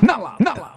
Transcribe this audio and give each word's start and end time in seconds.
Na 0.00 0.16
lata. 0.16 0.42
Na 0.42 0.54
lata. 0.54 0.74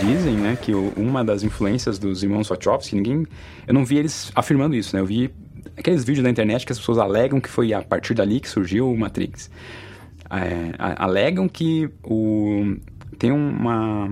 Dizem, 0.00 0.34
né, 0.36 0.56
que 0.60 0.72
uma 0.72 1.22
das 1.22 1.42
influências 1.42 1.98
dos 1.98 2.22
irmãos 2.22 2.48
Wachowski, 2.48 2.96
ninguém... 2.96 3.26
Eu 3.66 3.74
não 3.74 3.84
vi 3.84 3.98
eles 3.98 4.32
afirmando 4.34 4.74
isso, 4.74 4.96
né? 4.96 5.02
Eu 5.02 5.06
vi 5.06 5.30
aqueles 5.76 6.04
vídeos 6.04 6.24
da 6.24 6.30
internet 6.30 6.64
que 6.64 6.72
as 6.72 6.78
pessoas 6.78 6.96
alegam 6.96 7.38
que 7.38 7.50
foi 7.50 7.74
a 7.74 7.82
partir 7.82 8.14
dali 8.14 8.40
que 8.40 8.48
surgiu 8.48 8.90
o 8.90 8.98
Matrix. 8.98 9.50
É, 10.30 10.72
alegam 10.78 11.46
que 11.48 11.90
o... 12.02 12.76
Tem 13.18 13.30
uma... 13.30 14.10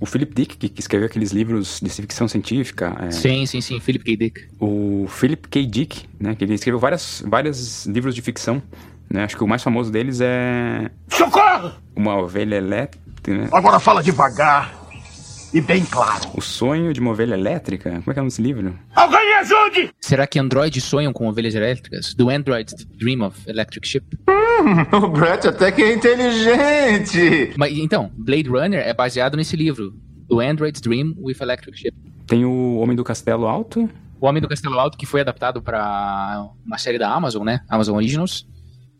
O 0.00 0.06
Philip 0.06 0.34
Dick, 0.34 0.56
que, 0.56 0.68
que 0.70 0.80
escreveu 0.80 1.06
aqueles 1.06 1.30
livros 1.30 1.78
de 1.80 1.90
ficção 1.90 2.26
científica, 2.26 2.96
é, 3.00 3.10
Sim, 3.10 3.44
sim, 3.44 3.60
sim. 3.60 3.78
Philip 3.78 4.02
K. 4.04 4.16
Dick. 4.16 4.48
o 4.58 5.06
Philip 5.08 5.46
K. 5.46 5.66
Dick, 5.66 6.08
né, 6.18 6.34
que 6.34 6.42
ele 6.42 6.54
escreveu 6.54 6.80
várias, 6.80 7.22
vários 7.26 7.84
livros 7.84 8.14
de 8.14 8.22
ficção, 8.22 8.62
né? 9.10 9.24
Acho 9.24 9.36
que 9.36 9.44
o 9.44 9.46
mais 9.46 9.62
famoso 9.62 9.90
deles 9.92 10.20
é 10.22 10.90
Socorro! 11.08 11.72
Uma 11.94 12.16
Ovelha 12.16 12.56
Elétrica, 12.56 13.00
né? 13.28 13.48
Agora 13.52 13.78
fala 13.78 14.02
devagar 14.02 14.79
e 15.52 15.60
bem 15.60 15.84
claro. 15.84 16.30
O 16.34 16.40
Sonho 16.40 16.92
de 16.92 17.00
uma 17.00 17.10
Ovelha 17.10 17.34
Elétrica? 17.34 17.90
Como 17.90 18.10
é 18.10 18.14
que 18.14 18.20
é 18.20 18.22
nesse 18.22 18.40
livro? 18.42 18.78
Alguém 18.94 19.26
me 19.26 19.32
ajude! 19.34 19.90
Será 20.00 20.26
que 20.26 20.38
androides 20.38 20.84
sonham 20.84 21.12
com 21.12 21.26
ovelhas 21.28 21.54
elétricas? 21.54 22.14
Do 22.14 22.30
Android 22.30 22.72
Dream 22.96 23.26
of 23.26 23.38
Electric 23.48 23.86
Ship? 23.86 24.04
O 24.92 25.08
Brett 25.08 25.48
até 25.48 25.72
que 25.72 25.82
é 25.82 25.94
inteligente. 25.94 27.54
Mas 27.56 27.76
então, 27.76 28.10
Blade 28.16 28.48
Runner 28.48 28.80
é 28.80 28.92
baseado 28.94 29.36
nesse 29.36 29.56
livro. 29.56 29.94
Do 30.28 30.38
Android's 30.40 30.80
Dream 30.80 31.14
with 31.18 31.36
Electric 31.40 31.76
Ship. 31.78 31.94
Tem 32.26 32.44
o 32.44 32.76
Homem 32.76 32.94
do 32.94 33.02
Castelo 33.02 33.46
Alto. 33.48 33.90
O 34.20 34.26
Homem 34.26 34.40
do 34.40 34.46
Castelo 34.48 34.78
Alto, 34.78 34.96
que 34.98 35.06
foi 35.06 35.22
adaptado 35.22 35.60
para 35.62 36.46
uma 36.64 36.78
série 36.78 36.98
da 36.98 37.10
Amazon, 37.12 37.42
né? 37.44 37.60
Amazon 37.68 37.96
Originals, 37.96 38.46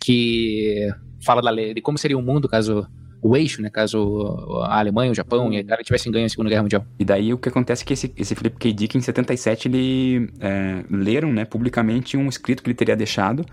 que 0.02 0.88
fala 1.22 1.40
da 1.42 1.50
lei- 1.50 1.74
de 1.74 1.80
como 1.82 1.98
seria 1.98 2.16
o 2.18 2.22
mundo 2.22 2.48
caso 2.48 2.86
o 3.22 3.36
eixo, 3.36 3.60
né? 3.60 3.70
Caso 3.70 4.62
a 4.64 4.78
Alemanha, 4.78 5.12
o 5.12 5.14
Japão 5.14 5.52
e 5.52 5.56
a 5.56 5.60
Itália 5.60 5.84
tivessem 5.84 6.10
ganho 6.10 6.26
a 6.26 6.28
Segunda 6.28 6.48
Guerra 6.48 6.62
Mundial. 6.62 6.86
E 6.98 7.04
daí 7.04 7.32
o 7.32 7.38
que 7.38 7.48
acontece 7.48 7.82
é 7.82 7.86
que 7.86 7.92
esse, 7.92 8.12
esse 8.16 8.34
Philip 8.34 8.56
K. 8.56 8.72
Dick, 8.72 8.96
em 8.96 9.00
77, 9.00 9.68
ele 9.68 10.30
é, 10.40 10.84
leram 10.90 11.32
né, 11.32 11.44
publicamente 11.44 12.16
um 12.16 12.28
escrito 12.28 12.62
que 12.62 12.68
ele 12.68 12.74
teria 12.74 12.96
deixado 12.96 13.44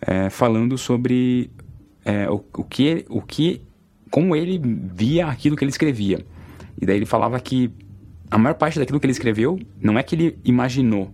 é, 0.00 0.28
falando 0.28 0.76
sobre 0.76 1.50
é, 2.04 2.28
o, 2.28 2.44
o, 2.56 2.64
que, 2.64 3.04
o 3.08 3.22
que. 3.22 3.62
como 4.10 4.34
ele 4.34 4.60
via 4.94 5.26
aquilo 5.26 5.56
que 5.56 5.64
ele 5.64 5.70
escrevia. 5.70 6.24
E 6.80 6.86
daí 6.86 6.96
ele 6.96 7.06
falava 7.06 7.38
que 7.38 7.70
a 8.30 8.38
maior 8.38 8.54
parte 8.54 8.78
daquilo 8.78 8.98
que 8.98 9.06
ele 9.06 9.12
escreveu 9.12 9.60
não 9.80 9.98
é 9.98 10.02
que 10.02 10.14
ele 10.14 10.38
imaginou, 10.44 11.12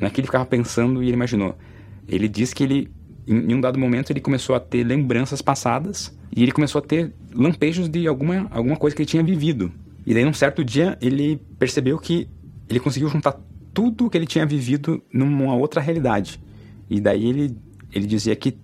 não 0.00 0.06
é 0.06 0.10
que 0.10 0.20
ele 0.20 0.26
ficava 0.26 0.46
pensando 0.46 1.02
e 1.02 1.06
ele 1.06 1.14
imaginou. 1.14 1.56
Ele 2.08 2.28
diz 2.28 2.54
que 2.54 2.64
ele, 2.64 2.90
em, 3.30 3.52
em 3.52 3.54
um 3.54 3.60
dado 3.60 3.78
momento, 3.78 4.10
ele 4.10 4.20
começou 4.20 4.56
a 4.56 4.60
ter 4.60 4.82
lembranças 4.82 5.40
passadas 5.40 6.12
e 6.34 6.42
ele 6.42 6.50
começou 6.50 6.80
a 6.80 6.82
ter 6.82 7.12
lampejos 7.32 7.88
de 7.88 8.06
alguma, 8.08 8.48
alguma 8.50 8.76
coisa 8.76 8.94
que 8.94 9.02
ele 9.02 9.08
tinha 9.08 9.22
vivido. 9.22 9.70
E 10.04 10.12
daí, 10.12 10.24
num 10.24 10.32
certo 10.32 10.64
dia, 10.64 10.98
ele 11.00 11.40
percebeu 11.58 11.96
que 11.98 12.28
ele 12.68 12.80
conseguiu 12.80 13.08
juntar 13.08 13.38
tudo 13.72 14.10
que 14.10 14.18
ele 14.18 14.26
tinha 14.26 14.44
vivido 14.44 15.00
numa 15.12 15.54
outra 15.54 15.80
realidade. 15.80 16.40
E 16.88 17.00
daí 17.00 17.28
ele, 17.28 17.56
ele 17.92 18.06
dizia 18.06 18.34
que 18.34 18.56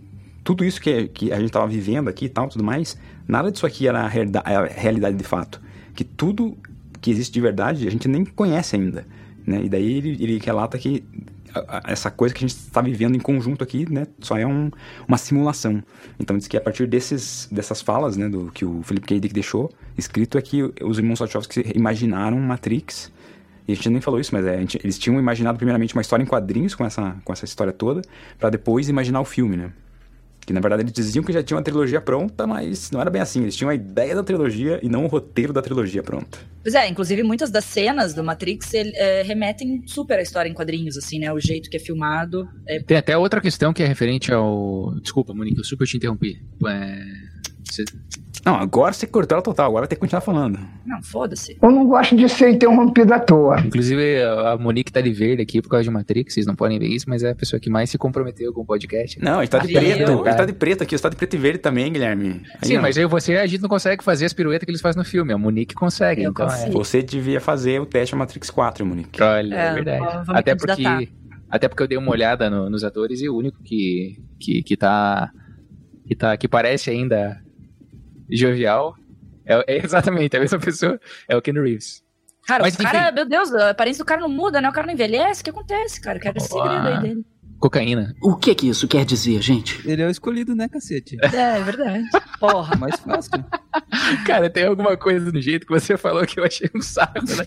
tudo 0.42 0.64
isso 0.64 0.80
que, 0.80 1.08
que 1.08 1.32
a 1.32 1.36
gente 1.36 1.46
estava 1.46 1.66
vivendo 1.66 2.08
aqui 2.08 2.24
e 2.24 2.28
tal, 2.28 2.48
tudo 2.48 2.64
mais, 2.64 2.98
nada 3.26 3.50
disso 3.50 3.66
aqui 3.66 3.86
era 3.86 4.00
a, 4.00 4.06
a 4.06 4.64
realidade 4.66 5.16
de 5.16 5.24
fato. 5.24 5.60
Que 5.94 6.02
tudo 6.02 6.56
que 7.00 7.10
existe 7.10 7.32
de 7.32 7.40
verdade 7.40 7.86
a 7.86 7.90
gente 7.90 8.08
nem 8.08 8.24
conhece 8.24 8.74
ainda. 8.74 9.06
Né? 9.46 9.62
E 9.64 9.68
daí 9.68 9.92
ele, 9.92 10.10
ele 10.20 10.38
relata 10.38 10.76
que 10.76 11.04
essa 11.86 12.10
coisa 12.10 12.34
que 12.34 12.44
a 12.44 12.48
gente 12.48 12.56
está 12.58 12.80
vivendo 12.80 13.16
em 13.16 13.20
conjunto 13.20 13.62
aqui, 13.62 13.90
né, 13.90 14.06
só 14.20 14.36
é 14.36 14.46
um- 14.46 14.70
uma 15.06 15.16
simulação. 15.18 15.82
Então 16.18 16.36
diz 16.36 16.46
que 16.48 16.56
a 16.56 16.60
partir 16.60 16.86
desses, 16.86 17.48
dessas 17.50 17.80
falas, 17.82 18.16
né, 18.16 18.28
do 18.28 18.50
que 18.52 18.64
o 18.64 18.82
Philip 18.82 19.06
K. 19.06 19.20
Dick 19.20 19.34
deixou 19.34 19.70
escrito 19.96 20.36
é 20.38 20.42
que 20.42 20.62
os 20.82 20.98
irmãos 20.98 21.18
Wachowski 21.20 21.72
imaginaram 21.74 22.38
Matrix. 22.38 23.12
E 23.68 23.72
a 23.72 23.74
gente 23.74 23.90
nem 23.90 24.00
falou 24.00 24.20
isso, 24.20 24.32
mas 24.32 24.44
é, 24.46 24.58
gente- 24.58 24.78
eles 24.84 24.96
tinham 24.98 25.18
imaginado 25.18 25.56
primeiramente 25.56 25.92
uma 25.94 26.00
história 26.02 26.22
em 26.22 26.26
quadrinhos 26.26 26.74
com 26.74 26.84
essa, 26.84 27.16
com 27.24 27.32
essa 27.32 27.44
história 27.44 27.72
toda, 27.72 28.00
para 28.38 28.48
depois 28.50 28.88
imaginar 28.88 29.20
o 29.20 29.24
filme, 29.24 29.56
né? 29.56 29.72
Que 30.46 30.52
na 30.52 30.60
verdade 30.60 30.82
eles 30.82 30.92
diziam 30.92 31.24
que 31.24 31.32
já 31.32 31.42
tinha 31.42 31.56
uma 31.56 31.62
trilogia 31.62 32.00
pronta, 32.00 32.46
mas 32.46 32.88
não 32.92 33.00
era 33.00 33.10
bem 33.10 33.20
assim. 33.20 33.42
Eles 33.42 33.56
tinham 33.56 33.68
a 33.68 33.74
ideia 33.74 34.14
da 34.14 34.22
trilogia 34.22 34.78
e 34.80 34.88
não 34.88 35.04
o 35.04 35.08
roteiro 35.08 35.52
da 35.52 35.60
trilogia 35.60 36.04
pronta. 36.04 36.38
Pois 36.62 36.74
é, 36.74 36.88
inclusive 36.88 37.24
muitas 37.24 37.50
das 37.50 37.64
cenas 37.64 38.14
do 38.14 38.22
Matrix 38.22 38.72
ele, 38.72 38.92
é, 38.94 39.22
remetem 39.22 39.82
super 39.86 40.18
à 40.18 40.22
história 40.22 40.48
em 40.48 40.54
quadrinhos, 40.54 40.96
assim, 40.96 41.18
né? 41.18 41.32
O 41.32 41.40
jeito 41.40 41.68
que 41.68 41.76
é 41.76 41.80
filmado. 41.80 42.48
É... 42.66 42.80
Tem 42.80 42.96
até 42.96 43.18
outra 43.18 43.40
questão 43.40 43.72
que 43.72 43.82
é 43.82 43.86
referente 43.86 44.32
ao. 44.32 44.94
Desculpa, 45.00 45.34
Monique, 45.34 45.58
eu 45.58 45.64
super 45.64 45.86
te 45.86 45.96
interrompi. 45.96 46.40
É... 46.66 47.04
Você... 47.64 47.84
Não, 48.46 48.54
agora 48.54 48.92
você 48.92 49.06
cortou 49.08 49.34
ela 49.34 49.42
total, 49.42 49.66
agora 49.66 49.80
vai 49.82 49.88
ter 49.88 49.96
que 49.96 50.00
continuar 50.00 50.20
falando. 50.20 50.56
Não, 50.86 51.02
foda-se. 51.02 51.58
Eu 51.60 51.68
não 51.70 51.84
gosto 51.86 52.14
de 52.16 52.28
ser 52.28 52.50
interrompido 52.50 53.12
à 53.12 53.18
toa. 53.18 53.58
Inclusive, 53.60 54.22
a 54.22 54.56
Monique 54.56 54.92
tá 54.92 55.00
de 55.00 55.12
verde 55.12 55.42
aqui 55.42 55.60
por 55.60 55.68
causa 55.68 55.82
de 55.82 55.90
Matrix, 55.90 56.32
vocês 56.32 56.46
não 56.46 56.54
podem 56.54 56.78
ver 56.78 56.86
isso, 56.86 57.06
mas 57.08 57.24
é 57.24 57.30
a 57.30 57.34
pessoa 57.34 57.58
que 57.58 57.68
mais 57.68 57.90
se 57.90 57.98
comprometeu 57.98 58.52
com 58.52 58.60
o 58.60 58.64
podcast. 58.64 59.18
Não, 59.20 59.40
ele 59.40 59.48
tá 59.48 59.58
de 59.58 59.72
preto. 59.72 60.12
Ele 60.26 60.34
tá 60.36 60.44
de 60.44 60.52
preto 60.52 60.82
aqui, 60.84 60.96
você 60.96 61.02
tá 61.02 61.08
de 61.08 61.16
preto 61.16 61.34
e 61.34 61.38
verde 61.40 61.58
também, 61.58 61.92
Guilherme. 61.92 62.42
Aí, 62.62 62.68
Sim, 62.68 62.76
ó, 62.78 62.82
mas 62.82 62.96
eu 62.96 63.02
e 63.02 63.06
você, 63.10 63.36
a 63.36 63.46
gente 63.46 63.60
não 63.62 63.68
consegue 63.68 64.04
fazer 64.04 64.26
as 64.26 64.32
piruetas 64.32 64.64
que 64.64 64.70
eles 64.70 64.80
fazem 64.80 64.98
no 65.00 65.04
filme. 65.04 65.32
A 65.32 65.38
Monique 65.38 65.74
consegue, 65.74 66.22
Eu 66.22 66.30
então 66.30 66.46
consigo. 66.46 66.72
Você 66.72 67.02
devia 67.02 67.40
fazer 67.40 67.80
o 67.80 67.86
teste 67.86 68.14
Matrix 68.14 68.48
4, 68.48 68.86
Monique. 68.86 69.20
é. 69.20 69.24
Olha, 69.24 69.54
é, 69.56 69.66
É, 69.66 69.72
verdade. 69.74 70.04
Até 70.28 70.54
porque, 70.54 70.82
candidatar. 70.84 71.12
até 71.50 71.68
porque 71.68 71.82
eu 71.82 71.88
dei 71.88 71.98
uma 71.98 72.12
olhada 72.12 72.48
no- 72.48 72.70
nos 72.70 72.84
atores 72.84 73.20
e 73.20 73.28
o 73.28 73.36
único 73.36 73.60
que, 73.64 74.22
que, 74.38 74.62
que 74.62 74.76
tá. 74.76 75.30
Que, 76.06 76.14
tá, 76.14 76.36
que 76.36 76.46
parece 76.46 76.88
ainda 76.90 77.36
jovial 78.30 78.96
é, 79.46 79.76
é 79.76 79.76
exatamente 79.84 80.36
a 80.36 80.40
mesma 80.40 80.58
pessoa, 80.58 81.00
é 81.28 81.36
o 81.36 81.42
Ken 81.42 81.52
Reeves. 81.52 82.04
Cara, 82.46 82.62
Mas, 82.62 82.74
o 82.74 82.78
cara, 82.78 83.06
enfim. 83.06 83.14
meu 83.14 83.28
Deus, 83.28 83.52
a 83.52 83.70
aparência 83.70 84.04
do 84.04 84.06
cara 84.06 84.20
não 84.20 84.28
muda, 84.28 84.60
né? 84.60 84.68
O 84.68 84.72
cara 84.72 84.86
não 84.86 84.94
envelhece. 84.94 85.40
O 85.40 85.44
que 85.44 85.50
acontece, 85.50 86.00
cara? 86.00 86.18
Eu 86.18 86.22
quero 86.22 86.38
esse 86.38 86.48
segredo 86.48 86.86
aí 86.86 87.00
dele. 87.00 87.26
Cocaína. 87.58 88.14
O 88.22 88.36
que 88.36 88.54
que 88.54 88.68
isso 88.68 88.86
quer 88.86 89.04
dizer, 89.04 89.40
gente? 89.40 89.80
Ele 89.88 90.02
é 90.02 90.06
o 90.06 90.10
escolhido, 90.10 90.54
né, 90.54 90.68
cacete? 90.68 91.16
É, 91.22 91.58
é 91.58 91.62
verdade. 91.62 92.04
Porra. 92.38 92.76
Mais 92.78 92.98
fácil. 93.00 93.32
Cara, 94.26 94.50
tem 94.50 94.66
alguma 94.66 94.96
coisa 94.96 95.32
do 95.32 95.40
jeito 95.40 95.66
que 95.66 95.72
você 95.72 95.96
falou 95.96 96.26
que 96.26 96.38
eu 96.38 96.44
achei 96.44 96.68
um 96.74 96.82
saco, 96.82 97.20
né? 97.20 97.46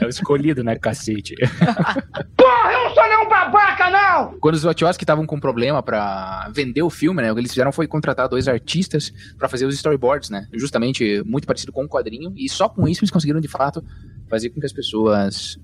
É 0.00 0.04
o 0.04 0.08
escolhido, 0.08 0.62
né, 0.62 0.76
cacete? 0.76 1.34
Porra, 2.36 2.72
eu 2.72 2.84
não 2.84 2.94
sou 2.94 3.02
nenhum 3.04 3.28
babaca, 3.28 3.90
não! 3.90 4.38
Quando 4.38 4.54
os 4.54 4.62
Wachowski 4.62 5.04
estavam 5.04 5.26
com 5.26 5.40
problema 5.40 5.82
pra 5.82 6.50
vender 6.52 6.82
o 6.82 6.90
filme, 6.90 7.22
né? 7.22 7.30
O 7.32 7.34
que 7.34 7.40
eles 7.40 7.50
fizeram 7.50 7.72
foi 7.72 7.86
contratar 7.86 8.28
dois 8.28 8.48
artistas 8.48 9.12
pra 9.38 9.48
fazer 9.48 9.66
os 9.66 9.74
storyboards, 9.74 10.30
né? 10.30 10.46
Justamente 10.52 11.22
muito 11.24 11.46
parecido 11.46 11.72
com 11.72 11.84
o 11.84 11.88
quadrinho. 11.88 12.32
E 12.36 12.48
só 12.48 12.68
com 12.68 12.86
isso 12.86 13.00
eles 13.00 13.10
conseguiram, 13.10 13.40
de 13.40 13.48
fato, 13.48 13.82
fazer 14.28 14.50
com 14.50 14.60
que 14.60 14.66
as 14.66 14.72
pessoas 14.72 15.58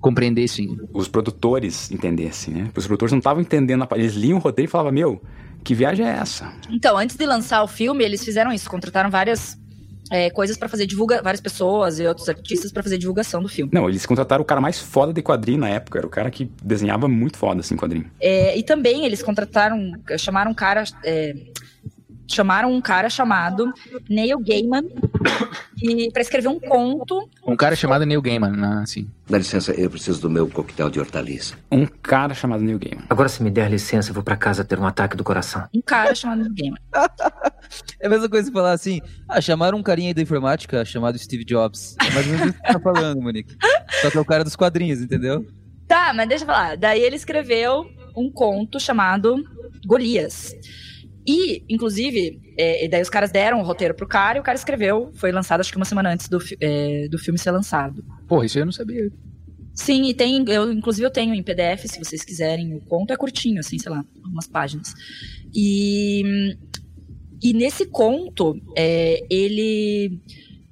compreendessem. 0.00 0.78
Os 0.92 1.08
produtores 1.08 1.90
entendessem, 1.90 2.54
né? 2.54 2.70
Os 2.76 2.86
produtores 2.86 3.12
não 3.12 3.18
estavam 3.18 3.42
entendendo. 3.42 3.82
a- 3.82 3.88
Eles 3.98 4.14
liam 4.14 4.38
o 4.38 4.40
roteiro 4.40 4.68
e 4.68 4.70
falavam, 4.70 4.92
meu, 4.92 5.22
que 5.64 5.74
viagem 5.74 6.06
é 6.06 6.10
essa? 6.10 6.52
Então, 6.70 6.96
antes 6.96 7.16
de 7.16 7.26
lançar 7.26 7.62
o 7.62 7.68
filme, 7.68 8.04
eles 8.04 8.24
fizeram 8.24 8.52
isso. 8.52 8.68
Contrataram 8.70 9.10
várias 9.10 9.58
é, 10.10 10.30
coisas 10.30 10.56
pra 10.56 10.70
fazer 10.70 10.86
divulga 10.86 11.20
várias 11.20 11.40
pessoas 11.40 12.00
e 12.00 12.06
outros 12.06 12.28
artistas 12.30 12.72
pra 12.72 12.82
fazer 12.82 12.96
divulgação 12.96 13.42
do 13.42 13.48
filme. 13.48 13.70
Não, 13.74 13.90
eles 13.90 14.06
contrataram 14.06 14.40
o 14.40 14.44
cara 14.44 14.58
mais 14.58 14.78
foda 14.78 15.12
de 15.12 15.20
quadrinho 15.20 15.58
na 15.58 15.68
época. 15.68 15.98
Era 15.98 16.06
o 16.06 16.10
cara 16.10 16.30
que 16.30 16.50
desenhava 16.62 17.06
muito 17.08 17.36
foda, 17.36 17.60
assim, 17.60 17.76
quadrinho. 17.76 18.06
É, 18.18 18.56
e 18.56 18.62
também 18.62 19.04
eles 19.04 19.22
contrataram, 19.22 19.92
chamaram 20.16 20.52
um 20.52 20.54
cara, 20.54 20.84
é, 21.04 21.34
chamaram 22.26 22.72
um 22.72 22.80
cara 22.80 23.10
chamado 23.10 23.70
Neil 24.08 24.38
Gaiman 24.38 24.84
e 25.82 26.10
para 26.10 26.22
escrever 26.22 26.48
um 26.48 26.58
conto. 26.58 27.28
Um 27.46 27.56
cara 27.56 27.76
chamado 27.76 28.04
Neil 28.04 28.22
Gaiman, 28.22 28.50
né? 28.50 28.80
Assim. 28.82 29.08
Dá 29.28 29.38
licença, 29.38 29.72
eu 29.72 29.90
preciso 29.90 30.20
do 30.20 30.30
meu 30.30 30.48
coquetel 30.48 30.90
de 30.90 30.98
hortaliça. 30.98 31.54
Um 31.70 31.86
cara 31.86 32.34
chamado 32.34 32.62
Neil 32.62 32.78
Gaiman. 32.78 33.04
Agora, 33.08 33.28
se 33.28 33.42
me 33.42 33.50
der 33.50 33.70
licença, 33.70 34.10
eu 34.10 34.14
vou 34.14 34.22
pra 34.22 34.36
casa 34.36 34.64
ter 34.64 34.78
um 34.78 34.86
ataque 34.86 35.16
do 35.16 35.24
coração. 35.24 35.68
Um 35.74 35.82
cara 35.82 36.14
chamado 36.14 36.42
Neil 36.42 36.54
Gaiman. 36.54 36.78
É 38.00 38.06
a 38.06 38.10
mesma 38.10 38.28
coisa 38.28 38.48
que 38.48 38.54
falar 38.54 38.72
assim, 38.72 39.00
ah, 39.28 39.40
chamaram 39.40 39.76
um 39.76 39.82
carinha 39.82 40.08
aí 40.08 40.14
da 40.14 40.22
informática 40.22 40.84
chamado 40.84 41.18
Steve 41.18 41.44
Jobs. 41.44 41.96
É 42.00 42.10
mais 42.12 42.26
ou 42.26 42.32
menos 42.32 42.46
isso 42.46 42.60
que 42.60 42.66
você 42.66 42.72
tá 42.72 42.80
falando, 42.80 43.20
Monique. 43.20 43.56
Só 44.00 44.10
que 44.10 44.16
é 44.16 44.20
o 44.20 44.24
cara 44.24 44.44
dos 44.44 44.56
quadrinhos, 44.56 45.02
entendeu? 45.02 45.44
Tá, 45.86 46.12
mas 46.14 46.28
deixa 46.28 46.44
eu 46.44 46.46
falar. 46.46 46.76
Daí 46.76 47.02
ele 47.02 47.16
escreveu 47.16 47.84
um 48.16 48.30
conto 48.30 48.78
chamado 48.78 49.36
Golias. 49.86 50.54
E, 51.28 51.62
inclusive, 51.68 52.40
é, 52.56 52.86
e 52.86 52.88
daí 52.88 53.02
os 53.02 53.10
caras 53.10 53.30
deram 53.30 53.60
o 53.60 53.62
roteiro 53.62 53.92
pro 53.92 54.08
cara 54.08 54.38
e 54.38 54.40
o 54.40 54.42
cara 54.42 54.56
escreveu. 54.56 55.12
Foi 55.14 55.30
lançado 55.30 55.60
acho 55.60 55.70
que 55.70 55.76
uma 55.76 55.84
semana 55.84 56.10
antes 56.10 56.26
do, 56.26 56.38
é, 56.58 57.06
do 57.10 57.18
filme 57.18 57.38
ser 57.38 57.50
lançado. 57.50 58.02
Porra, 58.26 58.46
isso 58.46 58.58
eu 58.58 58.64
não 58.64 58.72
sabia. 58.72 59.12
Sim, 59.74 60.08
e 60.08 60.14
tem, 60.14 60.42
eu, 60.48 60.72
inclusive 60.72 61.06
eu 61.06 61.10
tenho 61.10 61.34
em 61.34 61.42
PDF, 61.42 61.84
se 61.84 61.98
vocês 61.98 62.24
quiserem. 62.24 62.74
O 62.74 62.80
conto 62.80 63.12
é 63.12 63.16
curtinho, 63.16 63.60
assim, 63.60 63.78
sei 63.78 63.92
lá, 63.92 64.02
algumas 64.24 64.46
páginas. 64.46 64.94
E, 65.54 66.56
e 67.42 67.52
nesse 67.52 67.84
conto, 67.84 68.58
é, 68.74 69.22
ele 69.28 70.18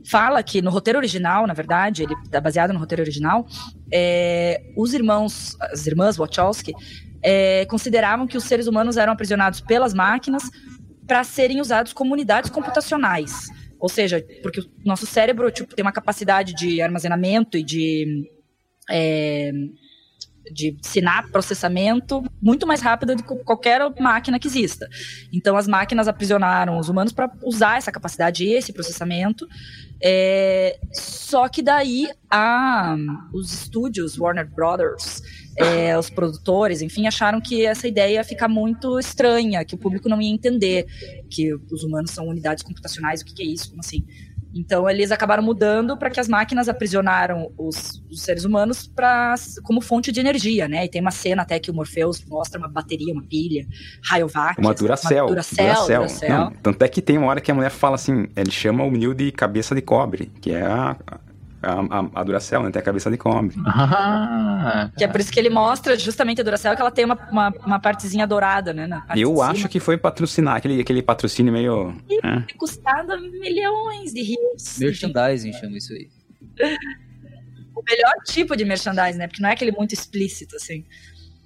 fala 0.06 0.42
que 0.42 0.62
no 0.62 0.70
roteiro 0.70 0.98
original, 0.98 1.46
na 1.46 1.52
verdade, 1.52 2.04
ele 2.04 2.14
tá 2.30 2.40
baseado 2.40 2.72
no 2.72 2.78
roteiro 2.78 3.02
original, 3.02 3.46
é, 3.92 4.72
os 4.74 4.94
irmãos, 4.94 5.54
as 5.60 5.86
irmãs 5.86 6.16
Wachowski, 6.16 6.72
é, 7.28 7.66
consideravam 7.66 8.24
que 8.24 8.36
os 8.36 8.44
seres 8.44 8.68
humanos 8.68 8.96
eram 8.96 9.12
aprisionados 9.12 9.60
pelas 9.60 9.92
máquinas 9.92 10.48
para 11.08 11.24
serem 11.24 11.60
usados 11.60 11.92
como 11.92 12.12
unidades 12.12 12.48
computacionais. 12.48 13.48
Ou 13.80 13.88
seja, 13.88 14.24
porque 14.44 14.60
o 14.60 14.64
nosso 14.84 15.06
cérebro 15.06 15.50
tipo, 15.50 15.74
tem 15.74 15.84
uma 15.84 15.90
capacidade 15.90 16.54
de 16.54 16.80
armazenamento 16.80 17.58
e 17.58 17.64
de, 17.64 18.30
é, 18.88 19.50
de 20.52 20.76
sinap, 20.82 21.30
processamento 21.30 22.24
muito 22.40 22.66
mais 22.66 22.80
rápida 22.80 23.14
do 23.14 23.22
que 23.22 23.34
qualquer 23.44 23.80
máquina 24.00 24.38
que 24.38 24.48
exista. 24.48 24.88
Então, 25.32 25.56
as 25.56 25.66
máquinas 25.66 26.08
aprisionaram 26.08 26.78
os 26.78 26.88
humanos 26.88 27.12
para 27.12 27.30
usar 27.42 27.78
essa 27.78 27.92
capacidade 27.92 28.44
e 28.44 28.52
esse 28.52 28.72
processamento. 28.72 29.46
É, 30.02 30.78
só 30.92 31.48
que 31.48 31.62
daí 31.62 32.08
a, 32.30 32.96
os 33.32 33.52
estúdios 33.52 34.18
Warner 34.18 34.46
Brothers 34.48 35.22
é, 35.56 35.98
os 35.98 36.10
produtores, 36.10 36.82
enfim, 36.82 37.06
acharam 37.06 37.40
que 37.40 37.64
essa 37.64 37.88
ideia 37.88 38.16
ia 38.16 38.24
ficar 38.24 38.48
muito 38.48 38.98
estranha, 38.98 39.64
que 39.64 39.74
o 39.74 39.78
público 39.78 40.08
não 40.08 40.20
ia 40.20 40.30
entender 40.30 40.84
que 41.30 41.54
os 41.54 41.82
humanos 41.82 42.10
são 42.10 42.28
unidades 42.28 42.62
computacionais, 42.62 43.22
o 43.22 43.24
que, 43.24 43.34
que 43.34 43.42
é 43.42 43.46
isso, 43.46 43.70
como 43.70 43.80
assim? 43.80 44.04
Então 44.58 44.88
eles 44.88 45.10
acabaram 45.12 45.42
mudando 45.42 45.96
para 45.96 46.10
que 46.10 46.18
as 46.18 46.28
máquinas 46.28 46.68
aprisionaram 46.68 47.52
os, 47.58 48.02
os 48.10 48.22
seres 48.22 48.44
humanos 48.44 48.86
pra, 48.86 49.34
como 49.62 49.80
fonte 49.80 50.10
de 50.10 50.20
energia, 50.20 50.66
né? 50.68 50.84
E 50.84 50.88
tem 50.88 51.00
uma 51.00 51.10
cena 51.10 51.42
até 51.42 51.58
que 51.58 51.70
o 51.70 51.74
Morpheus 51.74 52.24
mostra 52.24 52.58
uma 52.58 52.68
bateria, 52.68 53.12
uma 53.12 53.22
pilha, 53.22 53.66
Rayovac. 54.04 54.60
Uma 54.60 54.74
Duracell. 54.74 55.24
Uma 55.24 55.28
Duracell, 55.28 55.66
Duracell. 55.66 55.98
Duracell. 55.98 56.28
Não, 56.28 56.50
tanto 56.62 56.82
é 56.82 56.88
que 56.88 57.02
tem 57.02 57.18
uma 57.18 57.28
hora 57.28 57.40
que 57.40 57.50
a 57.50 57.54
mulher 57.54 57.70
fala 57.70 57.96
assim, 57.96 58.26
ele 58.34 58.50
chama 58.50 58.84
o 58.84 58.90
menino 58.90 59.14
de 59.14 59.30
cabeça 59.32 59.74
de 59.74 59.82
cobre, 59.82 60.32
que 60.40 60.52
é 60.52 60.62
a, 60.62 60.96
a, 61.62 61.72
a, 61.80 62.20
a 62.20 62.24
Duracell, 62.24 62.62
né? 62.62 62.70
Tem 62.70 62.80
a 62.80 62.84
cabeça 62.84 63.10
de 63.10 63.16
cobre. 63.16 63.56
Ah, 63.66 64.90
Que 64.96 65.04
é 65.04 65.08
por 65.08 65.20
isso 65.20 65.30
que 65.30 65.38
ele 65.38 65.50
mostra 65.50 65.96
justamente 65.98 66.40
a 66.40 66.44
Duracell, 66.44 66.74
que 66.74 66.80
ela 66.80 66.90
tem 66.90 67.04
uma, 67.04 67.18
uma, 67.30 67.48
uma 67.64 67.78
partezinha 67.78 68.26
dourada, 68.26 68.72
né? 68.72 68.86
Na 68.86 69.00
parte 69.02 69.20
Eu 69.20 69.40
acho 69.40 69.58
cima. 69.58 69.68
que 69.68 69.78
foi 69.78 69.96
patrocinar, 69.96 70.56
aquele, 70.56 70.80
aquele 70.80 71.02
patrocínio 71.02 71.52
meio... 71.52 71.94
né? 72.22 72.44
Custado 72.58 73.16
milhões 73.20 74.12
de 74.12 74.22
rios. 74.22 74.78
Merchandising 74.78 75.52
chama 75.52 75.76
isso 75.76 75.92
aí. 75.92 76.08
O 77.74 77.82
melhor 77.88 78.14
tipo 78.24 78.56
de 78.56 78.64
merchandising, 78.64 79.18
né? 79.18 79.28
Porque 79.28 79.42
não 79.42 79.50
é 79.50 79.52
aquele 79.52 79.72
muito 79.72 79.92
explícito, 79.92 80.56
assim. 80.56 80.84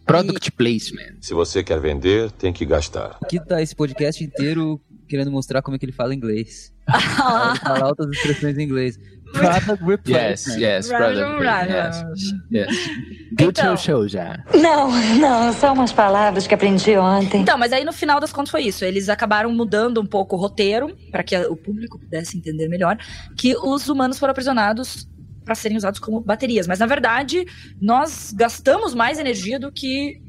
Product 0.07 0.51
placement. 0.53 1.17
Se 1.21 1.35
você 1.35 1.63
quer 1.63 1.79
vender, 1.81 2.31
tem 2.33 2.53
que 2.53 2.65
gastar. 2.65 3.19
Aqui 3.23 3.39
tá 3.45 3.61
esse 3.61 3.75
podcast 3.77 4.23
inteiro 4.23 4.81
querendo 5.09 5.31
mostrar 5.31 5.61
como 5.61 5.77
é 5.77 5.79
que 5.79 5.85
ele 5.85 5.93
fala 5.93 6.15
inglês. 6.15 6.73
Ele 6.91 7.59
fala 7.61 7.85
altas 7.85 8.11
expressões 8.11 8.59
em 8.59 8.63
inglês. 8.63 8.99
Product 9.33 9.71
Yes, 10.07 10.47
replacement. 10.47 10.59
yes, 10.61 10.89
product 10.89 11.37
placement. 11.39 12.17
Yes. 12.51 12.69
yes. 12.69 12.91
Good 13.33 13.61
Então. 13.61 13.77
show 13.77 14.09
já. 14.09 14.43
Não, 14.55 14.91
não, 15.19 15.53
são 15.53 15.75
umas 15.75 15.93
palavras 15.93 16.47
que 16.47 16.55
aprendi 16.55 16.97
ontem. 16.97 17.43
Então, 17.43 17.57
mas 17.57 17.73
aí 17.73 17.85
no 17.85 17.93
final 17.93 18.19
das 18.21 18.33
contas 18.33 18.51
foi 18.51 18.63
isso. 18.63 18.85
Eles 18.85 19.09
acabaram 19.09 19.53
mudando 19.53 20.01
um 20.01 20.07
pouco 20.07 20.37
o 20.37 20.39
roteiro, 20.39 20.97
para 21.11 21.23
que 21.23 21.37
o 21.37 21.57
público 21.57 21.99
pudesse 21.99 22.37
entender 22.37 22.69
melhor, 22.69 22.97
que 23.37 23.55
os 23.57 23.89
humanos 23.89 24.19
foram 24.19 24.33
aprisionados 24.33 25.09
para 25.45 25.55
serem 25.55 25.77
usados 25.77 26.01
como 26.01 26.21
baterias. 26.21 26.67
Mas 26.67 26.79
na 26.81 26.87
verdade, 26.87 27.45
nós 27.81 28.33
gastamos 28.37 28.95
mais 28.95 29.19
energia 29.19 29.59
do 29.59 29.71
que 29.73 30.21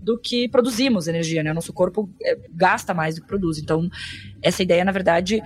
do 0.00 0.18
que 0.18 0.48
produzimos 0.48 1.06
energia, 1.06 1.42
né? 1.42 1.50
O 1.50 1.54
nosso 1.54 1.70
corpo 1.70 2.08
é, 2.24 2.34
gasta 2.54 2.94
mais 2.94 3.16
do 3.16 3.20
que 3.20 3.26
produz. 3.26 3.58
Então, 3.58 3.90
essa 4.40 4.62
ideia, 4.62 4.82
na 4.82 4.90
verdade, 4.92 5.42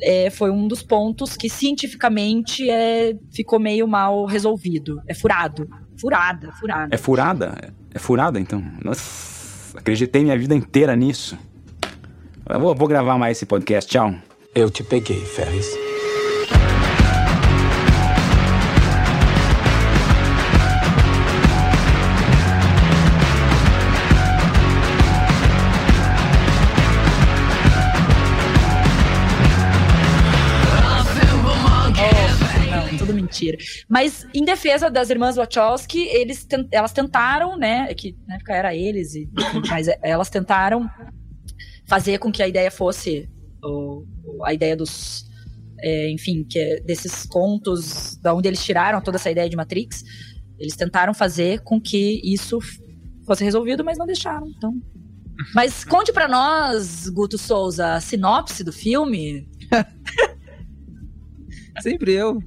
é, 0.00 0.30
foi 0.30 0.50
um 0.50 0.66
dos 0.66 0.82
pontos 0.82 1.36
que 1.36 1.48
cientificamente 1.48 2.68
é, 2.68 3.16
ficou 3.32 3.58
meio 3.58 3.86
mal 3.86 4.24
resolvido. 4.24 5.00
É 5.06 5.14
furado. 5.14 5.68
Furada, 5.96 6.52
furada. 6.52 6.94
É 6.94 6.98
furada? 6.98 7.74
É 7.92 7.98
furada, 7.98 8.40
então? 8.40 8.62
Nossa, 8.82 9.78
acreditei 9.78 10.22
minha 10.22 10.36
vida 10.36 10.54
inteira 10.54 10.96
nisso. 10.96 11.38
Eu 12.48 12.60
vou, 12.60 12.74
vou 12.74 12.88
gravar 12.88 13.16
mais 13.16 13.38
esse 13.38 13.46
podcast, 13.46 13.90
tchau. 13.90 14.14
Eu 14.54 14.70
te 14.70 14.82
peguei, 14.82 15.20
Ferris. 15.20 15.83
Mentira. 33.34 33.58
Mas 33.88 34.26
em 34.34 34.44
defesa 34.44 34.90
das 34.90 35.10
irmãs 35.10 35.36
Wachowski, 35.36 36.00
eles 36.08 36.46
elas 36.72 36.92
tentaram, 36.92 37.56
né? 37.58 37.92
Que 37.94 38.16
na 38.26 38.36
época 38.36 38.54
era 38.54 38.74
eles, 38.74 39.14
e, 39.14 39.28
mas 39.68 39.88
é- 39.88 39.98
elas 40.02 40.30
tentaram 40.30 40.88
fazer 41.86 42.18
com 42.18 42.30
que 42.32 42.42
a 42.42 42.48
ideia 42.48 42.70
fosse 42.70 43.28
o- 43.62 44.04
o- 44.24 44.44
a 44.44 44.52
ideia 44.54 44.76
dos. 44.76 45.24
é, 45.86 46.10
enfim, 46.10 46.44
que 46.48 46.58
é 46.58 46.80
desses 46.80 47.26
contos, 47.26 48.16
da 48.22 48.32
onde 48.32 48.48
eles 48.48 48.64
tiraram 48.64 49.02
toda 49.02 49.16
essa 49.18 49.30
ideia 49.30 49.50
de 49.50 49.56
Matrix. 49.56 50.02
Eles 50.58 50.76
tentaram 50.76 51.12
fazer 51.12 51.60
com 51.62 51.78
que 51.80 52.20
isso 52.24 52.58
fosse 53.26 53.44
resolvido, 53.44 53.84
mas 53.84 53.98
não 53.98 54.06
deixaram. 54.06 54.48
Então. 54.48 54.72
Mas 55.54 55.84
conte 55.84 56.10
pra 56.12 56.26
nós, 56.28 57.08
Guto 57.08 57.36
Souza, 57.36 57.94
a 57.94 58.00
sinopse 58.00 58.62
do 58.64 58.72
filme. 58.72 59.46
Sempre 61.80 62.12
eu. 62.12 62.42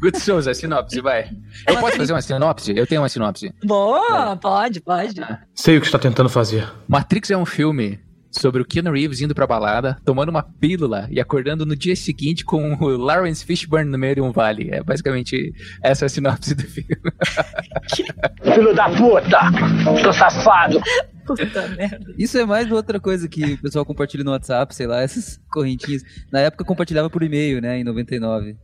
Good 0.00 0.20
Souza, 0.20 0.52
sinopse, 0.52 1.00
vai. 1.00 1.30
Eu 1.66 1.78
posso 1.78 1.96
fazer 1.96 2.12
uma 2.12 2.20
sinopse? 2.20 2.76
Eu 2.76 2.86
tenho 2.86 3.00
uma 3.00 3.08
sinopse. 3.08 3.52
Boa, 3.64 4.36
pode, 4.36 4.80
pode. 4.80 5.20
Sei 5.54 5.78
o 5.78 5.80
que 5.80 5.86
está 5.86 5.98
tentando 5.98 6.28
fazer. 6.28 6.70
Matrix 6.86 7.30
é 7.30 7.36
um 7.36 7.46
filme 7.46 7.98
sobre 8.30 8.62
o 8.62 8.64
Keanu 8.64 8.92
Reeves 8.92 9.20
indo 9.20 9.34
pra 9.34 9.46
balada, 9.46 9.98
tomando 10.04 10.28
uma 10.28 10.42
pílula 10.42 11.08
e 11.10 11.20
acordando 11.20 11.64
no 11.64 11.74
dia 11.74 11.96
seguinte 11.96 12.44
com 12.44 12.74
o 12.74 12.96
Lawrence 12.96 13.44
Fishburne 13.44 13.90
no 13.90 13.98
meio 13.98 14.16
de 14.16 14.20
um 14.20 14.32
vale. 14.32 14.70
É 14.70 14.82
basicamente 14.82 15.52
essa 15.82 16.06
a 16.06 16.08
sinopse 16.08 16.54
do 16.54 16.62
filme. 16.62 16.88
Filho 18.54 18.74
da 18.74 18.88
puta! 18.90 19.38
Tô 20.02 20.12
safado! 20.12 20.80
Puta 21.26 21.68
merda. 21.68 22.14
Isso 22.16 22.38
é 22.38 22.46
mais 22.46 22.70
outra 22.70 23.00
coisa 23.00 23.28
que 23.28 23.54
o 23.54 23.62
pessoal 23.62 23.84
compartilha 23.84 24.22
no 24.22 24.30
WhatsApp, 24.30 24.74
sei 24.74 24.86
lá, 24.86 25.02
essas 25.02 25.40
correntinhas. 25.50 26.02
Na 26.30 26.40
época 26.40 26.64
compartilhava 26.64 27.10
por 27.10 27.22
e-mail, 27.22 27.60
né, 27.60 27.78
em 27.80 27.84
99. 27.84 28.56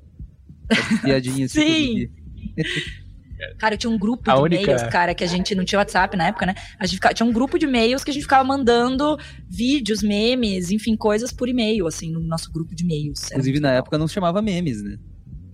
As 0.71 1.01
piadinhas. 1.01 1.53
tipo, 1.53 1.67
Sim. 1.67 2.09
de- 3.49 3.55
Cara, 3.57 3.75
eu 3.75 3.79
tinha 3.79 3.91
um 3.91 3.99
grupo 3.99 4.31
A 4.31 4.35
de 4.35 4.41
única- 4.43 4.63
e-mails, 4.63 4.83
cara, 4.85 5.15
que 5.15 5.25
a 5.25 5.27
gente 5.27 5.55
não 5.55 5.65
tinha 5.65 5.79
WhatsApp 5.79 6.17
na 6.17 6.29
época, 6.29 6.47
né? 6.47 6.55
A 6.79 6.87
gente 6.87 6.97
ficava- 6.97 7.15
tinha 7.15 7.27
um 7.27 7.33
grupo 7.33 7.59
de 7.59 7.67
e-mails 7.67 8.03
que 8.05 8.11
a 8.11 8.15
gente 8.15 8.23
ficava 8.23 8.45
mandando 8.45 9.17
vídeos, 9.49 10.03
memes, 10.03 10.71
enfim, 10.71 10.97
coisas 10.97 11.33
por 11.33 11.49
e-mail, 11.49 11.87
assim, 11.87 12.11
no 12.13 12.21
nosso 12.21 12.51
grupo 12.53 12.75
de 12.75 12.85
e-mails. 12.85 13.31
Inclusive 13.31 13.61
na 13.61 13.69
legal. 13.69 13.79
época 13.81 13.99
não 13.99 14.09
se 14.09 14.15
chamava 14.15 14.41
memes, 14.43 14.83
né? 14.83 14.97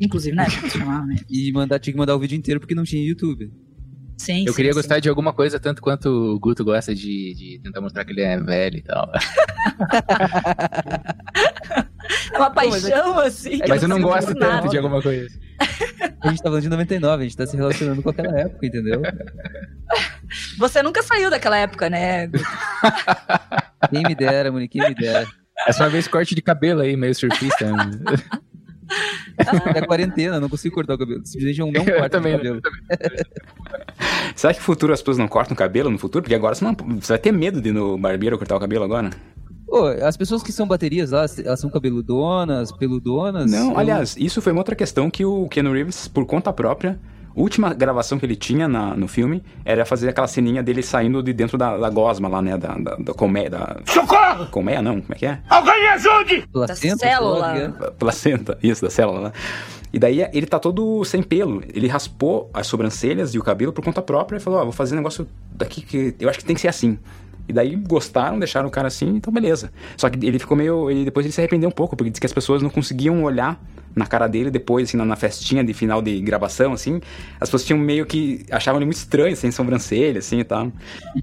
Inclusive 0.00 0.35
na 0.37 0.45
época 0.45 0.68
se 0.71 0.78
chamava 0.78 1.07
meme. 1.07 1.21
E 1.28 1.50
mandar, 1.52 1.78
tinha 1.78 1.92
que 1.92 1.99
mandar 1.99 2.14
o 2.14 2.18
vídeo 2.18 2.37
inteiro 2.37 2.61
porque 2.61 2.75
não 2.75 2.85
tinha 2.85 3.02
YouTube. 3.04 3.50
Sim, 4.21 4.40
Eu 4.47 4.52
sim, 4.52 4.57
queria 4.57 4.73
sim. 4.73 4.78
gostar 4.78 4.99
de 4.99 5.09
alguma 5.09 5.33
coisa 5.33 5.61
tanto 5.61 5.80
quanto 5.80 6.09
o 6.09 6.40
Guto 6.40 6.64
gosta 6.64 6.92
de, 6.92 7.35
de 7.35 7.61
tentar 7.62 7.80
mostrar 7.80 8.04
que 8.04 8.11
ele 8.11 8.21
é 8.23 8.37
velho 8.40 8.76
e 8.78 8.83
tal. 8.83 9.09
É 12.33 12.38
uma 12.38 12.50
paixão, 12.50 13.18
assim. 13.18 13.59
Mas 13.68 13.83
eu 13.83 13.88
não 13.88 14.00
gosto 14.00 14.28
fazer 14.28 14.38
nada. 14.38 14.62
tanto 14.62 14.71
de 14.71 14.76
alguma 14.78 15.02
coisa. 15.02 15.28
A 16.20 16.28
gente 16.28 16.38
tá 16.38 16.48
falando 16.48 16.62
de 16.62 16.68
99, 16.68 17.22
a 17.22 17.26
gente 17.26 17.36
tá 17.36 17.46
se 17.46 17.56
relacionando 17.56 18.02
com 18.02 18.10
aquela 18.10 18.38
época, 18.38 18.66
entendeu? 18.66 19.02
Você 20.58 20.82
nunca 20.82 21.02
saiu 21.02 21.30
daquela 21.30 21.56
época, 21.56 21.88
né? 21.88 22.28
Quem 23.90 24.02
me 24.06 24.14
dera, 24.14 24.50
Monique, 24.50 24.78
quem 24.78 24.88
me 24.88 24.94
dera. 24.94 25.26
Essa 25.66 25.84
uma 25.84 25.90
vez 25.90 26.06
corte 26.06 26.34
de 26.34 26.42
cabelo 26.42 26.80
aí, 26.80 26.96
meio 26.96 27.14
surfista. 27.14 27.66
É 29.74 29.82
quarentena, 29.82 30.40
não 30.40 30.48
consigo 30.48 30.74
cortar 30.74 30.94
o 30.94 30.98
cabelo. 30.98 31.24
Simplesmente 31.24 31.60
eu 31.60 31.66
não 31.66 31.72
Eu 31.84 31.96
corto 31.96 32.10
também 32.10 32.34
o 32.34 32.42
não, 32.42 32.60
cabelo. 32.60 32.62
Será 34.34 34.52
que 34.52 34.60
no 34.60 34.64
futuro 34.64 34.92
as 34.92 35.00
pessoas 35.00 35.18
não 35.18 35.28
cortam 35.28 35.54
o 35.54 35.56
cabelo 35.56 35.90
no 35.90 35.98
futuro? 35.98 36.22
Porque 36.22 36.34
agora 36.34 36.54
você, 36.54 36.64
não, 36.64 36.74
você 36.74 37.12
vai 37.12 37.18
ter 37.18 37.32
medo 37.32 37.60
de 37.60 37.68
ir 37.68 37.72
no 37.72 37.98
barbeiro 37.98 38.38
cortar 38.38 38.56
o 38.56 38.60
cabelo 38.60 38.84
agora? 38.84 39.10
Pô, 39.68 39.87
as 39.87 40.16
pessoas 40.16 40.42
que 40.42 40.50
são 40.50 40.66
baterias 40.66 41.10
lá, 41.10 41.26
elas 41.44 41.60
são 41.60 41.68
cabeludonas, 41.70 42.72
peludonas? 42.72 43.50
Não, 43.50 43.72
Eu- 43.72 43.78
aliás, 43.78 44.16
isso 44.18 44.40
foi 44.40 44.52
uma 44.52 44.60
outra 44.60 44.75
questão 44.75 45.10
que 45.10 45.25
o 45.25 45.46
Keanu 45.48 45.72
Reeves, 45.72 46.08
por 46.08 46.25
conta 46.25 46.52
própria, 46.52 46.98
a 47.37 47.40
última 47.40 47.72
gravação 47.75 48.18
que 48.18 48.25
ele 48.26 48.34
tinha 48.34 48.66
na- 48.66 48.96
no 48.96 49.06
filme 49.06 49.42
era 49.64 49.84
fazer 49.84 50.08
aquela 50.08 50.26
ceninha 50.26 50.62
dele 50.62 50.82
saindo 50.82 51.22
de 51.22 51.32
dentro 51.32 51.58
da, 51.58 51.76
da 51.76 51.90
gosma 51.90 52.28
lá, 52.28 52.40
né? 52.40 52.56
Da, 52.56 52.75
da, 52.78 52.96
da 52.96 53.14
colmeia. 53.14 53.50
Da... 53.50 53.76
Socorro! 53.84 54.46
Colmeia 54.50 54.80
não, 54.80 55.00
como 55.02 55.12
é 55.12 55.16
que 55.16 55.26
é? 55.26 55.38
Alguém 55.48 55.80
me 55.82 55.88
ajude! 55.88 56.48
Placenta, 56.52 56.96
Da 56.96 57.10
célula. 57.10 57.56
é. 57.58 57.68
Placenta, 57.98 58.58
isso, 58.62 58.82
da 58.82 58.90
célula 58.90 59.20
lá. 59.20 59.32
E 59.92 59.98
daí 59.98 60.26
ele 60.32 60.46
tá 60.46 60.58
todo 60.58 61.04
sem 61.04 61.22
pelo. 61.22 61.62
Ele 61.72 61.87
raspou 61.88 62.50
as 62.52 62.66
sobrancelhas 62.66 63.34
e 63.34 63.38
o 63.38 63.42
cabelo 63.42 63.72
por 63.72 63.84
conta 63.84 64.02
própria 64.02 64.37
e 64.38 64.40
falou: 64.40 64.60
Ó, 64.60 64.64
vou 64.64 64.72
fazer 64.72 64.94
um 64.94 64.98
negócio 64.98 65.26
daqui 65.54 65.80
que 65.82 66.14
eu 66.20 66.28
acho 66.28 66.38
que 66.38 66.44
tem 66.44 66.54
que 66.54 66.60
ser 66.60 66.68
assim. 66.68 66.98
E 67.49 67.52
daí 67.52 67.75
gostaram, 67.75 68.38
deixaram 68.38 68.69
o 68.69 68.71
cara 68.71 68.88
assim, 68.88 69.09
então 69.17 69.33
beleza. 69.33 69.73
Só 69.97 70.11
que 70.11 70.25
ele 70.25 70.38
ficou 70.38 70.57
meio. 70.57 70.90
Ele, 70.90 71.07
depois 71.07 71.25
ele 71.25 71.33
se 71.33 71.40
arrependeu 71.40 71.69
um 71.69 71.73
pouco, 71.73 71.97
porque 71.97 72.11
disse 72.11 72.21
que 72.21 72.26
as 72.26 72.33
pessoas 72.33 72.61
não 72.61 72.69
conseguiam 72.69 73.25
olhar 73.25 73.59
na 73.97 74.07
cara 74.07 74.26
dele 74.26 74.50
depois, 74.50 74.88
assim, 74.88 74.97
na, 74.99 75.05
na 75.05 75.17
festinha 75.17 75.64
de 75.64 75.73
final 75.73 76.02
de 76.02 76.21
gravação, 76.21 76.75
assim. 76.75 77.00
As 77.40 77.49
pessoas 77.49 77.64
tinham 77.64 77.78
meio 77.78 78.05
que. 78.05 78.45
achavam 78.50 78.78
ele 78.78 78.85
muito 78.85 78.99
estranho, 78.99 79.35
sem 79.35 79.50
sobrancelha, 79.50 80.19
assim 80.19 80.40
e 80.40 80.45
tal. 80.45 80.71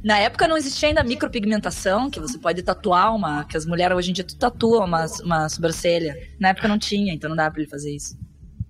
Na 0.04 0.18
época 0.18 0.48
não 0.48 0.58
existia 0.58 0.90
ainda 0.90 1.04
micropigmentação, 1.04 2.10
que 2.10 2.20
você 2.20 2.40
pode 2.40 2.64
tatuar 2.64 3.16
uma. 3.16 3.46
que 3.46 3.56
as 3.56 3.66
mulheres 3.68 3.96
hoje 3.96 4.10
em 4.10 4.14
dia 4.14 4.24
tu 4.24 4.36
tatua 4.36 4.84
uma, 4.84 5.06
uma 5.24 5.48
sobrancelha. 5.48 6.18
Na 6.40 6.50
época 6.50 6.68
não 6.68 6.80
tinha, 6.80 7.14
então 7.14 7.30
não 7.30 7.38
dava 7.38 7.52
pra 7.52 7.62
ele 7.62 7.70
fazer 7.70 7.96
isso. 7.96 8.18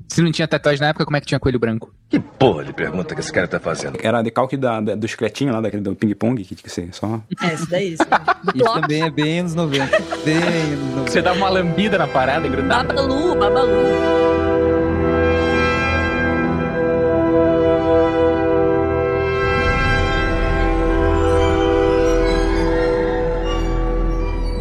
Se 0.09 0.21
não 0.21 0.31
tinha 0.31 0.47
tatuagem 0.47 0.81
na 0.81 0.89
época, 0.89 1.05
como 1.05 1.15
é 1.15 1.21
que 1.21 1.27
tinha 1.27 1.39
coelho 1.39 1.59
branco? 1.59 1.94
Que 2.09 2.19
porra 2.19 2.63
de 2.63 2.71
pergunta 2.71 3.13
que 3.15 3.19
esse 3.21 3.31
cara 3.33 3.47
tá 3.47 3.59
fazendo? 3.59 3.97
Era 4.01 4.21
decalque 4.21 4.55
da, 4.55 4.79
da- 4.79 4.95
do 4.95 5.07
chicletinho 5.07 5.51
lá, 5.51 5.59
daquele 5.59 5.81
do 5.81 5.95
ping-pong, 5.95 6.43
que 6.43 6.55
tinha 6.55 6.63
que 6.63 6.69
ser 6.69 6.89
só. 6.93 7.19
É, 7.41 7.53
isso 7.53 7.69
daí. 7.69 7.93
Isso, 7.93 8.03
Isso 8.55 8.73
também 8.81 9.01
é 9.03 9.09
bem 9.09 9.39
anos 9.39 9.55
90. 9.55 9.99
Bem 10.23 10.35
anos 10.37 10.79
90. 10.95 11.11
Você 11.11 11.21
dava 11.21 11.37
uma 11.37 11.49
lambida 11.49 11.97
na 11.97 12.07
parada 12.07 12.45
e 12.45 12.49
grudava. 12.49 12.83
Babalu, 12.93 13.35
babalu. 13.35 13.71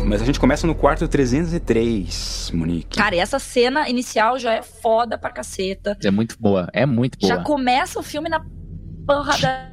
Mas 0.07 0.21
a 0.21 0.25
gente 0.25 0.39
começa 0.39 0.67
no 0.67 0.75
quarto 0.75 1.09
303, 1.09 2.51
Monique. 2.53 2.97
Cara, 2.99 3.17
e 3.17 3.19
essa 3.19 3.39
cena 3.39 3.89
inicial 3.89 4.39
já 4.39 4.53
é 4.53 4.63
foda 4.63 5.17
pra 5.17 5.31
caceta. 5.31 5.97
É 6.05 6.11
muito 6.11 6.37
boa, 6.39 6.69
é 6.73 6.85
muito 6.85 7.19
boa. 7.19 7.35
Já 7.35 7.43
começa 7.43 7.99
o 7.99 8.03
filme 8.03 8.29
na 8.29 8.45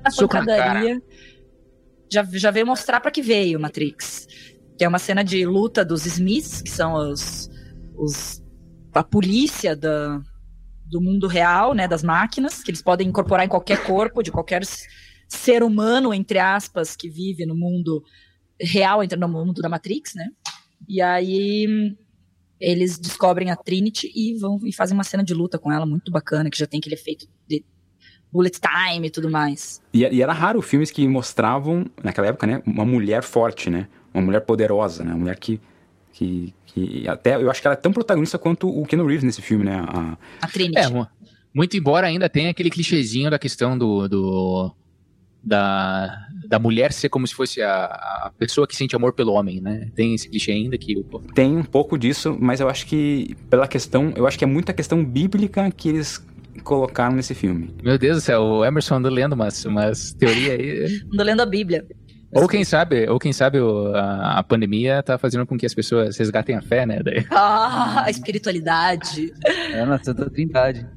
Soco 0.10 0.34
na 0.36 0.46
pancadaria. 0.46 1.02
Já, 2.12 2.24
já 2.24 2.52
veio 2.52 2.66
mostrar 2.66 3.00
pra 3.02 3.12
que 3.12 3.22
veio 3.22 3.60
Matrix. 3.60 4.28
Que 4.78 4.86
é 4.86 4.88
uma 4.88 5.00
cena 5.00 5.24
de 5.24 5.46
luta 5.46 5.84
dos 5.84 6.06
Smiths, 6.06 6.62
que 6.62 6.70
são 6.70 6.94
os, 6.94 7.50
os 7.96 8.42
a 8.94 9.04
polícia 9.04 9.76
da, 9.76 10.22
do 10.86 11.02
mundo 11.02 11.28
real, 11.28 11.74
né, 11.74 11.88
das 11.88 12.04
máquinas, 12.04 12.64
que 12.64 12.72
eles 12.72 12.82
podem 12.82 13.08
incorporar 13.08 13.46
em 13.46 13.50
qualquer 13.50 13.84
corpo 13.84 14.24
de 14.24 14.32
qualquer 14.32 14.64
ser 15.28 15.64
humano, 15.64 16.14
entre 16.14 16.40
aspas, 16.40 16.96
que 16.96 17.10
vive 17.10 17.46
no 17.46 17.56
mundo 17.56 18.04
real, 18.62 19.04
entra 19.04 19.18
no 19.20 19.28
mundo 19.28 19.62
da 19.62 19.70
Matrix, 19.70 20.14
né? 20.16 20.30
E 20.88 21.02
aí 21.02 21.96
eles 22.60 22.98
descobrem 23.00 23.50
a 23.52 23.56
Trinity 23.56 24.12
e 24.16 24.38
vão 24.38 24.60
e 24.64 24.72
fazem 24.74 24.96
uma 24.96 25.04
cena 25.04 25.24
de 25.24 25.34
luta 25.34 25.58
com 25.58 25.72
ela 25.72 25.86
muito 25.86 26.12
bacana, 26.12 26.50
que 26.50 26.58
já 26.58 26.68
tem 26.68 26.80
aquele 26.80 26.96
efeito 26.96 27.28
de 27.48 27.64
bullet 28.32 28.60
time 28.60 29.08
e 29.08 29.10
tudo 29.12 29.30
mais. 29.30 29.82
E, 29.94 30.00
e 30.02 30.22
era 30.22 30.32
raro 30.34 30.62
filmes 30.62 30.92
que 30.92 31.08
mostravam, 31.08 31.86
naquela 32.04 32.28
época, 32.28 32.46
né, 32.48 32.62
uma 32.66 32.86
mulher 32.86 33.24
forte, 33.24 33.70
né? 33.70 33.88
Uma 34.14 34.24
mulher 34.24 34.42
poderosa, 34.42 35.04
né? 35.04 35.12
Uma 35.12 35.20
mulher 35.20 35.38
que. 35.40 35.60
que, 36.14 36.54
que 36.68 37.08
até 37.08 37.36
eu 37.36 37.50
acho 37.50 37.62
que 37.62 37.68
ela 37.68 37.74
é 37.76 37.80
tão 37.80 37.92
protagonista 37.94 38.38
quanto 38.38 38.68
o 38.70 38.86
Keanu 38.86 39.06
Reeves 39.08 39.24
nesse 39.24 39.42
filme, 39.42 39.64
né? 39.66 39.84
A, 39.88 40.18
A 40.42 40.48
Trinity. 40.48 40.78
É, 40.80 40.90
mu- 40.90 41.08
muito 41.54 41.76
embora 41.78 42.08
ainda 42.08 42.30
tenha 42.30 42.50
aquele 42.52 42.70
clichêzinho 42.70 43.30
da 43.32 43.40
questão 43.40 43.78
do. 43.78 44.08
do- 44.08 44.76
da, 45.44 46.28
da 46.48 46.60
mulher 46.60 46.92
ser 46.92 47.10
como 47.10 47.26
se 47.26 47.34
fosse 47.34 47.62
a, 47.62 47.86
a 47.86 48.32
pessoa 48.38 48.68
que 48.68 48.76
sente 48.76 48.96
amor 48.96 49.14
pelo 49.14 49.34
homem, 49.34 49.60
né? 49.62 49.88
Tem 49.96 50.14
esse 50.14 50.30
clichê 50.30 50.52
ainda 50.52 50.78
que. 50.78 51.04
tem 51.34 51.58
um 51.58 51.64
pouco 51.64 51.98
disso, 51.98 52.38
mas 52.40 52.60
eu 52.60 52.70
acho 52.70 52.86
que, 52.86 53.36
pela 53.50 53.68
questão, 53.68 54.14
eu 54.16 54.28
acho 54.28 54.38
que 54.38 54.44
é 54.44 54.48
muita 54.48 54.72
questão 54.74 55.04
bíblica 55.04 55.70
que 55.72 55.90
eles 55.90 56.24
colocaram 56.64 57.16
nesse 57.16 57.34
filme. 57.34 57.74
Meu 57.82 57.98
Deus 57.98 58.18
do 58.18 58.22
céu, 58.22 58.42
o 58.42 58.66
Emerson 58.66 58.96
anda 58.96 59.10
lendo 59.10 59.34
umas, 59.34 59.66
umas 59.66 60.14
teorias 60.14 60.60
aí. 60.60 61.02
Ando 61.14 61.24
lendo 61.24 61.42
a 61.42 61.46
Bíblia. 61.46 61.86
Ou 62.34 62.48
quem 62.48 62.64
sabe, 62.64 63.10
ou 63.10 63.20
quem 63.20 63.34
sabe 63.34 63.58
a, 63.94 64.40
a 64.40 64.44
pandemia 64.44 65.04
tá 65.04 65.18
fazendo 65.18 65.46
com 65.46 65.58
que 65.58 65.66
as 65.66 65.74
pessoas 65.74 66.16
resgatem 66.18 66.56
a 66.56 66.62
fé, 66.62 66.86
né? 66.86 67.02
Daí- 67.04 67.26
Ah, 67.32 68.04
a 68.06 68.10
espiritualidade. 68.10 69.34
É 69.74 69.84
na 69.86 70.02
Santa 70.02 70.30
Trindade. 70.30 70.88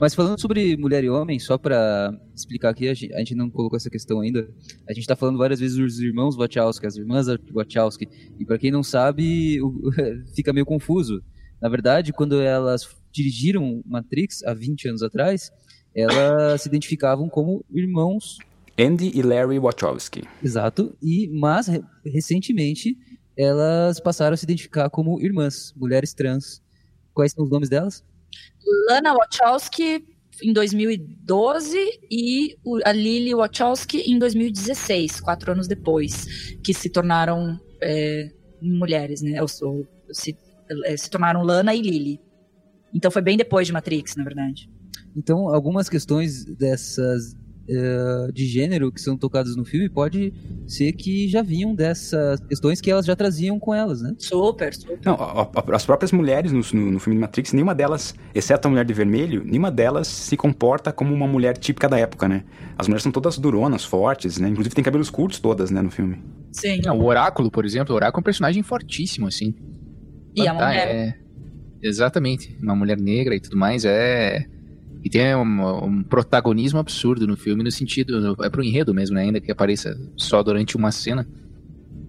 Mas 0.00 0.14
falando 0.14 0.40
sobre 0.40 0.76
mulher 0.76 1.02
e 1.04 1.08
homem, 1.08 1.38
só 1.38 1.56
pra 1.56 2.12
explicar 2.34 2.70
aqui, 2.70 2.88
a 2.88 2.94
gente, 2.94 3.34
não 3.34 3.48
colocou 3.50 3.76
essa 3.76 3.88
questão 3.90 4.20
ainda. 4.20 4.48
A 4.88 4.92
gente 4.92 5.06
tá 5.06 5.16
falando 5.16 5.38
várias 5.38 5.60
vezes 5.60 5.76
dos 5.76 6.00
irmãos 6.00 6.36
Wachowski, 6.36 6.86
as 6.86 6.96
irmãs 6.96 7.26
Wachowski. 7.52 8.08
E 8.38 8.44
pra 8.44 8.58
quem 8.58 8.70
não 8.70 8.82
sabe, 8.82 9.58
fica 10.34 10.52
meio 10.52 10.66
confuso. 10.66 11.22
Na 11.60 11.68
verdade, 11.68 12.12
quando 12.12 12.40
elas 12.40 12.86
dirigiram 13.12 13.82
Matrix 13.86 14.42
há 14.44 14.52
20 14.52 14.88
anos 14.88 15.02
atrás, 15.02 15.50
elas 15.94 16.62
se 16.62 16.68
identificavam 16.68 17.28
como 17.28 17.64
irmãos 17.72 18.38
Andy 18.78 19.12
e 19.14 19.22
Larry 19.22 19.58
Wachowski. 19.58 20.24
Exato. 20.42 20.96
E 21.00 21.28
mas 21.32 21.68
re- 21.68 21.82
recentemente 22.04 22.96
elas 23.36 24.00
passaram 24.00 24.34
a 24.34 24.36
se 24.36 24.44
identificar 24.44 24.90
como 24.90 25.20
irmãs, 25.20 25.72
mulheres 25.76 26.12
trans. 26.12 26.60
Quais 27.14 27.32
são 27.32 27.44
os 27.44 27.50
nomes 27.50 27.68
delas? 27.68 28.04
Lana 28.88 29.14
Wachowski 29.14 30.04
em 30.42 30.52
2012 30.52 31.78
e 32.10 32.56
a 32.84 32.92
Lily 32.92 33.34
Wachowski 33.34 33.98
em 33.98 34.18
2016, 34.18 35.20
quatro 35.20 35.52
anos 35.52 35.68
depois, 35.68 36.56
que 36.62 36.74
se 36.74 36.90
tornaram 36.90 37.58
é, 37.80 38.30
mulheres, 38.60 39.22
né? 39.22 39.40
Ou, 39.40 39.48
ou 39.62 39.86
se, 40.10 40.36
é, 40.86 40.96
se 40.96 41.08
tornaram 41.08 41.42
Lana 41.42 41.74
e 41.74 41.80
Lily. 41.80 42.20
Então 42.92 43.10
foi 43.10 43.22
bem 43.22 43.36
depois 43.36 43.66
de 43.66 43.72
Matrix, 43.72 44.16
na 44.16 44.24
verdade. 44.24 44.70
Então, 45.16 45.48
algumas 45.48 45.88
questões 45.88 46.44
dessas 46.44 47.36
eh, 47.68 48.28
de 48.32 48.46
gênero 48.46 48.92
que 48.92 49.00
são 49.00 49.16
tocadas 49.16 49.56
no 49.56 49.64
filme 49.64 49.88
pode 49.88 50.32
ser 50.66 50.92
que 50.92 51.28
já 51.28 51.42
vinham 51.42 51.74
dessas 51.74 52.40
questões 52.40 52.80
que 52.80 52.90
elas 52.90 53.06
já 53.06 53.16
traziam 53.16 53.58
com 53.58 53.74
elas, 53.74 54.02
né? 54.02 54.14
Super, 54.18 54.74
super. 54.74 54.98
Não, 55.04 55.14
a- 55.14 55.42
a- 55.42 55.74
as 55.76 55.84
próprias 55.86 56.12
mulheres 56.12 56.52
no, 56.52 56.60
no, 56.74 56.90
no 56.92 56.98
filme 57.00 57.16
de 57.16 57.20
Matrix, 57.20 57.52
nenhuma 57.52 57.74
delas, 57.74 58.14
exceto 58.34 58.68
a 58.68 58.70
mulher 58.70 58.84
de 58.84 58.92
vermelho, 58.92 59.42
nenhuma 59.44 59.70
delas 59.70 60.06
se 60.08 60.36
comporta 60.36 60.92
como 60.92 61.14
uma 61.14 61.26
mulher 61.26 61.56
típica 61.56 61.88
da 61.88 61.98
época, 61.98 62.28
né? 62.28 62.44
As 62.78 62.86
mulheres 62.86 63.02
são 63.02 63.12
todas 63.12 63.38
duronas, 63.38 63.84
fortes, 63.84 64.38
né? 64.38 64.48
Inclusive 64.48 64.74
tem 64.74 64.84
cabelos 64.84 65.08
curtos 65.10 65.38
todas, 65.40 65.70
né, 65.70 65.80
no 65.80 65.90
filme. 65.90 66.18
Sim. 66.52 66.80
Não, 66.84 66.98
o 66.98 67.04
Oráculo, 67.04 67.50
por 67.50 67.64
exemplo, 67.64 67.92
o 67.92 67.96
Oráculo 67.96 68.20
é 68.20 68.22
um 68.22 68.24
personagem 68.24 68.62
fortíssimo, 68.62 69.26
assim. 69.26 69.54
E 70.36 70.46
a 70.46 70.50
Ah, 70.50 70.54
mulher. 70.54 70.88
é- 70.88 71.14
Exatamente. 71.82 72.56
Uma 72.62 72.74
mulher 72.74 72.98
negra 72.98 73.34
e 73.36 73.40
tudo 73.40 73.56
mais, 73.58 73.84
é... 73.84 74.46
E 75.04 75.10
tem 75.10 75.36
um, 75.36 75.84
um 75.84 76.02
protagonismo 76.02 76.78
absurdo 76.78 77.26
no 77.26 77.36
filme, 77.36 77.62
no 77.62 77.70
sentido... 77.70 78.34
É 78.42 78.48
pro 78.48 78.64
enredo 78.64 78.94
mesmo, 78.94 79.16
né? 79.16 79.24
Ainda 79.24 79.40
que 79.40 79.52
apareça 79.52 79.94
só 80.16 80.42
durante 80.42 80.78
uma 80.78 80.90
cena. 80.90 81.28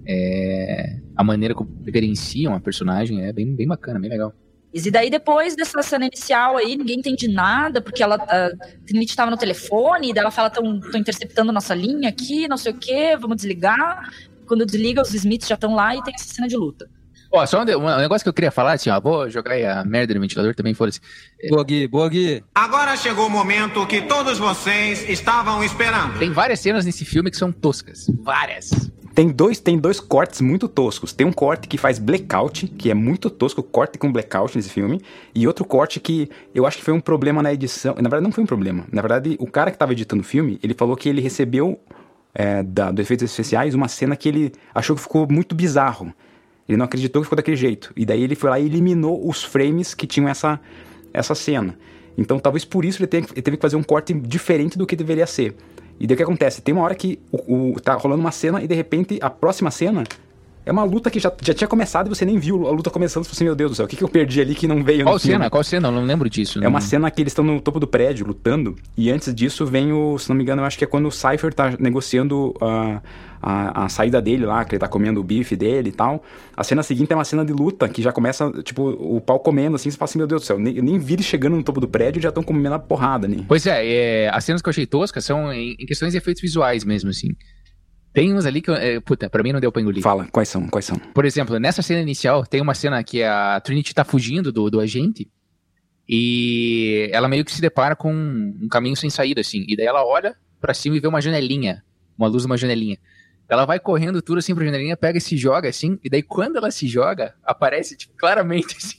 É... 0.08 1.02
A 1.14 1.24
maneira 1.24 1.54
como 1.54 1.70
reverenciam 1.84 2.56
a 2.56 2.60
personagem 2.60 3.25
é 3.25 3.34
bem, 3.34 3.54
bem 3.54 3.68
bacana, 3.68 4.00
bem 4.00 4.10
legal. 4.10 4.34
E 4.74 4.92
daí, 4.92 5.10
depois 5.10 5.56
dessa 5.56 5.82
cena 5.82 6.06
inicial 6.06 6.58
aí, 6.58 6.75
ninguém 6.75 7.00
entende 7.00 7.30
nada, 7.30 7.82
porque 7.82 8.04
ela, 8.04 8.16
a 8.16 8.50
Trinity 8.86 9.12
estava 9.12 9.32
no 9.32 9.38
telefone, 9.38 10.12
e 10.12 10.18
ela 10.20 10.32
fala, 10.32 10.50
estão 10.50 11.00
interceptando 11.00 11.52
nossa 11.52 11.74
linha 11.74 12.10
aqui, 12.10 12.46
não 12.48 12.58
sei 12.58 12.74
o 12.74 12.78
quê, 12.78 13.16
vamos 13.20 13.38
desligar. 13.38 14.10
Quando 14.46 14.66
desliga, 14.66 15.02
os 15.02 15.14
Smiths 15.14 15.48
já 15.48 15.56
estão 15.56 15.75
lá 15.75 15.96
e 15.96 16.04
tem 16.04 16.14
essa 16.14 16.34
cena 16.34 16.48
de 16.48 16.58
luta. 16.58 16.90
Ó, 17.36 17.46
só 17.46 17.62
um, 17.62 17.65
de- 17.65 17.75
um 17.75 17.98
negócio 17.98 18.24
que 18.24 18.30
eu 18.30 18.34
queria 18.34 18.51
falar, 18.51 18.74
assim, 18.74 18.89
ó, 18.89 19.00
vou 19.00 19.30
jogar 19.30 19.54
aí 19.54 19.65
a 19.65 19.84
merda 19.84 20.13
no 20.13 20.22
ventilador 20.22 20.56
também, 20.56 20.74
foda-se. 20.74 21.01
Boa, 21.50 21.63
Gui, 21.63 21.88
boa, 21.88 22.08
Gui. 22.10 22.44
Agora 22.56 22.96
chegou 22.96 23.27
o 23.27 23.30
momento 23.30 23.86
que 23.88 24.01
todos 24.04 24.38
vocês 24.38 25.08
estavam 25.10 25.63
esperando. 25.63 26.18
Tem 26.18 26.32
várias 26.32 26.60
cenas 26.62 26.86
nesse 26.86 27.04
filme 27.04 27.30
que 27.30 27.38
são 27.38 27.51
toscas. 27.51 28.08
Várias. 28.22 28.89
Tem 29.13 29.30
dois, 29.30 29.60
tem 29.60 29.77
dois 29.77 30.00
cortes 30.00 30.42
muito 30.42 30.68
toscos. 30.68 31.13
Tem 31.13 31.25
um 31.25 31.32
corte 31.32 31.68
que 31.70 31.77
faz 31.77 31.98
blackout, 32.00 32.68
que 32.68 32.92
é 32.92 32.94
muito 32.94 33.30
tosco, 33.30 33.63
corte 33.63 33.98
com 33.98 34.12
blackout 34.12 34.56
nesse 34.58 34.70
filme. 34.70 35.01
E 35.34 35.48
outro 35.48 35.63
corte 35.63 36.00
que 36.01 36.30
eu 36.54 36.65
acho 36.65 36.77
que 36.77 36.84
foi 36.84 36.94
um 36.94 37.00
problema 37.00 37.42
na 37.42 37.54
edição. 37.54 37.94
Na 37.96 38.01
verdade, 38.10 38.24
não 38.24 38.32
foi 38.32 38.44
um 38.44 38.48
problema. 38.48 38.86
Na 38.92 39.01
verdade, 39.01 39.38
o 39.39 39.48
cara 39.48 39.72
que 39.72 39.75
estava 39.75 39.94
editando 39.94 40.22
o 40.22 40.25
filme, 40.25 40.60
ele 40.62 40.74
falou 40.74 40.98
que 40.98 41.08
ele 41.08 41.22
recebeu 41.22 41.80
é, 42.34 42.62
da, 42.62 42.92
do 42.92 43.01
Efeitos 43.01 43.30
Especiais 43.30 43.74
uma 43.74 43.88
cena 43.88 44.18
que 44.18 44.27
ele 44.27 44.51
achou 44.74 44.96
que 44.96 45.01
ficou 45.01 45.25
muito 45.32 45.56
bizarro. 45.56 46.13
Ele 46.68 46.78
não 46.78 46.86
acreditou 46.86 47.22
que 47.22 47.26
ficou 47.26 47.36
daquele 47.38 47.58
jeito. 47.58 47.92
E 47.96 48.06
daí 48.06 48.24
ele 48.24 48.36
foi 48.36 48.50
lá 48.50 48.60
e 48.60 48.66
eliminou 48.66 49.28
os 49.30 49.44
frames 49.44 49.94
que 49.94 50.08
tinham 50.08 50.28
essa, 50.28 50.60
essa 51.14 51.36
cena. 51.36 51.78
Então 52.18 52.40
talvez 52.40 52.66
por 52.66 52.84
isso 52.86 53.00
ele, 53.02 53.08
tenha, 53.08 53.24
ele 53.34 53.42
teve 53.42 53.58
que 53.58 53.62
fazer 53.62 53.76
um 53.76 53.84
corte 53.84 54.14
diferente 54.14 54.78
do 54.78 54.86
que 54.88 54.96
deveria 54.96 55.28
ser. 55.28 55.56
E 56.00 56.08
daí 56.08 56.16
o 56.16 56.18
que 56.18 56.24
acontece? 56.24 56.62
Tem 56.62 56.74
uma 56.74 56.84
hora 56.84 56.96
que 56.96 57.20
o, 57.32 57.74
o- 57.76 57.80
tá 57.80 57.94
rolando 57.94 58.22
uma 58.22 58.32
cena 58.32 58.64
e 58.64 58.68
de 58.68 58.74
repente 58.76 59.18
a 59.22 59.30
próxima 59.30 59.70
cena 59.72 60.04
é 60.66 60.72
uma 60.72 60.84
luta 60.84 61.12
que 61.12 61.20
já, 61.20 61.32
já 61.44 61.54
tinha 61.54 61.68
começado 61.68 62.08
e 62.08 62.10
você 62.10 62.26
nem 62.26 62.40
viu 62.40 62.68
a 62.68 62.72
luta 62.72 62.90
começando. 62.90 63.24
Você 63.26 63.32
assim, 63.34 63.44
meu 63.44 63.54
Deus 63.56 63.72
do 63.72 63.76
céu, 63.76 63.86
o 63.86 63.88
que, 63.88 63.96
que 63.96 64.04
eu 64.04 64.10
perdi 64.10 64.42
ali 64.42 64.56
que 64.56 64.68
não 64.68 64.84
veio 64.84 65.04
Qual 65.04 65.14
no 65.14 65.20
filme? 65.20 65.36
cena? 65.36 65.50
Qual 65.50 65.64
cena? 65.64 65.88
Eu 65.90 65.92
não 65.92 66.04
lembro 66.04 66.28
disso. 66.28 66.58
É 66.64 66.68
uma 66.68 66.80
não- 66.80 66.86
cena 66.88 67.12
que 67.12 67.22
eles 67.22 67.32
estão 67.32 67.46
no 67.46 67.62
topo 67.62 67.80
do 67.80 67.86
prédio 67.88 68.26
lutando. 68.26 68.76
E 68.98 69.12
antes 69.12 69.34
disso 69.36 69.64
vem 69.66 69.94
o, 69.94 70.18
se 70.18 70.28
não 70.28 70.36
me 70.36 70.42
engano, 70.42 70.64
eu 70.64 70.66
acho 70.66 70.78
que 70.78 70.84
é 70.84 70.88
quando 70.88 71.08
o 71.08 71.12
Cypher 71.12 71.54
tá 71.54 71.76
negociando 71.80 72.56
a, 72.60 73.00
a, 73.46 73.86
a 73.86 73.90
saída 73.90 74.20
dele 74.20 74.44
lá, 74.44 74.66
que 74.66 74.74
ele 74.74 74.80
tá 74.80 74.88
comendo 74.88 75.20
o 75.20 75.24
bife 75.24 75.56
dele 75.56 75.90
e 75.90 75.92
tal. 75.92 76.24
A 76.58 76.64
cena 76.64 76.82
seguinte 76.82 77.14
é 77.14 77.16
uma 77.16 77.24
cena 77.24 77.46
de 77.46 77.54
luta 77.54 77.88
que 77.88 78.02
já 78.02 78.12
começa, 78.12 78.52
tipo, 78.64 78.90
o 78.90 79.22
pau 79.22 79.40
comendo 79.40 79.75
assim. 79.75 79.92
Você 79.92 79.98
fala 79.98 80.10
assim, 80.10 80.18
meu 80.18 80.25
Deus 80.25 80.42
do 80.42 80.46
céu, 80.46 80.58
nem, 80.58 80.82
nem 80.82 80.98
vi 80.98 81.14
eles 81.14 81.25
chegando 81.28 81.56
no 81.56 81.64
topo 81.64 81.80
do 81.80 81.88
prédio 81.88 82.20
e 82.20 82.24
já 82.24 82.30
estão 82.30 82.42
comendo 82.42 82.74
a 82.74 82.80
porrada, 82.80 83.28
né? 83.28 83.46
Pois 83.48 83.68
é, 83.68 83.86
é, 83.86 84.30
as 84.30 84.44
cenas 84.44 84.64
que 84.64 84.68
eu 84.68 84.72
achei 84.72 84.88
toscas 84.88 85.24
são 85.24 85.54
em, 85.54 85.75
em 85.80 85.86
questões 85.86 86.14
de 86.14 86.18
efeitos 86.18 86.42
visuais 86.42 86.84
mesmo, 86.84 87.12
assim. 87.12 87.36
Tem 88.12 88.34
uns 88.34 88.48
ali 88.48 88.62
que, 88.62 88.72
é, 88.72 89.00
puta, 89.00 89.30
pra 89.30 89.44
mim 89.44 89.52
não 89.52 89.60
deu 89.60 89.72
pra 89.72 89.80
engolir. 89.80 90.02
Fala, 90.02 90.25
quais 90.32 90.50
são? 90.50 90.68
Quais 90.68 90.86
são? 90.86 90.98
Por 90.98 91.24
exemplo, 91.24 91.60
nessa 91.60 91.84
cena 91.84 92.02
inicial, 92.02 92.46
tem 92.48 92.62
uma 92.62 92.74
cena 92.74 93.04
que 93.04 93.22
a 93.22 93.62
Trinity 93.62 93.94
tá 93.94 94.04
fugindo 94.04 94.52
do, 94.52 94.72
do 94.72 94.80
agente 94.80 95.30
e 96.10 97.10
ela 97.12 97.28
meio 97.28 97.46
que 97.46 97.52
se 97.52 97.62
depara 97.62 97.96
com 97.96 98.12
um 98.12 98.68
caminho 98.72 98.96
sem 98.96 99.10
saída, 99.10 99.42
assim. 99.42 99.66
E 99.68 99.75
daí 99.75 99.86
ela 99.86 100.04
olha 100.04 100.36
pra 100.60 100.74
cima 100.74 100.96
e 100.96 101.00
vê 101.00 101.08
uma 101.08 101.22
janelinha, 101.22 101.84
uma 102.18 102.28
luz 102.28 102.42
de 102.42 102.48
uma 102.48 102.58
janelinha. 102.58 102.98
Ela 103.48 103.66
vai 103.66 103.80
correndo 103.80 104.22
tudo 104.22 104.40
assim 104.40 104.56
pra 104.56 104.66
janelinha, 104.66 104.98
pega 104.98 105.18
e 105.18 105.22
se 105.22 105.38
joga 105.38 105.70
assim, 105.70 106.00
e 106.04 106.10
daí 106.10 106.24
quando 106.24 106.56
ela 106.58 106.72
se 106.72 106.88
joga, 106.88 107.36
aparece 107.44 107.96
tipo, 107.96 108.14
claramente 108.18 108.75
assim. 108.78 108.98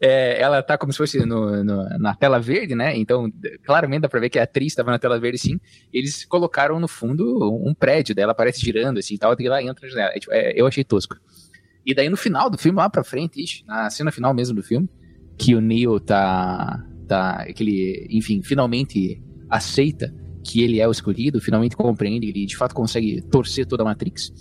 é, 0.00 0.40
ela 0.40 0.62
tá 0.62 0.76
como 0.78 0.90
se 0.92 0.98
fosse 0.98 1.18
no- 1.26 1.62
no- 1.62 1.88
na 1.98 2.14
tela 2.14 2.40
verde, 2.40 2.74
né? 2.74 2.96
Então, 2.96 3.30
claramente 3.64 4.00
dá 4.02 4.08
pra 4.08 4.18
ver 4.20 4.30
que 4.30 4.38
a 4.38 4.42
atriz 4.44 4.74
tava 4.74 4.90
na 4.90 4.98
tela 4.98 5.20
verde 5.20 5.38
sim. 5.38 5.60
Eles 5.92 6.24
colocaram 6.24 6.80
no 6.80 6.88
fundo 6.88 7.24
um 7.64 7.74
prédio, 7.74 8.14
daí 8.14 8.22
ela 8.22 8.32
aparece 8.32 8.60
girando 8.60 8.98
assim 8.98 9.14
e 9.14 9.18
tal, 9.18 9.36
e 9.38 9.46
ela 9.46 9.62
entra 9.62 9.86
na 9.86 9.92
janela. 9.92 10.10
É, 10.14 10.18
tipo, 10.18 10.32
é, 10.32 10.52
eu 10.56 10.66
achei 10.66 10.82
tosco. 10.84 11.16
E 11.86 11.94
daí 11.94 12.08
no 12.08 12.16
final 12.16 12.50
do 12.50 12.58
filme, 12.58 12.76
lá 12.78 12.88
pra 12.90 13.04
frente, 13.04 13.42
ixi, 13.42 13.64
na 13.66 13.88
cena 13.90 14.10
final 14.10 14.34
mesmo 14.34 14.56
do 14.56 14.62
filme, 14.62 14.88
que 15.38 15.54
o 15.54 15.60
Neo 15.60 16.00
tá. 16.00 16.82
tá 17.06 17.44
que 17.54 17.62
ele, 17.62 18.06
enfim, 18.10 18.42
finalmente 18.42 19.22
aceita 19.48 20.12
que 20.48 20.62
ele 20.62 20.80
é 20.80 20.88
o 20.88 20.90
escolhido, 20.90 21.40
finalmente 21.42 21.76
compreende, 21.76 22.26
ele 22.26 22.46
de 22.46 22.56
fato 22.56 22.74
consegue 22.74 23.20
torcer 23.30 23.66
toda 23.66 23.82
a 23.82 23.86
Matrix. 23.86 24.32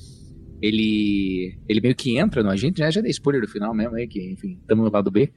Ele. 0.62 1.60
Ele 1.68 1.82
meio 1.82 1.96
que 1.96 2.18
entra 2.18 2.42
no 2.42 2.50
agente, 2.50 2.82
né? 2.82 2.90
Já 2.90 3.02
dei 3.02 3.12
spoiler 3.12 3.42
do 3.42 3.48
final 3.48 3.74
mesmo, 3.76 3.96
aí, 3.96 4.08
que, 4.08 4.32
enfim, 4.32 4.58
estamos 4.62 4.86
no 4.86 4.92
lado 4.92 5.12
B. 5.12 5.30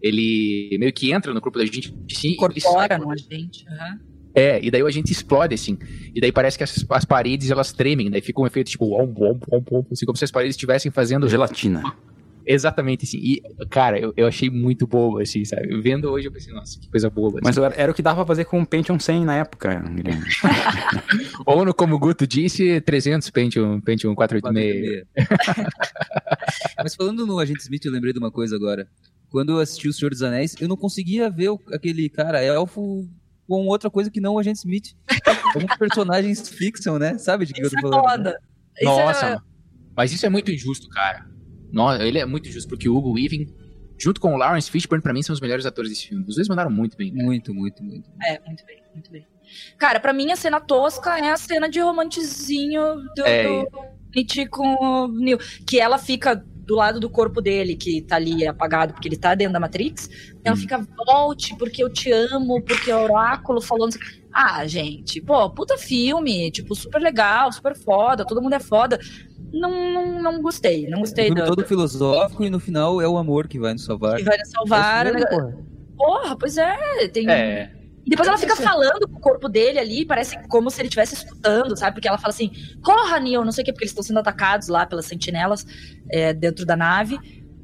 Ele 0.00 0.76
meio 0.78 0.92
que 0.92 1.10
entra 1.10 1.32
no 1.32 1.40
corpo 1.40 1.58
da 1.58 1.64
gente, 1.64 1.94
sim, 2.10 2.32
Incorpora 2.32 2.98
no 2.98 3.10
agente. 3.10 3.64
aham. 3.68 3.98
é, 4.34 4.64
e 4.64 4.70
daí 4.70 4.82
a 4.82 4.90
gente 4.90 5.10
explode, 5.10 5.54
assim. 5.54 5.78
E 6.14 6.20
daí 6.20 6.30
parece 6.30 6.58
que 6.58 6.64
as, 6.64 6.84
as 6.88 7.04
paredes, 7.04 7.50
elas 7.50 7.72
tremem. 7.72 8.10
Daí 8.10 8.20
fica 8.20 8.40
um 8.40 8.46
efeito, 8.46 8.70
tipo, 8.70 8.86
om, 8.94 9.12
om, 9.16 9.38
om, 9.50 9.64
om, 9.70 9.86
assim, 9.90 10.04
como 10.04 10.16
se 10.16 10.24
as 10.24 10.30
paredes 10.30 10.54
estivessem 10.54 10.92
fazendo... 10.92 11.28
Gelatina. 11.28 11.82
Exatamente, 12.52 13.04
assim. 13.04 13.18
E, 13.18 13.40
cara, 13.68 13.98
eu, 13.98 14.12
eu 14.16 14.26
achei 14.26 14.50
muito 14.50 14.86
bobo, 14.86 15.20
assim, 15.20 15.44
sabe? 15.44 15.80
Vendo 15.80 16.10
hoje, 16.10 16.26
eu 16.26 16.32
pensei, 16.32 16.52
nossa, 16.52 16.80
que 16.80 16.88
coisa 16.90 17.08
boba. 17.08 17.38
Mas 17.44 17.56
assim. 17.56 17.64
era, 17.66 17.74
era 17.82 17.92
o 17.92 17.94
que 17.94 18.02
dava 18.02 18.16
pra 18.16 18.26
fazer 18.26 18.44
com 18.44 18.60
o 18.60 18.66
Pentium 18.66 18.98
100 18.98 19.24
na 19.24 19.36
época, 19.36 19.78
Guilherme. 19.94 20.26
Ou, 21.46 21.64
no, 21.64 21.72
como 21.72 21.94
o 21.94 21.98
Guto 21.98 22.26
disse, 22.26 22.80
300 22.80 23.30
Pentium, 23.30 23.80
Pentium 23.80 24.14
486. 24.16 25.04
Mas 26.82 26.94
falando 26.94 27.26
no 27.26 27.38
Agente 27.38 27.60
Smith, 27.62 27.84
eu 27.84 27.92
lembrei 27.92 28.12
de 28.12 28.18
uma 28.18 28.30
coisa 28.30 28.56
agora. 28.56 28.88
Quando 29.30 29.52
eu 29.52 29.58
assisti 29.60 29.88
O 29.88 29.92
Senhor 29.92 30.10
dos 30.10 30.22
Anéis, 30.22 30.56
eu 30.60 30.66
não 30.66 30.76
conseguia 30.76 31.30
ver 31.30 31.50
o- 31.50 31.60
aquele 31.72 32.08
cara 32.08 32.42
elfo 32.42 33.08
com 33.46 33.66
outra 33.66 33.88
coisa 33.88 34.10
que 34.10 34.20
não 34.20 34.34
o 34.34 34.38
Agente 34.40 34.58
Smith. 34.58 34.94
Como 35.52 35.66
personagens 35.78 36.48
ficção, 36.48 36.98
né? 36.98 37.16
Sabe 37.18 37.46
de 37.46 37.52
que 37.52 37.62
Isso 37.62 37.76
eu 37.76 37.80
tô 37.82 37.88
é 37.88 37.90
falando? 37.90 38.10
foda. 38.24 38.40
Isso 38.76 38.84
Nossa, 38.86 39.26
é- 39.26 39.38
mas 39.96 40.12
isso 40.12 40.26
é 40.26 40.28
muito 40.28 40.50
injusto, 40.50 40.88
cara. 40.88 41.28
Nossa, 41.72 42.02
ele 42.04 42.18
é 42.18 42.24
muito 42.24 42.48
injusto, 42.48 42.68
porque 42.68 42.88
o 42.88 42.96
Hugo 42.96 43.12
Weaving, 43.14 43.46
junto 43.98 44.20
com 44.20 44.34
o 44.34 44.36
Lawrence 44.36 44.70
Fishburne, 44.70 45.02
pra 45.02 45.12
mim, 45.12 45.22
são 45.22 45.32
os 45.32 45.40
melhores 45.40 45.66
atores 45.66 45.90
desse 45.90 46.08
filme. 46.08 46.24
Os 46.28 46.36
dois 46.36 46.48
mandaram 46.48 46.70
muito 46.70 46.96
bem. 46.96 47.12
Muito, 47.12 47.52
muito, 47.54 47.82
muito. 47.82 48.10
É, 48.22 48.40
muito 48.46 48.64
bem, 48.66 48.82
muito 48.94 49.10
bem. 49.10 49.26
Cara, 49.78 49.98
pra 49.98 50.12
mim 50.12 50.30
a 50.30 50.36
cena 50.36 50.60
tosca 50.60 51.18
é 51.18 51.30
a 51.30 51.36
cena 51.36 51.68
de 51.68 51.80
romantizinho 51.80 52.82
do, 53.16 53.24
É. 53.24 53.44
do 53.64 53.68
Nietzsche 54.14 54.46
com 54.46 54.74
o 54.76 55.08
Neil. 55.08 55.38
Que 55.66 55.80
ela 55.80 55.98
fica 55.98 56.34
do 56.36 56.76
lado 56.76 57.00
do 57.00 57.10
corpo 57.10 57.40
dele, 57.40 57.74
que 57.74 58.00
tá 58.02 58.14
ali 58.14 58.46
apagado 58.46 58.92
porque 58.92 59.08
ele 59.08 59.16
tá 59.16 59.34
dentro 59.34 59.52
da 59.52 59.58
Matrix. 59.60 60.08
Ela 60.44 60.56
fica, 60.56 60.86
volte, 61.04 61.56
porque 61.56 61.82
eu 61.82 61.90
te 61.92 62.12
amo, 62.12 62.62
porque 62.62 62.92
o 62.92 63.02
oráculo 63.04 63.60
falou. 63.60 63.86
não 63.86 63.92
sei 63.92 64.00
o 64.00 64.04
quê." 64.04 64.20
Ah, 64.32 64.64
gente, 64.68 65.20
pô, 65.20 65.50
puta 65.50 65.76
filme, 65.76 66.48
tipo, 66.52 66.72
super 66.76 67.02
legal, 67.02 67.50
super 67.50 67.76
foda, 67.76 68.24
todo 68.24 68.40
mundo 68.40 68.52
é 68.54 68.60
foda. 68.60 69.00
Não, 69.52 69.92
não, 69.92 70.22
não 70.22 70.42
gostei, 70.42 70.88
não 70.88 71.00
gostei 71.00 71.26
filme 71.26 71.40
do, 71.40 71.46
todo 71.46 71.64
filosófico 71.64 72.44
e 72.44 72.50
no 72.50 72.60
final 72.60 73.00
é 73.00 73.08
o 73.08 73.18
amor 73.18 73.48
que 73.48 73.58
vai 73.58 73.72
nos 73.72 73.84
salvar. 73.84 74.16
que 74.16 74.24
vai 74.24 74.38
nos 74.38 74.50
salvar. 74.50 75.06
É 75.06 75.10
isso 75.10 75.18
mesmo, 75.18 75.48
né? 75.48 75.56
Porra, 75.96 76.36
pois 76.36 76.56
é, 76.56 77.08
tem. 77.08 77.28
É. 77.28 77.72
E 78.06 78.10
depois 78.10 78.26
ela 78.26 78.38
fica 78.38 78.56
falando 78.56 79.06
com 79.06 79.18
o 79.18 79.20
corpo 79.20 79.48
dele 79.48 79.78
ali, 79.78 80.04
parece 80.04 80.36
como 80.48 80.70
se 80.70 80.80
ele 80.80 80.88
estivesse 80.88 81.14
escutando, 81.14 81.76
sabe? 81.76 81.94
Porque 81.94 82.08
ela 82.08 82.16
fala 82.16 82.32
assim, 82.32 82.50
corra, 82.82 83.20
Neil, 83.20 83.44
não 83.44 83.52
sei 83.52 83.62
o 83.62 83.64
quê, 83.64 83.72
porque 83.72 83.84
eles 83.84 83.92
estão 83.92 84.02
sendo 84.02 84.18
atacados 84.18 84.68
lá 84.68 84.86
pelas 84.86 85.04
sentinelas 85.04 85.66
é, 86.10 86.32
dentro 86.32 86.64
da 86.64 86.76
nave. 86.76 87.18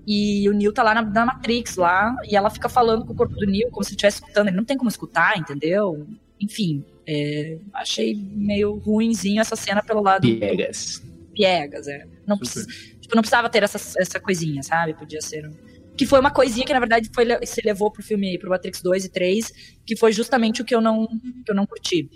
E 0.07 0.49
o 0.49 0.53
Neil 0.53 0.73
tá 0.73 0.83
lá 0.83 0.95
na, 0.95 1.03
na 1.03 1.27
Matrix 1.27 1.77
lá, 1.77 2.15
e 2.29 2.37
ela 2.37 2.51
fica 2.51 2.69
falando 2.69 3.05
com 3.05 3.13
o 3.13 3.17
corpo 3.17 3.35
do 3.35 3.47
Neil 3.47 3.71
como 3.71 3.83
se 3.83 3.93
estivesse 3.93 4.19
escutando. 4.19 4.49
Ele 4.49 4.57
não 4.57 4.65
tem 4.65 4.77
como 4.77 4.91
escutar, 4.91 5.37
entendeu? 5.39 6.07
Enfim, 6.39 6.85
é, 7.07 7.59
achei 7.73 8.15
meio 8.15 8.77
ruinzinho 8.77 9.41
essa 9.41 9.57
cena 9.57 9.83
pelo 9.83 10.03
lado 10.03 10.23
Piegas. 10.23 11.03
Piegas, 11.37 11.87
é. 11.87 12.05
Não, 12.27 12.39
tipo, 12.39 13.15
não 13.15 13.23
precisava 13.23 13.49
ter 13.51 13.63
essa, 13.63 13.79
essa 14.01 14.19
coisinha, 14.19 14.63
sabe? 14.63 14.95
Podia 14.95 15.21
ser 15.21 15.47
um... 15.47 15.55
Que 15.97 16.07
foi 16.07 16.21
uma 16.21 16.31
coisinha 16.31 16.67
que, 16.67 16.73
na 16.73 16.79
verdade, 16.79 17.11
foi, 17.15 17.25
se 17.47 17.63
levou 17.65 17.91
pro 17.91 18.03
filme, 18.03 18.39
pro 18.39 18.51
Matrix 18.51 18.83
2 18.83 19.07
e 19.07 19.09
3, 19.09 19.53
que 19.87 19.97
foi 19.97 20.13
justamente 20.13 20.61
o 20.61 20.65
que 20.65 20.75
eu 20.75 20.81
não, 20.81 21.07
que 21.45 21.51
eu 21.51 21.55
não 21.55 21.67
curti. 21.67 22.11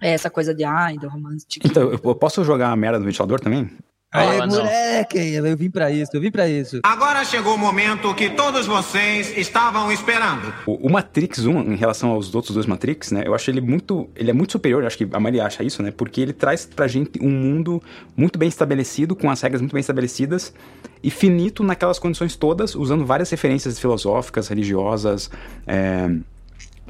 É 0.00 0.10
essa 0.10 0.28
coisa 0.28 0.52
de, 0.52 0.64
ai, 0.64 0.96
do 0.96 1.08
romance. 1.08 1.46
tipo, 1.46 1.66
Então, 1.66 1.92
eu 1.92 2.14
posso 2.14 2.44
jogar 2.44 2.70
a 2.70 2.76
merda 2.76 2.98
do 2.98 3.04
ventilador 3.04 3.38
também? 3.40 3.70
Fala, 4.14 4.46
não. 4.46 4.56
moleque! 4.58 5.18
Eu 5.18 5.56
vim 5.56 5.68
pra 5.68 5.90
isso, 5.90 6.10
eu 6.14 6.20
vim 6.20 6.30
pra 6.30 6.48
isso. 6.48 6.78
Agora 6.84 7.24
chegou 7.24 7.56
o 7.56 7.58
momento 7.58 8.14
que 8.14 8.30
todos 8.30 8.64
vocês 8.64 9.36
estavam 9.36 9.90
esperando. 9.90 10.54
O, 10.64 10.86
o 10.86 10.92
Matrix 10.92 11.44
1, 11.44 11.72
em 11.72 11.76
relação 11.76 12.10
aos 12.10 12.32
outros 12.32 12.54
dois 12.54 12.64
Matrix, 12.64 13.10
né? 13.10 13.24
Eu 13.26 13.34
acho 13.34 13.50
ele 13.50 13.60
muito. 13.60 14.08
Ele 14.14 14.30
é 14.30 14.32
muito 14.32 14.52
superior, 14.52 14.82
eu 14.82 14.86
acho 14.86 14.96
que 14.96 15.08
a 15.12 15.18
Maria 15.18 15.44
acha 15.44 15.64
isso, 15.64 15.82
né? 15.82 15.90
Porque 15.90 16.20
ele 16.20 16.32
traz 16.32 16.64
pra 16.64 16.86
gente 16.86 17.20
um 17.20 17.28
mundo 17.30 17.82
muito 18.16 18.38
bem 18.38 18.48
estabelecido, 18.48 19.16
com 19.16 19.28
as 19.28 19.40
regras 19.40 19.60
muito 19.60 19.72
bem 19.72 19.80
estabelecidas, 19.80 20.54
e 21.02 21.10
finito 21.10 21.64
naquelas 21.64 21.98
condições 21.98 22.36
todas, 22.36 22.76
usando 22.76 23.04
várias 23.04 23.30
referências 23.30 23.80
filosóficas, 23.80 24.46
religiosas, 24.46 25.28
é, 25.66 26.08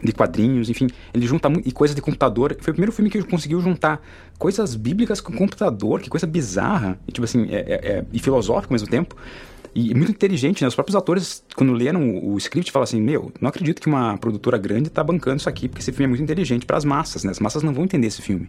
de 0.04 0.12
quadrinhos, 0.12 0.68
enfim. 0.68 0.86
Ele 1.12 1.26
junta. 1.26 1.50
E 1.64 1.72
coisas 1.72 1.94
de 1.94 2.02
computador. 2.02 2.56
Foi 2.60 2.72
o 2.72 2.74
primeiro 2.74 2.92
filme 2.92 3.10
que 3.10 3.22
conseguiu 3.22 3.60
juntar 3.60 4.00
coisas 4.38 4.74
bíblicas 4.74 5.20
com 5.20 5.32
computador, 5.32 6.00
que 6.00 6.10
coisa 6.10 6.26
bizarra, 6.26 6.98
e, 7.08 7.12
tipo 7.12 7.24
assim, 7.24 7.46
é, 7.50 7.56
é- 7.56 7.88
é- 7.98 8.04
e 8.12 8.18
filosófico 8.18 8.72
ao 8.72 8.74
mesmo 8.74 8.88
tempo. 8.88 9.16
E 9.74 9.92
muito 9.94 10.12
inteligente, 10.12 10.62
né? 10.62 10.68
Os 10.68 10.74
próprios 10.74 10.94
atores, 10.94 11.42
quando 11.56 11.72
leram 11.72 12.08
o, 12.08 12.34
o 12.34 12.38
script, 12.38 12.70
falam 12.70 12.84
assim: 12.84 13.00
Meu, 13.00 13.32
não 13.40 13.48
acredito 13.48 13.80
que 13.80 13.88
uma 13.88 14.16
produtora 14.18 14.56
grande 14.56 14.88
tá 14.88 15.02
bancando 15.02 15.38
isso 15.38 15.48
aqui, 15.48 15.68
porque 15.68 15.82
esse 15.82 15.90
filme 15.90 16.04
é 16.04 16.08
muito 16.08 16.22
inteligente 16.22 16.64
para 16.64 16.76
as 16.76 16.84
massas, 16.84 17.24
né? 17.24 17.30
As 17.30 17.40
massas 17.40 17.62
não 17.62 17.72
vão 17.72 17.84
entender 17.84 18.06
esse 18.06 18.22
filme. 18.22 18.48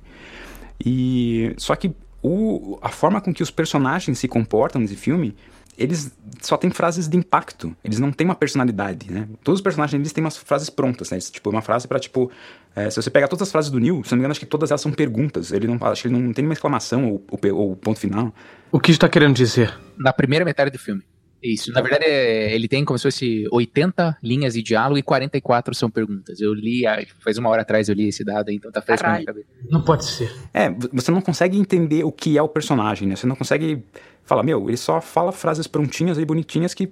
E. 0.86 1.54
Só 1.58 1.76
que 1.76 1.92
o, 2.22 2.78
a 2.82 2.90
forma 2.90 3.22
com 3.22 3.34
que 3.34 3.42
os 3.44 3.52
personagens 3.52 4.20
se 4.20 4.28
comportam 4.28 4.82
nesse 4.82 4.96
filme, 4.96 5.36
eles 5.78 6.12
só 6.42 6.58
têm 6.58 6.70
frases 6.70 7.08
de 7.08 7.18
impacto. 7.18 7.76
Eles 7.84 8.00
não 8.00 8.12
têm 8.12 8.26
uma 8.26 8.36
personalidade, 8.36 9.12
né? 9.12 9.28
Todos 9.44 9.60
os 9.60 9.64
personagens 9.64 10.00
eles 10.00 10.14
têm 10.14 10.24
umas 10.24 10.38
frases 10.38 10.70
prontas, 10.70 11.12
né? 11.12 11.20
Tipo, 11.20 11.50
uma 11.50 11.62
frase 11.62 11.88
pra, 11.88 12.00
tipo. 12.00 12.32
é, 12.76 12.90
se 12.90 13.02
você 13.02 13.10
pegar 13.10 13.28
todas 13.28 13.48
as 13.48 13.52
frases 13.52 13.70
do 13.72 13.80
Neil, 13.80 14.04
se 14.04 14.12
não 14.12 14.18
me 14.18 14.22
engano, 14.22 14.32
acho 14.32 14.40
que 14.40 14.46
todas 14.46 14.72
elas 14.72 14.82
são 14.82 14.92
perguntas. 14.92 15.52
Ele 15.52 15.68
não, 15.68 15.78
acho 15.88 16.04
que 16.04 16.08
ele 16.08 16.16
não 16.16 16.34
tem 16.34 16.44
nenhuma 16.44 16.54
exclamação 16.54 17.10
ou, 17.10 17.26
ou, 17.30 17.56
ou 17.56 17.76
ponto 17.76 18.00
final. 18.00 18.34
O 18.72 18.80
que 18.80 18.92
está 18.92 19.10
querendo 19.10 19.36
dizer? 19.36 19.78
Na 19.98 20.14
primeira 20.14 20.46
metade 20.46 20.72
do 20.72 20.80
filme. 20.80 21.04
Isso. 21.46 21.72
Na 21.72 21.82
verdade, 21.82 22.06
é- 22.06 22.54
ele 22.54 22.68
tem 22.68 22.84
como 22.84 22.98
se 22.98 23.04
fosse 23.04 23.48
80 23.52 24.18
linhas 24.24 24.54
de 24.54 24.64
diálogo 24.64 24.98
e 24.98 25.04
44 25.04 25.76
são 25.76 25.90
perguntas. 25.90 26.42
Eu 26.42 26.54
li, 26.54 26.84
faz 27.24 27.38
uma 27.38 27.50
hora 27.50 27.62
atrás 27.62 27.88
eu 27.88 27.96
li 27.96 28.08
esse 28.08 28.24
dado, 28.24 28.50
então 28.52 28.72
tá 28.72 28.82
fresco 28.82 29.06
na 29.06 29.14
minha 29.14 29.26
cabeça. 29.26 29.48
Não 29.70 29.84
pode 29.84 30.06
ser. 30.06 30.32
É, 30.54 30.70
você 30.92 31.12
não 31.12 31.22
consegue 31.22 31.58
entender 31.58 32.04
o 32.04 32.12
que 32.12 32.38
é 32.38 32.42
o 32.42 32.50
personagem, 32.50 33.08
né? 33.08 33.16
Você 33.16 33.28
não 33.28 33.36
consegue 33.36 33.84
falar, 34.24 34.42
meu, 34.42 34.68
ele 34.68 34.78
só 34.78 35.00
fala 35.00 35.32
frases 35.32 35.68
prontinhas 35.68 36.18
e 36.18 36.26
bonitinhas 36.26 36.74
que 36.74 36.92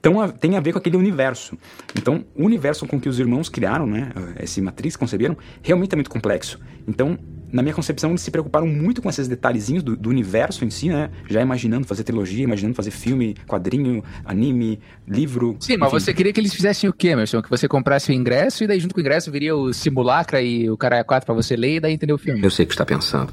tão 0.00 0.20
a, 0.20 0.28
tem 0.28 0.56
a 0.56 0.60
ver 0.60 0.72
com 0.72 0.78
aquele 0.78 0.96
universo. 0.96 1.58
Então, 1.96 2.24
o 2.36 2.44
universo 2.44 2.86
com 2.86 3.00
que 3.00 3.08
os 3.08 3.18
irmãos 3.18 3.48
criaram, 3.48 3.86
né? 3.86 4.12
Esse 4.40 4.60
Matrix 4.62 4.96
conceberam, 4.96 5.36
realmente 5.60 5.92
é 5.92 5.96
muito 5.96 6.10
complexo. 6.10 6.60
Então, 6.86 7.18
na 7.52 7.62
minha 7.62 7.74
concepção, 7.74 8.10
eles 8.10 8.22
se 8.22 8.30
preocuparam 8.30 8.66
muito 8.66 9.00
com 9.00 9.08
esses 9.08 9.28
detalhezinhos 9.28 9.82
do, 9.82 9.96
do 9.96 10.08
universo 10.08 10.64
em 10.64 10.70
si, 10.70 10.88
né? 10.88 11.10
Já 11.28 11.40
imaginando 11.40 11.86
fazer 11.86 12.04
trilogia, 12.04 12.44
imaginando 12.44 12.74
fazer 12.74 12.90
filme, 12.90 13.34
quadrinho, 13.46 14.02
anime, 14.24 14.78
livro. 15.06 15.56
Sim, 15.60 15.76
mas 15.76 15.88
enfim. 15.88 16.00
você 16.00 16.14
queria 16.14 16.32
que 16.32 16.40
eles 16.40 16.54
fizessem 16.54 16.88
o 16.88 16.92
quê, 16.92 17.08
Emerson? 17.08 17.42
Que 17.42 17.50
você 17.50 17.66
comprasse 17.66 18.10
o 18.10 18.14
ingresso 18.14 18.64
e 18.64 18.66
daí 18.66 18.78
junto 18.78 18.94
com 18.94 19.00
o 19.00 19.02
ingresso 19.02 19.30
viria 19.30 19.56
o 19.56 19.72
simulacra 19.72 20.40
e 20.42 20.68
o 20.70 20.76
Caralho 20.76 21.04
4 21.04 21.26
pra 21.26 21.34
você 21.34 21.56
ler 21.56 21.76
e 21.76 21.80
daí 21.80 21.92
entender 21.92 22.12
o 22.12 22.18
filme. 22.18 22.42
Eu 22.42 22.50
sei 22.50 22.64
o 22.64 22.68
que 22.68 22.74
está 22.74 22.84
pensando. 22.84 23.32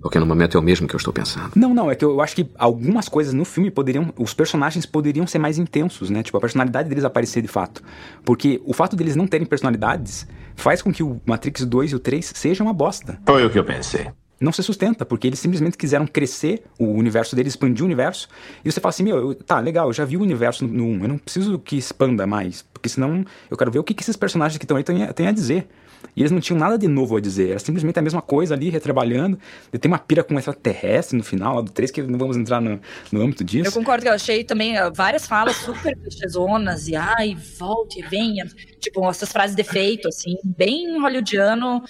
Porque 0.00 0.18
no 0.18 0.26
momento 0.26 0.56
é 0.56 0.60
o 0.60 0.62
mesmo 0.62 0.86
que 0.86 0.94
eu 0.94 0.98
estou 0.98 1.12
pensando. 1.12 1.50
Não, 1.56 1.74
não, 1.74 1.90
é 1.90 1.94
que 1.94 2.04
eu 2.04 2.20
acho 2.20 2.34
que 2.36 2.48
algumas 2.56 3.08
coisas 3.08 3.34
no 3.34 3.44
filme 3.44 3.70
poderiam. 3.70 4.12
Os 4.16 4.32
personagens 4.32 4.86
poderiam 4.86 5.26
ser 5.26 5.38
mais 5.38 5.58
intensos, 5.58 6.08
né? 6.08 6.22
Tipo, 6.22 6.38
a 6.38 6.40
personalidade 6.40 6.88
deles 6.88 7.04
aparecer 7.04 7.42
de 7.42 7.48
fato. 7.48 7.82
Porque 8.24 8.60
o 8.64 8.72
fato 8.72 8.94
deles 8.94 9.16
não 9.16 9.26
terem 9.26 9.46
personalidades 9.46 10.26
faz 10.58 10.82
com 10.82 10.92
que 10.92 11.02
o 11.02 11.20
Matrix 11.24 11.64
2 11.64 11.92
e 11.92 11.94
o 11.94 11.98
3 11.98 12.32
sejam 12.34 12.66
uma 12.66 12.72
bosta. 12.74 13.18
Foi 13.26 13.44
o 13.44 13.50
que 13.50 13.58
eu 13.58 13.64
pensei. 13.64 14.08
Não 14.40 14.52
se 14.52 14.62
sustenta, 14.62 15.04
porque 15.04 15.26
eles 15.26 15.40
simplesmente 15.40 15.76
quiseram 15.76 16.06
crescer 16.06 16.62
o 16.78 16.84
universo 16.92 17.34
deles, 17.34 17.54
expandir 17.54 17.82
o 17.82 17.86
universo. 17.86 18.28
E 18.64 18.70
você 18.70 18.78
fala 18.80 18.90
assim: 18.90 19.02
meu, 19.02 19.16
eu- 19.16 19.34
tá, 19.34 19.58
legal, 19.58 19.88
eu 19.88 19.92
já 19.92 20.04
vi 20.04 20.16
o 20.16 20.22
universo 20.22 20.64
no 20.64 20.84
1, 20.84 21.02
eu 21.02 21.08
não 21.08 21.18
preciso 21.18 21.58
que 21.58 21.76
expanda 21.76 22.24
mais. 22.24 22.62
Porque 22.72 22.88
senão 22.88 23.24
eu 23.50 23.56
quero 23.56 23.70
ver 23.72 23.80
o 23.80 23.84
que, 23.84 23.92
que 23.94 24.02
esses 24.02 24.14
personagens 24.16 24.56
que 24.56 24.64
estão 24.64 24.76
aí 24.76 24.84
têm 24.84 25.02
a- 25.02 25.12
têm 25.12 25.26
a 25.26 25.32
dizer. 25.32 25.66
E 26.14 26.20
eles 26.20 26.32
não 26.32 26.40
tinham 26.40 26.58
nada 26.58 26.76
de 26.76 26.88
novo 26.88 27.16
a 27.16 27.20
dizer, 27.20 27.50
era 27.50 27.58
simplesmente 27.58 27.98
a 27.98 28.02
mesma 28.02 28.20
coisa 28.20 28.54
ali, 28.54 28.70
retrabalhando. 28.70 29.38
E 29.72 29.78
tem 29.78 29.90
uma 29.90 29.98
pira 29.98 30.24
com 30.24 30.34
um 30.34 30.38
extraterrestre 30.38 31.16
no 31.16 31.22
final, 31.22 31.56
lá 31.56 31.60
do 31.60 31.70
3, 31.70 31.90
que 31.90 32.02
não 32.02 32.18
vamos 32.18 32.36
entrar 32.36 32.60
no, 32.60 32.80
no 33.12 33.22
âmbito 33.22 33.44
disso. 33.44 33.68
Eu 33.68 33.72
concordo 33.72 34.02
que 34.02 34.08
eu 34.08 34.12
achei 34.12 34.42
também 34.42 34.74
várias 34.94 35.26
falas 35.26 35.56
super 35.56 35.96
clichêzonas 35.96 36.88
e 36.88 36.96
ai, 36.96 37.36
volte, 37.58 38.02
venha. 38.08 38.46
Tipo, 38.80 39.08
essas 39.08 39.30
frases 39.30 39.54
de 39.54 39.62
efeito, 39.62 40.08
assim, 40.08 40.36
bem 40.44 40.98
hollywoodiano. 41.00 41.82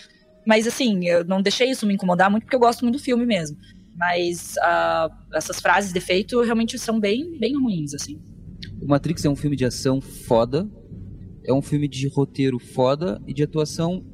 Mas 0.47 0.67
assim, 0.67 1.07
eu 1.07 1.25
não 1.25 1.43
deixei 1.43 1.71
isso 1.71 1.87
me 1.87 1.95
incomodar 1.95 2.31
muito 2.31 2.45
porque 2.45 2.57
eu 2.57 2.61
gosto 2.61 2.83
muito 2.83 2.99
do 2.99 3.03
filme 3.03 3.25
mesmo. 3.25 3.57
Mas 3.97 4.55
uh, 4.59 5.13
essas 5.35 5.61
frases 5.61 5.93
de 5.93 5.99
efeito 5.99 6.41
realmente 6.43 6.79
são 6.79 7.01
bem, 7.01 7.39
bem 7.39 7.55
ruins, 7.61 7.95
assim. 7.95 8.21
O 8.81 8.87
Matrix 8.87 9.25
é 9.25 9.29
um 9.29 9.37
filme 9.37 9.57
de 9.57 9.65
ação 9.65 10.01
foda. 10.01 10.69
É 11.49 11.53
um 11.53 11.63
filme 11.63 11.89
de 11.89 12.07
roteiro 12.09 12.59
foda 12.59 13.19
e 13.27 13.33
de 13.33 13.43
atuação. 13.43 14.05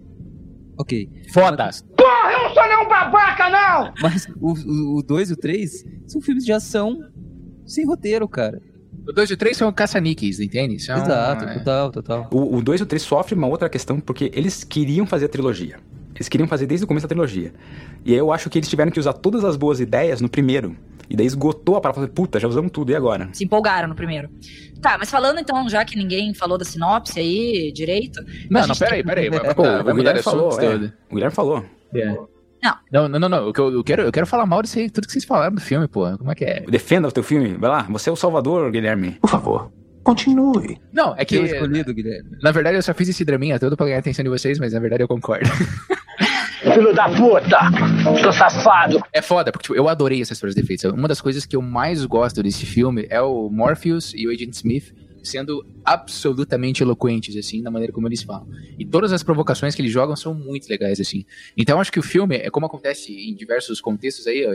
Ok. 0.78 1.10
Fodas! 1.32 1.84
Porra, 1.96 2.32
eu 2.32 2.42
não 2.44 2.54
sou 2.54 2.62
nenhum 2.62 2.88
babaca, 2.88 3.50
não! 3.50 3.92
Mas 4.00 4.28
o 4.40 5.02
2 5.02 5.30
e 5.30 5.32
o 5.32 5.36
3 5.36 5.84
são 6.06 6.20
filmes 6.20 6.44
de 6.44 6.52
ação 6.52 6.96
sem 7.66 7.84
roteiro, 7.84 8.28
cara. 8.28 8.62
O 9.08 9.12
2 9.12 9.30
e 9.30 9.34
o 9.34 9.36
3 9.36 9.56
são 9.56 9.72
caça-níqueis, 9.72 10.38
entende? 10.38 10.78
São, 10.78 10.96
Exato, 10.96 11.44
é... 11.44 11.58
total, 11.58 11.90
total. 11.90 12.28
O 12.32 12.62
2 12.62 12.80
e 12.80 12.82
o 12.84 12.86
3 12.86 13.02
sofrem 13.02 13.36
uma 13.36 13.48
outra 13.48 13.68
questão 13.68 13.98
porque 13.98 14.30
eles 14.32 14.62
queriam 14.62 15.04
fazer 15.04 15.24
a 15.24 15.28
trilogia. 15.28 15.80
Eles 16.14 16.28
queriam 16.28 16.46
fazer 16.46 16.66
desde 16.66 16.84
o 16.84 16.86
começo 16.86 17.04
da 17.04 17.08
trilogia. 17.08 17.52
E 18.04 18.12
aí 18.12 18.18
eu 18.18 18.32
acho 18.32 18.48
que 18.48 18.58
eles 18.58 18.68
tiveram 18.68 18.90
que 18.90 19.00
usar 19.00 19.14
todas 19.14 19.44
as 19.44 19.56
boas 19.56 19.80
ideias 19.80 20.20
no 20.20 20.28
primeiro. 20.28 20.76
E 21.08 21.16
daí 21.16 21.26
esgotou 21.26 21.76
a 21.76 21.80
palavra, 21.80 22.08
puta, 22.08 22.40
já 22.40 22.48
usamos 22.48 22.70
tudo, 22.70 22.92
e 22.92 22.96
agora? 22.96 23.28
Se 23.32 23.44
empolgaram 23.44 23.88
no 23.88 23.94
primeiro. 23.94 24.30
Tá, 24.80 24.96
mas 24.98 25.10
falando 25.10 25.38
então, 25.38 25.68
já 25.68 25.84
que 25.84 25.96
ninguém 25.96 26.32
falou 26.34 26.56
da 26.56 26.64
sinopse 26.64 27.18
aí 27.18 27.72
direito. 27.72 28.22
Não, 28.50 28.66
não, 28.66 28.74
peraí, 28.74 29.02
peraí. 29.02 29.30
Pô, 29.54 29.62
vai 29.62 29.92
o 29.92 29.94
Guilherme 29.94 30.22
falou, 30.22 30.60
é, 30.60 30.92
o 31.10 31.14
Guilherme 31.14 31.34
falou. 31.34 31.64
É. 31.94 32.06
Não. 32.06 32.78
Não, 32.90 33.08
não, 33.08 33.18
não, 33.18 33.28
não. 33.28 33.52
Eu, 33.54 33.72
eu, 33.72 33.84
quero, 33.84 34.02
eu 34.02 34.12
quero 34.12 34.26
falar 34.26 34.46
mal 34.46 34.62
disso 34.62 34.78
aí, 34.78 34.88
tudo 34.88 35.06
que 35.06 35.12
vocês 35.12 35.24
falaram 35.24 35.54
do 35.54 35.60
filme, 35.60 35.86
pô. 35.86 36.16
Como 36.16 36.32
é 36.32 36.34
que 36.34 36.44
é? 36.44 36.60
Defenda 36.60 37.08
o 37.08 37.12
teu 37.12 37.22
filme, 37.22 37.54
vai 37.54 37.68
lá, 37.68 37.82
você 37.90 38.08
é 38.08 38.12
o 38.12 38.16
salvador, 38.16 38.70
Guilherme. 38.70 39.12
Por 39.20 39.28
favor, 39.28 39.70
continue. 40.04 40.78
Não, 40.92 41.14
é 41.16 41.24
que. 41.24 41.36
Eu 41.36 41.44
escolhido, 41.46 41.92
Guilherme. 41.92 42.30
Na 42.42 42.52
verdade, 42.52 42.76
eu 42.76 42.82
só 42.82 42.94
fiz 42.94 43.08
esse 43.08 43.24
draminha 43.24 43.58
todo 43.58 43.76
pra 43.76 43.86
ganhar 43.86 43.96
a 43.96 44.00
atenção 44.00 44.22
de 44.22 44.28
vocês, 44.28 44.58
mas 44.58 44.72
na 44.72 44.78
verdade 44.78 45.02
eu 45.02 45.08
concordo. 45.08 45.48
Filho 46.62 46.94
da 46.94 47.08
puta! 47.10 47.58
Seu 48.20 48.32
safado! 48.32 49.02
É 49.12 49.20
foda, 49.20 49.52
porque 49.52 49.64
tipo, 49.64 49.76
eu 49.76 49.88
adorei 49.88 50.22
essas 50.22 50.36
histórias 50.36 50.54
de 50.54 50.62
efeitos. 50.62 50.84
Uma 50.84 51.08
das 51.08 51.20
coisas 51.20 51.44
que 51.44 51.56
eu 51.56 51.60
mais 51.60 52.04
gosto 52.06 52.42
desse 52.42 52.64
filme 52.64 53.06
é 53.10 53.20
o 53.20 53.50
Morpheus 53.50 54.12
e 54.14 54.26
o 54.26 54.30
Agent 54.30 54.54
Smith 54.54 54.94
sendo 55.22 55.66
absolutamente 55.84 56.82
eloquentes, 56.82 57.36
assim, 57.36 57.62
na 57.62 57.70
maneira 57.70 57.92
como 57.92 58.06
eles 58.06 58.22
falam. 58.22 58.46
E 58.78 58.84
todas 58.84 59.12
as 59.12 59.22
provocações 59.22 59.74
que 59.74 59.82
eles 59.82 59.90
jogam 59.90 60.14
são 60.14 60.34
muito 60.34 60.68
legais, 60.68 61.00
assim. 61.00 61.24
Então, 61.56 61.76
eu 61.76 61.80
acho 61.80 61.90
que 61.90 61.98
o 61.98 62.02
filme, 62.02 62.36
é 62.36 62.50
como 62.50 62.66
acontece 62.66 63.12
em 63.12 63.34
diversos 63.34 63.80
contextos 63.80 64.26
aí, 64.26 64.46
ó, 64.46 64.52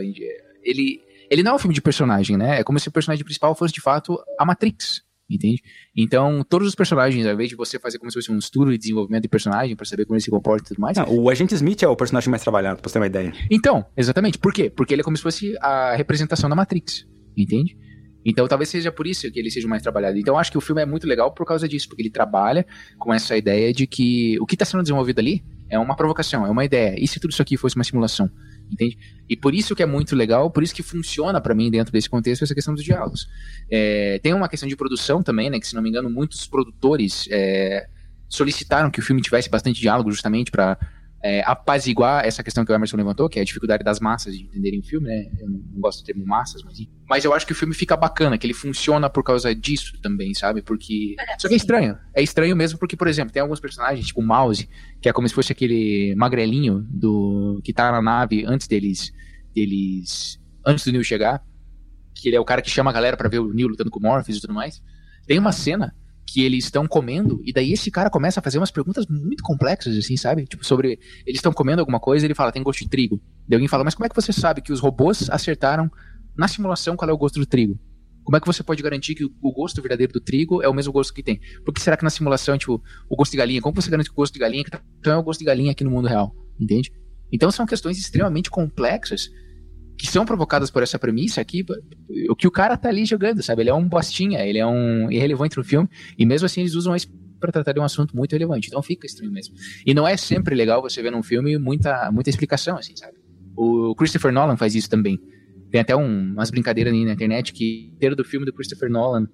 ele, 0.62 1.00
ele 1.28 1.42
não 1.42 1.52
é 1.52 1.54
um 1.56 1.58
filme 1.58 1.74
de 1.74 1.82
personagem, 1.82 2.36
né? 2.36 2.60
É 2.60 2.64
como 2.64 2.78
se 2.78 2.88
o 2.88 2.92
personagem 2.92 3.24
principal 3.24 3.54
fosse, 3.54 3.74
de 3.74 3.80
fato, 3.80 4.18
a 4.38 4.44
Matrix, 4.44 5.02
entende? 5.30 5.62
Então, 5.96 6.44
todos 6.48 6.66
os 6.66 6.74
personagens, 6.74 7.24
ao 7.26 7.34
invés 7.34 7.48
de 7.48 7.56
você 7.56 7.78
fazer 7.78 7.98
como 7.98 8.10
se 8.10 8.16
fosse 8.18 8.32
um 8.32 8.38
estudo 8.38 8.70
de 8.72 8.78
desenvolvimento 8.78 9.22
de 9.22 9.28
personagem 9.28 9.76
para 9.76 9.86
saber 9.86 10.04
como 10.04 10.16
ele 10.16 10.22
se 10.22 10.30
comporta 10.30 10.64
e 10.64 10.68
tudo 10.68 10.80
mais. 10.80 10.96
Não, 10.96 11.08
o 11.08 11.30
Agente 11.30 11.54
Smith 11.54 11.82
é 11.82 11.88
o 11.88 11.96
personagem 11.96 12.30
mais 12.30 12.42
trabalhado, 12.42 12.80
pra 12.80 12.88
você 12.88 12.94
ter 12.94 12.98
uma 12.98 13.06
ideia. 13.06 13.32
Então, 13.50 13.86
exatamente. 13.96 14.38
Por 14.38 14.52
quê? 14.52 14.68
Porque 14.68 14.94
ele 14.94 15.02
é 15.02 15.04
como 15.04 15.16
se 15.16 15.22
fosse 15.22 15.56
a 15.60 15.94
representação 15.94 16.50
da 16.50 16.56
Matrix, 16.56 17.06
entende? 17.36 17.76
Então 18.24 18.46
talvez 18.46 18.68
seja 18.68 18.92
por 18.92 19.06
isso 19.06 19.30
que 19.30 19.38
ele 19.38 19.50
seja 19.50 19.66
mais 19.66 19.82
trabalhado. 19.82 20.18
Então 20.18 20.34
eu 20.34 20.38
acho 20.38 20.50
que 20.50 20.58
o 20.58 20.60
filme 20.60 20.82
é 20.82 20.86
muito 20.86 21.06
legal 21.06 21.32
por 21.32 21.46
causa 21.46 21.66
disso, 21.66 21.88
porque 21.88 22.02
ele 22.02 22.10
trabalha 22.10 22.66
com 22.98 23.12
essa 23.12 23.36
ideia 23.36 23.72
de 23.72 23.86
que 23.86 24.38
o 24.40 24.46
que 24.46 24.54
está 24.54 24.64
sendo 24.64 24.82
desenvolvido 24.82 25.20
ali 25.20 25.42
é 25.68 25.78
uma 25.78 25.96
provocação, 25.96 26.44
é 26.44 26.50
uma 26.50 26.64
ideia. 26.64 26.94
E 26.98 27.06
se 27.06 27.18
tudo 27.18 27.30
isso 27.30 27.40
aqui 27.40 27.56
fosse 27.56 27.76
uma 27.76 27.84
simulação? 27.84 28.28
Entende? 28.70 28.98
E 29.28 29.36
por 29.36 29.54
isso 29.54 29.74
que 29.74 29.82
é 29.82 29.86
muito 29.86 30.14
legal, 30.14 30.50
por 30.50 30.62
isso 30.62 30.74
que 30.74 30.82
funciona 30.82 31.40
para 31.40 31.54
mim 31.54 31.70
dentro 31.70 31.92
desse 31.92 32.08
contexto 32.08 32.42
essa 32.42 32.54
questão 32.54 32.74
dos 32.74 32.84
diálogos. 32.84 33.28
É, 33.70 34.18
tem 34.22 34.32
uma 34.32 34.48
questão 34.48 34.68
de 34.68 34.76
produção 34.76 35.22
também, 35.22 35.50
né? 35.50 35.58
Que 35.58 35.66
se 35.66 35.74
não 35.74 35.82
me 35.82 35.88
engano, 35.88 36.08
muitos 36.08 36.46
produtores 36.46 37.28
é, 37.30 37.88
solicitaram 38.28 38.90
que 38.90 39.00
o 39.00 39.02
filme 39.02 39.20
tivesse 39.20 39.50
bastante 39.50 39.80
diálogo 39.80 40.10
justamente 40.10 40.50
para 40.50 40.78
é, 41.22 41.42
apaziguar 41.44 42.24
essa 42.24 42.42
questão 42.42 42.64
que 42.64 42.72
o 42.72 42.74
Emerson 42.74 42.96
levantou, 42.96 43.28
que 43.28 43.38
é 43.38 43.42
a 43.42 43.44
dificuldade 43.44 43.84
das 43.84 44.00
massas 44.00 44.36
de 44.36 44.44
entenderem 44.44 44.80
o 44.80 44.82
filme, 44.82 45.08
né? 45.08 45.30
Eu 45.38 45.50
não 45.50 45.60
gosto 45.74 46.00
do 46.00 46.06
termo 46.06 46.26
massas, 46.26 46.62
mas, 46.62 46.78
mas 47.08 47.24
eu 47.24 47.34
acho 47.34 47.46
que 47.46 47.52
o 47.52 47.54
filme 47.54 47.74
fica 47.74 47.96
bacana, 47.96 48.38
que 48.38 48.46
ele 48.46 48.54
funciona 48.54 49.10
por 49.10 49.22
causa 49.22 49.54
disso 49.54 50.00
também, 50.00 50.32
sabe? 50.32 50.62
Porque. 50.62 51.16
Só 51.38 51.48
que 51.48 51.54
é 51.54 51.56
estranho. 51.56 51.98
É 52.14 52.22
estranho 52.22 52.56
mesmo 52.56 52.78
porque, 52.78 52.96
por 52.96 53.06
exemplo, 53.06 53.32
tem 53.32 53.42
alguns 53.42 53.60
personagens, 53.60 54.06
tipo 54.06 54.20
o 54.20 54.26
Mouse, 54.26 54.68
que 55.00 55.08
é 55.08 55.12
como 55.12 55.28
se 55.28 55.34
fosse 55.34 55.52
aquele 55.52 56.14
magrelinho 56.16 56.86
do 56.88 57.60
que 57.62 57.72
tá 57.72 57.92
na 57.92 58.00
nave 58.00 58.44
antes 58.46 58.66
deles. 58.66 59.12
deles 59.54 60.40
antes 60.64 60.84
do 60.84 60.92
Neil 60.92 61.04
chegar. 61.04 61.44
Que 62.14 62.28
ele 62.28 62.36
é 62.36 62.40
o 62.40 62.44
cara 62.44 62.60
que 62.60 62.70
chama 62.70 62.90
a 62.90 62.94
galera 62.94 63.16
para 63.16 63.28
ver 63.28 63.38
o 63.38 63.52
Neil 63.52 63.68
lutando 63.68 63.90
com 63.90 63.98
o 63.98 64.02
Morpheus 64.02 64.38
e 64.38 64.40
tudo 64.40 64.54
mais. 64.54 64.82
Tem 65.26 65.38
uma 65.38 65.52
cena 65.52 65.94
que 66.32 66.44
eles 66.44 66.64
estão 66.64 66.86
comendo, 66.86 67.40
e 67.44 67.52
daí 67.52 67.72
esse 67.72 67.90
cara 67.90 68.08
começa 68.08 68.38
a 68.38 68.42
fazer 68.42 68.58
umas 68.58 68.70
perguntas 68.70 69.06
muito 69.08 69.42
complexas, 69.42 69.96
assim, 69.96 70.16
sabe? 70.16 70.44
Tipo, 70.46 70.64
sobre. 70.64 70.98
Eles 71.26 71.38
estão 71.38 71.52
comendo 71.52 71.80
alguma 71.80 71.98
coisa 71.98 72.24
ele 72.24 72.34
fala, 72.34 72.52
tem 72.52 72.62
gosto 72.62 72.80
de 72.80 72.88
trigo. 72.88 73.20
Daí 73.48 73.56
alguém 73.56 73.68
fala, 73.68 73.82
mas 73.82 73.94
como 73.94 74.06
é 74.06 74.08
que 74.08 74.14
você 74.14 74.32
sabe 74.32 74.60
que 74.60 74.72
os 74.72 74.78
robôs 74.78 75.28
acertaram 75.28 75.90
na 76.36 76.46
simulação 76.46 76.96
qual 76.96 77.10
é 77.10 77.12
o 77.12 77.18
gosto 77.18 77.40
do 77.40 77.46
trigo? 77.46 77.78
Como 78.22 78.36
é 78.36 78.40
que 78.40 78.46
você 78.46 78.62
pode 78.62 78.80
garantir 78.80 79.16
que 79.16 79.24
o 79.24 79.52
gosto 79.52 79.82
verdadeiro 79.82 80.12
do 80.12 80.20
trigo 80.20 80.62
é 80.62 80.68
o 80.68 80.74
mesmo 80.74 80.92
gosto 80.92 81.12
que 81.12 81.22
tem? 81.22 81.40
Por 81.64 81.74
que 81.74 81.80
será 81.80 81.96
que 81.96 82.04
na 82.04 82.10
simulação, 82.10 82.56
tipo, 82.56 82.80
o 83.08 83.16
gosto 83.16 83.32
de 83.32 83.38
galinha, 83.38 83.60
como 83.60 83.74
você 83.74 83.90
garante 83.90 84.08
que 84.08 84.12
o 84.12 84.16
gosto 84.16 84.34
de 84.34 84.38
galinha 84.38 84.64
então 85.00 85.12
é 85.12 85.16
o 85.16 85.22
gosto 85.22 85.40
de 85.40 85.46
galinha 85.46 85.72
aqui 85.72 85.82
no 85.82 85.90
mundo 85.90 86.06
real? 86.06 86.32
Entende? 86.60 86.92
Então 87.32 87.50
são 87.50 87.66
questões 87.66 87.98
extremamente 87.98 88.50
complexas 88.50 89.30
que 90.00 90.06
são 90.06 90.24
provocadas 90.24 90.70
por 90.70 90.82
essa 90.82 90.98
premissa 90.98 91.42
aqui, 91.42 91.62
o 92.30 92.34
que 92.34 92.48
o 92.48 92.50
cara 92.50 92.74
tá 92.74 92.88
ali 92.88 93.04
jogando, 93.04 93.42
sabe? 93.42 93.62
Ele 93.62 93.68
é 93.68 93.74
um 93.74 93.86
bostinha, 93.86 94.40
ele 94.40 94.58
é 94.58 94.66
um 94.66 95.10
irrelevante 95.10 95.58
no 95.58 95.62
filme, 95.62 95.86
e 96.16 96.24
mesmo 96.24 96.46
assim 96.46 96.62
eles 96.62 96.74
usam 96.74 96.96
isso 96.96 97.06
para 97.38 97.52
tratar 97.52 97.72
de 97.72 97.80
um 97.80 97.84
assunto 97.84 98.16
muito 98.16 98.32
relevante. 98.32 98.68
Então 98.68 98.82
fica 98.82 99.06
estranho 99.06 99.30
mesmo. 99.30 99.54
E 99.84 99.92
não 99.92 100.08
é 100.08 100.16
sempre 100.16 100.54
legal 100.54 100.80
você 100.80 101.02
ver 101.02 101.12
num 101.12 101.22
filme 101.22 101.58
muita, 101.58 102.10
muita 102.10 102.30
explicação, 102.30 102.78
assim, 102.78 102.96
sabe? 102.96 103.12
O 103.54 103.94
Christopher 103.94 104.32
Nolan 104.32 104.56
faz 104.56 104.74
isso 104.74 104.88
também. 104.88 105.20
Tem 105.70 105.82
até 105.82 105.94
um, 105.94 106.32
umas 106.32 106.50
brincadeiras 106.50 106.94
na 106.94 107.12
internet 107.12 107.52
que 107.52 107.88
o 107.90 107.92
roteiro 107.92 108.16
do 108.16 108.24
filme 108.24 108.46
do 108.46 108.54
Christopher 108.54 108.90
Nolan 108.90 109.28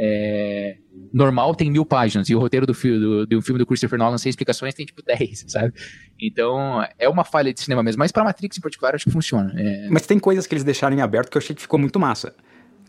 é, 0.00 0.76
normal 1.12 1.56
tem 1.56 1.68
mil 1.68 1.84
páginas, 1.84 2.28
e 2.30 2.34
o 2.34 2.38
roteiro 2.38 2.64
do, 2.64 2.72
do, 2.72 3.26
do 3.26 3.42
filme 3.42 3.58
do 3.58 3.66
Christopher 3.66 3.98
Nolan 3.98 4.16
sem 4.16 4.30
explicações 4.30 4.72
tem 4.72 4.86
tipo 4.86 5.02
10, 5.02 5.46
sabe? 5.50 5.74
Então 6.20 6.86
é 6.96 7.08
uma 7.08 7.24
falha 7.24 7.52
de 7.52 7.60
cinema 7.60 7.82
mesmo. 7.82 7.98
Mas 7.98 8.12
pra 8.12 8.22
Matrix 8.22 8.56
em 8.56 8.60
particular, 8.60 8.94
acho 8.94 9.04
que 9.04 9.10
funciona. 9.10 9.52
É... 9.56 9.88
Mas 9.90 10.06
tem 10.06 10.18
coisas 10.18 10.46
que 10.46 10.54
eles 10.54 10.62
deixaram 10.62 10.96
em 10.96 11.00
aberto 11.00 11.30
que 11.30 11.36
eu 11.36 11.40
achei 11.40 11.54
que 11.54 11.62
ficou 11.62 11.80
muito 11.80 11.98
massa. 11.98 12.32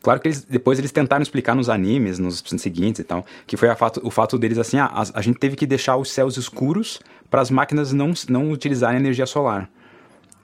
Claro 0.01 0.19
que 0.19 0.27
eles, 0.27 0.43
depois 0.43 0.77
eles 0.79 0.91
tentaram 0.91 1.23
explicar 1.23 1.55
nos 1.55 1.67
animes, 1.67 2.19
nos 2.19 2.43
seguintes 2.57 2.99
e 2.99 3.03
tal, 3.03 3.25
que 3.45 3.57
foi 3.57 3.73
fato, 3.75 3.99
o 4.03 4.09
fato 4.09 4.37
deles 4.37 4.57
assim, 4.57 4.77
ah, 4.77 4.85
a, 4.85 5.19
a 5.19 5.21
gente 5.21 5.39
teve 5.39 5.55
que 5.55 5.65
deixar 5.65 5.97
os 5.97 6.09
céus 6.09 6.37
escuros 6.37 7.01
para 7.29 7.41
as 7.41 7.49
máquinas 7.49 7.91
não, 7.91 8.13
não 8.29 8.51
utilizarem 8.51 8.99
energia 8.99 9.25
solar. 9.25 9.69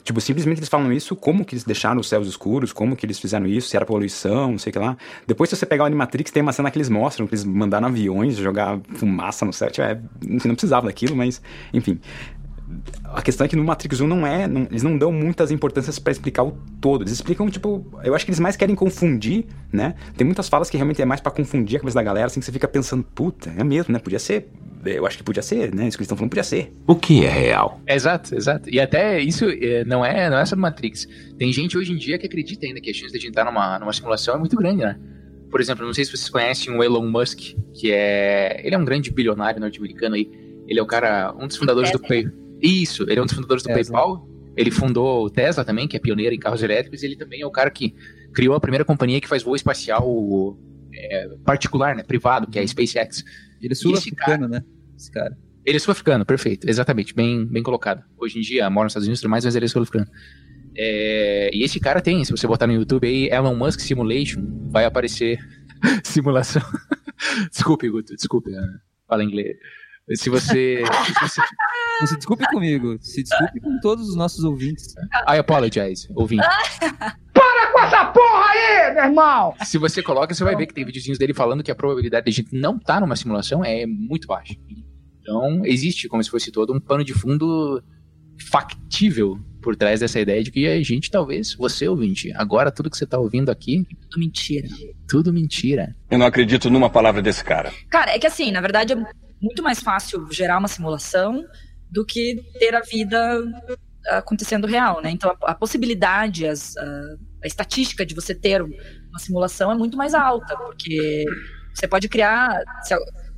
Tipo, 0.05 0.21
simplesmente 0.21 0.59
eles 0.59 0.69
falam 0.69 0.93
isso, 0.93 1.15
como 1.15 1.43
que 1.43 1.55
eles 1.55 1.63
deixaram 1.63 1.99
os 1.99 2.07
céus 2.07 2.27
escuros, 2.27 2.71
como 2.71 2.95
que 2.95 3.03
eles 3.07 3.19
fizeram 3.19 3.47
isso, 3.47 3.69
se 3.69 3.75
era 3.75 3.83
poluição, 3.87 4.51
não 4.51 4.59
sei 4.59 4.69
o 4.69 4.73
que 4.73 4.77
lá. 4.77 4.95
Depois, 5.25 5.49
se 5.49 5.55
você 5.55 5.65
pegar 5.65 5.83
o 5.83 5.87
Animatrix, 5.87 6.29
tem 6.29 6.43
uma 6.43 6.53
cena 6.53 6.69
que 6.69 6.77
eles 6.77 6.89
mostram, 6.89 7.25
que 7.25 7.33
eles 7.33 7.43
mandaram 7.43 7.87
aviões 7.87 8.37
jogar 8.37 8.79
fumaça 8.93 9.43
no 9.45 9.51
céu. 9.51 9.71
Tipo, 9.71 9.81
é, 9.81 9.99
não 10.23 10.53
precisava 10.53 10.85
daquilo, 10.85 11.15
mas, 11.15 11.41
enfim. 11.73 11.99
A 13.05 13.21
questão 13.23 13.45
é 13.45 13.47
que 13.47 13.55
no 13.55 13.63
Matrix 13.63 13.99
1 13.99 14.05
não 14.05 14.27
é. 14.27 14.47
Não, 14.47 14.67
eles 14.69 14.83
não 14.83 14.95
dão 14.95 15.11
muitas 15.11 15.49
importâncias 15.49 15.97
para 15.97 16.11
explicar 16.11 16.43
o 16.43 16.51
todo. 16.79 17.01
Eles 17.01 17.13
explicam, 17.13 17.49
tipo. 17.49 17.83
Eu 18.03 18.13
acho 18.13 18.25
que 18.25 18.29
eles 18.29 18.39
mais 18.39 18.55
querem 18.55 18.75
confundir, 18.75 19.47
né? 19.73 19.95
Tem 20.15 20.23
muitas 20.23 20.47
falas 20.47 20.69
que 20.69 20.77
realmente 20.77 21.01
é 21.01 21.05
mais 21.05 21.19
para 21.19 21.31
confundir 21.31 21.77
a 21.77 21.79
cabeça 21.79 21.95
da 21.95 22.03
galera, 22.03 22.27
assim, 22.27 22.39
que 22.39 22.45
você 22.45 22.51
fica 22.51 22.67
pensando, 22.67 23.03
puta, 23.03 23.51
é 23.57 23.63
mesmo, 23.63 23.91
né? 23.91 23.97
Podia 23.97 24.19
ser. 24.19 24.51
Eu 24.85 25.05
acho 25.05 25.17
que 25.17 25.23
podia 25.23 25.41
ser, 25.41 25.73
né? 25.73 25.87
Isso 25.87 25.97
que 25.97 26.01
eles 26.01 26.05
estão 26.05 26.17
falando 26.17 26.29
podia 26.29 26.43
ser. 26.43 26.71
O 26.85 26.95
que 26.95 27.25
é 27.25 27.29
real? 27.29 27.81
Exato, 27.87 28.35
exato. 28.35 28.69
E 28.69 28.79
até 28.79 29.19
isso 29.19 29.45
é, 29.45 29.83
não 29.85 30.05
é, 30.05 30.29
não 30.29 30.37
é 30.37 30.45
só 30.45 30.55
do 30.55 30.61
Matrix. 30.61 31.07
Tem 31.37 31.51
gente 31.51 31.77
hoje 31.77 31.91
em 31.91 31.97
dia 31.97 32.17
que 32.17 32.25
acredita 32.25 32.65
ainda 32.65 32.79
que 32.79 32.89
a 32.89 32.93
chance 32.93 33.11
de 33.11 33.17
a 33.17 33.21
gente 33.21 33.29
estar 33.29 33.45
numa, 33.45 33.79
numa 33.79 33.93
simulação 33.93 34.35
é 34.35 34.37
muito 34.37 34.55
grande, 34.55 34.83
né? 34.83 34.97
Por 35.49 35.61
exemplo, 35.61 35.85
não 35.85 35.93
sei 35.93 36.03
se 36.03 36.11
vocês 36.11 36.29
conhecem 36.29 36.75
o 36.75 36.83
Elon 36.83 37.07
Musk, 37.07 37.55
que 37.73 37.91
é. 37.91 38.61
Ele 38.63 38.75
é 38.75 38.77
um 38.77 38.85
grande 38.85 39.11
bilionário 39.11 39.59
norte-americano 39.59 40.15
aí. 40.15 40.29
Ele 40.67 40.79
é 40.79 40.83
o 40.83 40.85
cara, 40.85 41.33
um 41.39 41.47
dos 41.47 41.57
fundadores 41.57 41.91
do 41.91 41.99
PayPal. 41.99 42.33
Isso, 42.61 43.03
ele 43.03 43.19
é 43.19 43.21
um 43.21 43.25
dos 43.25 43.35
fundadores 43.35 43.63
do 43.63 43.67
Tesla. 43.67 43.93
PayPal. 43.99 44.27
Ele 44.57 44.71
fundou 44.71 45.25
o 45.25 45.29
Tesla 45.29 45.63
também, 45.63 45.87
que 45.87 45.95
é 45.95 45.99
pioneiro 45.99 46.33
em 46.33 46.39
carros 46.39 46.63
elétricos. 46.63 47.03
E 47.03 47.05
ele 47.05 47.15
também 47.15 47.41
é 47.41 47.45
o 47.45 47.51
cara 47.51 47.69
que 47.69 47.93
criou 48.33 48.55
a 48.55 48.59
primeira 48.59 48.83
companhia 48.83 49.21
que 49.21 49.27
faz 49.27 49.43
voo 49.43 49.55
espacial 49.55 50.57
é, 50.93 51.29
particular, 51.45 51.95
né? 51.95 52.03
Privado, 52.03 52.47
que 52.47 52.57
é 52.57 52.61
a 52.61 52.67
SpaceX. 52.67 53.23
Ele 53.65 53.73
é 53.73 53.75
sul-africano, 53.75 54.47
né? 54.47 54.63
Esse 54.97 55.11
cara. 55.11 55.37
Ele 55.65 55.77
é 55.77 55.79
sul-africano, 55.79 56.25
perfeito, 56.25 56.69
exatamente, 56.69 57.13
bem, 57.13 57.45
bem 57.45 57.63
colocado. 57.63 58.03
Hoje 58.17 58.37
em 58.37 58.41
dia 58.41 58.69
mora 58.69 58.85
nos 58.85 58.91
Estados 58.91 59.07
Unidos 59.07 59.19
e 59.19 59.21
tudo 59.23 59.31
mais, 59.31 59.43
mas 59.45 59.55
ele 59.55 59.65
é 59.65 59.67
sul-africano. 59.67 60.07
É, 60.77 61.49
e 61.53 61.63
esse 61.63 61.79
cara 61.79 62.01
tem, 62.01 62.23
se 62.23 62.31
você 62.31 62.45
botar 62.45 62.67
no 62.67 62.73
YouTube 62.73 63.07
aí, 63.07 63.29
Elon 63.29 63.55
Musk 63.55 63.79
Simulation, 63.79 64.41
vai 64.69 64.85
aparecer 64.85 65.39
simulação. 66.03 66.61
desculpe, 67.51 67.89
Guto, 67.89 68.13
desculpe, 68.15 68.53
ah, 68.55 68.67
fala 69.07 69.23
inglês. 69.23 69.55
Se 70.13 70.29
você. 70.29 70.83
se 71.07 71.19
você- 71.27 71.41
Não 72.01 72.07
se 72.07 72.15
desculpe 72.17 72.45
comigo, 72.51 72.97
se 73.01 73.23
desculpe 73.23 73.59
com 73.59 73.79
todos 73.79 74.07
os 74.09 74.15
nossos 74.15 74.43
ouvintes. 74.43 74.93
I 75.27 75.39
apologize, 75.39 76.07
ouvinte. 76.13 76.43
Com 77.75 77.81
essa 77.81 78.05
porra 78.05 78.45
aí, 78.51 78.93
meu 78.93 79.03
irmão! 79.03 79.53
Se 79.65 79.77
você 79.77 80.01
coloca, 80.01 80.33
você 80.33 80.45
vai 80.45 80.55
ver 80.55 80.65
que 80.65 80.73
tem 80.73 80.85
videozinhos 80.85 81.17
dele 81.17 81.33
falando 81.33 81.61
que 81.61 81.69
a 81.69 81.75
probabilidade 81.75 82.23
de 82.23 82.29
a 82.29 82.33
gente 82.33 82.55
não 82.55 82.77
estar 82.77 83.01
numa 83.01 83.17
simulação 83.17 83.65
é 83.65 83.85
muito 83.85 84.27
baixa. 84.27 84.55
Então, 85.19 85.61
existe, 85.65 86.07
como 86.07 86.23
se 86.23 86.29
fosse 86.29 86.53
todo, 86.53 86.73
um 86.73 86.79
pano 86.79 87.03
de 87.03 87.13
fundo 87.13 87.83
factível 88.49 89.37
por 89.61 89.75
trás 89.75 89.99
dessa 89.99 90.21
ideia 90.21 90.41
de 90.41 90.51
que 90.51 90.65
a 90.65 90.81
gente, 90.81 91.11
talvez, 91.11 91.53
você 91.53 91.85
ouvinte, 91.85 92.31
agora 92.37 92.71
tudo 92.71 92.89
que 92.89 92.95
você 92.95 93.05
tá 93.05 93.19
ouvindo 93.19 93.51
aqui. 93.51 93.85
Tudo 94.03 94.19
mentira. 94.21 94.69
Tudo 95.05 95.33
mentira. 95.33 95.93
Eu 96.09 96.17
não 96.17 96.27
acredito 96.27 96.69
numa 96.69 96.89
palavra 96.89 97.21
desse 97.21 97.43
cara. 97.43 97.73
Cara, 97.89 98.11
é 98.11 98.17
que 98.17 98.27
assim, 98.27 98.53
na 98.53 98.61
verdade 98.61 98.93
é 98.93 98.95
muito 99.41 99.61
mais 99.61 99.81
fácil 99.81 100.25
gerar 100.31 100.59
uma 100.59 100.69
simulação 100.69 101.43
do 101.91 102.05
que 102.05 102.41
ter 102.57 102.73
a 102.73 102.79
vida 102.79 103.43
acontecendo 104.11 104.65
real, 104.65 105.01
né? 105.01 105.11
Então 105.11 105.35
a, 105.43 105.51
a 105.51 105.55
possibilidade, 105.55 106.47
as, 106.47 106.77
a, 106.77 107.15
a 107.45 107.47
estatística 107.47 108.05
de 108.05 108.15
você 108.15 108.33
ter 108.33 108.61
uma 108.61 109.19
simulação 109.19 109.71
é 109.71 109.75
muito 109.75 109.95
mais 109.95 110.13
alta, 110.13 110.57
porque 110.57 111.23
você 111.73 111.87
pode 111.87 112.09
criar. 112.09 112.59
Se 112.83 112.93
a, 112.93 112.97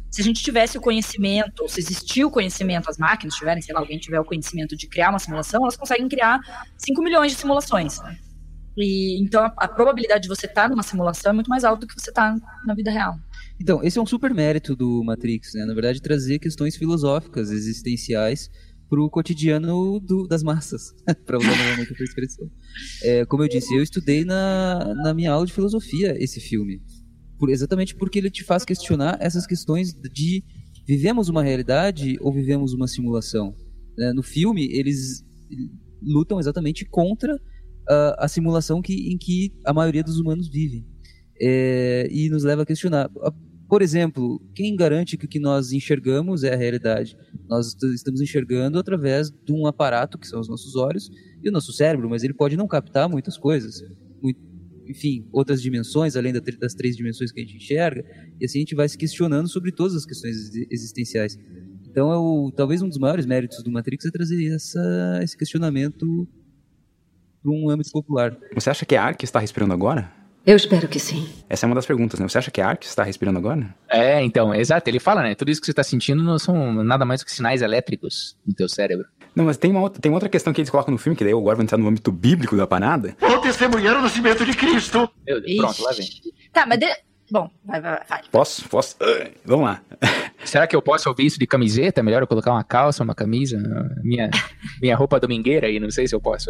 se 0.09 0.21
a 0.21 0.23
gente 0.23 0.41
tivesse 0.41 0.77
o 0.77 0.81
conhecimento, 0.81 1.61
ou 1.61 1.69
se 1.69 1.81
existir 1.81 2.23
o 2.23 2.31
conhecimento, 2.31 2.89
as 2.89 2.97
máquinas 2.97 3.35
tiverem, 3.35 3.61
sei 3.61 3.75
lá, 3.75 3.81
alguém 3.81 3.99
tiver 3.99 4.19
o 4.19 4.23
conhecimento 4.23 4.75
de 4.75 4.87
criar 4.87 5.09
uma 5.09 5.19
simulação, 5.19 5.61
elas 5.61 5.75
conseguem 5.75 6.07
criar 6.07 6.39
5 6.77 7.03
milhões 7.03 7.33
de 7.33 7.37
simulações. 7.37 7.97
E, 8.77 9.21
então 9.21 9.43
a, 9.43 9.53
a 9.57 9.67
probabilidade 9.67 10.23
de 10.23 10.29
você 10.29 10.45
estar 10.45 10.69
numa 10.69 10.83
simulação 10.83 11.31
é 11.31 11.33
muito 11.33 11.49
mais 11.49 11.65
alta 11.65 11.81
do 11.81 11.87
que 11.87 11.99
você 11.99 12.09
estar 12.09 12.33
na 12.65 12.73
vida 12.73 12.89
real. 12.89 13.15
Então, 13.59 13.83
esse 13.83 13.97
é 13.97 14.01
um 14.01 14.05
super 14.05 14.33
mérito 14.33 14.75
do 14.75 15.03
Matrix, 15.03 15.53
né? 15.55 15.65
Na 15.65 15.73
verdade, 15.73 15.99
trazer 15.99 16.39
questões 16.39 16.77
filosóficas, 16.77 17.51
existenciais 17.51 18.49
para 18.89 19.01
o 19.01 19.09
cotidiano 19.09 19.99
do, 19.99 20.27
das 20.27 20.43
massas, 20.43 20.93
para 21.25 21.37
usar 21.37 21.57
novamente 21.57 21.93
a 21.99 22.03
expressão. 22.03 22.49
É, 23.03 23.25
como 23.25 23.43
eu 23.43 23.47
disse, 23.47 23.75
eu 23.75 23.83
estudei 23.83 24.23
na, 24.23 24.93
na 25.03 25.13
minha 25.13 25.31
aula 25.31 25.45
de 25.45 25.53
filosofia 25.53 26.15
esse 26.17 26.39
filme, 26.39 26.81
por, 27.37 27.49
exatamente 27.49 27.95
porque 27.95 28.19
ele 28.19 28.29
te 28.29 28.43
faz 28.43 28.63
questionar 28.63 29.17
essas 29.19 29.45
questões 29.45 29.93
de 29.93 30.43
vivemos 30.87 31.27
uma 31.27 31.43
realidade 31.43 32.17
ou 32.21 32.33
vivemos 32.33 32.73
uma 32.73 32.87
simulação. 32.87 33.53
Né? 33.97 34.13
No 34.13 34.23
filme, 34.23 34.67
eles 34.71 35.23
lutam 36.01 36.39
exatamente 36.39 36.85
contra 36.85 37.35
uh, 37.35 38.15
a 38.17 38.27
simulação 38.27 38.81
que, 38.81 39.11
em 39.11 39.17
que 39.17 39.51
a 39.65 39.73
maioria 39.73 40.03
dos 40.03 40.17
humanos 40.17 40.47
vive. 40.47 40.85
É, 41.39 42.07
e 42.09 42.29
nos 42.29 42.43
leva 42.43 42.63
a 42.63 42.65
questionar. 42.65 43.11
Por 43.67 43.81
exemplo, 43.81 44.41
quem 44.55 44.75
garante 44.75 45.17
que 45.17 45.25
o 45.25 45.27
que 45.27 45.39
nós 45.39 45.71
enxergamos 45.73 46.43
é 46.43 46.53
a 46.53 46.57
realidade? 46.57 47.17
Nós 47.49 47.75
estamos 47.93 48.21
enxergando 48.21 48.79
através 48.79 49.29
de 49.29 49.51
um 49.51 49.67
aparato, 49.67 50.17
que 50.17 50.27
são 50.27 50.39
os 50.39 50.47
nossos 50.47 50.75
olhos, 50.75 51.09
e 51.43 51.49
o 51.49 51.51
nosso 51.51 51.73
cérebro, 51.73 52.09
mas 52.09 52.23
ele 52.23 52.33
pode 52.33 52.55
não 52.55 52.67
captar 52.67 53.09
muitas 53.09 53.37
coisas. 53.37 53.81
Muito, 54.21 54.39
enfim, 54.87 55.27
outras 55.33 55.61
dimensões, 55.61 56.15
além 56.15 56.31
das 56.33 56.73
três 56.73 56.95
dimensões 56.95 57.31
que 57.31 57.41
a 57.41 57.43
gente 57.43 57.57
enxerga, 57.57 58.05
e 58.39 58.45
assim 58.45 58.59
a 58.59 58.61
gente 58.61 58.75
vai 58.75 58.87
se 58.87 58.97
questionando 58.97 59.49
sobre 59.49 59.71
todas 59.71 59.95
as 59.95 60.05
questões 60.05 60.55
existenciais. 60.71 61.37
Então, 61.89 62.47
é 62.47 62.51
talvez 62.55 62.81
um 62.81 62.87
dos 62.87 62.97
maiores 62.97 63.25
méritos 63.25 63.61
do 63.63 63.71
Matrix 63.71 64.05
é 64.05 64.11
trazer 64.11 64.53
essa, 64.53 65.19
esse 65.21 65.37
questionamento 65.37 66.27
para 67.41 67.51
um 67.51 67.69
âmbito 67.69 67.91
popular. 67.91 68.37
Você 68.53 68.69
acha 68.69 68.85
que 68.85 68.95
a 68.95 69.03
Ark 69.03 69.23
está 69.23 69.39
respirando 69.39 69.73
agora? 69.73 70.16
Eu 70.47 70.55
espero 70.55 70.87
que 70.87 70.97
sim. 70.97 71.27
Essa 71.49 71.65
é 71.65 71.67
uma 71.67 71.75
das 71.75 71.85
perguntas, 71.85 72.21
né? 72.21 72.27
Você 72.29 72.37
acha 72.37 72.49
que 72.49 72.61
a 72.61 72.69
Ark 72.69 72.85
está 72.85 73.03
respirando 73.03 73.37
agora? 73.37 73.67
É, 73.89 74.23
então, 74.23 74.55
exato. 74.55 74.89
Ele 74.89 74.97
fala, 74.97 75.21
né? 75.21 75.35
Tudo 75.35 75.51
isso 75.51 75.59
que 75.59 75.65
você 75.65 75.71
está 75.71 75.83
sentindo 75.83 76.23
não 76.23 76.39
são 76.39 76.73
nada 76.85 77.03
mais 77.03 77.19
do 77.19 77.25
que 77.25 77.33
sinais 77.33 77.61
elétricos 77.61 78.37
no 78.47 78.53
teu 78.53 78.69
cérebro. 78.69 79.05
Não, 79.35 79.43
mas 79.43 79.57
tem 79.57 79.69
uma 79.69 79.81
outra, 79.81 80.01
tem 80.01 80.09
outra 80.09 80.29
questão 80.29 80.53
que 80.53 80.61
eles 80.61 80.69
colocam 80.69 80.93
no 80.93 80.97
filme, 80.97 81.17
que 81.17 81.23
daí 81.25 81.33
agora 81.33 81.57
vai 81.57 81.65
entrar 81.65 81.77
no 81.77 81.85
âmbito 81.85 82.13
bíblico 82.13 82.55
da 82.55 82.65
parada. 82.65 83.13
Vou 83.19 83.41
testemunhar 83.41 83.97
o 83.97 84.01
nascimento 84.01 84.45
de 84.45 84.53
Cristo. 84.53 85.09
Meu 85.27 85.41
Deus, 85.41 85.57
pronto, 85.57 85.83
lá 85.83 85.91
vem. 85.91 86.07
Tá, 86.53 86.65
mas... 86.65 86.79
De... 86.79 86.87
Bom, 87.29 87.49
vai, 87.65 87.81
vai, 87.81 87.99
vai. 88.07 88.21
Posso? 88.31 88.67
Posso? 88.69 88.95
Vamos 89.45 89.65
lá. 89.65 89.81
Será 90.45 90.65
que 90.65 90.75
eu 90.75 90.81
posso 90.81 91.09
ouvir 91.09 91.25
isso 91.25 91.37
de 91.37 91.45
camiseta? 91.45 91.99
É 91.99 92.03
melhor 92.03 92.21
eu 92.21 92.27
colocar 92.27 92.51
uma 92.51 92.63
calça, 92.63 93.03
uma 93.03 93.13
camisa? 93.13 93.57
Minha, 94.01 94.29
minha 94.81 94.95
roupa 94.95 95.19
domingueira 95.19 95.67
aí, 95.67 95.79
não 95.79 95.91
sei 95.91 96.07
se 96.07 96.15
eu 96.15 96.21
posso. 96.21 96.49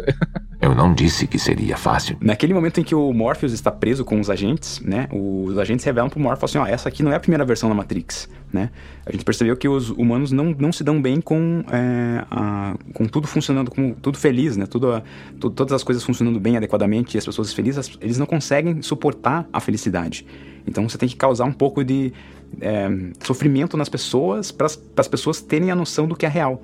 Eu 0.60 0.74
não 0.74 0.92
disse 0.92 1.26
que 1.26 1.38
seria 1.38 1.76
fácil. 1.76 2.16
Naquele 2.20 2.52
momento 2.52 2.80
em 2.80 2.84
que 2.84 2.94
o 2.94 3.12
Morpheus 3.12 3.52
está 3.52 3.70
preso 3.70 4.04
com 4.04 4.20
os 4.20 4.28
agentes, 4.28 4.80
né? 4.80 5.08
Os 5.12 5.58
agentes 5.58 5.84
revelam 5.84 6.10
pro 6.10 6.20
Morpheus 6.20 6.50
assim, 6.50 6.58
ó, 6.58 6.66
essa 6.66 6.88
aqui 6.88 7.02
não 7.02 7.12
é 7.12 7.16
a 7.16 7.20
primeira 7.20 7.44
versão 7.44 7.68
da 7.68 7.74
Matrix, 7.74 8.28
né? 8.52 8.70
A 9.04 9.12
gente 9.12 9.24
percebeu 9.24 9.56
que 9.56 9.68
os 9.68 9.90
humanos 9.90 10.32
não, 10.32 10.54
não 10.58 10.72
se 10.72 10.82
dão 10.82 11.00
bem 11.00 11.20
com, 11.20 11.64
é, 11.70 12.24
a, 12.30 12.76
com 12.94 13.06
tudo 13.06 13.26
funcionando, 13.26 13.70
com 13.70 13.92
tudo 13.92 14.18
feliz, 14.18 14.56
né? 14.56 14.66
Tudo, 14.66 14.92
a, 14.92 15.02
todas 15.38 15.72
as 15.72 15.82
coisas 15.82 16.02
funcionando 16.02 16.40
bem, 16.40 16.56
adequadamente, 16.56 17.16
e 17.16 17.18
as 17.18 17.24
pessoas 17.24 17.52
felizes, 17.52 17.98
eles 18.00 18.18
não 18.18 18.26
conseguem 18.26 18.82
suportar 18.82 19.48
a 19.52 19.60
felicidade. 19.60 20.26
Então 20.66 20.88
você 20.88 20.98
tem 20.98 21.08
que 21.08 21.16
causar 21.16 21.44
um 21.44 21.52
pouco 21.52 21.82
de 21.82 22.12
é, 22.60 22.88
sofrimento 23.20 23.76
nas 23.76 23.88
pessoas 23.88 24.50
para 24.50 24.66
as 24.66 25.08
pessoas 25.08 25.40
terem 25.40 25.70
a 25.70 25.74
noção 25.74 26.06
do 26.06 26.16
que 26.16 26.26
é 26.26 26.28
real. 26.28 26.62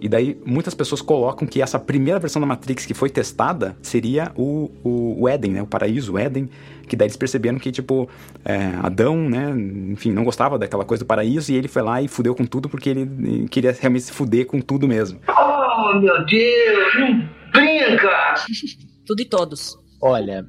E 0.00 0.08
daí 0.08 0.38
muitas 0.44 0.74
pessoas 0.74 1.00
colocam 1.00 1.46
que 1.46 1.62
essa 1.62 1.78
primeira 1.78 2.20
versão 2.20 2.40
da 2.40 2.46
Matrix 2.46 2.84
que 2.84 2.94
foi 2.94 3.08
testada 3.08 3.76
seria 3.80 4.30
o, 4.36 4.70
o, 4.84 5.22
o 5.22 5.28
Éden, 5.28 5.52
né? 5.52 5.62
O 5.62 5.66
paraíso, 5.66 6.14
o 6.14 6.18
Éden. 6.18 6.48
Que 6.86 6.94
daí 6.94 7.06
eles 7.06 7.16
perceberam 7.16 7.58
que, 7.58 7.72
tipo, 7.72 8.08
é, 8.44 8.72
Adão, 8.82 9.16
né? 9.28 9.50
Enfim, 9.92 10.12
não 10.12 10.22
gostava 10.22 10.58
daquela 10.58 10.84
coisa 10.84 11.02
do 11.02 11.06
paraíso 11.06 11.50
e 11.50 11.56
ele 11.56 11.68
foi 11.68 11.82
lá 11.82 12.00
e 12.00 12.08
fudeu 12.08 12.34
com 12.34 12.44
tudo 12.44 12.68
porque 12.68 12.90
ele 12.90 13.48
queria 13.48 13.72
realmente 13.72 14.04
se 14.04 14.12
fuder 14.12 14.46
com 14.46 14.60
tudo 14.60 14.86
mesmo. 14.86 15.18
Oh, 15.28 15.98
meu 15.98 16.24
Deus, 16.26 16.94
não 16.94 17.28
brinca! 17.52 18.34
tudo 19.06 19.22
e 19.22 19.24
todos. 19.24 19.78
Olha, 20.00 20.44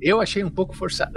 eu 0.00 0.20
achei 0.20 0.44
um 0.44 0.50
pouco 0.50 0.76
forçado. 0.76 1.12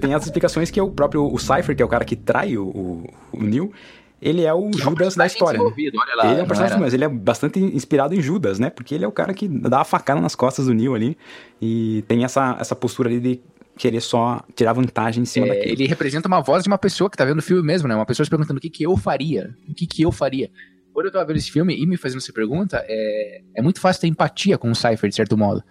Tem 0.00 0.14
as 0.14 0.24
explicações 0.24 0.70
que 0.70 0.80
é 0.80 0.82
o 0.82 0.90
próprio 0.90 1.24
o 1.24 1.38
Cypher, 1.38 1.76
que 1.76 1.82
é 1.82 1.84
o 1.84 1.88
cara 1.88 2.04
que 2.04 2.16
trai 2.16 2.56
o, 2.56 2.66
o, 2.66 3.04
o 3.32 3.42
Neil, 3.42 3.72
ele 4.20 4.42
é 4.42 4.52
o 4.52 4.70
que 4.70 4.78
Judas 4.78 5.14
é 5.14 5.16
um 5.16 5.18
da 5.18 5.26
história. 5.26 5.60
Né? 5.60 5.72
Lá, 6.16 6.30
ele 6.30 6.40
é 6.40 6.44
um 6.44 6.46
personagem, 6.46 6.80
mas 6.80 6.94
ele 6.94 7.04
é 7.04 7.08
bastante 7.08 7.60
inspirado 7.60 8.14
em 8.14 8.20
Judas, 8.20 8.58
né? 8.58 8.70
Porque 8.70 8.94
ele 8.94 9.04
é 9.04 9.08
o 9.08 9.12
cara 9.12 9.32
que 9.32 9.46
dá 9.48 9.80
a 9.80 9.84
facada 9.84 10.20
nas 10.20 10.34
costas 10.34 10.66
do 10.66 10.74
Neil 10.74 10.94
ali 10.94 11.16
e 11.60 12.04
tem 12.08 12.24
essa, 12.24 12.56
essa 12.60 12.74
postura 12.74 13.08
ali 13.08 13.20
de 13.20 13.40
querer 13.76 14.00
só 14.00 14.42
tirar 14.56 14.72
vantagem 14.72 15.22
em 15.22 15.26
cima 15.26 15.46
é, 15.46 15.50
daquilo. 15.50 15.72
Ele 15.72 15.86
representa 15.86 16.26
uma 16.26 16.40
voz 16.40 16.64
de 16.64 16.68
uma 16.68 16.78
pessoa 16.78 17.08
que 17.08 17.16
tá 17.16 17.24
vendo 17.24 17.38
o 17.38 17.42
filme 17.42 17.62
mesmo, 17.62 17.86
né? 17.86 17.94
Uma 17.94 18.04
pessoa 18.04 18.24
se 18.24 18.30
perguntando 18.30 18.58
o 18.58 18.60
que, 18.60 18.68
que 18.68 18.82
eu 18.82 18.96
faria, 18.96 19.54
o 19.68 19.74
que, 19.74 19.86
que 19.86 20.02
eu 20.02 20.10
faria. 20.10 20.50
Quando 20.92 21.06
eu 21.06 21.12
tava 21.12 21.24
vendo 21.26 21.36
esse 21.36 21.50
filme 21.50 21.80
e 21.80 21.86
me 21.86 21.96
fazendo 21.96 22.18
essa 22.18 22.32
pergunta, 22.32 22.84
é, 22.88 23.40
é 23.54 23.62
muito 23.62 23.80
fácil 23.80 24.00
ter 24.00 24.08
empatia 24.08 24.58
com 24.58 24.68
o 24.68 24.74
Cypher, 24.74 25.08
de 25.08 25.14
certo 25.14 25.38
modo. 25.38 25.62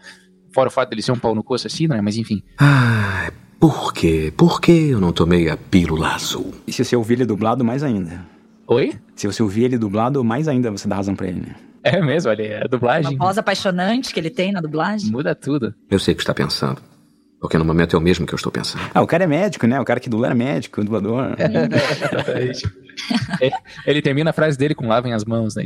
Fora 0.54 0.70
o 0.70 0.72
fato 0.72 0.90
dele 0.90 1.02
ser 1.02 1.12
um 1.12 1.20
pau 1.20 1.36
no 1.36 1.44
coço 1.44 1.68
assim, 1.68 1.86
né? 1.86 2.00
Mas 2.00 2.16
enfim. 2.16 2.42
Ah, 2.58 3.30
por 3.60 3.94
quê? 3.94 4.32
Por 4.36 4.62
que 4.62 4.72
eu 4.72 5.02
não 5.02 5.12
tomei 5.12 5.50
a 5.50 5.58
pílula 5.58 6.14
azul? 6.14 6.54
E 6.66 6.72
se 6.72 6.86
você 6.86 6.96
ouvir 6.96 7.16
ele 7.16 7.26
dublado, 7.26 7.66
mais 7.66 7.84
ainda. 7.84 8.37
Oi? 8.68 8.94
Se 9.16 9.26
você 9.28 9.42
ouvir 9.42 9.64
ele 9.64 9.78
dublado, 9.78 10.24
mais 10.24 10.48
ainda 10.48 10.70
você 10.70 10.88
dá 10.88 10.98
razão 10.98 11.16
pra 11.16 11.28
ele, 11.28 11.40
né? 11.40 11.56
É 11.84 12.02
mesmo, 12.02 12.30
olha, 12.30 12.64
a 12.66 12.68
dublagem. 12.68 13.16
Uma 13.16 13.26
voz 13.26 13.38
apaixonante 13.38 14.14
que 14.14 14.20
ele 14.20 14.30
tem 14.30 14.52
na 14.52 14.60
dublagem. 14.60 15.10
Muda 15.10 15.34
tudo. 15.34 15.74
Eu 15.90 15.98
sei 16.00 16.14
o 16.14 16.18
que 16.18 16.24
está 16.24 16.34
pensando. 16.34 16.82
Porque 17.40 17.58
no 17.58 17.64
momento 17.64 17.96
é 17.96 18.00
o 18.00 18.02
mesmo 18.02 18.26
que 18.26 18.34
eu 18.34 18.36
estou 18.36 18.52
pensando. 18.52 18.84
Ah, 18.94 19.02
o 19.02 19.08
cara 19.08 19.24
é 19.24 19.28
médico, 19.28 19.68
né? 19.68 19.80
O 19.80 19.86
cara 19.86 20.00
que 20.00 20.10
dubla 20.10 20.32
é 20.32 20.34
médico, 20.34 20.82
o 20.82 20.84
dublador. 20.84 21.36
ele 23.86 24.02
termina 24.02 24.32
a 24.32 24.34
frase 24.34 24.58
dele 24.58 24.74
com 24.74 24.88
lavem 24.88 25.14
as 25.14 25.24
mãos, 25.24 25.56
né? 25.56 25.64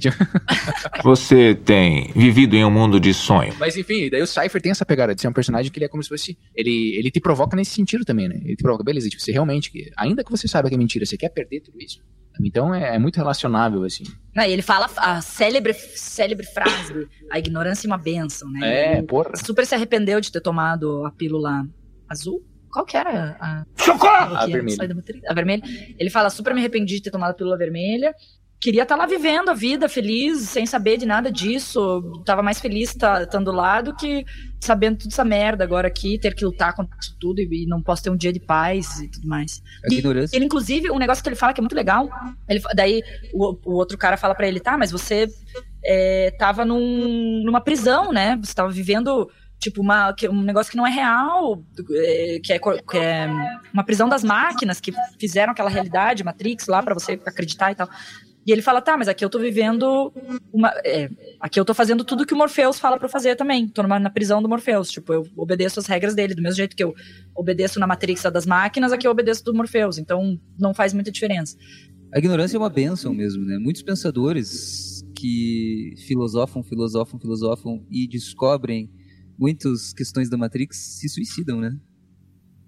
Você 1.02 1.56
tem 1.56 2.12
vivido 2.14 2.56
em 2.56 2.66
um 2.66 2.70
mundo 2.70 3.00
de 3.00 3.14
sonho. 3.14 3.56
Mas 3.58 3.78
enfim, 3.78 4.10
daí 4.10 4.22
o 4.22 4.28
Cypher 4.28 4.62
tem 4.62 4.72
essa 4.72 4.86
pegada 4.86 5.16
de 5.16 5.22
ser 5.22 5.30
um 5.30 5.34
personagem 5.34 5.72
que 5.72 5.80
ele 5.80 5.86
é 5.86 5.90
como 5.90 6.04
se 6.04 6.10
fosse. 6.10 6.38
Ele, 6.54 6.94
ele 6.98 7.10
te 7.10 7.22
provoca 7.22 7.56
nesse 7.56 7.72
sentido 7.72 8.04
também, 8.04 8.28
né? 8.28 8.40
Ele 8.44 8.58
te 8.58 8.62
provoca, 8.62 8.84
beleza, 8.84 9.10
tipo, 9.10 9.24
você 9.24 9.32
realmente. 9.32 9.72
Ainda 9.98 10.24
que 10.26 10.30
você 10.30 10.48
saiba 10.48 10.68
que 10.68 10.76
é 10.76 10.78
mentira, 10.78 11.06
você 11.06 11.18
quer 11.18 11.30
perder 11.30 11.62
tudo 11.62 11.82
isso. 11.82 12.02
Então 12.44 12.74
é, 12.74 12.96
é 12.96 13.00
muito 13.00 13.17
relacionável, 13.17 13.84
assim. 13.84 14.04
Não, 14.36 14.44
e 14.44 14.52
ele 14.52 14.62
fala 14.62 14.89
a 14.98 15.22
célebre, 15.22 15.74
célebre 15.74 16.46
frase: 16.46 17.08
a 17.32 17.38
ignorância 17.39 17.88
é 17.88 17.89
uma 17.89 17.98
benção, 17.98 18.50
né? 18.52 18.60
É, 18.63 18.98
ele 18.98 19.08
porra. 19.08 19.36
Super 19.36 19.65
se 19.65 19.76
arrependeu 19.76 20.22
de 20.22 20.32
ter 20.32 20.41
tomado 20.41 21.06
a 21.06 21.12
pílula 21.12 21.65
azul. 22.08 22.41
Qual 22.72 22.86
que 22.86 22.96
era 22.96 23.38
a. 23.39 23.65
Socorro! 23.76 24.36
A 24.36 24.46
vermelha. 24.46 24.89
A 25.28 25.34
vermelha. 25.34 25.63
Ele 25.98 26.10
fala: 26.10 26.30
super 26.30 26.54
me 26.54 26.62
arrependi 26.62 26.96
de 26.96 27.04
ter 27.04 27.12
tomado 27.12 27.32
a 27.32 27.34
pílula 27.34 27.58
vermelha. 27.58 28.13
Queria 28.62 28.84
estar 28.84 28.95
lá 28.95 29.08
vivendo 29.08 29.50
a 29.50 29.56
vida 29.56 29.89
feliz, 29.89 30.41
sem 30.41 30.67
saber 30.67 30.95
de 30.95 31.06
nada 31.06 31.32
disso. 31.32 32.21
Tava 32.24 32.43
mais 32.43 32.60
feliz 32.60 32.95
estando 32.95 33.52
lá 33.52 33.82
do 33.82 33.95
que 33.95 34.24
sabendo 34.60 35.00
toda 35.00 35.10
essa 35.12 35.26
merda 35.26 35.63
agora 35.63 35.88
aqui, 35.88 36.19
ter 36.19 36.36
que 36.36 36.45
lutar 36.45 36.76
contra 36.76 36.95
isso 37.02 37.17
tudo 37.19 37.39
e, 37.39 37.63
e 37.63 37.65
não 37.65 37.82
posso 37.82 38.04
ter 38.04 38.12
um 38.12 38.15
dia 38.15 38.32
de 38.32 38.39
paz 38.39 39.00
e 39.00 39.08
tudo 39.08 39.28
mais. 39.28 39.63
A 39.84 39.89
E 40.32 40.38
ele, 40.38 40.45
inclusive, 40.45 40.91
um 40.91 41.00
negócio 41.00 41.24
que 41.24 41.30
ele 41.30 41.36
fala 41.36 41.54
que 41.54 41.60
é 41.60 41.63
muito 41.63 41.76
legal. 41.76 42.08
Ele, 42.47 42.62
daí 42.76 43.02
o, 43.34 43.58
o 43.65 43.74
outro 43.74 43.97
cara 43.97 44.15
fala 44.15 44.36
pra 44.36 44.47
ele, 44.47 44.60
tá, 44.60 44.78
mas 44.78 44.91
você 44.91 45.28
é, 45.84 46.30
tava 46.38 46.63
num, 46.63 47.41
numa 47.43 47.62
prisão, 47.62 48.12
né? 48.12 48.38
Você 48.43 48.54
tava 48.54 48.69
vivendo 48.69 49.28
tipo 49.58 49.82
uma 49.82 50.13
um 50.30 50.41
negócio 50.41 50.71
que 50.71 50.78
não 50.78 50.86
é 50.86 50.91
real, 50.91 51.63
é, 51.93 52.39
que, 52.43 52.54
é, 52.54 52.60
que 52.60 52.97
é 52.97 53.28
uma 53.74 53.84
prisão 53.84 54.08
das 54.08 54.24
máquinas 54.24 54.80
que 54.80 54.91
fizeram 55.19 55.52
aquela 55.52 55.69
realidade 55.69 56.24
Matrix 56.24 56.67
lá 56.67 56.84
pra 56.84 56.93
você 56.93 57.19
acreditar 57.26 57.71
e 57.71 57.76
tal. 57.76 57.89
E 58.45 58.51
ele 58.51 58.62
fala, 58.63 58.82
tá, 58.82 58.97
mas 58.97 59.08
aqui 59.08 59.23
eu 59.23 59.30
tô 59.30 59.38
vivendo 59.38 60.12
uma. 60.51 60.69
é, 60.84 61.10
aqui 61.39 61.60
eu 61.60 61.65
tô 61.65 61.73
fazendo 61.75 62.04
tudo 62.04 62.25
que 62.25 62.34
o 62.34 62.38
Morpheus 62.38 62.80
fala 62.80 62.97
eu 63.01 63.08
fazer 63.10 63.36
também. 63.36 63.67
Tô 63.67 63.84
numa- 63.84 63.99
na 63.99 64.10
prisão 64.10 64.41
do 64.41 64.49
Morpheus. 64.49 64.89
Tipo, 64.89 65.13
eu 65.13 65.27
obedeço 65.38 65.80
as 65.80 65.86
regras 65.86 66.15
dele, 66.15 66.34
do 66.34 66.41
mesmo 66.41 66.58
jeito 66.58 66.75
que 66.75 66.84
eu 66.84 66.93
obedeço 67.36 67.80
na 67.80 67.86
Matrix 67.86 68.23
das 68.34 68.45
máquinas, 68.47 68.91
aqui 68.91 69.06
eu 69.06 69.12
obedeço 69.12 69.43
do 69.43 69.54
Morpheus. 69.54 69.99
Então 69.99 70.39
não 70.60 70.73
faz 70.73 70.91
muita 70.91 71.12
diferença. 71.12 71.56
A 72.13 72.17
ignorância 72.17 72.58
é 72.58 72.60
uma 72.60 72.69
benção 72.69 73.13
mesmo, 73.13 73.45
né? 73.45 73.58
Muitos 73.60 73.84
pensadores 73.84 75.04
que 75.15 75.93
filosofam, 76.08 76.63
filosofam, 76.63 77.19
filosofam 77.19 77.86
e 77.91 78.08
descobrem 78.08 78.89
muitas 79.38 79.93
questões 79.93 80.30
da 80.30 80.36
Matrix 80.38 80.77
se 80.99 81.08
suicidam, 81.08 81.60
né? 81.60 81.77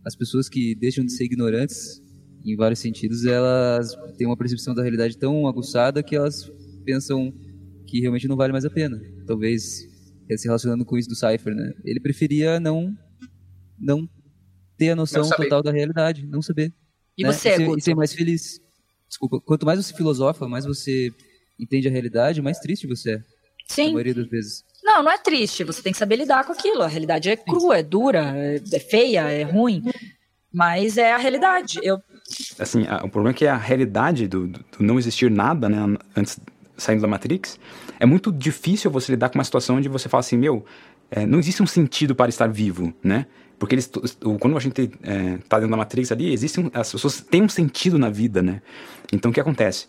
As 0.06 0.16
pessoas 0.16 0.48
que 0.48 0.76
deixam 0.76 1.04
de 1.04 1.12
ser 1.14 1.26
ignorantes, 1.26 2.00
em 2.46 2.56
vários 2.56 2.80
sentidos, 2.80 3.26
elas 3.26 3.96
têm 4.18 4.28
uma 4.28 4.38
percepção 4.38 4.76
da 4.76 4.82
realidade 4.82 5.18
tão 5.18 5.48
aguçada 5.48 6.04
que 6.04 6.16
elas 6.16 6.52
pensam 6.84 7.34
que 7.88 8.02
realmente 8.02 8.28
não 8.28 8.36
vale 8.36 8.52
mais 8.52 8.66
a 8.66 8.70
pena. 8.70 9.02
Talvez 9.26 9.88
eh, 10.30 10.38
se 10.38 10.46
relacionando 10.46 10.84
com 10.84 10.98
isso 10.98 11.10
do 11.10 11.16
Cypher, 11.16 11.56
né? 11.56 11.74
Ele 11.86 12.00
preferia 12.00 12.60
não 12.60 12.94
não 13.80 14.08
ter 14.78 14.92
a 14.92 14.96
noção 14.96 15.30
total 15.30 15.62
da 15.62 15.72
realidade, 15.72 16.26
não 16.26 16.42
saber. 16.42 16.74
E 17.18 17.24
né? 17.24 17.32
você, 17.32 17.50
e 17.50 17.56
ser, 17.58 17.66
Guto? 17.66 17.80
e 17.80 17.82
ser 17.82 17.96
mais 17.96 18.14
feliz. 18.14 18.60
Desculpa, 19.08 19.40
quanto 19.40 19.66
mais 19.66 19.84
você 19.84 19.94
filosofa, 19.94 20.48
mais 20.48 20.66
você 20.66 21.12
entende 21.60 21.88
a 21.88 21.92
realidade, 21.92 22.42
mais 22.42 22.60
triste 22.60 22.88
você 22.88 23.12
é. 23.12 23.18
Na 23.18 23.24
Sim. 23.68 23.88
maioria 23.94 24.14
das 24.14 24.28
vezes. 24.28 24.66
Não, 24.84 25.02
não 25.04 25.12
é 25.12 25.18
triste. 25.18 25.64
Você 25.64 25.82
tem 25.82 25.94
que 25.94 25.98
saber 25.98 26.18
lidar 26.18 26.46
com 26.46 26.52
aquilo. 26.52 26.82
A 26.82 26.88
realidade 26.88 27.30
é 27.30 27.38
crua, 27.38 27.78
é 27.78 27.84
dura, 27.84 28.34
é 28.36 28.56
é 28.56 28.80
feia, 28.80 29.30
é 29.32 29.44
ruim. 29.44 29.82
Mas 30.52 30.98
é 30.98 31.14
a 31.14 31.18
realidade. 31.18 31.80
Eu, 31.82 32.00
Assim, 32.60 32.86
a- 32.88 32.98
o 33.04 33.10
problema 33.10 33.32
é 33.32 33.34
que 33.34 33.46
a 33.48 33.58
realidade 33.58 34.28
do, 34.28 34.48
do- 34.48 34.60
não 34.80 34.98
existir 35.00 35.30
nada, 35.32 35.68
né, 35.70 35.78
antes 36.16 36.40
saindo 36.78 37.02
da 37.02 37.08
Matrix, 37.08 37.60
é 38.00 38.06
muito 38.06 38.32
difícil 38.32 38.90
você 38.90 39.12
lidar 39.12 39.30
com 39.30 39.38
uma 39.38 39.44
situação 39.44 39.78
onde 39.78 39.88
você 39.88 40.10
fala 40.10 40.20
assim, 40.22 40.38
meu, 40.38 40.66
é, 41.12 41.26
não 41.26 41.40
existe 41.40 41.62
um 41.62 41.68
sentido 41.68 42.16
para 42.16 42.30
estar 42.30 42.48
vivo, 42.48 42.94
né? 43.04 43.28
Porque 43.60 43.76
eles, 43.76 43.90
quando 44.40 44.58
a 44.58 44.60
gente 44.60 44.92
é, 45.04 45.38
tá 45.48 45.58
dentro 45.58 45.70
da 45.72 45.78
Matrix 45.78 46.12
ali, 46.12 46.34
existe 46.34 46.60
um, 46.60 46.70
as 46.74 46.92
pessoas 46.92 47.22
têm 47.22 47.44
um 47.44 47.48
sentido 47.50 47.98
na 48.00 48.10
vida, 48.10 48.42
né? 48.42 48.62
Então 49.12 49.30
o 49.30 49.34
que 49.34 49.40
acontece? 49.40 49.86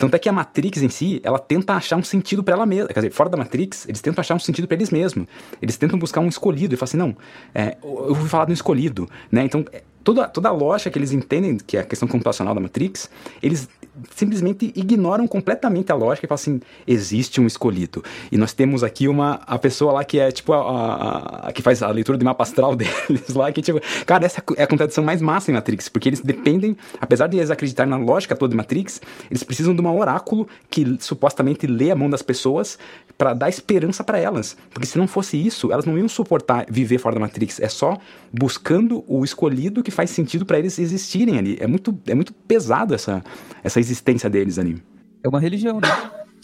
Tanto 0.00 0.14
é 0.14 0.18
que 0.18 0.30
a 0.30 0.32
Matrix 0.32 0.82
em 0.82 0.88
si, 0.88 1.20
ela 1.22 1.38
tenta 1.38 1.74
achar 1.74 1.94
um 1.94 2.02
sentido 2.02 2.42
pra 2.42 2.54
ela 2.54 2.64
mesma. 2.64 2.88
Quer 2.88 3.00
dizer, 3.00 3.10
fora 3.10 3.28
da 3.28 3.36
Matrix, 3.36 3.86
eles 3.86 4.00
tentam 4.00 4.22
achar 4.22 4.34
um 4.34 4.38
sentido 4.38 4.66
pra 4.66 4.74
eles 4.74 4.88
mesmos. 4.88 5.26
Eles 5.60 5.76
tentam 5.76 5.98
buscar 5.98 6.22
um 6.22 6.28
escolhido 6.28 6.72
e 6.72 6.76
falam 6.78 6.88
assim, 6.88 6.96
não, 6.96 7.16
é, 7.54 7.76
eu 7.82 8.14
vou 8.14 8.26
falar 8.26 8.48
um 8.48 8.52
escolhido, 8.52 9.06
né? 9.30 9.44
Então, 9.44 9.62
é, 9.70 9.82
toda, 10.02 10.26
toda 10.26 10.48
a 10.48 10.52
lógica 10.52 10.90
que 10.90 10.98
eles 10.98 11.12
entendem, 11.12 11.58
que 11.58 11.76
é 11.76 11.80
a 11.80 11.84
questão 11.84 12.08
computacional 12.08 12.54
da 12.54 12.62
Matrix, 12.62 13.10
eles 13.42 13.68
simplesmente 14.14 14.72
ignoram 14.74 15.26
completamente 15.26 15.90
a 15.92 15.94
lógica 15.94 16.26
e 16.26 16.28
falam 16.28 16.40
assim, 16.40 16.60
existe 16.86 17.40
um 17.40 17.46
escolhido. 17.46 18.02
E 18.30 18.36
nós 18.38 18.52
temos 18.52 18.82
aqui 18.82 19.08
uma, 19.08 19.40
a 19.46 19.58
pessoa 19.58 19.92
lá 19.92 20.04
que 20.04 20.18
é, 20.18 20.30
tipo, 20.30 20.52
a, 20.52 20.58
a- 20.58 21.48
a- 21.48 21.52
que 21.52 21.62
faz 21.62 21.82
a 21.82 21.88
leitura 21.90 22.16
de 22.18 22.24
mapa 22.24 22.42
astral 22.42 22.74
deles 22.76 23.28
lá, 23.34 23.50
que, 23.52 23.62
tipo, 23.62 23.80
cara, 24.06 24.24
essa 24.26 24.42
é 24.56 24.62
a 24.62 24.66
contradição 24.66 25.02
mais 25.04 25.20
massa 25.20 25.50
em 25.50 25.54
Matrix, 25.54 25.88
porque 25.88 26.08
eles 26.08 26.20
dependem, 26.20 26.76
apesar 27.00 27.26
de 27.26 27.36
eles 27.38 27.50
acreditarem 27.50 27.90
na 27.90 27.96
lógica 27.96 28.34
toda 28.36 28.50
de 28.50 28.56
Matrix, 28.56 29.00
eles 29.30 29.42
precisam 29.42 29.74
de 29.74 29.80
um 29.80 29.98
oráculo 29.98 30.46
que 30.70 30.96
supostamente 31.00 31.66
lê 31.66 31.90
a 31.90 31.96
mão 31.96 32.08
das 32.08 32.22
pessoas 32.22 32.78
para 33.18 33.34
dar 33.34 33.48
esperança 33.48 34.02
para 34.02 34.18
elas. 34.18 34.56
Porque 34.72 34.86
se 34.86 34.96
não 34.98 35.06
fosse 35.06 35.36
isso, 35.36 35.70
elas 35.72 35.84
não 35.84 35.98
iam 35.98 36.08
suportar 36.08 36.64
viver 36.70 36.98
fora 36.98 37.14
da 37.16 37.20
Matrix. 37.20 37.60
É 37.60 37.68
só 37.68 37.98
buscando 38.32 39.04
o 39.06 39.24
escolhido 39.24 39.82
que 39.82 39.90
faz 39.90 40.10
sentido 40.10 40.46
para 40.46 40.58
eles 40.58 40.78
existirem 40.78 41.38
ali. 41.38 41.56
É 41.60 41.66
muito, 41.66 41.98
é 42.06 42.14
muito 42.14 42.32
pesado 42.32 42.94
essa, 42.94 43.22
essa 43.62 43.78
existência 43.80 43.89
deles 44.30 44.58
ali. 44.58 44.82
É 45.22 45.28
uma 45.28 45.40
religião, 45.40 45.80
né? 45.80 45.88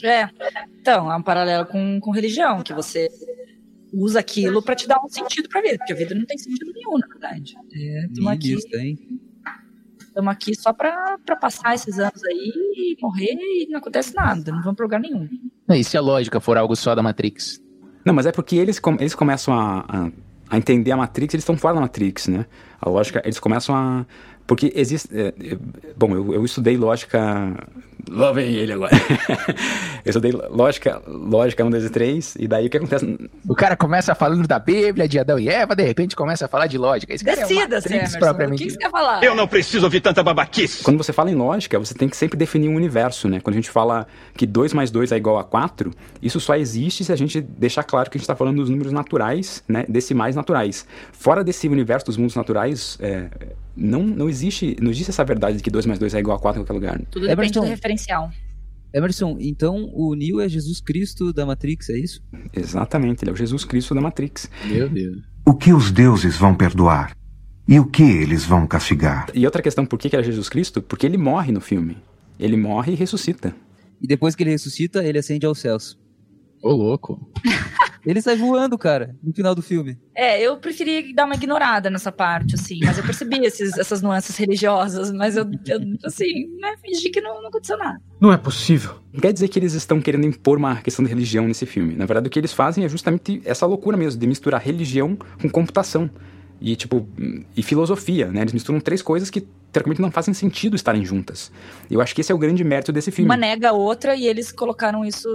é. 0.03 0.29
Então, 0.81 1.11
é 1.11 1.17
um 1.17 1.23
paralelo 1.23 1.67
com, 1.67 1.99
com 2.01 2.11
religião, 2.11 2.63
que 2.63 2.73
você 2.73 3.09
usa 3.93 4.21
aquilo 4.21 4.63
pra 4.63 4.75
te 4.75 4.87
dar 4.87 4.99
um 5.03 5.09
sentido 5.09 5.49
pra 5.49 5.61
vida, 5.63 5.79
porque 5.79 5.93
a 5.93 5.97
vida 5.97 6.15
não 6.15 6.25
tem 6.27 6.37
sentido 6.37 6.73
nenhum, 6.73 6.99
na 6.99 7.07
verdade. 7.07 7.55
É, 7.75 8.07
tamo 8.15 8.29
aqui, 8.29 8.57
tamo 10.15 10.31
aqui 10.31 10.55
só 10.55 10.73
pra, 10.73 11.19
pra 11.25 11.37
passar 11.37 11.75
esses 11.75 11.99
anos 11.99 12.23
aí 12.25 12.53
e 12.77 12.97
morrer 13.01 13.33
e 13.35 13.67
não 13.71 13.79
acontece 13.79 14.15
nada, 14.15 14.51
não 14.53 14.61
vamos 14.63 14.77
pra 14.77 14.85
lugar 14.85 15.01
nenhum. 15.01 15.29
E 15.71 15.83
se 15.85 15.97
a 15.97 16.01
lógica 16.01 16.41
for 16.41 16.57
algo 16.57 16.75
só 16.77 16.95
da 16.95 17.03
Matrix? 17.03 17.61
Não, 18.05 18.15
mas 18.15 18.27
é 18.27 18.33
porque 18.33 18.57
eles, 18.57 18.79
com- 18.79 18.97
eles 19.01 19.15
começam 19.15 19.53
a, 19.55 19.81
a, 19.89 20.11
a 20.51 20.57
entender 20.59 20.93
a 20.93 20.97
Matrix, 20.97 21.35
eles 21.35 21.43
estão 21.43 21.57
fora 21.57 21.75
da 21.75 21.81
Matrix, 21.81 22.29
né? 22.29 22.47
A 22.81 22.89
lógica, 22.89 23.21
eles 23.25 23.39
começam 23.41 23.75
a. 23.75 24.07
Porque 24.47 24.73
existe. 24.75 25.09
é, 25.13 25.29
é, 25.29 25.59
bom, 25.97 26.15
eu, 26.15 26.35
eu 26.35 26.45
estudei 26.45 26.77
lógica. 26.77 27.55
Lá 28.09 28.31
vem 28.31 28.55
ele 28.55 28.73
agora. 28.73 28.93
eu 30.05 30.11
estudei 30.11 30.31
lógica, 30.31 31.03
lógica 31.09 31.65
1, 31.65 31.71
2 31.71 31.85
e 31.85 31.91
3, 31.91 32.37
e 32.39 32.47
daí 32.47 32.67
o 32.67 32.71
que 32.71 32.77
acontece? 32.77 33.19
O 33.49 33.55
cara 33.55 33.77
começa 33.77 34.15
falando 34.15 34.47
da 34.47 34.61
Bíblia, 34.61 35.09
de 35.09 35.19
Adão 35.19 35.41
e 35.41 35.49
Eva, 35.49 35.75
de 35.75 35.83
repente 35.83 36.15
começa 36.15 36.45
a 36.45 36.49
falar 36.49 36.69
de 36.69 36.79
lógica. 36.79 37.13
Esse 37.13 37.25
cara 37.25 37.41
é 37.41 37.53
Emerson, 37.53 38.17
o 38.17 38.21
propriamente 38.21 38.63
que, 38.63 38.69
que 38.69 38.75
você 38.75 38.79
quer 38.79 38.91
falar? 38.91 39.25
Eu 39.25 39.35
não 39.35 39.49
preciso 39.49 39.85
ouvir 39.87 40.01
tanta 40.01 40.23
babaquice. 40.23 40.85
Quando 40.85 40.99
você 40.99 41.13
fala 41.13 41.33
em 41.33 41.35
lógica, 41.35 41.81
você 41.81 41.95
tem 41.95 42.09
que 42.09 42.17
sempre 42.17 42.39
definir 42.39 42.69
um 42.69 42.77
universo, 42.77 43.29
né? 43.29 43.41
Quando 43.41 43.55
a 43.55 43.59
gente 43.59 43.71
fala 43.71 44.07
que 44.37 44.47
2 44.47 44.73
mais 44.73 44.93
2 44.93 45.11
é 45.11 45.17
igual 45.17 45.39
a 45.39 45.45
4, 45.45 45.91
isso 46.23 46.39
só 46.39 46.55
existe 46.55 47.05
se 47.05 47.13
a 47.13 47.17
gente 47.17 47.41
deixar 47.41 47.83
claro 47.83 48.09
que 48.09 48.17
a 48.17 48.19
gente 48.19 48.25
está 48.25 48.37
falando 48.37 48.59
dos 48.59 48.71
números 48.71 48.93
naturais, 48.93 49.65
né? 49.67 49.85
Decimais 49.89 50.37
naturais. 50.37 50.87
Fora 51.11 51.43
desse 51.43 51.67
universo 51.67 52.07
dos 52.07 52.17
mundos 52.17 52.37
naturais, 52.37 52.97
é, 53.01 53.29
não, 53.77 54.03
não, 54.03 54.29
existe, 54.29 54.77
não 54.81 54.91
existe 54.91 55.11
essa 55.11 55.25
verdade 55.25 55.59
de 55.59 55.63
que 55.63 55.71
2 55.71 55.87
mais 55.87 55.99
2 55.99 56.15
é 56.15 56.19
igual 56.19 56.37
a 56.37 56.41
4 56.41 56.63
em 56.63 56.65
qualquer 56.65 56.73
lugar. 56.73 57.01
Tudo 57.11 57.27
depende 57.27 57.49
Emerson. 57.49 57.61
do 57.61 57.67
referencial. 57.67 58.31
Emerson, 58.95 59.37
então 59.41 59.91
o 59.93 60.15
Neo 60.15 60.41
é 60.41 60.49
Jesus 60.49 60.81
Cristo 60.81 61.33
da 61.33 61.45
Matrix, 61.45 61.91
é 61.91 61.99
isso? 61.99 62.23
Exatamente, 62.53 63.23
ele 63.23 63.31
é 63.31 63.35
o 63.35 63.37
Jesus 63.37 63.65
Cristo 63.65 63.95
da 63.95 64.01
Matrix. 64.01 64.51
Meu 64.65 64.89
Deus. 64.89 65.19
O 65.45 65.55
que 65.55 65.73
os 65.73 65.91
deuses 65.91 66.37
vão 66.37 66.55
perdoar? 66.55 67.15
E 67.69 67.79
o 67.79 67.85
que 67.85 68.03
eles 68.03 68.45
vão 68.45 68.67
castigar? 68.67 69.27
E 69.35 69.45
outra 69.45 69.61
questão, 69.61 69.85
por 69.85 69.99
que 69.99 70.09
que 70.09 70.17
é 70.17 70.23
Jesus 70.23 70.49
Cristo? 70.49 70.81
Porque 70.81 71.05
ele 71.05 71.19
morre 71.19 71.53
no 71.53 71.61
filme. 71.61 71.99
Ele 72.39 72.57
morre 72.57 72.93
e 72.93 72.97
ressuscita. 72.97 73.55
E 74.01 74.07
depois 74.07 74.35
que 74.35 74.43
ele 74.43 74.51
ressuscita, 74.51 75.05
ele 75.05 75.19
ascende 75.19 75.47
aos 75.47 75.59
céus. 75.59 75.99
Ô, 76.63 76.73
louco. 76.73 77.31
Ele 78.07 78.23
sai 78.23 78.37
voando, 78.37 78.79
cara, 78.79 79.17
no 79.21 79.35
final 79.35 79.53
do 79.53 79.61
filme. 79.61 79.99
É, 80.15 80.41
eu 80.41 80.57
preferi 80.59 81.13
dar 81.13 81.25
uma 81.25 81.35
ignorada 81.35 81.91
nessa 81.91 82.13
parte, 82.13 82.55
assim, 82.55 82.79
mas 82.85 82.97
eu 82.97 83.03
percebi 83.03 83.45
esses, 83.45 83.75
essas 83.79 84.01
nuances 84.01 84.37
religiosas, 84.37 85.11
mas 85.11 85.37
eu, 85.37 85.45
eu 85.67 85.81
assim, 86.05 86.47
né, 86.61 86.77
fingi 86.81 87.11
que 87.11 87.21
não, 87.21 87.43
não 87.43 87.49
aconteceu 87.49 87.77
nada. 87.77 88.01
Não 88.21 88.33
é 88.33 88.37
possível. 88.37 88.95
Não 89.13 89.21
quer 89.21 89.33
dizer 89.33 89.49
que 89.49 89.59
eles 89.59 89.73
estão 89.73 90.01
querendo 90.01 90.25
impor 90.25 90.57
uma 90.57 90.77
questão 90.77 91.05
de 91.05 91.09
religião 91.11 91.49
nesse 91.49 91.67
filme. 91.67 91.97
Na 91.97 92.07
verdade, 92.07 92.29
o 92.29 92.31
que 92.31 92.39
eles 92.39 92.53
fazem 92.53 92.85
é 92.85 92.89
justamente 92.89 93.43
essa 93.45 93.67
loucura 93.67 93.97
mesmo, 93.97 94.21
de 94.21 94.27
misturar 94.29 94.63
religião 94.63 95.19
com 95.41 95.51
computação. 95.51 96.09
E, 96.61 96.75
tipo, 96.75 97.07
e 97.57 97.63
filosofia, 97.63 98.29
né? 98.29 98.41
Eles 98.41 98.53
misturam 98.53 98.81
três 98.81 99.03
coisas 99.03 99.29
que, 99.29 99.43
teoricamente, 99.71 100.01
não 100.01 100.11
fazem 100.11 100.33
sentido 100.33 100.75
estarem 100.75 101.05
juntas. 101.05 101.53
Eu 101.91 102.01
acho 102.01 102.15
que 102.15 102.23
esse 102.23 102.33
é 102.33 102.35
o 102.35 102.39
grande 102.39 102.65
mérito 102.65 102.93
desse 102.93 103.11
filme. 103.11 103.29
Uma 103.29 103.37
nega 103.37 103.71
a 103.71 103.73
outra 103.73 104.15
e 104.15 104.27
eles 104.27 104.51
colocaram 104.53 105.05
isso, 105.05 105.29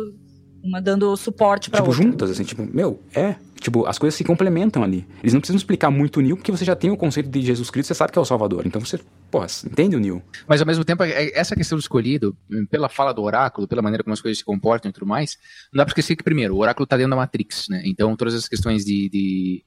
uma 0.63 0.81
dando 0.81 1.15
suporte 1.17 1.69
pra 1.69 1.79
tipo, 1.79 1.89
outra. 1.91 2.03
juntas, 2.03 2.31
assim, 2.31 2.43
tipo, 2.43 2.63
meu, 2.73 3.01
é. 3.15 3.35
Tipo, 3.59 3.85
as 3.85 3.99
coisas 3.99 4.17
se 4.17 4.23
complementam 4.23 4.81
ali. 4.83 5.05
Eles 5.21 5.33
não 5.33 5.39
precisam 5.39 5.55
explicar 5.57 5.91
muito 5.91 6.17
o 6.17 6.21
Neo, 6.21 6.35
porque 6.35 6.51
você 6.51 6.65
já 6.65 6.75
tem 6.75 6.89
o 6.89 6.97
conceito 6.97 7.29
de 7.29 7.43
Jesus 7.43 7.69
Cristo, 7.69 7.89
você 7.89 7.93
sabe 7.93 8.11
que 8.11 8.17
é 8.17 8.21
o 8.21 8.25
Salvador. 8.25 8.65
Então 8.65 8.81
você, 8.81 8.99
porra, 9.29 9.45
entende 9.63 9.95
o 9.95 9.99
Neo. 9.99 10.19
Mas 10.47 10.61
ao 10.61 10.65
mesmo 10.65 10.83
tempo, 10.83 11.03
é- 11.03 11.29
essa 11.37 11.55
questão 11.55 11.77
do 11.77 11.81
escolhido, 11.81 12.35
pela 12.71 12.89
fala 12.89 13.13
do 13.13 13.21
oráculo, 13.21 13.67
pela 13.67 13.83
maneira 13.83 14.03
como 14.03 14.13
as 14.15 14.19
coisas 14.21 14.39
se 14.39 14.43
comportam 14.43 14.89
e 14.89 14.91
tudo 14.93 15.05
mais, 15.05 15.37
não 15.71 15.77
dá 15.77 15.85
pra 15.85 15.91
esquecer 15.91 16.15
que, 16.15 16.23
primeiro, 16.23 16.55
o 16.55 16.57
oráculo 16.57 16.87
tá 16.87 16.97
dentro 16.97 17.11
da 17.11 17.15
Matrix, 17.17 17.67
né? 17.69 17.83
Então, 17.85 18.15
todas 18.15 18.33
as 18.33 18.47
questões 18.47 18.83
de. 18.83 19.07
de- 19.09 19.65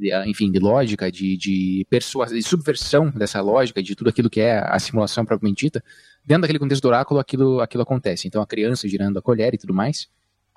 de, 0.00 0.12
ah, 0.12 0.24
enfim, 0.28 0.48
de 0.50 0.60
lógica, 0.60 1.10
de, 1.10 1.36
de 1.36 1.84
de 1.90 2.42
subversão 2.42 3.10
dessa 3.10 3.40
lógica, 3.40 3.82
de 3.82 3.96
tudo 3.96 4.08
aquilo 4.10 4.30
que 4.30 4.40
é 4.40 4.58
a 4.64 4.78
simulação 4.78 5.24
propriamente 5.24 5.64
dita, 5.66 5.82
dentro 6.24 6.42
daquele 6.42 6.60
contexto 6.60 6.82
do 6.82 6.86
oráculo, 6.88 7.18
aquilo, 7.18 7.60
aquilo 7.60 7.82
acontece. 7.82 8.28
Então, 8.28 8.40
a 8.40 8.46
criança 8.46 8.86
girando 8.88 9.18
a 9.18 9.22
colher 9.22 9.54
e 9.54 9.58
tudo 9.58 9.74
mais. 9.74 10.06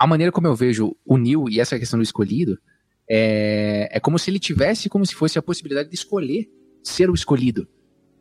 A 0.01 0.07
maneira 0.07 0.31
como 0.31 0.47
eu 0.47 0.55
vejo 0.55 0.95
o 1.05 1.15
Neil 1.17 1.45
e 1.47 1.59
essa 1.59 1.77
questão 1.77 1.99
do 1.99 2.03
escolhido 2.03 2.57
é, 3.07 3.87
é 3.91 3.99
como 3.99 4.17
se 4.17 4.31
ele 4.31 4.39
tivesse 4.39 4.89
como 4.89 5.05
se 5.05 5.13
fosse 5.13 5.37
a 5.37 5.41
possibilidade 5.43 5.89
de 5.89 5.95
escolher 5.95 6.49
ser 6.83 7.07
o 7.09 7.13
escolhido. 7.13 7.67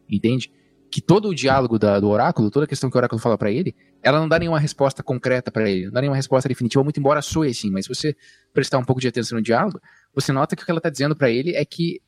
Entende? 0.08 0.52
Que 0.90 1.00
todo 1.00 1.28
o 1.28 1.34
diálogo 1.34 1.78
da- 1.78 1.98
do 1.98 2.08
oráculo, 2.08 2.50
toda 2.50 2.64
a 2.64 2.68
questão 2.68 2.90
que 2.90 2.96
o 2.96 2.98
oráculo 2.98 3.18
fala 3.18 3.38
pra 3.38 3.50
ele, 3.50 3.74
ela 4.02 4.18
não 4.20 4.28
dá 4.28 4.38
nenhuma 4.38 4.58
resposta 4.58 5.02
concreta 5.02 5.50
pra 5.50 5.70
ele, 5.70 5.86
não 5.86 5.92
dá 5.92 6.00
nenhuma 6.02 6.16
resposta 6.16 6.48
definitiva, 6.48 6.82
muito 6.84 6.98
embora 7.00 7.22
soe 7.22 7.48
assim, 7.48 7.70
mas 7.70 7.86
se 7.86 7.94
você 7.94 8.14
prestar 8.52 8.76
um 8.78 8.84
pouco 8.84 9.00
de 9.00 9.08
atenção 9.08 9.38
no 9.38 9.42
diálogo, 9.42 9.80
você 10.14 10.32
nota 10.32 10.54
que 10.54 10.62
o 10.62 10.66
que 10.66 10.70
ela 10.70 10.80
tá 10.82 10.90
dizendo 10.90 11.16
pra 11.16 11.30
ele 11.30 11.54
é 11.54 11.64
que 11.64 12.02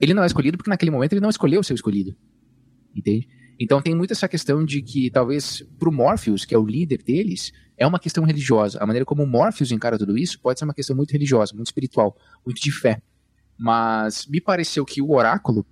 ele 0.00 0.14
não 0.14 0.24
é 0.24 0.26
escolhido 0.26 0.56
porque 0.56 0.70
naquele 0.70 0.90
momento 0.90 1.12
ele 1.12 1.20
não 1.20 1.30
escolheu 1.30 1.60
o 1.60 1.74
escolhido. 1.74 2.16
Entende? 2.94 3.28
Então 3.58 3.80
tem 3.80 3.94
muito 3.94 4.12
essa 4.12 4.28
questão 4.28 4.64
de 4.64 4.82
que 4.82 5.10
talvez 5.10 5.62
pro 5.78 5.92
Morpheus, 5.92 6.44
que 6.44 6.54
é 6.54 6.58
o 6.58 6.66
líder 6.66 7.02
deles, 7.02 7.52
é 7.76 7.86
uma 7.86 7.98
questão 7.98 8.24
religiosa. 8.24 8.78
A 8.82 8.86
maneira 8.86 9.04
como 9.04 9.22
o 9.22 9.26
Morpheus 9.26 9.70
encara 9.70 9.98
tudo 9.98 10.16
isso 10.16 10.40
pode 10.40 10.58
ser 10.58 10.64
uma 10.64 10.74
questão 10.74 10.94
muito 10.94 11.12
religiosa, 11.12 11.54
muito 11.54 11.66
espiritual, 11.66 12.16
muito 12.44 12.60
de 12.60 12.70
fé. 12.70 13.00
Mas 13.58 14.26
me 14.26 14.40
pareceu 14.40 14.84
que 14.84 15.00
o 15.00 15.12
oráculo 15.12 15.66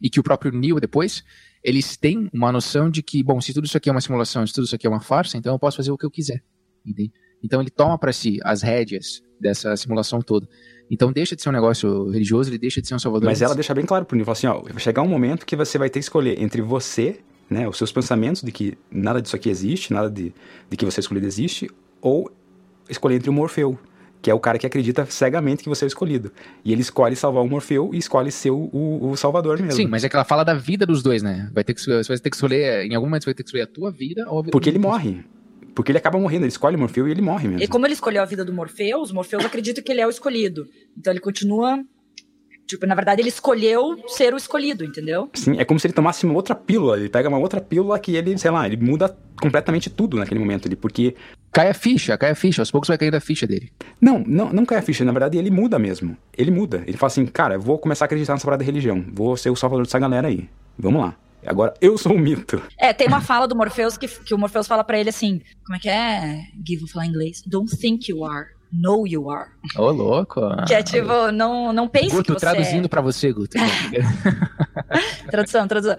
e 0.00 0.08
que 0.08 0.20
o 0.20 0.22
próprio 0.22 0.52
Neo 0.52 0.80
depois, 0.80 1.24
eles 1.62 1.96
têm 1.96 2.28
uma 2.32 2.52
noção 2.52 2.90
de 2.90 3.02
que, 3.02 3.22
bom, 3.22 3.40
se 3.40 3.52
tudo 3.52 3.66
isso 3.66 3.76
aqui 3.76 3.88
é 3.88 3.92
uma 3.92 4.00
simulação, 4.00 4.46
se 4.46 4.52
tudo 4.52 4.64
isso 4.64 4.74
aqui 4.74 4.86
é 4.86 4.90
uma 4.90 5.00
farsa, 5.00 5.36
então 5.36 5.54
eu 5.54 5.58
posso 5.58 5.76
fazer 5.76 5.90
o 5.90 5.98
que 5.98 6.06
eu 6.06 6.10
quiser. 6.10 6.42
Entende? 6.84 7.12
Então 7.42 7.60
ele 7.60 7.70
toma 7.70 7.98
para 7.98 8.12
si 8.12 8.38
as 8.42 8.62
rédeas 8.62 9.22
dessa 9.40 9.76
simulação 9.76 10.20
toda. 10.20 10.46
Então 10.90 11.12
deixa 11.12 11.36
de 11.36 11.42
ser 11.42 11.48
um 11.48 11.52
negócio 11.52 12.10
religioso, 12.10 12.50
ele 12.50 12.58
deixa 12.58 12.80
de 12.82 12.88
ser 12.88 12.94
um 12.94 12.98
salvador. 12.98 13.26
Mas 13.26 13.40
ela 13.40 13.54
deixa 13.54 13.74
bem 13.74 13.86
claro 13.86 14.04
pro 14.04 14.16
Neo, 14.16 14.30
assim, 14.30 14.46
ó, 14.46 14.60
vai 14.60 14.78
chegar 14.78 15.02
um 15.02 15.08
momento 15.08 15.46
que 15.46 15.56
você 15.56 15.78
vai 15.78 15.88
ter 15.88 16.00
que 16.00 16.04
escolher 16.04 16.40
entre 16.40 16.60
você, 16.60 17.20
né, 17.50 17.68
os 17.68 17.76
seus 17.76 17.90
pensamentos 17.90 18.42
de 18.42 18.52
que 18.52 18.78
nada 18.90 19.20
disso 19.20 19.34
aqui 19.34 19.50
existe, 19.50 19.92
nada 19.92 20.08
de, 20.08 20.32
de 20.70 20.76
que 20.76 20.84
você 20.84 21.00
escolhido 21.00 21.26
existe, 21.26 21.68
ou 22.00 22.30
escolher 22.88 23.16
entre 23.16 23.28
o 23.28 23.32
Morfeu, 23.32 23.76
que 24.22 24.30
é 24.30 24.34
o 24.34 24.38
cara 24.38 24.58
que 24.58 24.66
acredita 24.66 25.04
cegamente 25.06 25.62
que 25.62 25.68
você 25.68 25.84
é 25.84 25.86
o 25.86 25.88
escolhido. 25.88 26.30
E 26.64 26.72
ele 26.72 26.82
escolhe 26.82 27.16
salvar 27.16 27.42
o 27.42 27.48
Morfeu 27.48 27.90
e 27.92 27.98
escolhe 27.98 28.30
ser 28.30 28.50
o, 28.50 28.70
o, 28.72 29.10
o 29.10 29.16
salvador 29.16 29.58
mesmo. 29.58 29.72
Sim, 29.72 29.86
mas 29.86 30.04
é 30.04 30.08
que 30.08 30.14
ela 30.14 30.24
fala 30.24 30.44
da 30.44 30.54
vida 30.54 30.86
dos 30.86 31.02
dois, 31.02 31.22
né? 31.22 31.50
Vai 31.52 31.64
ter 31.64 31.74
que, 31.74 31.80
você 31.80 32.02
vai 32.06 32.18
ter 32.18 32.30
que 32.30 32.36
escolher, 32.36 32.86
em 32.86 32.94
algum 32.94 33.06
momento 33.08 33.24
você 33.24 33.30
vai 33.30 33.34
ter 33.34 33.42
que 33.42 33.48
escolher 33.48 33.64
a 33.64 33.66
tua 33.66 33.90
vida 33.90 34.24
ou 34.28 34.38
a 34.38 34.42
vida 34.42 34.52
Porque 34.52 34.68
ele 34.68 34.78
morre. 34.78 35.24
Porque 35.74 35.90
ele 35.90 35.98
acaba 35.98 36.18
morrendo, 36.18 36.42
ele 36.42 36.48
escolhe 36.48 36.76
o 36.76 36.78
Morfeu 36.78 37.08
e 37.08 37.10
ele 37.10 37.22
morre 37.22 37.48
mesmo. 37.48 37.62
E 37.62 37.68
como 37.68 37.86
ele 37.86 37.94
escolheu 37.94 38.22
a 38.22 38.26
vida 38.26 38.44
do 38.44 38.52
Morpheus, 38.52 39.12
Morpheus 39.12 39.44
acredita 39.44 39.80
que 39.82 39.90
ele 39.90 40.00
é 40.00 40.06
o 40.06 40.10
escolhido. 40.10 40.66
Então 40.96 41.12
ele 41.12 41.20
continua. 41.20 41.82
Tipo, 42.70 42.86
na 42.86 42.94
verdade, 42.94 43.20
ele 43.20 43.28
escolheu 43.28 43.96
ser 44.06 44.32
o 44.32 44.36
escolhido, 44.36 44.84
entendeu? 44.84 45.28
Sim, 45.34 45.58
é 45.58 45.64
como 45.64 45.80
se 45.80 45.88
ele 45.88 45.92
tomasse 45.92 46.24
uma 46.24 46.34
outra 46.34 46.54
pílula. 46.54 46.96
Ele 46.96 47.08
pega 47.08 47.28
uma 47.28 47.36
outra 47.36 47.60
pílula 47.60 47.98
que 47.98 48.14
ele, 48.14 48.38
sei 48.38 48.48
lá, 48.48 48.64
ele 48.64 48.76
muda 48.76 49.16
completamente 49.40 49.90
tudo 49.90 50.16
naquele 50.16 50.38
momento 50.38 50.68
ali, 50.68 50.76
porque. 50.76 51.16
Cai 51.50 51.68
a 51.68 51.74
ficha, 51.74 52.16
cai 52.16 52.30
a 52.30 52.34
ficha, 52.36 52.62
aos 52.62 52.70
poucos 52.70 52.86
vai 52.86 52.96
caindo 52.96 53.16
a 53.16 53.20
ficha 53.20 53.44
dele. 53.44 53.72
Não, 54.00 54.20
não, 54.24 54.52
não 54.52 54.64
cai 54.64 54.78
a 54.78 54.82
ficha, 54.82 55.04
na 55.04 55.10
verdade 55.10 55.36
ele 55.36 55.50
muda 55.50 55.80
mesmo. 55.80 56.16
Ele 56.38 56.52
muda. 56.52 56.84
Ele 56.86 56.96
fala 56.96 57.08
assim, 57.08 57.26
cara, 57.26 57.54
eu 57.54 57.60
vou 57.60 57.76
começar 57.76 58.04
a 58.04 58.06
acreditar 58.06 58.34
nessa 58.34 58.44
parada 58.44 58.62
de 58.62 58.70
religião. 58.70 59.04
Vou 59.12 59.36
ser 59.36 59.50
o 59.50 59.56
salvador 59.56 59.84
dessa 59.84 59.98
galera 59.98 60.28
aí. 60.28 60.48
Vamos 60.78 61.02
lá. 61.02 61.16
Agora, 61.44 61.74
eu 61.80 61.98
sou 61.98 62.12
um 62.12 62.18
mito. 62.20 62.62
É, 62.78 62.92
tem 62.92 63.08
uma 63.08 63.20
fala 63.20 63.48
do 63.48 63.56
Morpheus 63.56 63.98
que, 63.98 64.06
que 64.06 64.32
o 64.32 64.38
Morpheus 64.38 64.68
fala 64.68 64.84
pra 64.84 64.96
ele 64.96 65.08
assim: 65.08 65.40
como 65.66 65.76
é 65.76 65.80
que 65.80 65.88
é? 65.88 66.40
Gui, 66.62 66.76
vou 66.76 66.88
falar 66.88 67.06
em 67.06 67.08
inglês. 67.08 67.42
Don't 67.44 67.76
think 67.76 68.12
you 68.12 68.24
are, 68.24 68.46
know 68.72 69.06
you 69.06 69.30
are. 69.30 69.50
Ô, 69.76 69.90
louco. 69.90 70.40
Que 70.66 70.74
é 70.74 70.82
tipo, 70.82 71.30
não, 71.32 71.72
não 71.72 71.88
pense 71.88 72.10
Guto, 72.14 72.34
que 72.34 72.40
você 72.40 72.46
traduzindo 72.46 72.84
é. 72.86 72.88
pra 72.88 73.00
você, 73.00 73.32
Guto. 73.32 73.56
Tradução, 75.30 75.68
tradução. 75.68 75.96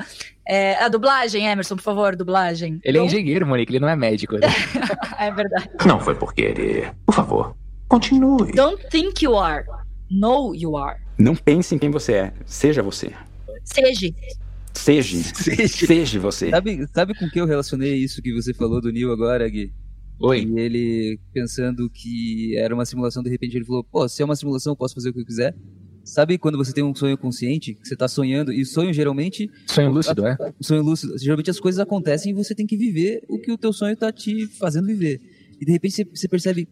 É, 0.47 0.75
a 0.83 0.87
dublagem, 0.89 1.47
Emerson, 1.47 1.75
por 1.75 1.83
favor, 1.83 2.15
dublagem. 2.15 2.79
ele 2.83 2.97
é 2.97 3.03
engenheiro, 3.03 3.45
Monique, 3.45 3.71
ele 3.71 3.79
não 3.79 3.89
é 3.89 3.95
médico. 3.95 4.35
né? 4.35 4.47
É 5.17 5.31
verdade. 5.31 5.69
Não 5.85 5.99
foi 5.99 6.15
por 6.15 6.33
querer. 6.33 6.93
Por 7.05 7.13
favor, 7.13 7.55
continue. 7.87 8.51
Don't 8.53 8.83
think 8.89 9.23
you 9.23 9.37
are, 9.37 9.63
know 10.09 10.55
you 10.55 10.75
are. 10.75 10.99
Não 11.15 11.35
pense 11.35 11.75
em 11.75 11.77
quem 11.77 11.91
você 11.91 12.13
é. 12.13 12.33
Seja 12.43 12.81
você. 12.81 13.11
Seja. 13.63 14.07
Seja. 14.73 15.17
Seja 15.67 16.19
você. 16.19 16.49
Sabe, 16.49 16.87
sabe 16.91 17.13
com 17.13 17.29
que 17.29 17.39
eu 17.39 17.45
relacionei 17.45 17.93
isso 17.93 18.19
que 18.19 18.33
você 18.33 18.51
falou 18.51 18.81
do 18.81 18.91
Neil 18.91 19.11
agora, 19.11 19.47
Gui? 19.47 19.71
Oi. 20.21 20.43
E 20.43 20.59
ele 20.59 21.19
pensando 21.33 21.89
que 21.89 22.55
era 22.57 22.73
uma 22.73 22.85
simulação, 22.85 23.23
de 23.23 23.29
repente 23.29 23.57
ele 23.57 23.65
falou, 23.65 23.83
pô, 23.83 24.07
se 24.07 24.21
é 24.21 24.25
uma 24.25 24.35
simulação, 24.35 24.73
eu 24.73 24.77
posso 24.77 24.93
fazer 24.93 25.09
o 25.09 25.13
que 25.13 25.21
eu 25.21 25.25
quiser. 25.25 25.55
Sabe 26.03 26.37
quando 26.37 26.57
você 26.57 26.73
tem 26.73 26.83
um 26.83 26.95
sonho 26.95 27.17
consciente, 27.17 27.75
que 27.75 27.87
você 27.87 27.95
tá 27.95 28.07
sonhando, 28.07 28.51
e 28.51 28.65
sonho 28.65 28.91
geralmente... 28.91 29.49
Sonho 29.67 29.91
lúcido, 29.91 30.25
é? 30.25 30.35
Sonho 30.59 30.81
lúcido. 30.81 31.17
Geralmente 31.17 31.51
as 31.51 31.59
coisas 31.59 31.79
acontecem 31.79 32.31
e 32.31 32.35
você 32.35 32.55
tem 32.55 32.65
que 32.65 32.75
viver 32.75 33.23
o 33.29 33.39
que 33.39 33.51
o 33.51 33.57
teu 33.57 33.71
sonho 33.71 33.95
tá 33.95 34.11
te 34.11 34.47
fazendo 34.47 34.87
viver. 34.87 35.19
E 35.59 35.65
de 35.65 35.71
repente 35.71 35.95
você, 35.95 36.05
você 36.05 36.27
percebe, 36.27 36.67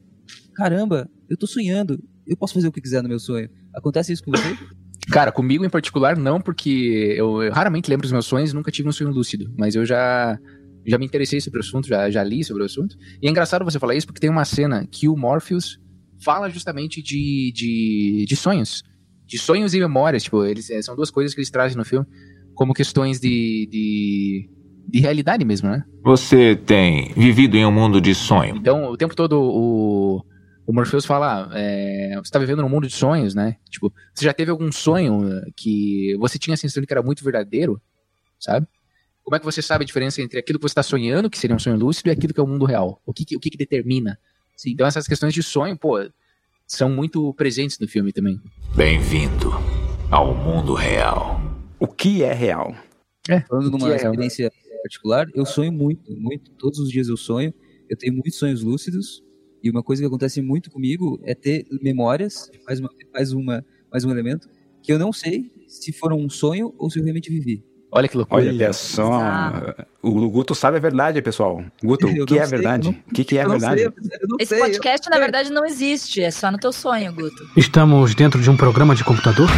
caramba, 0.56 1.10
eu 1.30 1.38
tô 1.38 1.46
sonhando, 1.46 2.02
eu 2.26 2.36
posso 2.36 2.54
fazer 2.54 2.68
o 2.68 2.72
que 2.72 2.82
quiser 2.82 3.04
no 3.04 3.10
meu 3.10 3.20
sonho. 3.20 3.50
Acontece 3.74 4.14
isso 4.14 4.24
com 4.24 4.32
você? 4.32 4.58
Cara, 5.12 5.32
comigo 5.32 5.66
em 5.66 5.70
particular 5.70 6.16
não, 6.18 6.40
porque 6.40 7.16
eu, 7.18 7.42
eu 7.42 7.52
raramente 7.52 7.90
lembro 7.90 8.04
dos 8.04 8.12
meus 8.12 8.26
sonhos 8.26 8.52
e 8.52 8.56
nunca 8.56 8.72
tive 8.72 8.88
um 8.88 8.92
sonho 8.92 9.10
lúcido. 9.10 9.52
Mas 9.58 9.74
eu 9.74 9.84
já, 9.86 10.40
já 10.86 10.98
me 10.98 11.06
interessei 11.06 11.40
sobre 11.42 11.60
o 11.60 11.62
assunto, 11.62 11.88
já, 11.88 12.10
já 12.10 12.24
li 12.24 12.44
sobre 12.44 12.64
o 12.64 12.66
assunto. 12.66 12.96
E 13.22 13.28
é 13.28 13.30
engraçado 13.30 13.66
você 13.66 13.80
falar 13.80 13.96
isso 13.96 14.08
porque 14.08 14.20
tem 14.20 14.30
uma 14.30 14.46
cena 14.46 14.88
que 14.90 15.08
o 15.08 15.16
Morpheus 15.16 15.80
fala 16.24 16.50
justamente 16.50 17.02
de, 17.02 17.52
de, 17.54 18.26
de 18.28 18.36
sonhos. 18.36 18.84
De 19.26 19.38
sonhos 19.38 19.74
e 19.74 19.80
memórias. 19.80 20.24
Tipo, 20.24 20.44
eles, 20.44 20.70
é, 20.70 20.82
são 20.82 20.96
duas 20.96 21.12
coisas 21.12 21.34
que 21.34 21.40
eles 21.40 21.52
trazem 21.52 21.78
no 21.78 21.86
filme 21.86 22.06
como 22.60 22.74
questões 22.74 23.22
de, 23.22 23.70
de, 23.72 24.50
de 24.86 25.00
realidade 25.00 25.46
mesmo, 25.46 25.70
né? 25.70 25.86
Você 26.04 26.58
tem 26.58 27.14
vivido 27.14 27.56
em 27.56 27.66
um 27.66 27.72
mundo 27.72 28.02
de 28.02 28.14
sonho. 28.14 28.58
Então, 28.58 28.92
o 28.92 28.98
tempo 28.98 29.16
todo 29.16 29.40
o, 29.42 30.22
o 30.68 30.74
Morpheus 30.74 31.06
fala, 31.06 31.50
é, 31.54 32.20
você 32.22 32.30
tá 32.30 32.38
vivendo 32.38 32.62
num 32.62 32.68
mundo 32.68 32.86
de 32.86 32.94
sonhos, 32.94 33.34
né? 33.34 33.56
Tipo, 33.70 33.94
você 34.14 34.26
já 34.26 34.34
teve 34.34 34.52
algum 34.52 34.70
sonho 34.74 35.26
eh, 35.32 35.52
que 35.56 36.18
você 36.20 36.38
tinha 36.38 36.54
a 36.54 36.58
sensação 36.58 36.82
de 36.82 36.88
que 36.88 36.94
era 36.94 37.02
muito 37.02 37.24
verdadeiro, 37.24 37.82
sabe? 38.38 38.68
Como 39.30 39.36
é 39.36 39.40
que 39.40 39.46
você 39.46 39.62
sabe 39.62 39.84
a 39.84 39.86
diferença 39.86 40.24
entre 40.24 40.40
aquilo 40.40 40.58
que 40.58 40.64
você 40.64 40.72
está 40.72 40.82
sonhando, 40.82 41.30
que 41.30 41.38
seria 41.38 41.56
um 41.56 41.60
sonho 41.60 41.78
lúcido, 41.78 42.10
e 42.10 42.12
aquilo 42.12 42.34
que 42.34 42.40
é 42.40 42.44
o 42.44 42.48
mundo 42.48 42.66
real? 42.66 43.00
O 43.06 43.14
que, 43.14 43.24
que- 43.24 43.36
o 43.38 43.40
que, 43.40 43.52
que 43.52 43.58
determina? 43.60 44.18
Então, 44.66 44.88
essas 44.88 45.08
questões 45.08 45.36
de 45.36 45.44
sonho, 45.44 45.78
pô, 45.78 46.00
são 46.66 46.90
muito 46.90 47.32
presentes 47.36 47.78
no 47.78 47.88
filme 47.88 48.12
também. 48.12 48.42
Bem-vindo 48.76 49.52
ao 50.10 50.34
mundo 50.34 50.74
real. 50.74 51.40
O 51.80 51.86
que 51.88 52.24
é 52.24 52.34
real? 52.34 52.74
É, 53.30 53.42
Falando 53.42 53.70
numa 53.70 53.94
é 53.94 53.98
real? 53.98 54.12
experiência 54.14 54.52
particular, 54.82 55.28
eu 55.36 55.46
sonho 55.46 55.72
muito, 55.72 56.12
muito. 56.20 56.50
Todos 56.54 56.80
os 56.80 56.90
dias 56.90 57.08
eu 57.08 57.16
sonho. 57.16 57.54
Eu 57.88 57.96
tenho 57.96 58.14
muitos 58.14 58.34
sonhos 58.40 58.64
lúcidos. 58.64 59.24
E 59.62 59.70
uma 59.70 59.84
coisa 59.84 60.02
que 60.02 60.08
acontece 60.08 60.42
muito 60.42 60.72
comigo 60.72 61.20
é 61.24 61.36
ter 61.36 61.68
memórias, 61.84 62.50
mais, 62.66 62.80
uma, 62.80 62.90
mais, 63.14 63.32
uma, 63.32 63.64
mais 63.92 64.04
um 64.04 64.10
elemento, 64.10 64.50
que 64.82 64.92
eu 64.92 64.98
não 64.98 65.14
sei 65.14 65.52
se 65.68 65.92
foram 65.94 66.18
um 66.18 66.32
sonho 66.32 66.74
ou 66.80 66.90
se 66.90 66.98
eu 66.98 67.04
realmente 67.04 67.30
vivi. 67.30 67.64
Olha 67.92 68.08
que 68.08 68.16
loucura. 68.16 68.42
Olha 68.44 68.72
só. 68.72 69.20
O 70.02 70.30
Guto 70.30 70.54
sabe 70.54 70.78
a 70.78 70.80
verdade, 70.80 71.22
pessoal. 71.24 71.64
Guto, 71.84 72.06
o 72.08 72.26
que 72.26 72.38
é 72.38 72.46
sei, 72.46 72.58
verdade? 72.58 72.90
O 73.10 73.14
que, 73.14 73.24
que 73.24 73.38
é 73.38 73.44
não 73.44 73.52
verdade? 73.52 73.82
sei, 73.82 73.92
Esse 74.40 74.50
sei, 74.50 74.60
eu- 74.60 74.66
podcast, 74.66 75.10
na 75.10 75.18
verdade, 75.18 75.50
não 75.52 75.66
existe. 75.66 76.22
É 76.22 76.30
só 76.30 76.52
no 76.52 76.58
teu 76.60 76.72
sonho, 76.72 77.12
Guto. 77.14 77.50
Estamos 77.58 78.14
dentro 78.14 78.40
de 78.42 78.50
um 78.50 78.56
programa 78.56 78.96
de 78.96 79.04
computador? 79.04 79.50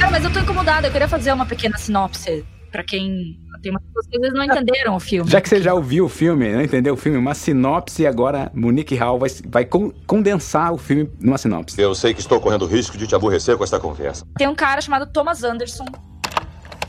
Cara, 0.00 0.10
mas 0.10 0.24
eu 0.24 0.32
tô 0.32 0.40
incomodada. 0.40 0.88
Eu 0.88 0.92
queria 0.92 1.08
fazer 1.08 1.32
uma 1.32 1.46
pequena 1.46 1.78
sinopse 1.78 2.44
pra 2.72 2.82
quem. 2.82 3.38
Tem 3.62 3.70
umas 3.70 3.82
pessoas 3.84 4.06
que 4.08 4.16
às 4.16 4.20
vezes 4.22 4.36
não 4.36 4.44
entenderam 4.44 4.96
o 4.96 5.00
filme. 5.00 5.30
Já 5.30 5.40
que 5.40 5.48
você 5.48 5.62
já 5.62 5.72
ouviu 5.72 6.06
o 6.06 6.08
filme, 6.08 6.52
não 6.52 6.62
entendeu 6.62 6.94
o 6.94 6.96
filme, 6.96 7.16
uma 7.16 7.34
sinopse 7.34 8.04
agora, 8.06 8.50
Monique 8.52 8.96
Hall 8.96 9.18
vai, 9.20 9.30
vai 9.46 9.64
con- 9.64 9.92
condensar 10.06 10.72
o 10.72 10.78
filme 10.78 11.08
numa 11.20 11.38
sinopse. 11.38 11.80
Eu 11.80 11.94
sei 11.94 12.12
que 12.12 12.20
estou 12.20 12.40
correndo 12.40 12.66
risco 12.66 12.98
de 12.98 13.06
te 13.06 13.14
aborrecer 13.14 13.56
com 13.56 13.62
esta 13.62 13.78
conversa. 13.78 14.26
Tem 14.36 14.48
um 14.48 14.54
cara 14.54 14.80
chamado 14.80 15.06
Thomas 15.06 15.44
Anderson, 15.44 15.84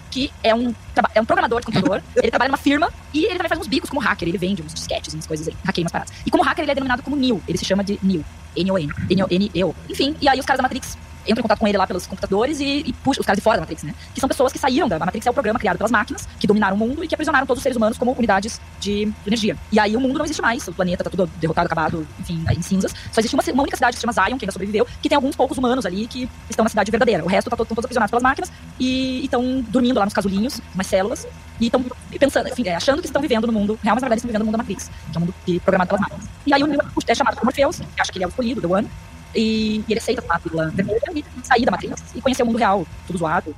que 0.09 0.31
é 0.43 0.53
um, 0.55 0.73
é 1.13 1.21
um 1.21 1.25
programador 1.25 1.59
de 1.59 1.67
computador. 1.67 2.01
ele 2.15 2.29
trabalha 2.31 2.49
numa 2.49 2.57
firma 2.57 2.89
e 3.13 3.25
ele 3.25 3.35
também 3.35 3.49
faz 3.49 3.61
uns 3.61 3.67
bicos 3.67 3.89
como 3.89 4.01
hacker. 4.01 4.27
Ele 4.27 4.37
vende 4.39 4.63
uns 4.63 4.73
disquetes, 4.73 5.13
umas 5.13 5.27
coisas 5.27 5.47
aí, 5.47 5.53
hackeia 5.63 5.83
umas 5.83 5.91
paradas. 5.91 6.13
E 6.25 6.31
como 6.31 6.43
hacker, 6.43 6.63
ele 6.63 6.71
é 6.71 6.75
denominado 6.75 7.03
como 7.03 7.15
Neo. 7.15 7.39
Ele 7.47 7.57
se 7.57 7.65
chama 7.65 7.83
de 7.83 7.99
Neo. 8.01 8.23
N-O-N. 8.55 8.89
N-O-N-E-O. 9.11 9.75
Enfim, 9.89 10.15
e 10.21 10.27
aí 10.29 10.39
os 10.39 10.45
caras 10.45 10.57
da 10.57 10.63
Matrix 10.63 10.97
entram 11.25 11.39
em 11.39 11.41
contato 11.43 11.59
com 11.59 11.67
ele 11.67 11.77
lá 11.77 11.85
pelos 11.87 12.05
computadores 12.07 12.59
e, 12.59 12.83
e 12.85 12.93
puxam 12.93 13.21
os 13.21 13.25
caras 13.25 13.37
de 13.37 13.43
fora 13.43 13.57
da 13.57 13.61
Matrix, 13.61 13.83
né? 13.83 13.93
Que 14.13 14.19
são 14.19 14.27
pessoas 14.29 14.51
que 14.53 14.59
saíram 14.59 14.87
da 14.87 14.99
Matrix, 14.99 15.25
é 15.25 15.29
o 15.29 15.33
programa 15.33 15.59
criado 15.59 15.77
pelas 15.77 15.91
máquinas, 15.91 16.27
que 16.39 16.45
dominaram 16.47 16.75
o 16.75 16.79
mundo 16.79 17.03
e 17.03 17.07
que 17.07 17.15
aprisionaram 17.15 17.45
todos 17.47 17.59
os 17.59 17.63
seres 17.63 17.75
humanos 17.77 17.97
como 17.97 18.11
unidades 18.13 18.59
de 18.79 19.11
energia. 19.25 19.57
E 19.71 19.79
aí 19.79 19.95
o 19.95 19.99
mundo 19.99 20.17
não 20.17 20.25
existe 20.25 20.41
mais, 20.41 20.67
o 20.67 20.73
planeta 20.73 21.03
tá 21.03 21.09
tudo 21.09 21.27
derrotado, 21.39 21.65
acabado, 21.65 22.07
enfim, 22.19 22.43
em 22.51 22.61
cinzas. 22.61 22.93
Só 23.11 23.19
existe 23.21 23.35
uma, 23.35 23.43
uma 23.53 23.63
única 23.63 23.77
cidade 23.77 23.95
que 23.95 23.99
se 23.99 24.01
chama 24.07 24.13
Zion, 24.13 24.37
que 24.37 24.45
ainda 24.45 24.51
sobreviveu, 24.51 24.87
que 25.01 25.09
tem 25.09 25.15
alguns 25.15 25.35
poucos 25.35 25.57
humanos 25.57 25.85
ali 25.85 26.07
que 26.07 26.29
estão 26.49 26.63
na 26.63 26.69
cidade 26.69 26.91
verdadeira. 26.91 27.23
O 27.23 27.27
resto 27.27 27.49
tá, 27.49 27.55
to- 27.55 27.63
estão 27.63 27.75
todos 27.75 27.85
aprisionados 27.85 28.11
pelas 28.11 28.23
máquinas 28.23 28.51
e 28.79 29.23
estão 29.23 29.61
dormindo 29.69 29.97
lá 29.99 30.05
nos 30.05 30.13
casulinhos, 30.13 30.59
umas 30.73 30.87
células, 30.87 31.27
e 31.59 31.65
estão 31.67 31.83
pensando, 32.19 32.49
enfim, 32.49 32.67
é, 32.67 32.75
achando 32.75 32.99
que 33.01 33.07
estão 33.07 33.21
vivendo 33.21 33.47
no 33.47 33.53
mundo 33.53 33.79
real, 33.83 33.95
mas 33.95 34.01
na 34.01 34.07
verdade 34.09 34.19
estão 34.19 34.27
vivendo 34.27 34.41
no 34.41 34.45
mundo 34.47 34.53
da 34.53 34.57
Matrix, 34.57 34.89
que 35.11 35.17
é 35.17 35.17
um 35.17 35.21
mundo 35.21 35.33
que- 35.45 35.59
programado 35.59 35.87
pelas 35.89 36.01
máquinas. 36.01 36.25
E 36.45 36.53
aí 36.53 36.63
o 36.63 36.67
Neo 36.67 36.81
é 37.07 37.15
chamado 37.15 37.35
por 37.35 37.45
Morpheus, 37.45 37.77
que 37.77 38.01
acha 38.01 38.11
que 38.11 38.17
ele 38.17 38.25
é 38.25 38.27
o 38.27 38.29
escolhido, 38.29 38.61
The 38.61 38.67
One, 38.67 38.89
e, 39.35 39.77
e 39.87 39.91
ele 39.91 39.99
aceita 39.99 40.23
a 40.29 40.39
pílula 40.39 40.69
vermelha 40.69 41.01
e 41.15 41.23
sair 41.43 41.65
da 41.65 41.71
Matrix 41.71 42.01
e 42.15 42.21
conhecer 42.21 42.43
o 42.43 42.45
mundo 42.45 42.57
real, 42.57 42.85
tudo 43.07 43.19
zoado. 43.19 43.55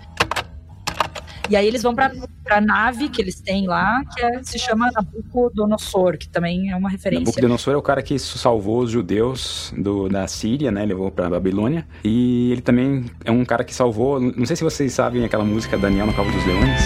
E 1.47 1.55
aí 1.55 1.67
eles 1.67 1.83
vão 1.83 1.93
pra, 1.93 2.11
pra 2.43 2.59
nave 2.59 3.07
que 3.07 3.21
eles 3.21 3.39
têm 3.39 3.67
lá, 3.67 4.01
que 4.15 4.19
é- 4.19 4.41
se 4.43 4.57
chama 4.57 4.89
Nabucodonosor, 4.91 6.17
que 6.17 6.27
também 6.27 6.71
é 6.71 6.75
uma 6.75 6.89
referência. 6.89 7.23
Nabucodonosor 7.25 7.73
é 7.75 7.77
o 7.77 7.83
cara 7.83 8.01
que 8.01 8.17
salvou 8.17 8.79
os 8.79 8.89
judeus 8.89 9.71
do, 9.77 10.09
da 10.09 10.27
Síria, 10.27 10.71
né? 10.71 10.83
Levou 10.83 11.11
pra 11.11 11.29
Babilônia. 11.29 11.85
E 12.03 12.51
ele 12.51 12.61
também 12.61 13.05
é 13.23 13.31
um 13.31 13.45
cara 13.45 13.63
que 13.63 13.75
salvou. 13.75 14.19
Não 14.19 14.45
sei 14.45 14.55
se 14.55 14.63
vocês 14.63 14.91
sabem 14.91 15.23
aquela 15.23 15.43
música 15.45 15.77
Daniel 15.77 16.07
no 16.07 16.13
Cabo 16.13 16.31
dos 16.31 16.43
Leões. 16.47 16.81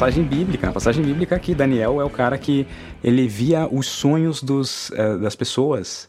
Passagem 0.00 0.24
bíblica, 0.24 0.66
uma 0.66 0.72
passagem 0.72 1.04
bíblica 1.04 1.38
que 1.38 1.54
Daniel 1.54 2.00
é 2.00 2.04
o 2.04 2.08
cara 2.08 2.38
que 2.38 2.66
ele 3.04 3.28
via 3.28 3.68
os 3.70 3.86
sonhos 3.86 4.42
dos, 4.42 4.90
eh, 4.92 5.18
das 5.18 5.36
pessoas. 5.36 6.08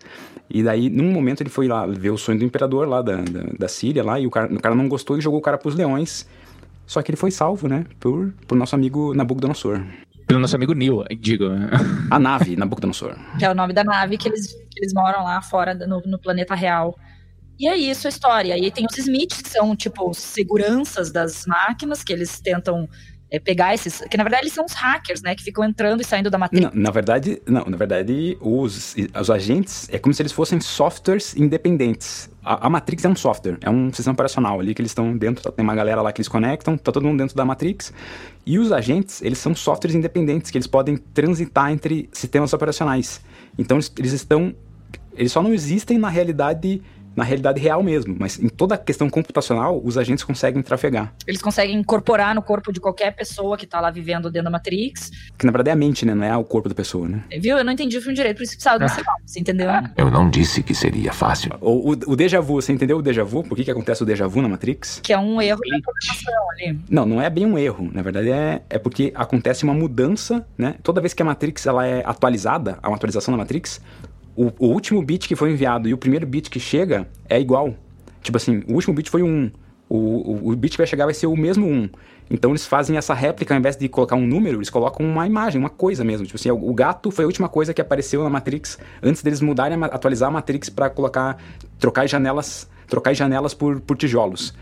E 0.49 0.63
daí, 0.63 0.89
num 0.89 1.11
momento, 1.11 1.43
ele 1.43 1.49
foi 1.49 1.67
lá 1.67 1.85
ver 1.85 2.09
o 2.09 2.17
sonho 2.17 2.39
do 2.39 2.45
imperador 2.45 2.87
lá 2.87 3.01
da, 3.01 3.17
da, 3.17 3.41
da 3.59 3.67
Síria 3.67 4.01
lá, 4.01 4.17
e 4.17 4.25
o 4.25 4.29
cara, 4.29 4.53
o 4.53 4.61
cara 4.61 4.73
não 4.75 4.87
gostou 4.87 5.17
e 5.17 5.21
jogou 5.21 5.39
o 5.39 5.41
cara 5.41 5.57
pros 5.57 5.75
leões. 5.75 6.25
Só 6.87 7.01
que 7.01 7.11
ele 7.11 7.17
foi 7.17 7.31
salvo, 7.31 7.67
né? 7.67 7.85
Por, 7.99 8.33
por 8.47 8.57
nosso 8.57 8.75
amigo 8.75 9.13
Nabucodonosor. 9.13 9.83
Pelo 10.25 10.39
nosso 10.39 10.55
amigo 10.55 10.73
Neil, 10.73 11.03
digo. 11.19 11.45
A 12.09 12.17
nave 12.17 12.55
Nabucodonosor. 12.55 13.17
Que 13.37 13.43
é 13.43 13.51
o 13.51 13.53
nome 13.53 13.73
da 13.73 13.83
nave 13.83 14.17
que 14.17 14.29
eles, 14.29 14.53
que 14.53 14.79
eles 14.79 14.93
moram 14.93 15.25
lá 15.25 15.41
fora, 15.41 15.73
no, 15.73 16.01
no 16.05 16.17
planeta 16.17 16.55
real. 16.55 16.97
E 17.59 17.67
é 17.67 17.75
isso 17.75 18.07
a 18.07 18.09
história. 18.09 18.57
E 18.57 18.63
aí 18.63 18.71
tem 18.71 18.85
os 18.89 18.97
Smiths, 18.97 19.41
que 19.41 19.49
são, 19.49 19.75
tipo, 19.75 20.13
seguranças 20.13 21.11
das 21.11 21.45
máquinas, 21.45 22.03
que 22.03 22.13
eles 22.13 22.39
tentam 22.39 22.87
é, 23.31 23.39
pegar 23.39 23.73
esses. 23.73 24.01
Que 24.09 24.17
na 24.17 24.23
verdade 24.23 24.43
eles 24.43 24.53
são 24.53 24.65
os 24.65 24.73
hackers, 24.73 25.21
né? 25.21 25.33
Que 25.33 25.43
ficam 25.43 25.63
entrando 25.63 26.01
e 26.01 26.03
saindo 26.03 26.29
da 26.29 26.37
matriz. 26.37 26.61
Não, 26.61 26.71
na 26.73 26.91
verdade, 26.91 27.41
não, 27.47 27.63
na 27.65 27.77
verdade, 27.77 28.37
os, 28.41 28.93
os 29.19 29.29
agentes 29.29 29.87
é 29.89 29.97
como 29.97 30.13
se 30.13 30.21
eles 30.21 30.33
fossem 30.33 30.59
softwares 30.59 31.35
independentes. 31.37 32.29
A, 32.43 32.67
a 32.67 32.69
Matrix 32.69 33.05
é 33.05 33.09
um 33.09 33.15
software, 33.15 33.57
é 33.61 33.69
um 33.69 33.93
sistema 33.93 34.13
operacional 34.13 34.59
ali 34.59 34.75
que 34.75 34.81
eles 34.81 34.91
estão 34.91 35.15
dentro, 35.17 35.49
tem 35.51 35.63
uma 35.63 35.75
galera 35.75 36.01
lá 36.01 36.11
que 36.11 36.19
eles 36.19 36.27
conectam, 36.27 36.77
tá 36.77 36.91
todo 36.91 37.05
mundo 37.05 37.19
dentro 37.19 37.35
da 37.35 37.45
Matrix. 37.45 37.93
E 38.45 38.59
os 38.59 38.71
agentes, 38.71 39.21
eles 39.21 39.37
são 39.37 39.55
softwares 39.55 39.95
independentes, 39.95 40.51
que 40.51 40.57
eles 40.57 40.67
podem 40.67 40.97
transitar 40.97 41.71
entre 41.71 42.09
sistemas 42.11 42.51
operacionais. 42.51 43.21
Então 43.57 43.77
eles, 43.77 43.91
eles 43.97 44.11
estão. 44.11 44.53
Eles 45.15 45.31
só 45.31 45.41
não 45.41 45.53
existem 45.53 45.97
na 45.97 46.09
realidade 46.09 46.81
na 47.15 47.23
realidade 47.23 47.59
real 47.59 47.83
mesmo, 47.83 48.15
mas 48.17 48.39
em 48.39 48.49
toda 48.49 48.75
a 48.75 48.77
questão 48.77 49.09
computacional, 49.09 49.81
os 49.83 49.97
agentes 49.97 50.23
conseguem 50.23 50.61
trafegar. 50.61 51.13
Eles 51.27 51.41
conseguem 51.41 51.75
incorporar 51.75 52.33
no 52.33 52.41
corpo 52.41 52.71
de 52.71 52.79
qualquer 52.79 53.11
pessoa 53.11 53.57
que 53.57 53.65
tá 53.65 53.79
lá 53.79 53.91
vivendo 53.91 54.31
dentro 54.31 54.45
da 54.45 54.51
Matrix. 54.51 55.11
Que 55.37 55.45
na 55.45 55.51
verdade 55.51 55.69
é 55.69 55.73
a 55.73 55.75
mente, 55.75 56.05
né? 56.05 56.13
Não 56.15 56.23
é 56.23 56.35
o 56.37 56.43
corpo 56.43 56.69
da 56.69 56.75
pessoa, 56.75 57.07
né? 57.07 57.23
Viu? 57.39 57.57
Eu 57.57 57.63
não 57.63 57.73
entendi 57.73 57.97
o 57.97 58.01
filme 58.01 58.15
direito, 58.15 58.37
por 58.37 58.43
isso 58.43 58.53
precisava 58.53 58.79
do 58.79 58.89
sinal, 58.89 59.15
você 59.25 59.39
entendeu? 59.39 59.69
Eu 59.97 60.09
não 60.09 60.29
disse 60.29 60.63
que 60.63 60.73
seria 60.73 61.13
fácil. 61.13 61.51
O, 61.59 61.91
o, 61.91 61.97
o 62.07 62.15
déjà 62.15 62.39
vu, 62.39 62.55
você 62.61 62.71
entendeu 62.71 62.97
o 62.97 63.01
déjà 63.01 63.23
vu? 63.23 63.43
Por 63.43 63.55
que, 63.55 63.63
que 63.63 63.71
acontece 63.71 64.03
o 64.03 64.05
déjà 64.05 64.27
vu 64.27 64.41
na 64.41 64.49
Matrix? 64.49 64.99
Que 65.03 65.13
é 65.13 65.17
um 65.17 65.41
erro 65.41 65.59
da 65.59 65.79
programação 65.79 66.49
ali. 66.51 66.79
Não, 66.89 67.05
não 67.05 67.21
é 67.21 67.29
bem 67.29 67.45
um 67.45 67.57
erro. 67.57 67.89
Na 67.93 68.01
verdade 68.01 68.31
é, 68.31 68.61
é 68.69 68.79
porque 68.79 69.11
acontece 69.15 69.63
uma 69.63 69.73
mudança, 69.73 70.45
né? 70.57 70.75
Toda 70.83 71.01
vez 71.01 71.13
que 71.13 71.21
a 71.21 71.25
Matrix 71.25 71.65
ela 71.65 71.85
é 71.85 72.03
atualizada, 72.05 72.77
há 72.81 72.87
uma 72.89 72.95
atualização 72.95 73.31
da 73.31 73.37
Matrix, 73.37 73.81
o, 74.35 74.51
o, 74.59 74.67
último 74.67 75.01
bit 75.01 75.27
que 75.27 75.35
foi 75.35 75.51
enviado 75.51 75.87
e 75.87 75.93
o 75.93 75.97
primeiro 75.97 76.25
bit 76.25 76.49
que 76.49 76.59
chega 76.59 77.07
é 77.29 77.39
igual. 77.39 77.75
Tipo 78.21 78.37
assim, 78.37 78.63
o 78.67 78.73
último 78.73 78.93
bit 78.93 79.09
foi 79.09 79.23
um. 79.23 79.51
O, 79.89 79.97
o, 79.97 80.51
o 80.51 80.55
bit 80.55 80.71
que 80.71 80.77
vai 80.77 80.87
chegar 80.87 81.05
vai 81.05 81.13
ser 81.13 81.27
o 81.27 81.35
mesmo 81.35 81.67
um. 81.67 81.89
Então 82.29 82.51
eles 82.51 82.65
fazem 82.65 82.95
essa 82.95 83.13
réplica, 83.13 83.53
ao 83.53 83.59
invés 83.59 83.75
de 83.75 83.89
colocar 83.89 84.15
um 84.15 84.25
número, 84.25 84.57
eles 84.57 84.69
colocam 84.69 85.05
uma 85.05 85.27
imagem, 85.27 85.59
uma 85.59 85.69
coisa 85.69 86.01
mesmo. 86.03 86.25
Tipo 86.25 86.37
assim, 86.37 86.49
o, 86.49 86.69
o 86.69 86.73
gato 86.73 87.11
foi 87.11 87.25
a 87.25 87.27
última 87.27 87.49
coisa 87.49 87.73
que 87.73 87.81
apareceu 87.81 88.23
na 88.23 88.29
Matrix 88.29 88.79
antes 89.03 89.21
deles 89.21 89.41
mudarem, 89.41 89.77
atualizar 89.83 90.29
a 90.29 90.31
Matrix 90.31 90.69
para 90.69 90.89
colocar, 90.89 91.37
trocar 91.77 92.07
janelas, 92.07 92.69
trocar 92.87 93.13
janelas 93.13 93.53
por, 93.53 93.81
por 93.81 93.97
tijolos. 93.97 94.53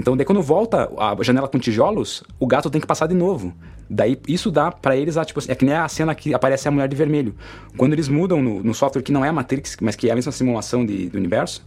Então, 0.00 0.16
daí 0.16 0.24
quando 0.24 0.40
volta 0.40 0.90
a 0.96 1.14
janela 1.22 1.46
com 1.46 1.58
tijolos, 1.58 2.24
o 2.38 2.46
gato 2.46 2.70
tem 2.70 2.80
que 2.80 2.86
passar 2.86 3.06
de 3.06 3.14
novo. 3.14 3.52
Daí 3.88 4.18
isso 4.26 4.50
dá 4.50 4.72
para 4.72 4.96
eles, 4.96 5.18
a, 5.18 5.24
tipo 5.26 5.38
assim, 5.38 5.52
é 5.52 5.54
que 5.54 5.62
nem 5.62 5.74
a 5.74 5.86
cena 5.88 6.14
que 6.14 6.32
aparece 6.32 6.66
a 6.66 6.70
mulher 6.70 6.88
de 6.88 6.96
vermelho. 6.96 7.34
Quando 7.76 7.92
eles 7.92 8.08
mudam 8.08 8.42
no, 8.42 8.62
no 8.62 8.72
software 8.72 9.02
que 9.02 9.12
não 9.12 9.22
é 9.22 9.28
a 9.28 9.32
Matrix, 9.32 9.76
mas 9.78 9.94
que 9.94 10.08
é 10.08 10.12
a 10.12 10.14
mesma 10.14 10.32
simulação 10.32 10.86
de, 10.86 11.10
do 11.10 11.18
universo, 11.18 11.66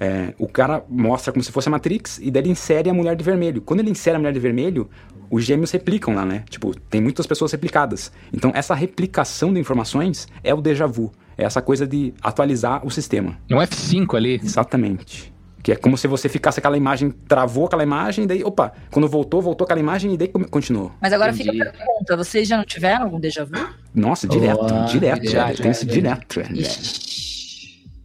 é, 0.00 0.32
o 0.38 0.48
cara 0.48 0.82
mostra 0.88 1.30
como 1.30 1.44
se 1.44 1.52
fosse 1.52 1.68
a 1.68 1.70
Matrix 1.70 2.18
e 2.22 2.30
daí 2.30 2.44
ele 2.44 2.52
insere 2.52 2.88
a 2.88 2.94
mulher 2.94 3.14
de 3.14 3.22
vermelho. 3.22 3.60
Quando 3.60 3.80
ele 3.80 3.90
insere 3.90 4.16
a 4.16 4.18
mulher 4.18 4.32
de 4.32 4.40
vermelho, 4.40 4.88
os 5.30 5.44
gêmeos 5.44 5.70
replicam 5.70 6.14
lá, 6.14 6.24
né? 6.24 6.42
Tipo, 6.48 6.74
tem 6.88 7.02
muitas 7.02 7.26
pessoas 7.26 7.52
replicadas. 7.52 8.10
Então, 8.32 8.50
essa 8.54 8.74
replicação 8.74 9.52
de 9.52 9.60
informações 9.60 10.26
é 10.42 10.54
o 10.54 10.62
déjà 10.62 10.86
vu. 10.86 11.12
É 11.36 11.44
essa 11.44 11.60
coisa 11.60 11.86
de 11.86 12.14
atualizar 12.22 12.86
o 12.86 12.90
sistema. 12.90 13.36
Um 13.50 13.56
F5 13.56 14.16
ali. 14.16 14.40
Exatamente. 14.42 15.33
Que 15.64 15.72
é 15.72 15.76
como 15.76 15.96
se 15.96 16.06
você 16.06 16.28
ficasse 16.28 16.58
aquela 16.58 16.76
imagem, 16.76 17.10
travou 17.10 17.64
aquela 17.64 17.82
imagem, 17.82 18.26
daí, 18.26 18.44
opa, 18.44 18.74
quando 18.90 19.08
voltou, 19.08 19.40
voltou 19.40 19.64
aquela 19.64 19.80
imagem 19.80 20.12
e 20.12 20.16
daí 20.18 20.28
continuou. 20.28 20.92
Mas 21.00 21.10
agora 21.10 21.32
Entendi. 21.32 21.52
fica 21.52 21.70
a 21.70 21.72
pergunta: 21.72 22.16
vocês 22.18 22.46
já 22.46 22.58
não 22.58 22.66
tiveram 22.66 23.04
algum 23.04 23.18
déjà 23.18 23.46
vu? 23.46 23.52
Nossa, 23.94 24.28
direto, 24.28 24.60
oh, 24.60 24.84
direto. 24.84 25.24
Já, 25.24 25.54
já, 25.54 25.62
tem 25.62 25.70
isso 25.70 25.86
direto. 25.86 26.40
É. 26.40 26.44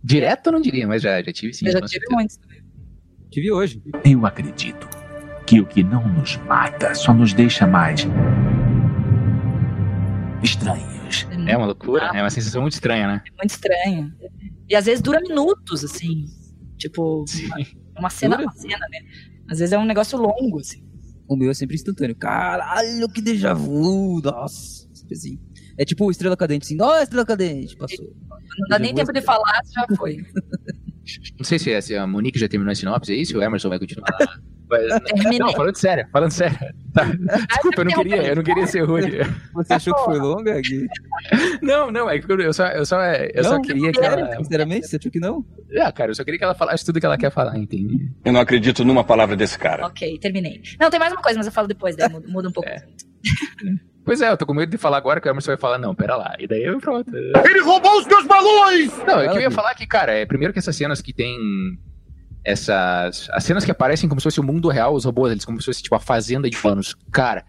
Direto 0.02 0.48
eu 0.48 0.54
não 0.54 0.62
diria, 0.62 0.88
mas 0.88 1.02
já, 1.02 1.22
já 1.22 1.34
tive 1.34 1.54
sim. 1.54 1.68
Eu 1.68 1.74
já 1.74 1.82
tive 1.82 2.06
muitos 2.10 2.38
também. 2.38 2.64
Tive 3.30 3.52
hoje. 3.52 3.84
Eu 4.06 4.26
acredito 4.26 4.88
que 5.46 5.60
o 5.60 5.66
que 5.66 5.84
não 5.84 6.08
nos 6.08 6.38
mata 6.38 6.96
só 6.96 7.14
nos 7.14 7.34
deixa 7.34 7.68
mais 7.68 8.08
estranhos. 10.42 11.28
É 11.46 11.58
uma 11.58 11.66
loucura, 11.66 12.10
ah, 12.10 12.18
é 12.18 12.24
uma 12.24 12.30
sensação 12.30 12.62
muito 12.62 12.76
estranha, 12.76 13.06
né? 13.06 13.22
É 13.28 13.36
muito 13.38 13.52
estranho. 13.52 14.14
E 14.70 14.76
às 14.78 14.86
vezes 14.86 15.02
dura 15.02 15.20
minutos, 15.20 15.84
assim. 15.84 16.26
Tipo, 16.80 17.26
uma, 17.46 17.58
uma, 18.00 18.10
cena 18.10 18.42
uma 18.42 18.52
cena, 18.54 18.88
né? 18.90 19.00
Às 19.48 19.60
vezes 19.60 19.74
é 19.74 19.78
um 19.78 19.86
negócio 19.86 20.18
longo, 20.18 20.60
assim. 20.60 20.84
O 21.28 21.36
meu 21.36 21.52
é 21.52 21.54
sempre 21.54 21.76
instantâneo. 21.76 22.16
Caralho, 22.16 23.08
que 23.10 23.22
déjà 23.22 23.54
vu! 23.54 24.22
Nossa, 24.24 24.88
assim. 25.12 25.38
É 25.78 25.86
tipo 25.86 26.10
Estrela 26.10 26.36
Cadente, 26.36 26.66
assim. 26.66 26.76
Nossa, 26.76 27.04
Estrela 27.04 27.26
Cadente! 27.26 27.76
Passou. 27.76 28.16
Não 28.60 28.68
dá 28.70 28.80
nem 28.80 28.96
tempo 28.96 29.14
de 29.14 29.22
falar, 29.22 29.62
já 29.72 29.86
foi. 29.96 30.26
Não 31.38 31.44
sei 31.44 31.60
se, 31.60 31.72
é, 31.72 31.82
se 31.82 31.96
a 31.96 32.06
Monique 32.06 32.40
já 32.40 32.48
terminou 32.48 32.72
a 32.72 32.76
sinopse 32.76 33.12
aí, 33.12 33.26
se 33.26 33.36
o 33.36 33.42
Emerson 33.42 33.70
vai 33.70 33.80
continuar. 33.80 34.10
Mas, 34.70 35.40
não, 35.40 35.52
falando 35.52 35.76
sério, 35.76 36.08
falando 36.12 36.30
sério. 36.30 36.58
Tá. 36.94 37.04
Desculpa, 37.04 37.82
eu 37.82 37.86
não 37.86 37.92
queria, 37.92 38.24
eu 38.28 38.36
não 38.36 38.44
queria 38.44 38.68
ser 38.68 38.84
rude. 38.84 39.18
Você 39.52 39.74
achou 39.74 39.96
que 39.96 40.04
foi 40.06 40.20
longa, 40.20 40.62
Gui? 40.62 40.88
Não, 41.60 41.90
não, 41.90 42.08
é 42.08 42.20
que 42.20 42.32
eu 42.32 42.54
só, 42.54 42.68
eu 42.68 42.86
só, 42.86 43.02
eu 43.02 43.44
não, 43.44 43.50
só 43.50 43.62
queria 43.62 43.92
que 43.92 44.00
ela. 44.00 44.36
Sinceramente, 44.38 44.88
você 44.88 44.98
achou 44.98 45.12
que 45.12 45.20
não? 45.20 45.44
Ah, 45.82 45.92
cara, 45.92 46.12
eu 46.12 46.16
só 46.16 46.24
queria 46.24 46.38
que 46.38 46.44
ela 46.44 46.54
falasse 46.54 46.86
tudo 46.86 47.00
que 47.00 47.06
ela 47.06 47.18
quer 47.18 47.32
falar, 47.32 47.58
entende? 47.58 48.12
Eu 48.24 48.32
não 48.32 48.42
acredito 48.42 48.86
numa 48.86 49.04
palavra 49.04 49.36
desse 49.36 49.58
cara. 49.58 49.88
Ok, 49.88 50.20
terminei. 50.20 50.62
Não, 50.80 50.92
tem 50.92 51.00
mais 51.00 51.14
uma 51.14 51.22
coisa, 51.22 51.40
mas 51.40 51.48
eu 51.48 51.54
falo 51.54 51.68
depois, 51.68 51.96
daí 51.96 52.08
muda, 52.14 52.28
muda 52.28 52.50
um 52.50 52.52
pouco. 52.52 52.70
É. 52.70 52.86
Pois 54.10 54.22
é, 54.22 54.32
eu 54.32 54.36
tô 54.36 54.44
com 54.44 54.56
medo 54.56 54.72
de 54.72 54.78
falar 54.80 54.98
agora 54.98 55.22
que 55.22 55.28
o 55.28 55.30
Emerson 55.30 55.52
vai 55.52 55.58
falar, 55.58 55.78
não, 55.78 55.94
pera 55.94 56.16
lá. 56.16 56.36
E 56.40 56.48
daí 56.48 56.64
eu 56.64 56.80
pronto. 56.80 57.16
Ele 57.16 57.62
roubou 57.62 57.96
os 58.00 58.08
meus 58.08 58.26
balões! 58.26 58.92
Não, 59.06 59.20
é 59.20 59.30
que 59.30 59.38
eu 59.38 59.42
ia 59.42 59.52
falar 59.52 59.76
que, 59.76 59.86
cara, 59.86 60.12
é 60.12 60.26
primeiro 60.26 60.52
que 60.52 60.58
essas 60.58 60.76
cenas 60.76 61.00
que 61.00 61.14
tem 61.14 61.38
essas. 62.44 63.30
As 63.32 63.44
cenas 63.44 63.64
que 63.64 63.70
aparecem 63.70 64.10
como 64.10 64.20
se 64.20 64.24
fosse 64.24 64.40
o 64.40 64.44
mundo 64.44 64.68
real, 64.68 64.96
os 64.96 65.06
robôs, 65.06 65.32
eles 65.32 65.46
como 65.46 65.60
se 65.62 65.66
fosse 65.68 65.84
tipo 65.84 65.94
a 65.94 66.00
fazenda 66.00 66.50
de 66.50 66.58
humanos. 66.58 66.96
Cara, 67.12 67.46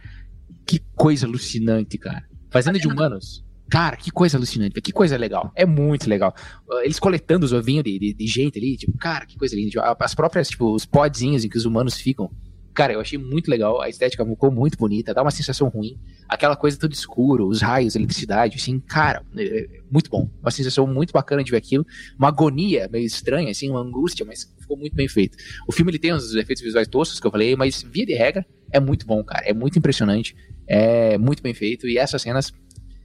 que 0.67 0.83
coisa 0.95 1.27
alucinante, 1.27 1.97
cara. 1.97 2.25
Fazenda 2.51 2.79
de 2.79 2.87
humanos. 2.87 3.43
Cara, 3.71 3.97
que 3.97 4.11
coisa 4.11 4.37
alucinante, 4.37 4.83
que 4.83 4.93
coisa 4.93 5.17
legal. 5.17 5.51
É 5.57 5.65
muito 5.65 6.11
legal. 6.11 6.35
Eles 6.83 6.99
coletando 6.99 7.47
os 7.47 7.55
ovinhos 7.55 7.85
de, 7.85 7.99
de, 7.99 8.13
de 8.13 8.27
jeito 8.27 8.59
ali, 8.59 8.77
tipo, 8.77 8.99
cara, 8.99 9.25
que 9.25 9.39
coisa 9.39 9.57
linda. 9.57 9.71
Tipo, 9.71 10.05
as 10.05 10.15
próprias, 10.15 10.51
tipo, 10.51 10.75
os 10.75 10.85
podzinhos 10.85 11.43
em 11.43 11.49
que 11.49 11.57
os 11.57 11.65
humanos 11.65 11.95
ficam. 11.95 12.31
Cara, 12.73 12.93
eu 12.93 13.01
achei 13.01 13.19
muito 13.19 13.51
legal. 13.51 13.81
A 13.81 13.89
estética 13.89 14.25
ficou 14.25 14.51
muito 14.51 14.79
bonita, 14.79 15.13
dá 15.13 15.23
uma 15.23 15.31
sensação 15.31 15.69
ruim. 15.69 15.99
Aquela 16.29 16.55
coisa 16.55 16.79
tudo 16.79 16.93
escuro, 16.93 17.49
os 17.49 17.61
raios, 17.61 17.97
a 17.97 17.99
eletricidade, 17.99 18.57
assim, 18.57 18.79
cara, 18.81 19.23
é, 19.37 19.43
é 19.43 19.81
muito 19.91 20.09
bom. 20.09 20.31
Uma 20.41 20.51
sensação 20.51 20.87
muito 20.87 21.13
bacana 21.13 21.43
de 21.43 21.51
ver 21.51 21.57
aquilo. 21.57 21.85
Uma 22.19 22.29
agonia 22.29 22.89
meio 22.91 23.05
estranha, 23.05 23.51
assim, 23.51 23.69
uma 23.71 23.81
angústia, 23.81 24.25
mas 24.25 24.53
ficou 24.59 24.77
muito 24.77 24.95
bem 24.95 25.09
feito. 25.09 25.37
O 25.67 25.73
filme 25.73 25.91
ele 25.91 25.99
tem 25.99 26.15
uns 26.15 26.35
efeitos 26.35 26.63
visuais 26.63 26.87
toscos 26.87 27.19
que 27.19 27.27
eu 27.27 27.31
falei, 27.31 27.57
mas 27.57 27.83
via 27.83 28.07
de 28.07 28.15
regra 28.15 28.47
é 28.71 28.79
muito 28.79 29.05
bom, 29.07 29.23
cara. 29.25 29.45
É 29.45 29.53
muito 29.53 29.79
impressionante, 29.79 30.37
é 30.67 31.19
muito 31.19 31.43
bem 31.43 31.53
feito 31.53 31.89
e 31.89 31.99
essas 31.99 32.23
cenas 32.23 32.53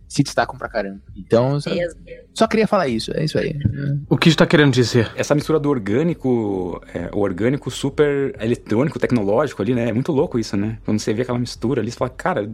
se 0.08 0.24
destacam 0.24 0.58
pra 0.58 0.70
caramba. 0.70 1.02
Então, 1.16 1.60
só, 1.60 1.70
só 2.34 2.48
queria 2.48 2.68
falar 2.68 2.88
isso, 2.88 3.12
é 3.16 3.24
isso 3.24 3.38
aí. 3.38 3.56
O 4.10 4.18
que 4.18 4.30
está 4.30 4.46
querendo 4.46 4.72
dizer? 4.72 5.12
Essa 5.16 5.34
mistura 5.36 5.60
do 5.60 5.70
orgânico, 5.70 6.82
é, 6.94 7.10
o 7.14 7.20
orgânico 7.20 7.72
super 7.72 8.36
eletrônico, 8.40 9.00
tecnológico 9.00 9.62
ali, 9.62 9.74
né? 9.74 9.90
É 9.90 9.94
muito 9.94 10.12
louco 10.12 10.38
isso, 10.38 10.56
né? 10.56 10.78
Quando 10.86 11.00
você 11.00 11.14
vê 11.14 11.24
aquela 11.24 11.40
mistura 11.40 11.82
ali, 11.82 11.92
você 11.92 11.98
fala, 11.98 12.10
cara, 12.12 12.50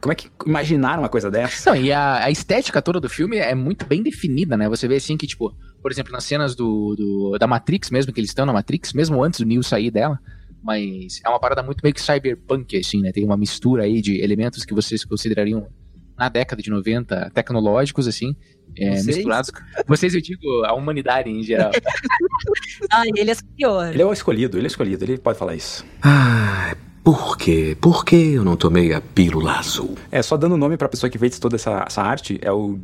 como 0.00 0.12
é 0.12 0.14
que 0.14 0.28
imaginaram 0.46 1.02
uma 1.02 1.08
coisa 1.08 1.30
dessa? 1.30 1.70
Não, 1.70 1.80
e 1.80 1.92
a, 1.92 2.24
a 2.24 2.30
estética 2.30 2.82
toda 2.82 3.00
do 3.00 3.08
filme 3.08 3.36
é 3.36 3.54
muito 3.54 3.86
bem 3.86 4.02
definida, 4.02 4.56
né? 4.56 4.68
Você 4.68 4.88
vê 4.88 4.96
assim 4.96 5.16
que, 5.16 5.26
tipo, 5.26 5.54
por 5.80 5.92
exemplo, 5.92 6.12
nas 6.12 6.24
cenas 6.24 6.54
do, 6.54 6.94
do 6.96 7.38
da 7.38 7.46
Matrix 7.46 7.90
mesmo, 7.90 8.12
que 8.12 8.20
eles 8.20 8.30
estão 8.30 8.46
na 8.46 8.52
Matrix, 8.52 8.92
mesmo 8.92 9.22
antes 9.22 9.40
do 9.40 9.46
Neo 9.46 9.62
sair 9.62 9.90
dela, 9.90 10.18
mas 10.62 11.20
é 11.24 11.28
uma 11.28 11.38
parada 11.38 11.62
muito 11.62 11.82
meio 11.82 11.94
que 11.94 12.00
cyberpunk, 12.00 12.76
assim, 12.76 13.02
né? 13.02 13.12
Tem 13.12 13.22
uma 13.22 13.36
mistura 13.36 13.84
aí 13.84 14.00
de 14.00 14.20
elementos 14.20 14.64
que 14.64 14.74
vocês 14.74 15.04
considerariam 15.04 15.68
na 16.16 16.28
década 16.28 16.62
de 16.62 16.70
90, 16.70 17.30
tecnológicos, 17.34 18.06
assim, 18.06 18.34
é, 18.76 19.02
misturados. 19.02 19.50
Vocês, 19.86 20.14
eu 20.14 20.20
digo, 20.20 20.64
a 20.64 20.74
humanidade 20.74 21.30
em 21.30 21.42
geral. 21.42 21.70
ah, 22.90 23.02
ele 23.16 23.30
é 23.30 23.34
superior. 23.34 23.88
Ele 23.88 24.02
é 24.02 24.06
o 24.06 24.12
escolhido, 24.12 24.58
ele 24.58 24.66
é 24.66 24.68
escolhido, 24.68 25.04
ele 25.04 25.18
pode 25.18 25.38
falar 25.38 25.54
isso. 25.54 25.84
Ah, 26.02 26.76
por 27.02 27.36
quê? 27.36 27.76
Por 27.80 28.04
que 28.04 28.34
eu 28.34 28.44
não 28.44 28.56
tomei 28.56 28.92
a 28.92 29.00
pílula 29.00 29.58
azul? 29.58 29.94
É, 30.10 30.22
só 30.22 30.36
dando 30.36 30.56
nome 30.56 30.76
pra 30.76 30.88
pessoa 30.88 31.10
que 31.10 31.18
fez 31.18 31.38
toda 31.38 31.56
essa, 31.56 31.84
essa 31.86 32.02
arte, 32.02 32.38
é 32.40 32.50
o 32.50 32.78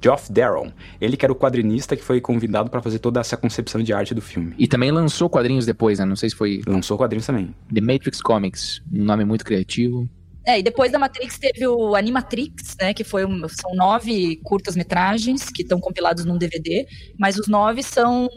Geoff 0.00 0.32
Darrow. 0.32 0.72
Ele 1.00 1.16
que 1.16 1.24
era 1.24 1.32
o 1.32 1.36
quadrinista 1.36 1.96
que 1.96 2.02
foi 2.02 2.20
convidado 2.20 2.70
para 2.70 2.80
fazer 2.80 2.98
toda 2.98 3.20
essa 3.20 3.36
concepção 3.36 3.82
de 3.82 3.92
arte 3.92 4.14
do 4.14 4.22
filme. 4.22 4.54
E 4.58 4.66
também 4.66 4.90
lançou 4.90 5.28
quadrinhos 5.28 5.66
depois, 5.66 5.98
né? 5.98 6.04
Não 6.04 6.16
sei 6.16 6.30
se 6.30 6.36
foi. 6.36 6.62
Lançou 6.66 6.96
quadrinhos 6.96 7.26
também. 7.26 7.54
The 7.72 7.80
Matrix 7.80 8.22
Comics, 8.22 8.82
um 8.92 9.04
nome 9.04 9.24
muito 9.24 9.44
criativo. 9.44 10.08
É, 10.46 10.58
e 10.58 10.62
depois 10.62 10.90
da 10.90 10.98
Matrix 10.98 11.38
teve 11.38 11.66
o 11.66 11.94
Animatrix, 11.94 12.76
né? 12.80 12.94
Que 12.94 13.04
foi 13.04 13.24
um, 13.24 13.48
são 13.48 13.74
nove 13.74 14.36
curtas-metragens 14.44 15.50
que 15.50 15.62
estão 15.62 15.78
compilados 15.78 16.24
num 16.24 16.38
DVD, 16.38 16.86
mas 17.18 17.36
os 17.36 17.48
nove 17.48 17.82
são 17.82 18.28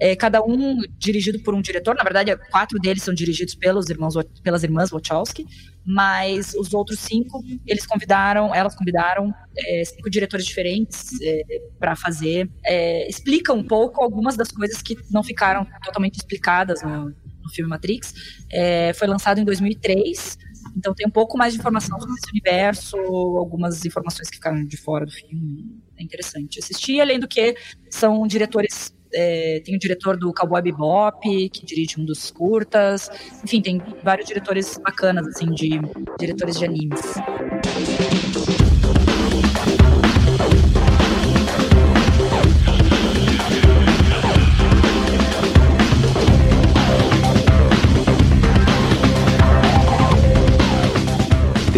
é, 0.00 0.16
cada 0.16 0.42
um 0.42 0.80
dirigido 0.98 1.38
por 1.40 1.54
um 1.54 1.60
diretor. 1.60 1.94
Na 1.94 2.02
verdade, 2.02 2.34
quatro 2.50 2.78
deles 2.78 3.02
são 3.02 3.12
dirigidos 3.12 3.54
pelos 3.54 3.90
irmãos, 3.90 4.14
pelas 4.42 4.64
irmãs 4.64 4.90
Wachowski, 4.90 5.46
mas 5.84 6.54
os 6.54 6.72
outros 6.72 6.98
cinco 7.00 7.42
eles 7.66 7.84
convidaram, 7.86 8.54
elas 8.54 8.74
convidaram 8.74 9.32
é, 9.56 9.84
cinco 9.84 10.08
diretores 10.08 10.46
diferentes 10.46 11.20
é, 11.20 11.42
para 11.78 11.94
fazer. 11.94 12.50
É, 12.64 13.08
explica 13.08 13.52
um 13.52 13.62
pouco 13.62 14.02
algumas 14.02 14.36
das 14.36 14.50
coisas 14.50 14.80
que 14.80 14.96
não 15.10 15.22
ficaram 15.22 15.66
totalmente 15.84 16.16
explicadas 16.16 16.82
no, 16.82 17.06
no 17.06 17.50
filme 17.52 17.68
Matrix. 17.68 18.14
É, 18.50 18.92
foi 18.94 19.06
lançado 19.06 19.38
em 19.38 19.44
2003. 19.44 20.38
Então 20.76 20.94
tem 20.94 21.06
um 21.06 21.10
pouco 21.10 21.36
mais 21.36 21.52
de 21.52 21.58
informação 21.58 21.98
sobre 22.00 22.14
esse 22.16 22.30
universo, 22.30 22.96
algumas 22.96 23.84
informações 23.84 24.28
que 24.28 24.36
ficaram 24.36 24.64
de 24.64 24.76
fora 24.76 25.04
do 25.04 25.12
filme. 25.12 25.80
É 25.98 26.02
interessante 26.02 26.58
assistir, 26.58 27.00
além 27.00 27.18
do 27.18 27.28
que 27.28 27.54
são 27.90 28.26
diretores. 28.26 28.94
É, 29.12 29.60
tem 29.64 29.74
o 29.74 29.78
diretor 29.78 30.16
do 30.16 30.32
Cowboy 30.32 30.62
Bebop, 30.62 31.20
que 31.48 31.66
dirige 31.66 32.00
um 32.00 32.04
dos 32.04 32.30
curtas. 32.30 33.10
Enfim, 33.42 33.60
tem 33.60 33.82
vários 34.04 34.28
diretores 34.28 34.78
bacanas, 34.78 35.26
assim, 35.26 35.46
de 35.46 35.80
diretores 36.18 36.56
de 36.56 36.64
animes. 36.64 37.00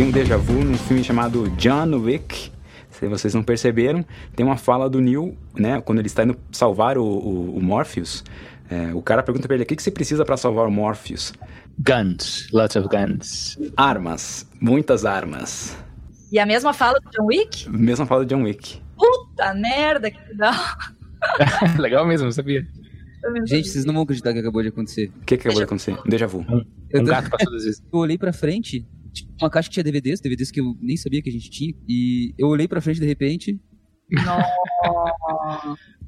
Tem 0.03 0.09
um 0.09 0.11
déjà 0.11 0.37
vu 0.37 0.65
num 0.65 0.77
filme 0.77 1.05
chamado 1.05 1.49
John 1.51 1.97
Wick. 2.01 2.51
Se 2.91 3.07
vocês 3.07 3.35
não 3.35 3.43
perceberam, 3.45 4.05
tem 4.35 4.45
uma 4.45 4.57
fala 4.57 4.91
do 4.91 5.01
Neil, 5.01 5.39
né? 5.55 5.81
Quando 5.81 6.01
ele 6.01 6.09
está 6.09 6.25
indo 6.25 6.37
salvar 6.51 6.99
o, 6.99 7.05
o, 7.05 7.57
o 7.59 7.63
Morpheus. 7.63 8.25
É, 8.69 8.93
o 8.93 9.01
cara 9.01 9.23
pergunta 9.23 9.47
pra 9.47 9.55
ele: 9.55 9.63
o 9.63 9.67
que, 9.67 9.77
que 9.77 9.83
você 9.83 9.93
precisa 9.93 10.25
para 10.25 10.37
salvar 10.37 10.67
o 10.67 10.73
Morpheus? 10.73 11.33
Guns, 11.79 12.49
lots 12.53 12.75
of 12.75 12.89
guns. 12.89 13.57
Armas, 13.77 14.45
muitas 14.61 15.05
armas. 15.05 15.77
E 16.33 16.39
a 16.41 16.45
mesma 16.45 16.73
fala 16.73 16.99
do 16.99 17.09
John 17.09 17.27
Wick? 17.27 17.71
Mesma 17.71 18.05
fala 18.05 18.25
do 18.25 18.29
John 18.29 18.43
Wick. 18.43 18.83
Puta 18.97 19.55
merda, 19.55 20.11
que 20.11 20.19
legal. 20.31 20.55
Legal 21.79 22.05
mesmo, 22.05 22.25
não 22.25 22.33
sabia. 22.33 22.67
Gente, 23.47 23.69
vocês 23.69 23.85
não 23.85 23.95
vão 23.95 24.03
acreditar 24.03 24.33
que 24.33 24.41
acabou 24.41 24.63
de 24.63 24.69
acontecer. 24.71 25.13
O 25.21 25.25
que, 25.25 25.37
que 25.37 25.47
acabou 25.47 25.61
de 25.61 25.65
acontecer? 25.65 25.97
Um 26.05 26.11
déjà 26.11 26.27
vu. 26.27 26.45
Um 26.93 27.05
gato 27.05 27.31
passou 27.31 27.53
duas 27.53 27.63
vezes. 27.63 27.81
Eu 27.81 28.01
olhei 28.01 28.19
pra 28.19 28.33
frente, 28.33 28.85
tinha 29.13 29.31
uma 29.41 29.51
caixa 29.51 29.69
que 29.69 29.75
tinha 29.75 29.85
DVDs, 29.85 30.21
DVDs 30.21 30.51
que 30.51 30.61
eu 30.61 30.77
nem 30.81 30.97
sabia 30.97 31.23
que 31.23 31.29
a 31.29 31.33
gente 31.33 31.51
tinha, 31.51 31.75
e 31.89 32.35
eu 32.39 32.49
olhei 32.49 32.67
pra 32.67 32.81
frente 32.81 33.01
de 33.01 33.07
repente. 33.07 33.61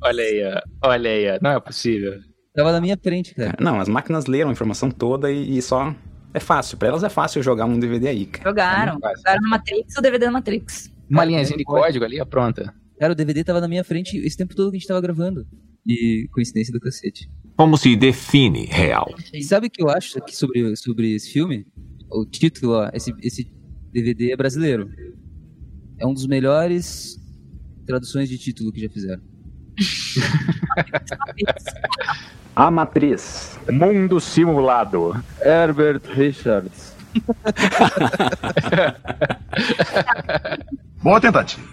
Olha 0.03 0.23
aí, 0.23 0.43
olha 0.83 1.11
aí, 1.11 1.39
não 1.41 1.51
é 1.51 1.61
possível. 1.61 2.21
Tava 2.55 2.71
na 2.71 2.81
minha 2.81 2.97
frente, 2.97 3.35
cara. 3.35 3.57
Não, 3.61 3.81
as 3.81 3.89
máquinas 3.89 4.27
leram 4.27 4.51
a 4.51 4.53
informação 4.53 4.91
toda 4.91 5.31
e, 5.31 5.59
e 5.59 5.63
só. 5.63 5.95
É 6.33 6.41
fácil. 6.41 6.77
Pra 6.77 6.89
elas 6.89 7.03
é 7.03 7.09
fácil 7.09 7.43
jogar 7.43 7.65
um 7.65 7.79
DVD 7.79 8.09
aí, 8.09 8.27
cara. 8.27 8.51
Jogaram. 8.51 8.99
Jogaram 9.17 9.43
no 9.43 9.51
Matrix 9.51 9.97
o 9.97 10.03
DVD 10.03 10.27
da 10.27 10.31
Matrix. 10.33 10.93
Uma 11.11 11.25
linhazinha 11.25 11.57
de 11.57 11.65
código 11.65 12.05
ali, 12.05 12.21
ó, 12.21 12.25
pronta. 12.25 12.75
Cara, 12.99 13.13
o 13.13 13.17
DVD 13.17 13.43
tava 13.43 13.61
na 13.61 13.69
minha 13.69 13.85
frente 13.85 14.17
esse 14.19 14.37
tempo 14.37 14.55
todo 14.55 14.71
que 14.71 14.77
a 14.77 14.79
gente 14.79 14.89
tava 14.89 15.01
gravando. 15.01 15.47
E 15.87 16.29
coincidência 16.33 16.73
do 16.73 16.81
cacete. 16.81 17.29
Como 17.57 17.77
se 17.77 17.95
define 17.95 18.67
real? 18.67 19.15
E 19.33 19.43
sabe 19.43 19.67
o 19.67 19.71
que 19.71 19.83
eu 19.83 19.91
acho 19.91 20.19
aqui 20.19 20.35
sobre, 20.35 20.77
sobre 20.77 21.15
esse 21.15 21.31
filme? 21.33 21.67
O 22.11 22.25
título, 22.25 22.75
ó, 22.75 22.91
esse, 22.93 23.15
esse 23.23 23.51
DVD 23.93 24.33
é 24.33 24.37
brasileiro. 24.37 24.91
É 25.99 26.07
um 26.07 26.13
dos 26.13 26.27
melhores 26.27 27.17
traduções 27.87 28.29
de 28.29 28.39
título 28.39 28.73
que 28.73 28.81
já 28.81 28.89
fizeram. 28.89 29.23
A 32.57 32.71
Matriz. 32.71 33.59
Mundo 33.69 34.21
Simulado. 34.21 35.21
Herbert 35.45 36.03
Richards. 36.05 36.95
Boa 41.03 41.21
tentativa. 41.21 41.67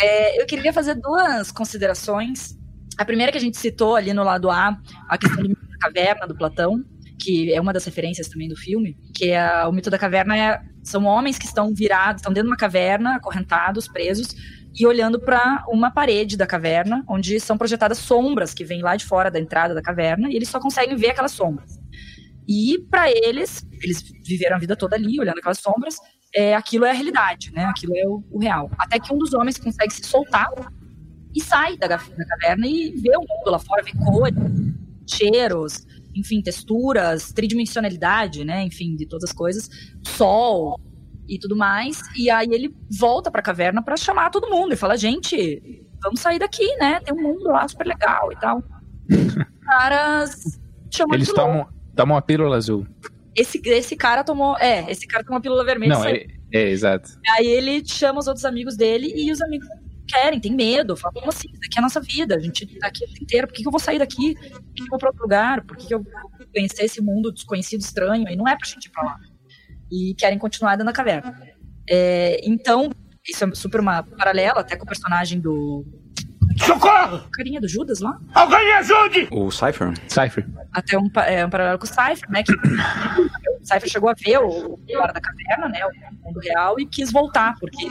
É, 0.00 0.40
eu 0.40 0.46
queria 0.46 0.72
fazer 0.72 0.94
duas 0.94 1.52
considerações. 1.52 2.58
A 2.96 3.04
primeira 3.04 3.30
que 3.30 3.38
a 3.38 3.40
gente 3.40 3.58
citou 3.58 3.96
ali 3.96 4.14
no 4.14 4.24
lado 4.24 4.50
A, 4.50 4.78
a 5.08 5.18
questão 5.18 5.42
do 5.42 5.54
da 5.54 5.78
caverna 5.78 6.26
do 6.26 6.34
Platão, 6.34 6.82
que 7.18 7.52
é 7.52 7.60
uma 7.60 7.72
das 7.72 7.84
referências 7.84 8.28
também 8.28 8.48
do 8.48 8.56
filme, 8.56 8.96
que 9.14 9.30
é 9.30 9.66
o 9.66 9.72
mito 9.72 9.90
da 9.90 9.98
caverna 9.98 10.36
é, 10.36 10.60
são 10.82 11.04
homens 11.04 11.38
que 11.38 11.46
estão 11.46 11.72
virados, 11.74 12.20
estão 12.20 12.32
dentro 12.32 12.48
de 12.48 12.52
uma 12.52 12.56
caverna, 12.56 13.16
acorrentados, 13.16 13.88
presos, 13.88 14.28
e 14.74 14.86
olhando 14.86 15.20
para 15.20 15.64
uma 15.68 15.90
parede 15.90 16.36
da 16.36 16.46
caverna, 16.46 17.04
onde 17.08 17.38
são 17.38 17.56
projetadas 17.56 17.98
sombras 17.98 18.52
que 18.52 18.64
vêm 18.64 18.82
lá 18.82 18.96
de 18.96 19.04
fora 19.04 19.30
da 19.30 19.38
entrada 19.38 19.72
da 19.72 19.80
caverna, 19.80 20.30
e 20.30 20.34
eles 20.36 20.48
só 20.48 20.58
conseguem 20.58 20.96
ver 20.96 21.10
aquelas 21.10 21.32
sombras. 21.32 21.78
E 22.46 22.78
para 22.90 23.10
eles, 23.10 23.66
eles 23.80 24.02
viveram 24.24 24.56
a 24.56 24.58
vida 24.58 24.76
toda 24.76 24.96
ali, 24.96 25.18
olhando 25.18 25.38
aquelas 25.38 25.58
sombras, 25.58 25.96
é, 26.34 26.54
aquilo 26.54 26.84
é 26.84 26.90
a 26.90 26.94
realidade, 26.94 27.52
né? 27.52 27.64
Aquilo 27.66 27.96
é 27.96 28.06
o, 28.06 28.22
o 28.30 28.38
real. 28.38 28.70
Até 28.76 28.98
que 28.98 29.14
um 29.14 29.18
dos 29.18 29.32
homens 29.32 29.56
consegue 29.56 29.94
se 29.94 30.04
soltar 30.04 30.48
e 31.34 31.40
sai 31.40 31.76
da, 31.76 31.86
da 31.86 31.98
caverna 31.98 32.66
e 32.66 32.92
vê 32.96 33.16
o 33.16 33.20
mundo 33.20 33.50
lá 33.50 33.58
fora, 33.58 33.82
vê 33.82 33.92
cores, 33.92 34.34
cheiros, 35.06 35.86
enfim, 36.14 36.40
texturas, 36.42 37.32
tridimensionalidade, 37.32 38.44
né? 38.44 38.62
Enfim, 38.62 38.96
de 38.96 39.06
todas 39.06 39.30
as 39.30 39.36
coisas, 39.36 39.68
sol 40.06 40.80
e 41.28 41.38
tudo 41.38 41.56
mais. 41.56 42.00
E 42.16 42.30
aí 42.30 42.48
ele 42.50 42.74
volta 42.98 43.30
pra 43.30 43.42
caverna 43.42 43.82
pra 43.82 43.96
chamar 43.96 44.30
todo 44.30 44.50
mundo 44.50 44.72
e 44.72 44.76
fala: 44.76 44.96
gente, 44.96 45.62
vamos 46.02 46.20
sair 46.20 46.38
daqui, 46.38 46.76
né? 46.76 47.00
Tem 47.00 47.14
um 47.14 47.22
mundo 47.22 47.44
lá 47.44 47.66
super 47.66 47.86
legal 47.86 48.32
e 48.32 48.36
tal. 48.36 48.62
Caras 49.64 50.60
chamam 50.90 51.14
Eles 51.14 51.32
tomam, 51.32 51.66
tomam 51.96 52.16
a 52.16 52.22
pílula 52.22 52.56
azul. 52.56 52.86
Esse, 53.34 53.60
esse 53.64 53.96
cara 53.96 54.22
tomou. 54.22 54.56
É, 54.58 54.90
esse 54.90 55.06
cara 55.06 55.24
tomou 55.24 55.38
a 55.38 55.40
pílula 55.40 55.64
vermelha. 55.64 55.94
Não, 55.94 56.04
é, 56.04 56.26
é, 56.52 56.68
exato. 56.70 57.10
Aí 57.30 57.46
ele 57.46 57.84
chama 57.84 58.20
os 58.20 58.28
outros 58.28 58.44
amigos 58.44 58.76
dele 58.76 59.12
e 59.14 59.32
os 59.32 59.42
amigos 59.42 59.66
querem, 60.06 60.40
tem 60.40 60.54
medo. 60.54 60.96
Falam, 60.96 61.14
como 61.14 61.28
assim? 61.28 61.48
Isso 61.50 61.60
daqui 61.60 61.76
é 61.76 61.80
a 61.80 61.82
nossa 61.82 62.00
vida. 62.00 62.36
A 62.36 62.40
gente 62.40 62.66
tá 62.78 62.88
aqui 62.88 63.04
o 63.04 63.08
dia 63.08 63.22
inteiro. 63.22 63.46
Por 63.46 63.54
que, 63.54 63.62
que 63.62 63.68
eu 63.68 63.72
vou 63.72 63.80
sair 63.80 63.98
daqui? 63.98 64.34
Por 64.34 64.62
que, 64.74 64.74
que 64.74 64.82
eu 64.82 64.90
vou 64.90 64.98
pra 64.98 65.08
outro 65.08 65.22
lugar? 65.22 65.62
Por 65.64 65.76
que, 65.76 65.86
que 65.86 65.94
eu 65.94 66.02
vou 66.02 66.12
conhecer 66.52 66.84
esse 66.84 67.00
mundo 67.00 67.32
desconhecido, 67.32 67.80
estranho? 67.80 68.28
E 68.28 68.36
não 68.36 68.46
é 68.48 68.56
pra 68.56 68.66
gente 68.66 68.86
ir 68.86 68.90
pra 68.90 69.02
lá. 69.02 69.18
E 69.90 70.14
querem 70.18 70.38
continuar 70.38 70.72
dentro 70.72 70.86
da 70.86 70.92
caverna. 70.92 71.40
É, 71.88 72.40
então, 72.44 72.90
isso 73.26 73.44
é 73.44 73.54
super 73.54 73.80
uma 73.80 74.02
paralela 74.02 74.60
até 74.60 74.76
com 74.76 74.84
o 74.84 74.88
personagem 74.88 75.40
do. 75.40 75.84
Socorro! 76.58 77.28
Carinha 77.32 77.60
do 77.60 77.66
Judas 77.66 78.00
lá? 78.00 78.20
Alguém 78.32 78.64
me 78.64 78.72
ajude! 78.72 79.28
O 79.32 79.50
Cypher? 79.50 79.92
Cypher. 80.08 80.46
até 80.72 80.96
um, 80.96 81.10
é, 81.26 81.44
um 81.44 81.50
paralelo 81.50 81.78
com 81.78 81.84
o 81.84 81.88
Cypher, 81.88 82.30
né? 82.30 82.42
Que 82.44 82.52
o 82.52 83.64
Cypher 83.64 83.88
chegou 83.88 84.08
a 84.08 84.14
ver 84.14 84.38
o, 84.38 84.74
o 84.74 84.78
cara 84.92 85.12
da 85.12 85.20
caverna, 85.20 85.68
né? 85.68 85.80
O 85.84 86.26
mundo 86.26 86.40
real 86.40 86.78
e 86.78 86.86
quis 86.86 87.10
voltar, 87.10 87.54
porque, 87.58 87.88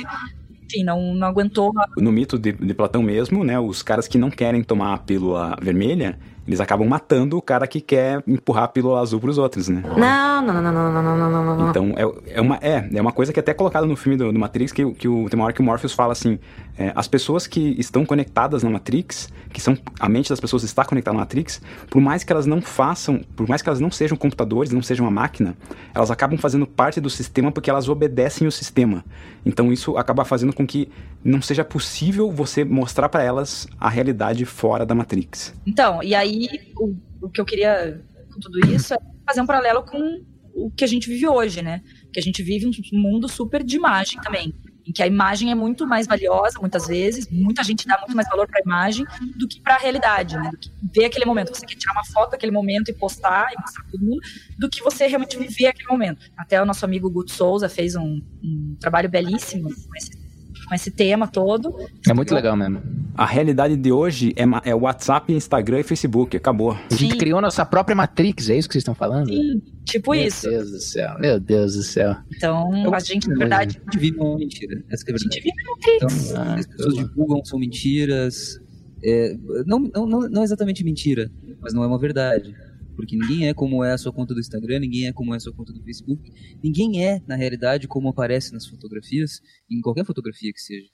enfim, 0.66 0.84
não, 0.84 1.14
não 1.14 1.28
aguentou. 1.28 1.72
No 1.98 2.12
mito 2.12 2.38
de, 2.38 2.52
de 2.52 2.74
Platão 2.74 3.02
mesmo, 3.02 3.44
né? 3.44 3.60
Os 3.60 3.82
caras 3.82 4.08
que 4.08 4.18
não 4.18 4.30
querem 4.30 4.64
tomar 4.64 4.94
a 4.94 4.98
pílula 4.98 5.56
vermelha, 5.62 6.18
eles 6.48 6.60
acabam 6.60 6.88
matando 6.88 7.38
o 7.38 7.42
cara 7.42 7.66
que 7.68 7.80
quer 7.80 8.22
empurrar 8.28 8.66
a 8.66 8.68
pílula 8.68 9.00
azul 9.00 9.20
pros 9.20 9.38
outros, 9.38 9.70
né? 9.70 9.82
Não, 9.98 10.42
não, 10.42 10.54
não, 10.62 10.62
não, 10.62 10.74
não, 10.74 10.92
não, 10.92 11.04
não, 11.04 11.18
não, 11.30 11.46
não, 11.46 11.58
não. 11.58 11.70
Então, 11.70 11.94
é, 11.96 12.34
é, 12.38 12.42
uma, 12.42 12.58
é, 12.62 12.90
é 12.94 13.02
uma 13.02 13.12
coisa 13.12 13.32
que 13.32 13.40
é 13.40 13.42
até 13.42 13.54
colocada 13.54 13.86
no 13.86 13.96
filme 13.96 14.18
do, 14.18 14.32
do 14.32 14.40
Matrix, 14.40 14.72
que, 14.74 14.84
o- 14.84 14.94
que 14.94 15.08
o, 15.08 15.30
tem 15.30 15.40
uma 15.40 15.46
hora 15.46 15.54
que 15.54 15.62
o 15.62 15.64
Morpheus 15.64 15.94
fala 15.94 16.12
assim, 16.12 16.38
é, 16.78 16.92
as 16.96 17.08
pessoas 17.08 17.46
que 17.46 17.76
estão 17.80 18.06
conectadas 18.06 18.64
na 18.64 18.70
Matrix, 18.70 19.30
que 19.52 19.62
são, 19.62 19.78
a 20.00 20.10
mente 20.10 20.30
das 20.30 20.40
pessoas 20.40 20.64
está 20.64 20.84
conectada 20.84 21.16
na 21.16 21.22
Matrix, 21.22 21.62
por 21.90 22.02
mais 22.02 22.24
que 22.24 22.32
elas 22.32 22.46
não 22.46 22.62
façam, 22.62 23.22
por 23.36 23.48
mais 23.48 23.62
que 23.62 23.70
elas 23.70 23.80
não 23.80 23.92
sejam 23.92 24.18
computadores, 24.18 24.72
não 24.72 24.82
sejam 24.82 25.06
uma 25.06 25.12
máquina, 25.12 25.56
elas 25.94 26.10
acabam 26.10 26.38
fazendo 26.38 26.66
parte 26.66 27.00
do 27.00 27.10
sistema 27.10 27.52
porque 27.52 27.70
elas 27.70 27.88
obedecem 27.88 28.48
o 28.48 28.52
sistema. 28.52 29.06
Então, 29.46 29.72
isso 29.72 29.98
acaba 29.98 30.26
fazendo 30.26 30.54
com 30.54 30.66
que 30.66 30.90
não 31.24 31.42
seja 31.42 31.64
possível 31.64 32.32
você 32.32 32.64
mostrar 32.64 33.10
para 33.10 33.24
elas 33.24 33.68
a 33.80 33.90
realidade 33.90 34.46
fora 34.46 34.86
da 34.86 34.96
Matrix. 34.96 35.54
Então, 35.66 36.02
e 36.02 36.16
aí 36.16 36.48
o, 36.78 36.96
o 37.22 37.30
que 37.30 37.40
eu 37.40 37.46
queria 37.46 38.02
com 38.34 38.40
tudo 38.40 38.60
isso 38.68 38.94
é 38.94 38.98
fazer 39.26 39.42
um 39.42 39.46
paralelo 39.46 39.84
com 39.84 40.22
o 40.56 40.70
que 40.72 40.84
a 40.84 40.88
gente 40.88 41.10
vive 41.10 41.28
hoje, 41.28 41.62
né? 41.62 41.82
Que 42.12 42.20
a 42.20 42.24
gente 42.24 42.44
vive 42.44 42.68
um 42.68 43.00
mundo 43.00 43.28
super 43.28 43.64
de 43.64 43.76
imagem 43.76 44.20
também. 44.22 44.54
Em 44.86 44.92
que 44.92 45.02
a 45.02 45.08
imagem 45.08 45.52
é 45.52 45.56
muito 45.56 45.88
mais 45.88 46.06
valiosa, 46.08 46.60
muitas 46.60 46.88
vezes, 46.88 47.28
muita 47.30 47.64
gente 47.64 47.88
dá 47.88 47.98
muito 48.00 48.16
mais 48.16 48.28
valor 48.28 48.48
para 48.48 48.60
a 48.60 48.64
imagem 48.64 49.06
do 49.38 49.48
que 49.48 49.62
para 49.62 49.76
a 49.76 49.78
realidade, 49.78 50.36
né? 50.36 50.50
Do 50.52 50.58
que 50.58 50.72
ver 50.94 51.06
aquele 51.06 51.26
momento. 51.26 51.56
Você 51.56 51.66
quer 51.66 51.76
tirar 51.76 51.94
uma 51.94 52.06
foto 52.06 52.32
daquele 52.32 52.52
momento 52.52 52.90
e 52.90 52.94
postar 52.94 53.48
e 53.52 53.62
mostrar 53.62 53.84
para 53.84 53.92
todo 53.92 54.06
mundo, 54.06 54.22
do 54.58 54.70
que 54.70 54.84
você 54.84 55.08
realmente 55.08 55.38
viver 55.38 55.68
aquele 55.68 55.88
momento. 55.88 56.30
Até 56.38 56.62
o 56.62 56.66
nosso 56.66 56.84
amigo 56.84 57.10
Guto 57.10 57.32
Souza 57.32 57.70
fez 57.70 57.96
um, 57.96 58.22
um 58.44 58.76
trabalho 58.80 59.10
belíssimo 59.10 59.70
com 59.70 59.96
esse 59.96 60.23
com 60.68 60.76
esse 60.76 60.92
tema 60.92 61.28
todo. 61.28 61.74
É 62.08 62.14
muito 62.14 62.34
legal 62.34 62.56
mesmo. 62.56 62.82
A 63.16 63.26
realidade 63.26 63.76
de 63.76 63.92
hoje 63.92 64.34
é, 64.36 64.70
é 64.70 64.76
WhatsApp, 64.76 65.32
Instagram 65.32 65.80
e 65.82 65.84
Facebook. 65.84 66.36
Acabou. 66.36 66.78
A 66.90 66.96
gente 66.96 67.18
criou 67.18 67.40
nossa 67.42 67.66
própria 67.66 67.96
Matrix, 67.96 68.50
é 68.50 68.58
isso 68.58 68.68
que 68.68 68.74
vocês 68.74 68.82
estão 68.82 68.96
falando? 68.96 69.28
Sim, 69.28 69.62
tipo 69.86 70.12
Meu 70.12 70.26
isso. 70.26 70.50
Deus 70.50 70.72
do 70.72 70.80
céu, 70.80 71.20
meu 71.20 71.40
Deus 71.40 71.76
do 71.76 71.84
céu. 71.84 72.16
Então, 72.36 72.94
a 72.94 73.00
gente, 73.00 73.30
na 73.30 73.36
verdade, 73.36 73.80
A 73.82 73.92
gente 73.92 74.00
vive 74.00 74.18
uma 74.20 74.38
mentira. 74.38 74.84
Essa 74.90 75.06
que 75.06 75.12
é 75.12 75.16
a 75.16 75.18
verdade. 75.18 75.42
vive 75.42 75.56
na 75.56 75.72
Matrix. 75.72 76.30
Então, 76.32 76.54
as 76.54 76.66
pessoas 76.66 76.96
divulgam, 76.96 77.46
são 77.46 77.60
mentiras. 77.60 78.60
É, 79.04 79.36
não, 79.66 79.80
não, 79.80 80.06
não, 80.06 80.20
não 80.30 80.44
exatamente 80.44 80.84
mentira, 80.84 81.30
mas 81.62 81.74
não 81.74 81.84
é 81.84 81.88
uma 81.88 82.00
verdade. 82.00 82.56
Porque 82.96 83.16
ninguém 83.16 83.48
é 83.48 83.54
como 83.54 83.84
é 83.84 83.94
a 83.94 83.98
sua 83.98 84.14
conta 84.14 84.34
do 84.34 84.40
Instagram, 84.40 84.80
ninguém 84.80 85.08
é 85.08 85.14
como 85.14 85.34
é 85.34 85.38
a 85.38 85.40
sua 85.40 85.54
conta 85.54 85.74
do 85.74 85.82
Facebook. 85.84 86.32
Ninguém 86.64 87.06
é, 87.06 87.22
na 87.28 87.36
realidade, 87.36 87.88
como 87.88 88.10
aparece 88.10 88.54
nas 88.54 88.66
fotografias, 88.68 89.42
em 89.70 89.82
qualquer 89.82 90.06
fotografia 90.06 90.52
que 90.54 90.62
seja. 90.62 90.88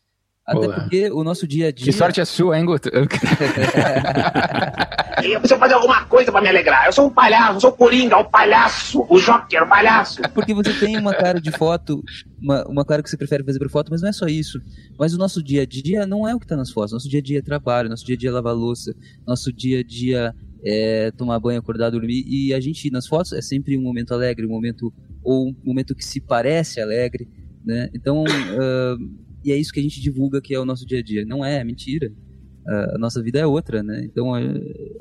Até 0.46 0.66
Boa. 0.66 0.74
porque 0.74 1.12
o 1.12 1.24
nosso 1.24 1.48
dia 1.48 1.68
a 1.68 1.72
dia. 1.72 1.86
Que 1.86 1.94
sorte 1.94 2.20
é 2.20 2.26
sua, 2.26 2.58
hein, 2.58 2.66
Guto? 2.66 2.90
Eu 5.24 5.40
preciso 5.40 5.60
fazer 5.60 5.74
alguma 5.74 6.06
coisa 6.06 6.32
pra 6.32 6.42
me 6.42 6.48
alegrar. 6.48 6.86
Eu 6.86 6.94
sou 6.94 7.08
um 7.08 7.10
palhaço, 7.10 7.56
eu 7.56 7.60
sou 7.62 7.70
o 7.72 7.74
Coringa, 7.74 8.18
o 8.18 8.24
palhaço, 8.24 9.06
o 9.10 9.20
Joker, 9.20 9.64
o 9.64 9.68
palhaço. 9.68 10.22
Porque 10.34 10.54
você 10.54 10.74
tem 10.74 10.98
uma 10.98 11.14
cara 11.14 11.42
de 11.42 11.52
foto, 11.52 12.02
uma, 12.42 12.66
uma 12.66 12.86
cara 12.86 13.04
que 13.04 13.10
você 13.10 13.18
prefere 13.18 13.44
fazer 13.44 13.60
para 13.60 13.70
foto, 13.70 13.90
mas 13.92 14.02
não 14.02 14.10
é 14.10 14.14
só 14.14 14.28
isso. 14.28 14.60
Mas 14.98 15.14
o 15.14 15.18
nosso 15.18 15.44
dia 15.44 15.64
a 15.64 15.66
dia 15.66 16.08
não 16.08 16.28
é 16.28 16.34
o 16.34 16.40
que 16.40 16.46
está 16.46 16.56
nas 16.56 16.72
fotos. 16.72 16.94
Nosso 16.94 17.10
dia 17.10 17.20
a 17.20 17.24
dia 17.24 17.40
é 17.40 17.42
trabalho, 17.42 17.90
nosso 17.90 18.06
dia 18.06 18.16
a 18.16 18.18
dia 18.18 18.30
é 18.30 18.32
lavar 18.32 18.56
louça, 18.56 18.96
nosso 19.28 19.52
dia 19.52 19.80
a 19.80 19.84
dia 19.84 20.34
é 20.64 21.12
tomar 21.12 21.40
banho, 21.40 21.60
acordar, 21.60 21.90
dormir. 21.90 22.24
E 22.28 22.54
a 22.54 22.60
gente, 22.60 22.90
nas 22.92 23.08
fotos, 23.08 23.34
é 23.34 23.42
sempre 23.42 23.78
um 23.78 23.82
momento 23.82 24.14
alegre, 24.14 24.46
um 24.46 24.50
momento, 24.50 24.94
ou 25.24 25.50
um 25.50 25.56
momento 25.64 25.96
que 25.96 26.06
se 26.06 26.20
parece 26.20 26.82
alegre, 26.82 27.28
né? 27.66 27.90
Então, 27.94 28.24
ah, 28.28 28.98
e 29.44 29.52
é 29.52 29.58
isso 29.58 29.72
que 29.72 29.80
a 29.80 29.84
gente 29.84 30.02
divulga 30.02 30.42
que 30.42 30.54
é 30.54 30.60
o 30.60 30.66
nosso 30.66 30.86
dia 30.86 31.00
a 31.00 31.04
dia. 31.04 31.26
Não 31.26 31.44
é, 31.44 31.58
é 31.58 31.64
mentira. 31.64 32.12
Ah, 32.68 32.96
a 32.96 32.98
nossa 32.98 33.22
vida 33.22 33.40
é 33.40 33.46
outra, 33.46 33.82
né? 33.82 34.04
Então, 34.04 34.36
é, 34.36 34.44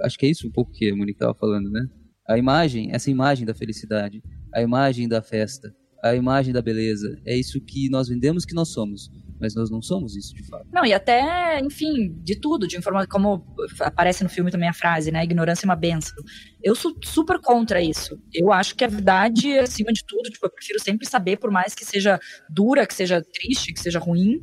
acho 0.03 0.19
que 0.19 0.27
é 0.27 0.31
isso 0.31 0.47
um 0.47 0.51
pouco 0.51 0.73
que 0.73 0.91
a 0.91 0.97
Monique 0.97 1.17
estava 1.17 1.35
falando, 1.35 1.71
né? 1.71 1.87
A 2.29 2.37
imagem, 2.37 2.91
essa 2.93 3.11
imagem 3.11 3.47
da 3.47 3.55
felicidade, 3.55 4.23
a 4.55 4.63
imagem 4.63 5.09
da 5.09 5.23
festa, 5.23 5.75
a 6.03 6.15
imagem 6.15 6.53
da 6.53 6.63
beleza, 6.63 7.19
é 7.25 7.37
isso 7.37 7.61
que 7.61 7.89
nós 7.89 8.09
vendemos 8.09 8.45
que 8.45 8.55
nós 8.55 8.69
somos, 8.69 9.11
mas 9.41 9.55
nós 9.55 9.71
não 9.71 9.81
somos 9.81 10.17
isso 10.17 10.35
de 10.35 10.45
fato. 10.47 10.67
Não, 10.73 10.85
e 10.85 10.93
até, 10.93 11.61
enfim, 11.61 12.15
de 12.23 12.41
tudo, 12.41 12.67
de 12.67 12.77
informação, 12.77 13.09
como 13.09 13.45
aparece 13.81 14.23
no 14.23 14.31
filme 14.31 14.51
também 14.51 14.69
a 14.69 14.73
frase, 14.73 15.11
né? 15.11 15.25
Ignorância 15.25 15.65
é 15.65 15.69
uma 15.69 15.77
benção. 15.77 16.17
Eu 16.63 16.75
sou 16.75 16.95
super 17.05 17.41
contra 17.41 17.81
isso. 17.81 18.21
Eu 18.33 18.53
acho 18.53 18.75
que 18.75 18.85
a 18.85 18.89
verdade, 18.89 19.59
acima 19.59 19.93
de 19.93 20.05
tudo, 20.05 20.31
tipo, 20.31 20.47
eu 20.47 20.51
prefiro 20.51 20.81
sempre 20.81 21.07
saber, 21.07 21.37
por 21.39 21.51
mais 21.51 21.75
que 21.75 21.85
seja 21.85 22.19
dura, 22.49 22.87
que 22.87 22.95
seja 22.95 23.23
triste, 23.23 23.73
que 23.73 23.81
seja 23.81 23.99
ruim, 23.99 24.41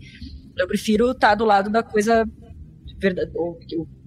eu 0.58 0.68
prefiro 0.68 1.12
estar 1.12 1.36
do 1.36 1.46
lado 1.46 1.70
da 1.70 1.84
coisa 1.84 2.26
verdade, 2.98 3.32
o 3.36 3.58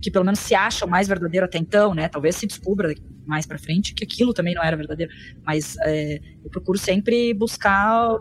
que 0.00 0.10
pelo 0.10 0.24
menos 0.24 0.40
se 0.40 0.54
acha 0.54 0.86
mais 0.86 1.08
verdadeiro 1.08 1.44
até 1.44 1.58
então, 1.58 1.94
né? 1.94 2.08
Talvez 2.08 2.36
se 2.36 2.46
descubra 2.46 2.94
mais 3.26 3.46
pra 3.46 3.58
frente 3.58 3.94
que 3.94 4.04
aquilo 4.04 4.32
também 4.32 4.54
não 4.54 4.62
era 4.62 4.76
verdadeiro, 4.76 5.12
mas 5.44 5.76
é, 5.82 6.18
eu 6.42 6.50
procuro 6.50 6.78
sempre 6.78 7.34
buscar 7.34 8.16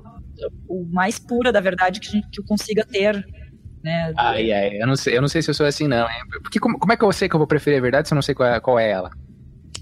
o 0.68 0.86
mais 0.92 1.20
pura 1.20 1.52
da 1.52 1.60
verdade 1.60 2.00
que, 2.00 2.12
gente, 2.12 2.28
que 2.30 2.40
eu 2.40 2.46
consiga 2.46 2.86
ter, 2.86 3.26
né? 3.84 4.14
Ai, 4.18 4.52
ai, 4.52 4.82
eu 4.82 4.88
não 4.88 4.96
sei, 4.96 5.18
eu 5.18 5.22
não 5.22 5.28
sei 5.28 5.42
se 5.42 5.50
eu 5.50 5.54
sou 5.54 5.66
assim, 5.66 5.88
não, 5.88 6.10
hein? 6.10 6.24
Porque 6.42 6.60
como, 6.60 6.78
como 6.78 6.92
é 6.92 6.98
que 6.98 7.04
eu 7.04 7.12
sei 7.12 7.30
que 7.30 7.36
eu 7.36 7.40
vou 7.40 7.48
preferir 7.48 7.80
a 7.80 7.82
verdade 7.82 8.08
se 8.08 8.14
eu 8.14 8.16
não 8.16 8.22
sei 8.22 8.36
qual 8.36 8.50
é, 8.50 8.60
qual 8.60 8.80
é 8.80 8.90
ela? 8.90 9.12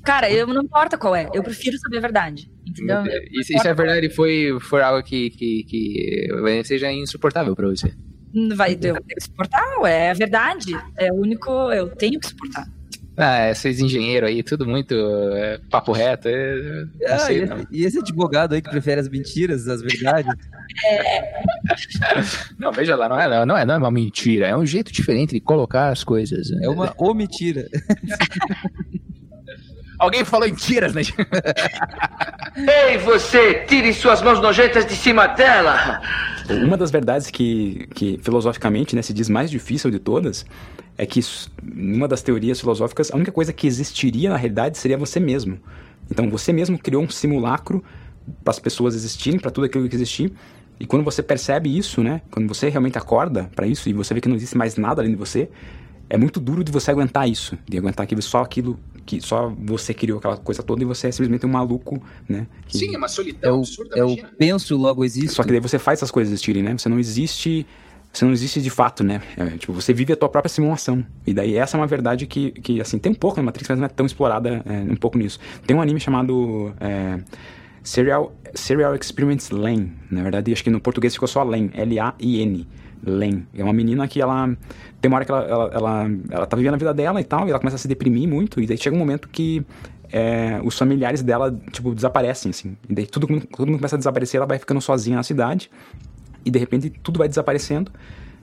Cara, 0.04 0.30
eu 0.32 0.46
não 0.48 0.64
importa 0.64 0.98
qual 0.98 1.16
é, 1.16 1.28
eu 1.34 1.42
prefiro 1.42 1.78
saber 1.80 1.98
a 1.98 2.02
verdade. 2.02 2.50
Entendeu? 2.66 3.04
E 3.32 3.44
se, 3.44 3.58
se 3.58 3.68
a 3.68 3.74
verdade 3.74 4.10
foi, 4.10 4.58
for 4.62 4.82
algo 4.82 5.04
que, 5.04 5.30
que, 5.32 5.64
que 5.64 6.64
seja 6.64 6.92
insuportável 6.92 7.56
pra 7.56 7.68
você? 7.68 7.94
Vai, 8.56 8.74
eu 8.74 8.80
tenho 8.80 8.96
que 8.96 9.22
suportar, 9.22 9.64
é 9.86 10.12
a 10.12 10.14
verdade. 10.14 10.74
É 10.98 11.12
o 11.12 11.16
único, 11.16 11.52
eu 11.72 11.88
tenho 11.96 12.20
que 12.20 12.28
suportar. 12.28 12.68
Ah, 13.18 13.50
esses 13.50 13.80
engenheiros 13.80 14.28
aí, 14.30 14.44
tudo 14.44 14.66
muito 14.68 14.94
é, 14.94 15.58
papo 15.70 15.92
reto. 15.94 16.28
é, 16.28 16.86
não 17.02 17.14
Ah, 17.16 17.20
sei, 17.20 17.38
e, 17.42 17.46
não. 17.46 17.58
esse, 17.58 17.68
e 17.72 17.86
esse 17.86 18.00
advogado 18.00 18.54
aí 18.54 18.62
que 18.62 18.70
prefere 18.70 19.00
as 19.00 19.08
mentiras, 19.10 19.68
as 19.68 19.82
verdades? 19.82 20.34
Não, 22.60 22.72
veja 22.72 22.96
lá, 22.96 23.08
não 23.08 23.20
é, 23.20 23.46
não, 23.46 23.58
é, 23.58 23.66
não 23.66 23.76
é 23.76 23.78
uma 23.78 23.92
mentira, 23.92 24.48
é 24.48 24.58
um 24.58 24.66
jeito 24.66 24.92
diferente 24.92 25.34
de 25.34 25.40
colocar 25.40 25.90
as 25.90 26.04
coisas. 26.04 26.52
É 26.62 26.68
uma 26.68 26.94
ou 26.98 27.14
mentira. 27.14 27.70
Alguém 29.98 30.26
falou 30.26 30.48
em 30.48 30.54
tiras, 30.54 30.94
né? 30.94 31.02
Ei, 32.90 32.98
você, 32.98 33.66
tire 33.68 33.94
suas 33.94 34.22
mãos 34.22 34.40
nojentas 34.42 34.86
de 34.86 34.96
cima 34.96 35.28
dela! 35.28 36.02
Uma 36.50 36.78
das 36.78 36.92
verdades 36.92 37.30
que, 37.30 37.88
que 37.94 38.20
filosoficamente 38.22 38.96
né, 38.96 39.02
se 39.02 39.14
diz 39.14 39.30
mais 39.30 39.50
difícil 39.50 39.90
de 39.90 40.00
todas 40.00 40.46
é 40.98 41.06
que, 41.06 41.20
numa 41.64 42.08
das 42.08 42.22
teorias 42.22 42.60
filosóficas, 42.60 43.12
a 43.12 43.16
única 43.16 43.32
coisa 43.32 43.52
que 43.52 43.68
existiria 43.68 44.30
na 44.30 44.38
realidade 44.38 44.78
seria 44.78 44.98
você 44.98 45.20
mesmo. 45.20 45.60
Então, 46.10 46.30
você 46.30 46.54
mesmo 46.54 46.78
criou 46.78 47.04
um 47.04 47.10
simulacro 47.10 47.84
para 48.44 48.52
as 48.52 48.60
pessoas 48.60 48.96
existirem, 48.96 49.40
para 49.40 49.52
tudo 49.52 49.66
aquilo 49.66 49.90
que 49.90 49.96
existir. 49.96 50.32
E 50.80 50.86
quando 50.86 51.04
você 51.04 51.24
percebe 51.24 51.76
isso, 51.76 52.04
né, 52.04 52.22
quando 52.30 52.48
você 52.48 52.70
realmente 52.70 52.98
acorda 52.98 53.50
para 53.56 53.66
isso 53.66 53.90
e 53.90 53.94
você 53.94 54.14
vê 54.14 54.22
que 54.22 54.30
não 54.30 54.36
existe 54.36 54.58
mais 54.58 54.76
nada 54.78 55.02
além 55.02 55.12
de 55.12 55.18
você, 55.18 55.50
é 56.10 56.18
muito 56.18 56.40
duro 56.40 56.64
de 56.64 56.72
você 56.72 56.92
aguentar 56.92 57.28
isso, 57.28 57.58
de 57.68 57.78
aguentar 57.78 58.06
que 58.06 58.22
só 58.22 58.42
aquilo 58.42 58.80
que 59.06 59.22
só 59.22 59.54
você 59.58 59.94
criou 59.94 60.18
aquela 60.18 60.38
coisa 60.38 60.64
toda 60.64 60.82
e 60.82 60.86
você 60.86 61.08
é 61.08 61.12
simplesmente 61.12 61.46
um 61.46 61.50
maluco, 61.50 62.02
né? 62.28 62.48
que- 62.68 62.78
Sim, 62.80 62.96
é 62.96 62.98
uma 62.98 63.06
É 63.06 63.10
solidão 63.10 63.56
o, 63.58 63.60
absurda, 63.60 63.98
é 64.00 64.04
o 64.04 64.08
imagina. 64.08 64.30
penso, 64.38 64.76
logo 64.78 65.04
existe. 65.06 65.30
só 65.30 65.44
que 65.44 65.50
daí 65.52 65.60
você 65.60 65.78
faz 65.78 66.00
essas 66.00 66.10
coisas 66.12 66.32
existirem, 66.32 66.64
né? 66.64 66.78
Você 66.78 66.90
não 66.90 67.00
existe. 67.00 67.66
Você 68.12 68.24
não 68.24 68.32
existe 68.32 68.62
de 68.62 68.70
fato, 68.70 69.04
né? 69.04 69.22
É, 69.36 69.58
tipo, 69.58 69.74
você 69.74 69.94
vive 69.94 70.14
a 70.14 70.16
tua 70.16 70.30
própria 70.30 70.48
simulação. 70.50 71.06
E 71.28 71.34
daí 71.34 71.56
essa 71.58 71.76
é 71.76 71.80
uma 71.82 71.86
verdade 71.88 72.26
que, 72.26 72.52
que 72.52 72.80
assim, 72.80 72.98
tem 72.98 73.12
um 73.12 73.16
pouco 73.16 73.36
na 73.38 73.44
Matrix, 73.44 73.68
mas 73.70 73.78
não 73.78 73.86
é 73.86 73.90
tão 73.90 74.06
explorada 74.06 74.64
é, 74.66 74.90
um 74.90 74.96
pouco 74.96 75.18
nisso. 75.18 75.38
Tem 75.68 75.76
um 75.76 75.82
anime 75.82 76.00
chamado 76.00 76.74
é, 76.80 77.20
Serial, 77.84 78.34
Serial 78.54 78.96
Experiments 78.96 79.50
Lane. 79.50 79.92
Na 80.10 80.24
verdade, 80.24 80.54
acho 80.54 80.64
que 80.64 80.70
no 80.70 80.80
português 80.80 81.14
ficou 81.14 81.28
só 81.28 81.44
Lane. 81.44 81.70
L-A-I-N. 81.74 82.66
Lane. 83.06 83.46
É 83.54 83.64
uma 83.64 83.74
menina 83.74 84.08
que 84.08 84.22
ela. 84.22 84.56
Tem 85.02 85.10
uma 85.10 85.18
hora 85.18 85.26
que 85.26 85.32
ela, 85.32 85.44
ela, 85.44 85.72
ela, 85.74 86.12
ela 86.30 86.46
tá 86.46 86.58
vivendo 86.58 86.74
a 86.74 86.78
vida 86.78 86.94
dela 86.94 87.22
e 87.22 87.24
tal, 87.24 87.48
e 87.48 87.50
ela 87.50 87.60
começa 87.60 87.76
a 87.76 87.80
se 87.80 87.88
deprimir 87.88 88.28
muito, 88.28 88.62
e 88.62 88.66
daí 88.66 88.78
chega 88.78 88.96
um 88.96 89.00
momento 89.00 89.30
que 89.30 89.66
é, 90.12 90.60
os 90.64 90.78
familiares 90.78 91.22
dela, 91.22 91.56
tipo, 91.72 91.94
desaparecem, 91.94 92.50
assim. 92.50 92.78
E 92.90 92.94
daí 92.94 93.06
tudo, 93.06 93.28
mundo 93.28 93.48
começa 93.48 93.96
a 93.96 93.98
desaparecer, 93.98 94.38
ela 94.38 94.48
vai 94.48 94.58
ficando 94.58 94.82
sozinha 94.82 95.18
na 95.18 95.24
cidade, 95.24 95.70
e 96.44 96.52
de 96.52 96.60
repente 96.60 96.90
tudo 96.90 97.18
vai 97.18 97.28
desaparecendo, 97.28 97.92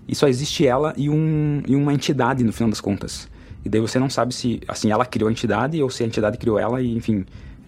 e 0.07 0.15
só 0.15 0.29
existe 0.29 0.67
ela 0.67 0.93
e, 0.97 1.09
um, 1.09 1.63
e 1.67 1.75
uma 1.77 1.95
entidade 1.95 2.45
no 2.45 2.53
final 2.53 2.71
das 2.71 2.81
contas. 2.81 3.29
E 3.65 3.69
daí 3.69 3.81
você 3.81 3.99
não 3.99 4.11
sabe 4.11 4.35
se, 4.35 4.61
assim, 4.67 4.91
ela 4.91 5.07
criou 5.07 5.29
a 5.29 5.33
entidade 5.33 5.81
ou 5.81 5.89
se 5.89 6.03
a 6.03 6.07
entidade 6.07 6.37
criou 6.37 6.59
ela, 6.59 6.83
e 6.83 6.97
enfim, 6.97 7.25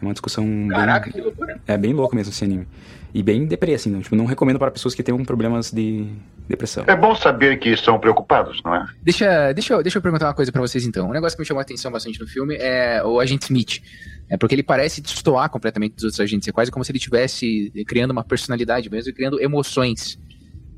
uma 0.07 0.15
discussão 0.15 0.47
Caraca, 0.69 1.05
bem, 1.05 1.13
que 1.13 1.21
loucura. 1.21 1.61
é 1.67 1.79
bem 1.79 1.93
louco 1.93 2.15
mesmo 2.15 2.33
esse 2.33 2.45
anime. 2.45 2.67
E 3.13 3.23
bem 3.23 3.47
deprê, 3.47 3.75
assim, 3.75 3.91
não, 3.91 4.01
tipo, 4.01 4.17
não 4.17 4.25
recomendo 4.25 4.59
para 4.59 4.71
pessoas 4.73 4.93
que 4.93 5.03
tenham 5.03 5.25
problemas 5.25 5.71
de 5.71 6.05
depressão. 6.49 6.85
É 6.87 6.97
bom 6.97 7.15
saber 7.15 7.59
que 7.59 7.69
estão 7.69 7.99
preocupados, 7.99 8.61
não 8.65 8.75
é? 8.75 8.87
Deixa, 9.03 9.53
deixa, 9.53 9.75
eu, 9.75 9.83
deixa 9.83 9.99
eu 9.99 10.03
perguntar 10.03 10.27
uma 10.27 10.35
coisa 10.35 10.51
pra 10.51 10.61
vocês 10.61 10.85
então. 10.85 11.09
Um 11.09 11.13
negócio 11.13 11.37
que 11.37 11.43
me 11.43 11.47
chamou 11.47 11.61
a 11.61 11.63
atenção 11.63 11.93
bastante 11.93 12.19
no 12.21 12.27
filme 12.27 12.57
é 12.57 13.03
o 13.05 13.21
agente 13.21 13.45
Smith. 13.45 13.81
É 14.29 14.37
porque 14.37 14.55
ele 14.55 14.65
parece 14.65 15.01
destoar 15.01 15.49
completamente 15.49 15.95
dos 15.95 16.05
outros 16.05 16.21
agentes. 16.21 16.49
É 16.49 16.53
quase 16.53 16.73
como 16.73 16.85
se 16.85 16.91
ele 16.91 16.99
estivesse 16.99 17.71
criando 17.87 18.11
uma 18.11 18.25
personalidade 18.25 18.91
mesmo 18.91 19.11
e 19.11 19.13
criando 19.13 19.41
emoções. 19.41 20.19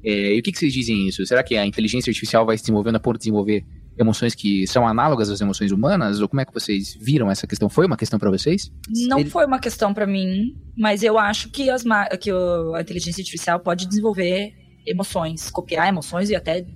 É, 0.05 0.35
e 0.35 0.39
o 0.39 0.43
que, 0.43 0.53
que 0.53 0.59
vocês 0.59 0.72
dizem 0.72 1.09
isso? 1.09 1.24
Será 1.24 1.43
que 1.43 1.57
a 1.57 1.64
inteligência 1.64 2.11
artificial 2.11 2.45
vai 2.45 2.59
se 2.59 2.64
desenvolvendo 2.64 2.97
a 2.97 3.01
ponto 3.01 3.14
de 3.14 3.20
desenvolver 3.20 3.64
emoções 3.99 4.35
que 4.35 4.67
são 4.67 4.87
análogas 4.87 5.31
às 5.31 5.41
emoções 5.41 5.71
humanas? 5.73 6.21
Ou 6.21 6.29
como 6.29 6.41
é 6.41 6.45
que 6.45 6.53
vocês 6.53 6.97
viram 7.01 7.31
essa 7.31 7.47
questão? 7.47 7.69
Foi 7.69 7.87
uma 7.87 7.97
questão 7.97 8.19
pra 8.19 8.31
vocês? 8.31 8.71
Não 9.09 9.25
foi 9.27 9.45
uma 9.47 9.59
questão 9.59 9.95
pra 9.95 10.07
mim, 10.07 10.57
mas 10.77 11.03
eu 11.03 11.19
acho 11.19 11.51
que, 11.51 11.71
as 11.71 11.85
ma- 11.85 12.07
que 12.09 12.31
o- 12.33 12.75
a 12.75 12.81
inteligência 12.81 13.21
artificial 13.21 13.59
pode 13.61 13.87
desenvolver 13.87 14.53
emoções, 14.87 15.51
copiar 15.51 15.89
emoções 15.89 16.31
e 16.31 16.35
até, 16.35 16.67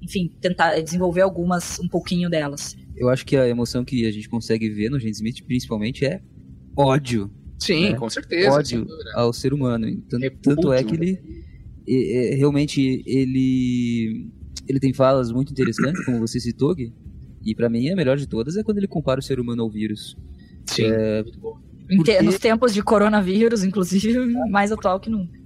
enfim, 0.00 0.30
tentar 0.40 0.80
desenvolver 0.80 1.20
algumas, 1.22 1.78
um 1.80 1.88
pouquinho 1.88 2.30
delas. 2.30 2.76
Eu 2.96 3.08
acho 3.08 3.24
que 3.26 3.36
a 3.36 3.48
emoção 3.48 3.84
que 3.84 4.06
a 4.06 4.10
gente 4.12 4.28
consegue 4.28 4.68
ver 4.70 4.90
no 4.90 4.96
Agente 4.96 5.16
Smith, 5.16 5.42
principalmente, 5.44 6.04
é 6.04 6.20
ódio. 6.76 7.30
Sim, 7.58 7.90
né? 7.90 7.96
com 7.96 8.08
certeza. 8.08 8.50
Ódio 8.56 8.86
ao 9.14 9.32
ser 9.32 9.52
humano. 9.52 9.86
Tanto, 10.08 10.30
tanto 10.42 10.72
é 10.72 10.82
que 10.82 10.94
ele 10.94 11.18
é, 11.86 12.32
é, 12.32 12.36
realmente 12.36 13.02
ele 13.04 14.30
ele 14.70 14.80
tem 14.80 14.92
falas 14.92 15.30
muito 15.32 15.52
interessantes, 15.52 16.04
como 16.04 16.18
você 16.18 16.38
citou, 16.40 16.74
Gui. 16.74 16.92
E 17.44 17.54
pra 17.54 17.68
mim 17.68 17.88
a 17.90 17.96
melhor 17.96 18.16
de 18.16 18.26
todas 18.26 18.56
é 18.56 18.62
quando 18.62 18.78
ele 18.78 18.86
compara 18.88 19.20
o 19.20 19.22
ser 19.22 19.40
humano 19.40 19.62
ao 19.62 19.70
vírus. 19.70 20.16
Sim. 20.66 20.84
É, 20.84 21.20
Em 21.90 21.96
te- 21.96 21.96
Porque- 21.96 22.22
Nos 22.22 22.38
tempos 22.38 22.72
de 22.72 22.82
coronavírus, 22.82 23.64
inclusive, 23.64 24.14
mais 24.50 24.70
atual 24.70 25.00
que 25.00 25.10
nunca. 25.10 25.38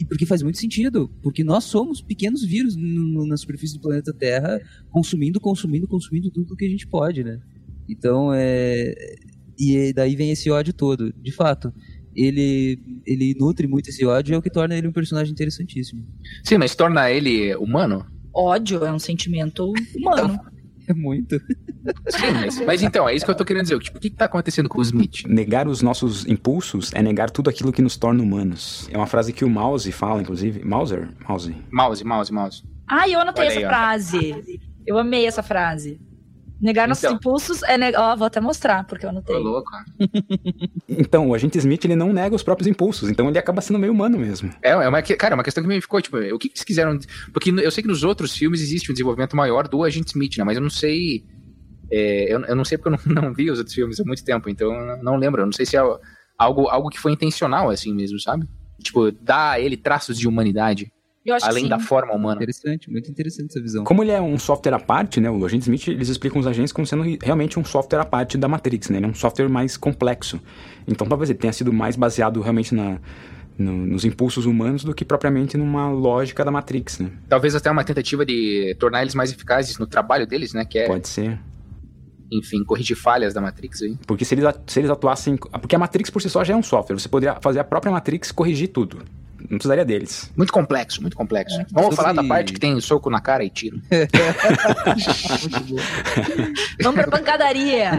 E 0.00 0.04
porque 0.06 0.24
faz 0.24 0.42
muito 0.42 0.56
sentido, 0.58 1.10
porque 1.22 1.44
nós 1.44 1.64
somos 1.64 2.00
pequenos 2.00 2.42
vírus 2.42 2.74
na 2.74 3.36
superfície 3.36 3.74
do 3.74 3.80
planeta 3.82 4.14
Terra, 4.14 4.58
consumindo, 4.90 5.38
consumindo, 5.38 5.86
consumindo 5.86 6.30
tudo 6.30 6.56
que 6.56 6.64
a 6.64 6.68
gente 6.70 6.86
pode, 6.86 7.22
né? 7.22 7.38
Então, 7.86 8.30
é... 8.34 8.94
E 9.58 9.92
daí 9.92 10.16
vem 10.16 10.30
esse 10.30 10.50
ódio 10.50 10.72
todo, 10.72 11.12
de 11.12 11.30
fato. 11.32 11.70
ele, 12.16 12.78
ele 13.06 13.34
nutre 13.38 13.66
muito 13.66 13.88
esse 13.90 14.04
ódio 14.06 14.32
e 14.32 14.34
é 14.34 14.38
o 14.38 14.42
que 14.42 14.48
torna 14.50 14.74
ele 14.74 14.88
um 14.88 14.92
personagem 14.92 15.32
interessantíssimo. 15.32 16.02
Sim, 16.42 16.56
mas 16.56 16.74
torna 16.74 17.10
ele 17.10 17.54
humano? 17.56 18.06
Ódio 18.34 18.84
é 18.84 18.92
um 18.92 18.98
sentimento 18.98 19.72
humano. 19.96 20.38
É 20.88 20.94
muito. 20.94 21.38
Sim, 22.08 22.32
mas, 22.34 22.60
mas 22.66 22.82
então, 22.82 23.08
é 23.08 23.14
isso 23.14 23.24
que 23.24 23.30
eu 23.30 23.34
tô 23.36 23.44
querendo 23.44 23.62
dizer. 23.62 23.78
Tipo, 23.78 23.98
o 23.98 24.00
que, 24.00 24.10
que 24.10 24.16
tá 24.16 24.24
acontecendo 24.24 24.68
com 24.68 24.80
o 24.80 24.82
Smith? 24.82 25.24
Negar 25.26 25.68
os 25.68 25.82
nossos 25.82 26.26
impulsos 26.26 26.92
é 26.94 27.00
negar 27.00 27.30
tudo 27.30 27.48
aquilo 27.48 27.72
que 27.72 27.80
nos 27.80 27.96
torna 27.96 28.22
humanos. 28.22 28.88
É 28.90 28.96
uma 28.96 29.06
frase 29.06 29.32
que 29.32 29.44
o 29.44 29.48
Mouse 29.48 29.90
fala, 29.92 30.20
inclusive. 30.20 30.64
Mauser? 30.64 31.08
Mouse. 31.28 31.54
Mouse, 31.70 32.04
mouse, 32.04 32.32
mouse. 32.32 32.62
Ah, 32.88 33.08
eu 33.08 33.20
anotei 33.20 33.44
Olha 33.44 33.50
essa 33.50 33.58
aí, 33.60 33.64
ó. 33.64 33.68
frase. 33.68 34.60
Eu 34.84 34.98
amei 34.98 35.26
essa 35.26 35.42
frase. 35.44 36.00
Negar 36.60 36.86
nossos 36.86 37.04
Então. 37.04 37.16
impulsos 37.16 37.62
é 37.62 37.78
negar. 37.78 38.00
Ó, 38.12 38.16
vou 38.16 38.26
até 38.26 38.40
mostrar, 38.40 38.84
porque 38.84 39.06
eu 39.06 39.10
anotei. 39.10 39.34
Tô 39.34 39.40
louco. 39.42 39.70
Então, 40.88 41.28
o 41.28 41.34
agente 41.34 41.56
Smith, 41.58 41.84
ele 41.84 41.96
não 41.96 42.12
nega 42.12 42.34
os 42.34 42.42
próprios 42.42 42.66
impulsos. 42.66 43.08
Então, 43.08 43.28
ele 43.28 43.38
acaba 43.38 43.60
sendo 43.60 43.78
meio 43.78 43.92
humano 43.92 44.18
mesmo. 44.18 44.50
É, 44.62 44.70
é 44.70 44.88
uma, 44.88 45.02
cara, 45.02 45.34
é 45.34 45.36
uma 45.36 45.44
questão 45.44 45.62
que 45.62 45.68
me 45.68 45.80
ficou, 45.80 46.00
tipo, 46.02 46.18
o 46.18 46.38
que, 46.38 46.48
eles 46.48 46.62
quiseram. 46.64 46.98
Porque 47.32 47.50
eu 47.50 47.70
sei 47.70 47.82
que 47.82 47.88
nos 47.88 48.04
outros 48.04 48.36
filmes 48.36 48.60
existe 48.60 48.90
um 48.90 48.94
desenvolvimento 48.94 49.34
maior 49.36 49.66
do 49.68 49.82
agente 49.84 50.08
Smith, 50.08 50.36
né? 50.36 50.44
Mas 50.44 50.56
eu 50.56 50.62
não 50.62 50.70
sei. 50.70 51.24
é, 51.90 52.32
eu, 52.34 52.40
eu 52.44 52.54
não 52.56 52.64
sei 52.64 52.76
porque 52.78 52.94
eu 52.94 53.14
não, 53.14 53.22
não 53.22 53.32
vi 53.34 53.50
os 53.50 53.58
outros 53.58 53.74
filmes 53.74 53.98
há 54.00 54.04
muito 54.04 54.24
tempo, 54.24 54.48
então 54.50 54.72
eu 54.72 55.02
não 55.02 55.16
lembro. 55.16 55.40
Eu 55.42 55.46
não 55.46 55.52
sei 55.52 55.64
se 55.64 55.76
é 55.76 55.80
algo, 56.38 56.68
algo 56.68 56.90
que 56.90 56.98
foi 57.00 57.12
intencional, 57.12 57.70
assim 57.70 57.94
mesmo, 57.94 58.20
sabe? 58.20 58.46
Tipo, 58.82 59.10
dar 59.12 59.52
a 59.52 59.60
ele 59.60 59.76
traços 59.76 60.18
de 60.18 60.26
humanidade. 60.28 60.92
Eu 61.24 61.34
acho 61.34 61.44
que 61.44 61.50
além 61.50 61.68
da 61.68 61.78
forma 61.78 62.14
humana. 62.14 62.36
Interessante, 62.36 62.90
muito 62.90 63.10
interessante 63.10 63.50
essa 63.50 63.60
visão. 63.60 63.84
Como 63.84 64.02
ele 64.02 64.10
é 64.10 64.20
um 64.20 64.38
software 64.38 64.72
à 64.74 64.78
parte, 64.78 65.20
né? 65.20 65.30
O 65.30 65.44
agente 65.44 65.62
Smith, 65.62 65.88
eles 65.88 66.08
explicam 66.08 66.40
os 66.40 66.46
agentes 66.46 66.72
como 66.72 66.86
sendo 66.86 67.02
realmente 67.22 67.58
um 67.58 67.64
software 67.64 68.00
à 68.00 68.04
parte 68.04 68.38
da 68.38 68.48
Matrix, 68.48 68.88
né? 68.88 68.98
Ele 68.98 69.06
é 69.06 69.08
um 69.08 69.14
software 69.14 69.48
mais 69.48 69.76
complexo. 69.76 70.40
Então, 70.88 71.06
talvez 71.06 71.28
ele 71.28 71.38
tenha 71.38 71.52
sido 71.52 71.72
mais 71.72 71.94
baseado 71.94 72.40
realmente 72.40 72.74
na, 72.74 72.98
no- 73.58 73.86
nos 73.86 74.04
impulsos 74.06 74.46
humanos 74.46 74.82
do 74.82 74.94
que 74.94 75.04
propriamente 75.04 75.58
numa 75.58 75.90
lógica 75.90 76.42
da 76.42 76.50
Matrix, 76.50 77.00
né? 77.00 77.10
Talvez 77.28 77.54
até 77.54 77.70
uma 77.70 77.84
tentativa 77.84 78.24
de 78.24 78.74
tornar 78.80 79.02
eles 79.02 79.14
mais 79.14 79.30
eficazes 79.30 79.78
no 79.78 79.86
trabalho 79.86 80.26
deles, 80.26 80.54
né? 80.54 80.64
Que 80.64 80.78
é, 80.78 80.86
Pode 80.86 81.06
ser. 81.06 81.38
enfim, 82.32 82.64
corrigir 82.64 82.96
falhas 82.96 83.34
da 83.34 83.42
Matrix 83.42 83.82
aí. 83.82 83.94
Porque 84.06 84.24
se 84.24 84.34
eles, 84.34 84.44
se 84.66 84.80
eles 84.80 84.90
atuassem. 84.90 85.36
Porque 85.36 85.76
a 85.76 85.78
Matrix 85.78 86.08
por 86.08 86.22
si 86.22 86.30
só 86.30 86.42
já 86.42 86.54
é 86.54 86.56
um 86.56 86.62
software. 86.62 86.98
Você 86.98 87.08
poderia 87.10 87.38
fazer 87.42 87.58
a 87.58 87.64
própria 87.64 87.92
Matrix 87.92 88.32
corrigir 88.32 88.68
tudo. 88.68 89.02
Não 89.48 89.58
precisaria 89.58 89.84
deles. 89.84 90.30
Muito 90.36 90.52
complexo, 90.52 91.00
muito 91.00 91.16
complexo. 91.16 91.56
Vamos 91.72 91.94
Sobre- 91.94 91.96
falar 91.96 92.12
da 92.12 92.22
parte 92.24 92.52
que 92.52 92.60
tem 92.60 92.78
soco 92.80 93.08
na 93.10 93.20
cara 93.20 93.42
e 93.44 93.50
tiro. 93.50 93.80
Vamos 96.82 97.00
pra 97.02 97.10
pancadaria. 97.10 97.92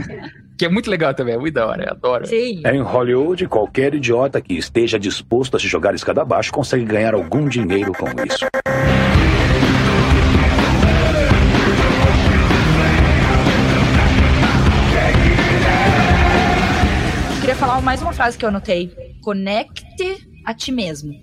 que 0.58 0.66
é 0.66 0.70
muito 0.70 0.90
legal 0.90 1.14
também, 1.14 1.34
é 1.36 1.38
muito 1.38 1.54
da 1.54 1.66
hora, 1.68 1.84
eu 1.86 1.92
adoro. 1.92 2.26
Sim. 2.28 2.62
Em 2.66 2.82
Hollywood, 2.82 3.48
qualquer 3.48 3.96
idiota 3.96 4.40
que 4.42 4.54
esteja 4.56 5.00
disposto 5.00 5.58
a 5.58 5.60
se 5.60 5.68
jogar 5.68 5.96
escada 5.96 6.22
abaixo 6.22 6.52
consegue 6.52 6.86
ganhar 6.86 7.14
algum 7.14 7.48
dinheiro 7.48 7.92
com 7.94 8.06
isso. 8.26 8.46
Queria 17.40 17.56
falar 17.56 17.82
mais 17.82 18.02
uma 18.02 18.14
frase 18.14 18.38
que 18.38 18.46
eu 18.46 18.50
anotei. 18.50 18.92
Conecte 19.22 20.28
a 20.46 20.54
ti 20.54 20.72
mesmo. 20.72 21.14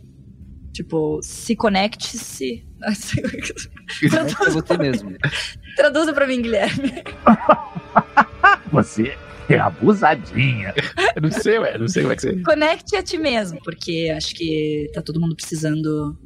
Tipo, 0.79 1.19
se 1.25 1.57
conecte-se. 1.57 2.65
É 2.85 2.93
você 2.93 4.79
mesmo. 4.79 5.11
Traduza 5.75 6.13
pra 6.13 6.25
mim, 6.25 6.41
Guilherme. 6.41 7.03
Você 8.71 9.19
é 9.49 9.59
abusadinha. 9.59 10.73
Eu 11.17 11.23
não 11.23 11.33
sei, 11.33 11.59
ué, 11.59 11.77
não 11.77 11.89
sei 11.89 12.03
como 12.03 12.13
é 12.13 12.17
que 12.17 12.23
você. 12.23 12.43
Conecte 12.43 12.95
a 12.95 13.03
ti 13.03 13.19
mesmo, 13.19 13.61
porque 13.65 14.15
acho 14.17 14.33
que 14.37 14.89
tá 14.95 15.03
todo 15.03 15.21
mundo 15.21 15.35
precisando 15.35 16.17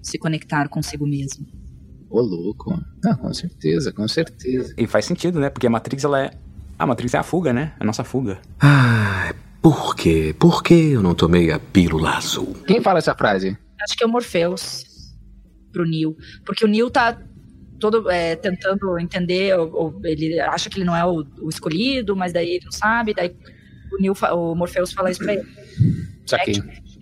se 0.00 0.16
conectar 0.16 0.66
consigo 0.70 1.06
mesmo. 1.06 1.46
Ô, 2.08 2.22
louco. 2.22 2.72
Ah, 3.04 3.16
com 3.16 3.34
certeza, 3.34 3.92
com 3.92 4.08
certeza. 4.08 4.72
E 4.78 4.86
faz 4.86 5.04
sentido, 5.04 5.38
né? 5.38 5.50
Porque 5.50 5.66
a 5.66 5.70
Matrix, 5.70 6.04
ela 6.04 6.24
é. 6.24 6.30
A 6.78 6.86
Matrix 6.86 7.12
é 7.12 7.18
a 7.18 7.22
fuga, 7.22 7.52
né? 7.52 7.74
A 7.78 7.84
nossa 7.84 8.02
fuga. 8.02 8.40
Ah, 8.60 9.34
por 9.72 9.94
quê? 9.96 10.34
Por 10.38 10.62
que 10.62 10.74
eu 10.92 11.02
não 11.02 11.14
tomei 11.14 11.50
a 11.50 11.58
pílula 11.58 12.10
azul? 12.16 12.54
Quem 12.66 12.80
fala 12.80 12.98
essa 12.98 13.14
frase? 13.14 13.56
Acho 13.82 13.96
que 13.96 14.04
é 14.04 14.06
o 14.06 14.10
Morpheus 14.10 14.84
pro 15.72 15.84
Neil. 15.84 16.16
Porque 16.44 16.64
o 16.64 16.68
Neil 16.68 16.90
tá 16.90 17.20
todo 17.78 18.10
é, 18.10 18.34
tentando 18.36 18.98
entender, 18.98 19.56
ou, 19.58 19.72
ou 19.72 20.00
ele 20.04 20.38
acha 20.40 20.68
que 20.68 20.78
ele 20.78 20.84
não 20.84 20.96
é 20.96 21.04
o, 21.04 21.24
o 21.40 21.48
escolhido, 21.48 22.16
mas 22.16 22.32
daí 22.32 22.56
ele 22.56 22.64
não 22.64 22.72
sabe, 22.72 23.14
daí 23.14 23.34
o, 23.92 24.00
Neil, 24.00 24.14
fa- 24.14 24.34
o 24.34 24.54
Morpheus 24.54 24.92
fala 24.92 25.10
isso 25.10 25.20
pra 25.20 25.34
ele. 25.34 25.44
Saquei. 26.26 26.54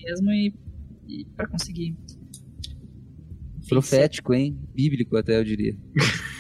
Mesmo 0.05 0.31
e, 0.33 0.55
e 1.09 1.25
pra 1.37 1.47
conseguir. 1.49 1.97
Profético, 3.69 4.33
hein? 4.35 4.57
Bíblico 4.75 5.17
até, 5.17 5.39
eu 5.39 5.45
diria. 5.45 5.77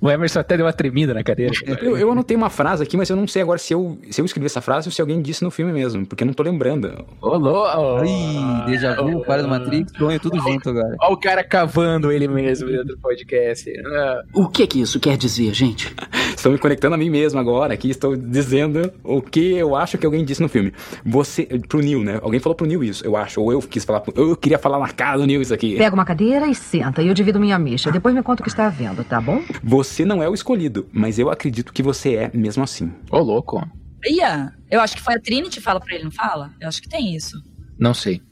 O 0.00 0.10
Emerson 0.10 0.40
até 0.40 0.56
deu 0.56 0.66
uma 0.66 0.72
tremida 0.72 1.12
na 1.14 1.22
cadeira. 1.22 1.52
Eu, 1.80 1.96
eu 1.96 2.10
anotei 2.12 2.36
uma 2.36 2.50
frase 2.50 2.82
aqui, 2.82 2.96
mas 2.96 3.08
eu 3.10 3.16
não 3.16 3.26
sei 3.26 3.42
agora 3.42 3.58
se 3.58 3.72
eu, 3.72 3.98
se 4.10 4.20
eu 4.20 4.24
escrevi 4.24 4.46
essa 4.46 4.60
frase 4.60 4.88
ou 4.88 4.92
se 4.92 5.00
alguém 5.00 5.20
disse 5.20 5.42
no 5.44 5.50
filme 5.50 5.72
mesmo, 5.72 6.06
porque 6.06 6.22
eu 6.24 6.26
não 6.26 6.34
tô 6.34 6.42
lembrando. 6.42 7.04
Ô, 7.20 7.36
louco. 7.36 7.68
Ai, 8.00 8.66
déjà 8.66 8.94
vu, 9.00 9.22
para 9.24 9.42
do 9.42 9.48
Matrix, 9.48 9.92
sonho 9.96 10.18
tudo 10.20 10.38
junto 10.40 10.70
agora. 10.70 10.96
Olha 11.00 11.12
o 11.12 11.16
cara 11.16 11.44
cavando 11.44 12.10
ele 12.12 12.28
mesmo 12.28 12.68
dentro 12.68 12.86
do 12.86 12.98
podcast. 12.98 13.70
Ah, 13.86 14.22
O 14.34 14.48
que 14.48 14.66
que 14.66 14.80
isso 14.80 14.98
quer 15.00 15.16
dizer, 15.16 15.52
gente? 15.54 15.94
Estou 16.36 16.50
me 16.52 16.58
conectando 16.58 16.94
a 16.94 16.98
mim 16.98 17.10
mesmo 17.10 17.38
agora, 17.38 17.74
aqui 17.74 17.90
estou 17.90 18.16
dizendo 18.16 18.90
o 19.04 19.20
que 19.20 19.52
eu 19.52 19.76
acho 19.76 19.98
que 19.98 20.06
alguém 20.06 20.24
disse 20.24 20.40
no 20.40 20.48
filme. 20.48 20.72
Você, 21.04 21.42
pro 21.68 21.80
Neil, 21.80 22.02
né? 22.02 22.18
Alguém 22.22 22.40
falou 22.40 22.54
pro 22.56 22.66
Neil 22.66 22.82
isso, 22.82 23.04
eu 23.04 23.14
acho, 23.14 23.42
ou 23.42 23.52
eu 23.52 23.60
quis 23.60 23.84
falar, 23.84 24.00
pro- 24.00 24.14
eu 24.16 24.34
queria 24.34 24.58
falar 24.58 24.78
na 24.78 24.88
cara 24.88 25.18
do 25.18 25.26
Neil 25.26 25.42
isso 25.42 25.52
aqui. 25.52 25.76
Pega 25.76 25.94
uma 25.94 26.04
cadeira 26.04 26.46
e 26.46 26.54
senta, 26.54 27.02
e 27.02 27.08
eu 27.08 27.12
divido 27.14 27.38
minha 27.38 27.58
micha. 27.58 27.90
Depois 27.92 28.14
me 28.14 28.22
conta 28.22 28.40
o 28.40 28.44
que 28.44 28.48
está 28.48 28.70
vendo, 28.70 29.04
tá 29.04 29.20
bom? 29.20 29.42
Você 29.62 30.04
não 30.04 30.22
é 30.22 30.28
o 30.28 30.34
escolhido, 30.34 30.88
mas 30.92 31.18
eu 31.18 31.30
acredito 31.30 31.72
que 31.72 31.82
você 31.82 32.14
é 32.16 32.30
mesmo 32.34 32.62
assim. 32.64 32.92
Ô, 33.10 33.18
louco. 33.18 33.66
Ia, 34.06 34.52
eu 34.70 34.80
acho 34.80 34.96
que 34.96 35.02
foi 35.02 35.14
a 35.14 35.20
Trinity 35.20 35.58
que 35.58 35.62
fala 35.62 35.78
pra 35.80 35.94
ele, 35.94 36.04
não 36.04 36.10
fala? 36.10 36.50
Eu 36.60 36.68
acho 36.68 36.80
que 36.80 36.88
tem 36.88 37.14
isso. 37.14 37.36
Não 37.78 37.92
sei. 37.92 38.22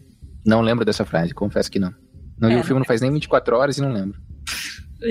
Não 0.47 0.61
lembro 0.63 0.85
dessa 0.85 1.05
frase, 1.05 1.35
confesso 1.35 1.71
que 1.71 1.79
não. 1.79 1.93
Não 2.41 2.49
vi 2.49 2.55
É, 2.55 2.61
o 2.61 2.65
filme 2.65 2.79
não 2.81 2.87
faz 2.87 3.01
nem 3.01 3.13
24 3.13 3.57
horas 3.57 3.77
e 3.77 3.83
não 3.83 3.93
lembro. 3.93 4.19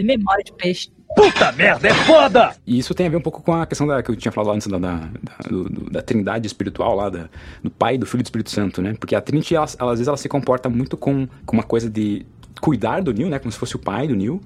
Memória 0.04 0.44
de 0.44 0.52
peixe. 0.54 0.90
Puta 1.16 1.52
merda, 1.54 1.88
é 1.88 1.94
foda! 1.94 2.54
E 2.66 2.78
isso 2.78 2.94
tem 2.94 3.08
a 3.08 3.10
ver 3.10 3.16
um 3.16 3.22
pouco 3.22 3.42
com 3.42 3.54
a 3.54 3.66
questão 3.66 3.88
da, 3.88 4.04
que 4.04 4.12
eu 4.12 4.16
tinha 4.16 4.32
falado 4.32 4.54
antes 4.56 4.68
da, 4.68 4.78
da, 4.78 4.96
da, 4.98 5.50
do- 5.50 5.64
do- 5.70 5.90
da 5.90 6.02
trindade 6.02 6.46
espiritual 6.46 6.96
lá, 6.96 7.10
da- 7.10 7.30
do 7.64 7.72
Pai, 7.72 7.98
do 7.98 8.06
Filho 8.06 8.20
e 8.20 8.24
do 8.24 8.28
Espírito 8.28 8.52
Santo, 8.52 8.82
né? 8.82 8.94
Porque 9.00 9.16
a 9.16 9.22
Trinity, 9.22 9.56
ela, 9.56 9.66
ela, 9.80 9.92
às 9.94 10.00
vezes, 10.00 10.08
ela 10.08 10.18
se 10.18 10.28
comporta 10.28 10.70
muito 10.70 10.98
com, 10.98 11.28
com 11.46 11.56
uma 11.56 11.64
coisa 11.64 11.90
de 11.90 12.26
cuidar 12.62 13.02
do 13.02 13.14
Neil, 13.14 13.30
né? 13.30 13.40
Como 13.40 13.52
se 13.52 13.58
fosse 13.58 13.76
o 13.76 13.80
pai 13.80 14.08
do 14.08 14.16
Neil. 14.16 14.42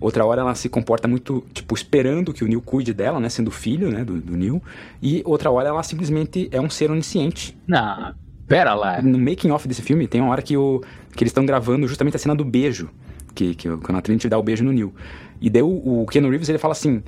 Outra 0.00 0.24
hora 0.24 0.42
ela 0.42 0.54
se 0.54 0.68
comporta 0.68 1.08
muito, 1.08 1.44
tipo, 1.52 1.74
esperando 1.74 2.32
que 2.32 2.44
o 2.44 2.46
Neil 2.46 2.60
cuide 2.60 2.92
dela, 2.92 3.18
né? 3.18 3.28
Sendo 3.28 3.50
filho, 3.50 3.90
né? 3.90 4.04
Do, 4.04 4.20
do 4.20 4.36
Neil. 4.36 4.62
E 5.02 5.22
outra 5.24 5.50
hora 5.50 5.68
ela 5.68 5.82
simplesmente 5.82 6.48
é 6.52 6.60
um 6.60 6.68
ser 6.68 6.90
onisciente. 6.90 7.56
Não, 7.66 8.14
pera 8.46 8.74
lá. 8.74 9.00
No 9.00 9.18
making 9.18 9.50
off 9.50 9.66
desse 9.66 9.82
filme 9.82 10.06
tem 10.06 10.20
uma 10.20 10.30
hora 10.30 10.42
que, 10.42 10.56
o, 10.56 10.80
que 11.14 11.22
eles 11.24 11.30
estão 11.30 11.46
gravando 11.46 11.88
justamente 11.88 12.16
a 12.16 12.18
cena 12.18 12.34
do 12.34 12.44
beijo. 12.44 12.90
Que, 13.34 13.54
que 13.54 13.68
o- 13.68 13.78
quando 13.78 13.98
a 13.98 14.02
Trinity 14.02 14.28
dá 14.28 14.38
o 14.38 14.42
beijo 14.42 14.64
no 14.64 14.72
Neil. 14.72 14.94
E 15.40 15.48
daí 15.50 15.62
o, 15.62 16.02
o 16.02 16.06
Keanu 16.06 16.28
Reeves 16.30 16.48
ele 16.48 16.58
fala 16.58 16.72
assim 16.72 17.02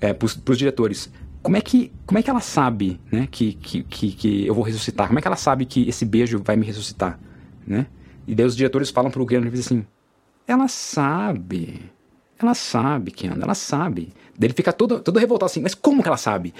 é, 0.00 0.12
pros, 0.12 0.34
pros 0.34 0.58
diretores. 0.58 1.12
Como 1.42 1.56
é, 1.56 1.60
que, 1.60 1.92
como 2.06 2.18
é 2.18 2.22
que 2.22 2.30
ela 2.30 2.40
sabe, 2.40 2.98
né, 3.12 3.28
que, 3.30 3.52
que, 3.52 3.82
que, 3.82 4.12
que 4.12 4.46
eu 4.46 4.54
vou 4.54 4.64
ressuscitar? 4.64 5.06
Como 5.08 5.18
é 5.18 5.22
que 5.22 5.28
ela 5.28 5.36
sabe 5.36 5.66
que 5.66 5.86
esse 5.88 6.04
beijo 6.06 6.40
vai 6.42 6.56
me 6.56 6.64
ressuscitar, 6.64 7.18
né? 7.66 7.86
E 8.26 8.34
daí 8.34 8.46
os 8.46 8.56
diretores 8.56 8.88
falam 8.88 9.10
pro 9.10 9.26
Keanu 9.26 9.44
Reeves 9.44 9.60
assim, 9.60 9.84
ela 10.46 10.66
sabe, 10.68 11.82
ela 12.44 12.54
sabe, 12.54 13.10
Keanu, 13.10 13.42
ela 13.42 13.54
sabe. 13.54 14.12
Daí 14.38 14.46
ele 14.48 14.54
fica 14.54 14.72
todo, 14.72 15.00
todo 15.00 15.18
revoltado 15.18 15.50
assim, 15.50 15.60
mas 15.60 15.74
como 15.74 16.02
que 16.02 16.08
ela 16.08 16.16
sabe? 16.16 16.54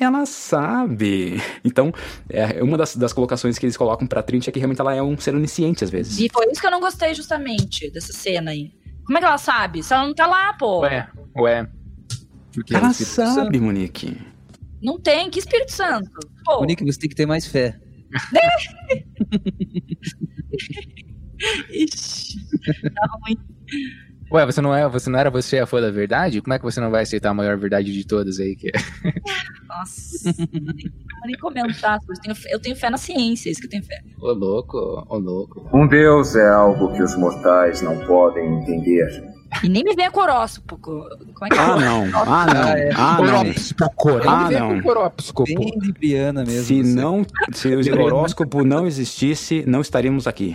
Ela 0.00 0.24
sabe. 0.26 1.42
Então, 1.64 1.92
é, 2.28 2.62
uma 2.62 2.76
das, 2.76 2.94
das 2.94 3.12
colocações 3.12 3.58
que 3.58 3.66
eles 3.66 3.76
colocam 3.76 4.06
pra 4.06 4.22
Trinity 4.22 4.48
é 4.48 4.52
que 4.52 4.58
realmente 4.60 4.80
ela 4.80 4.94
é 4.94 5.02
um 5.02 5.18
ser 5.18 5.34
onisciente 5.34 5.82
às 5.82 5.90
vezes. 5.90 6.20
E 6.20 6.28
foi 6.32 6.46
isso 6.52 6.60
que 6.60 6.66
eu 6.66 6.70
não 6.70 6.78
gostei 6.80 7.12
justamente 7.14 7.90
dessa 7.90 8.12
cena 8.12 8.52
aí. 8.52 8.70
Como 9.04 9.18
é 9.18 9.20
que 9.20 9.26
ela 9.26 9.38
sabe? 9.38 9.82
Se 9.82 9.92
ela 9.92 10.06
não 10.06 10.14
tá 10.14 10.26
lá, 10.26 10.52
pô. 10.52 10.80
Ué, 10.82 11.08
ué. 11.36 11.68
Porque 12.54 12.74
Ela 12.74 12.88
o 12.88 12.90
Espírito 12.90 13.14
Santo- 13.14 13.34
sabe, 13.34 13.60
Monique. 13.60 14.16
Não 14.82 14.98
tem. 15.00 15.30
Que 15.30 15.38
Espírito 15.40 15.72
Santo? 15.72 16.10
Pô. 16.44 16.60
Monique, 16.60 16.84
você 16.84 16.98
tem 16.98 17.08
que 17.08 17.16
ter 17.16 17.26
mais 17.26 17.46
fé. 17.46 17.78
Ixi. 21.70 22.38
Tá 22.94 23.08
ruim. 23.24 23.36
Ué, 24.30 24.44
você 24.44 24.60
não, 24.60 24.74
é, 24.74 24.86
você 24.88 25.08
não 25.08 25.18
era 25.18 25.30
você 25.30 25.58
a 25.58 25.66
fã 25.66 25.80
da 25.80 25.90
verdade? 25.90 26.42
Como 26.42 26.52
é 26.52 26.58
que 26.58 26.64
você 26.64 26.80
não 26.80 26.90
vai 26.90 27.02
aceitar 27.02 27.30
a 27.30 27.34
maior 27.34 27.56
verdade 27.56 27.92
de 27.92 28.06
todas 28.06 28.38
aí? 28.38 28.54
Que 28.56 28.68
é? 28.68 28.72
Nossa. 29.66 30.34
não 30.52 30.74
vou 31.18 31.26
nem 31.26 31.38
comentar. 31.38 31.98
Eu 32.08 32.14
tenho, 32.20 32.34
fé- 32.34 32.48
eu 32.54 32.60
tenho 32.60 32.76
fé 32.76 32.90
na 32.90 32.98
ciência, 32.98 33.48
é 33.48 33.52
isso 33.52 33.60
que 33.60 33.66
eu 33.66 33.70
tenho 33.70 33.82
fé. 33.84 34.00
Ô 34.20 34.32
louco, 34.32 34.76
ô 35.08 35.18
louco. 35.18 35.66
Um 35.72 35.86
Deus 35.88 36.36
é 36.36 36.46
algo 36.48 36.92
que 36.92 37.02
os 37.02 37.16
mortais 37.16 37.80
não 37.80 37.96
podem 38.06 38.54
entender. 38.60 39.24
E 39.64 39.68
nem 39.68 39.82
me 39.82 39.94
venha 39.94 40.10
com 40.10 40.20
horóscopo. 40.20 40.76
Como 40.76 41.06
é 41.46 41.48
que 41.48 41.54
é? 41.56 41.58
Ah, 41.58 41.76
não. 41.76 42.04
Ah, 42.14 42.46
não. 42.52 42.68
é. 42.68 42.90
Ah, 42.94 43.16
não. 43.22 43.40
Horóscopo, 43.40 44.08
nem 44.18 44.28
Ah, 44.28 44.50
não. 44.50 44.82
com 44.82 44.88
horóscopo. 44.90 45.44
Bem 45.54 45.72
libriana 45.80 46.44
mesmo. 46.44 46.64
Se 46.64 46.82
você. 46.82 46.94
não, 46.94 47.26
se 47.52 47.68
o 47.90 48.02
horóscopo 48.02 48.62
não 48.62 48.86
existisse, 48.86 49.64
não 49.66 49.80
estaríamos 49.80 50.26
aqui. 50.26 50.54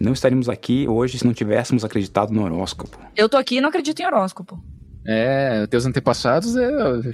Não 0.00 0.12
estaríamos 0.12 0.48
aqui 0.48 0.88
hoje 0.88 1.18
se 1.18 1.26
não 1.26 1.34
tivéssemos 1.34 1.84
acreditado 1.84 2.32
no 2.32 2.42
horóscopo. 2.42 2.98
Eu 3.14 3.28
tô 3.28 3.36
aqui 3.36 3.56
e 3.56 3.60
não 3.60 3.68
acredito 3.68 4.00
em 4.00 4.06
horóscopo. 4.06 4.58
É, 5.06 5.66
teus 5.66 5.84
antepassados 5.86 6.56
é, 6.56 6.70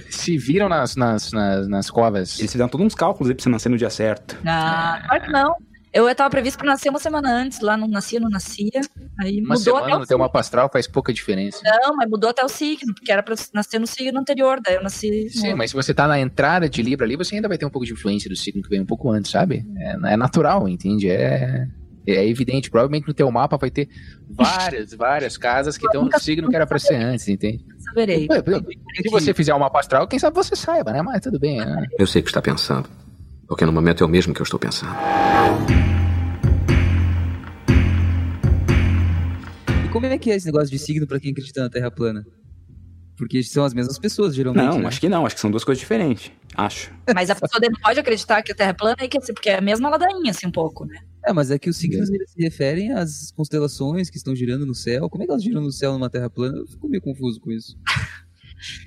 se 0.09 0.37
viram 0.37 0.67
nas, 0.69 0.95
nas, 0.95 1.31
nas, 1.31 1.67
nas 1.67 1.89
covas. 1.89 2.39
Eles 2.39 2.51
fizeram 2.51 2.69
todos 2.69 2.85
uns 2.85 2.95
cálculos 2.95 3.29
aí 3.29 3.35
pra 3.35 3.43
você 3.43 3.49
nascer 3.49 3.69
no 3.69 3.77
dia 3.77 3.89
certo. 3.89 4.37
Ah, 4.45 5.01
claro 5.05 5.23
que 5.23 5.31
não. 5.31 5.55
Eu 5.93 6.13
tava 6.13 6.29
previsto 6.29 6.57
pra 6.59 6.67
nascer 6.67 6.89
uma 6.89 6.99
semana 6.99 7.29
antes, 7.33 7.59
lá 7.61 7.75
não 7.75 7.87
nascia, 7.87 8.19
não 8.19 8.29
nascia. 8.29 8.69
Aí 9.19 9.39
Uma 9.39 9.55
mudou 9.55 9.57
semana 9.63 9.85
até 9.85 9.95
o 9.95 9.99
no 9.99 10.05
teu 10.05 10.15
signo. 10.15 10.19
mapa 10.19 10.39
astral 10.39 10.69
faz 10.71 10.85
pouca 10.85 11.11
diferença. 11.13 11.59
Não, 11.63 11.95
mas 11.95 12.07
mudou 12.09 12.29
até 12.29 12.43
o 12.43 12.49
signo, 12.49 12.93
porque 12.93 13.11
era 13.11 13.23
pra 13.23 13.33
eu 13.33 13.37
nascer 13.53 13.79
no 13.79 13.87
signo 13.87 14.19
anterior, 14.19 14.59
daí 14.63 14.75
eu 14.75 14.83
nasci. 14.83 15.29
Sim, 15.29 15.51
no- 15.51 15.57
mas 15.57 15.71
se 15.71 15.75
você 15.75 15.93
tá 15.93 16.05
na 16.07 16.19
entrada 16.19 16.69
de 16.69 16.83
Libra 16.83 17.05
ali, 17.05 17.15
você 17.15 17.35
ainda 17.35 17.47
vai 17.47 17.57
ter 17.57 17.65
um 17.65 17.69
pouco 17.69 17.85
de 17.85 17.93
influência 17.93 18.29
do 18.29 18.35
signo 18.35 18.61
que 18.61 18.69
vem 18.69 18.81
um 18.81 18.85
pouco 18.85 19.09
antes, 19.09 19.31
sabe? 19.31 19.65
É, 19.77 20.13
é 20.13 20.17
natural, 20.17 20.67
entende? 20.67 21.09
É, 21.09 21.65
é 22.11 22.27
evidente. 22.27 22.69
Provavelmente 22.69 23.07
no 23.07 23.13
teu 23.13 23.29
mapa 23.31 23.57
vai 23.57 23.69
ter 23.69 23.89
várias, 24.29 24.93
várias 24.93 25.37
casas 25.37 25.77
que 25.77 25.85
estão 25.85 26.05
no 26.05 26.19
signo 26.19 26.49
que 26.49 26.55
era 26.55 26.65
pra 26.65 26.79
ser 26.79 26.95
antes, 26.95 27.27
entende? 27.27 27.65
Saberei. 27.79 28.27
Se 29.01 29.09
você 29.09 29.33
fizer 29.33 29.53
o 29.53 29.59
mapa 29.59 29.79
astral, 29.79 30.07
quem 30.07 30.19
sabe 30.19 30.35
você 30.35 30.55
saiba, 30.55 30.91
né? 30.91 31.01
Mas 31.01 31.21
tudo 31.21 31.39
bem. 31.39 31.57
né? 31.57 31.85
Eu 31.97 32.07
sei 32.07 32.21
o 32.21 32.23
que 32.23 32.29
está 32.29 32.41
pensando. 32.41 32.89
Porque 33.47 33.65
no 33.65 33.71
momento 33.71 34.03
é 34.03 34.07
o 34.07 34.09
mesmo 34.09 34.33
que 34.33 34.41
eu 34.41 34.43
estou 34.43 34.59
pensando. 34.59 34.91
E 39.85 39.89
como 39.89 40.05
é 40.05 40.17
que 40.17 40.31
é 40.31 40.35
esse 40.35 40.45
negócio 40.45 40.69
de 40.69 40.77
signo 40.77 41.07
pra 41.07 41.19
quem 41.19 41.31
acredita 41.31 41.61
na 41.61 41.69
Terra 41.69 41.89
plana? 41.89 42.25
Porque 43.17 43.41
são 43.41 43.63
as 43.63 43.73
mesmas 43.73 43.97
pessoas, 43.97 44.35
geralmente. 44.35 44.63
Não, 44.63 44.79
né? 44.79 44.87
acho 44.87 44.99
que 44.99 45.09
não. 45.09 45.25
Acho 45.25 45.35
que 45.35 45.41
são 45.41 45.49
duas 45.49 45.63
coisas 45.63 45.79
diferentes. 45.79 46.31
Acho. 46.55 46.91
Mas 47.15 47.31
a 47.31 47.35
pessoa 47.35 47.59
não 47.67 47.79
pode 47.81 47.99
acreditar 47.99 48.43
que 48.43 48.51
a 48.51 48.55
Terra 48.55 48.69
é 48.69 48.73
plana, 48.73 48.97
e 49.01 49.07
que, 49.07 49.17
assim, 49.17 49.33
porque 49.33 49.49
é 49.49 49.57
a 49.57 49.61
mesma 49.61 49.89
ladainha, 49.89 50.29
assim, 50.29 50.45
um 50.45 50.51
pouco, 50.51 50.85
né? 50.85 50.99
É, 51.27 51.33
mas 51.33 51.51
é 51.51 51.59
que 51.59 51.69
os 51.69 51.75
signos 51.77 52.09
eles 52.09 52.31
se 52.31 52.41
referem 52.41 52.93
às 52.93 53.31
constelações 53.31 54.09
que 54.09 54.17
estão 54.17 54.35
girando 54.35 54.65
no 54.65 54.73
céu. 54.73 55.09
Como 55.09 55.23
é 55.23 55.25
que 55.25 55.31
elas 55.31 55.43
giram 55.43 55.61
no 55.61 55.71
céu 55.71 55.93
numa 55.93 56.09
Terra 56.09 56.29
plana? 56.29 56.57
Eu 56.59 56.67
fico 56.67 56.87
meio 56.87 57.01
confuso 57.01 57.39
com 57.41 57.51
isso. 57.51 57.77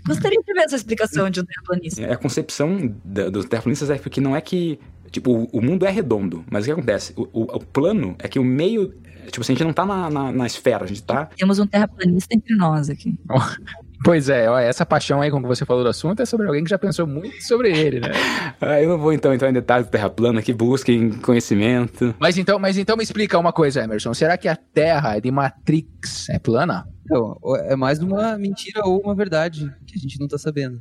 Gostaria 0.06 0.38
de 0.42 0.52
ver 0.52 0.60
essa 0.62 0.74
explicação 0.76 1.30
de 1.30 1.40
um 1.40 1.44
terraplanista. 1.44 2.02
É, 2.02 2.12
A 2.12 2.16
concepção 2.16 2.92
dos 3.04 3.44
terraplanistas 3.44 3.90
é 3.90 3.98
porque 3.98 4.20
não 4.20 4.34
é 4.34 4.40
que. 4.40 4.78
Tipo, 5.10 5.32
o, 5.32 5.44
o 5.58 5.60
mundo 5.62 5.84
é 5.86 5.90
redondo, 5.90 6.44
mas 6.50 6.62
o 6.64 6.66
que 6.66 6.72
acontece? 6.72 7.12
O, 7.16 7.22
o- 7.32 7.56
o 7.56 7.60
plano 7.66 8.14
é 8.18 8.26
que 8.28 8.38
o 8.38 8.44
meio. 8.44 8.94
Tipo 9.26 9.42
assim, 9.42 9.52
a 9.52 9.56
gente 9.56 9.64
não 9.64 9.72
tá 9.72 9.84
na, 9.84 10.08
na, 10.10 10.32
na 10.32 10.46
esfera, 10.46 10.84
a 10.84 10.88
gente 10.88 11.02
tá. 11.02 11.26
Temos 11.36 11.58
um 11.58 11.66
terraplanista 11.66 12.34
entre 12.34 12.54
nós 12.56 12.88
aqui. 12.88 13.16
Pois 14.02 14.28
é, 14.30 14.48
ó, 14.48 14.58
essa 14.58 14.86
paixão 14.86 15.20
aí 15.20 15.30
com 15.30 15.42
que 15.42 15.46
você 15.48 15.64
falou 15.66 15.82
do 15.82 15.90
assunto 15.90 16.20
é 16.22 16.24
sobre 16.26 16.46
alguém 16.46 16.64
que 16.64 16.70
já 16.70 16.78
pensou 16.78 17.06
muito 17.06 17.42
sobre 17.42 17.70
ele, 17.76 18.00
né? 18.00 18.08
Ah, 18.62 18.80
eu 18.80 18.88
não 18.90 18.98
vou 18.98 19.12
então 19.12 19.32
entrar 19.32 19.48
em 19.48 19.52
detalhes 19.54 19.86
do 19.86 19.90
terra 19.90 20.10
plana, 20.10 20.42
que 20.42 20.52
busquem 20.52 21.10
conhecimento. 21.10 22.14
Mas 22.18 22.36
então, 22.36 22.58
mas 22.58 22.76
então 22.76 22.96
me 22.96 23.02
explica 23.02 23.38
uma 23.38 23.52
coisa, 23.52 23.82
Emerson. 23.82 24.12
Será 24.12 24.36
que 24.36 24.48
a 24.48 24.56
Terra 24.56 25.18
de 25.18 25.30
Matrix 25.30 26.28
é 26.28 26.38
plana? 26.38 26.86
Então, 27.04 27.36
é 27.64 27.74
mais 27.74 28.00
uma 28.00 28.36
mentira 28.36 28.82
ou 28.84 29.00
uma 29.00 29.14
verdade 29.14 29.70
que 29.86 29.96
a 29.96 29.98
gente 29.98 30.20
não 30.20 30.28
tá 30.28 30.36
sabendo. 30.36 30.78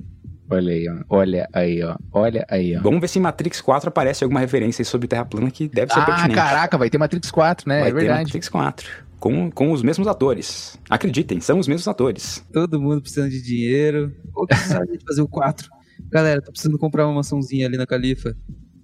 Olha 0.52 0.74
aí, 0.74 0.88
ó. 0.90 1.04
Olha 1.18 1.50
aí, 1.54 1.84
ó. 1.84 1.96
Olha 2.12 2.46
aí, 2.50 2.76
ó. 2.76 2.82
Vamos 2.82 3.00
ver 3.00 3.08
se 3.08 3.20
em 3.20 3.22
Matrix 3.22 3.62
4 3.62 3.88
aparece 3.88 4.24
alguma 4.24 4.40
referência 4.40 4.82
aí 4.82 4.86
sobre 4.86 5.08
terra 5.08 5.24
plana 5.24 5.50
que 5.52 5.68
deve 5.70 5.94
ser 5.94 6.00
Ah, 6.00 6.06
pertinente. 6.06 6.36
caraca, 6.36 6.78
vai 6.78 6.90
ter 6.90 6.98
Matrix 6.98 7.30
4, 7.32 7.70
né? 7.70 7.80
Vai 7.82 7.90
é 7.90 7.94
ter 7.94 8.00
verdade. 8.00 8.24
Matrix 8.24 8.50
4. 8.50 8.90
Com, 9.20 9.52
com 9.52 9.72
os 9.72 9.84
mesmos 9.84 10.08
atores. 10.08 10.80
Acreditem, 10.90 11.42
são 11.42 11.60
os 11.60 11.68
mesmos 11.68 11.88
atores. 11.88 12.46
Todo 12.54 12.82
mundo 12.82 13.02
precisando 13.02 13.30
de 13.30 13.42
dinheiro. 13.42 14.14
Ou 14.34 14.48
precisar 14.48 14.86
de 14.86 14.98
fazer 15.06 15.22
o 15.22 15.28
4. 15.28 15.70
Galera, 16.10 16.42
tô 16.42 16.52
precisando 16.52 16.78
comprar 16.78 17.06
uma 17.06 17.16
mansãozinha 17.16 17.68
ali 17.68 17.78
na 17.78 17.86
Califa. 17.86 18.36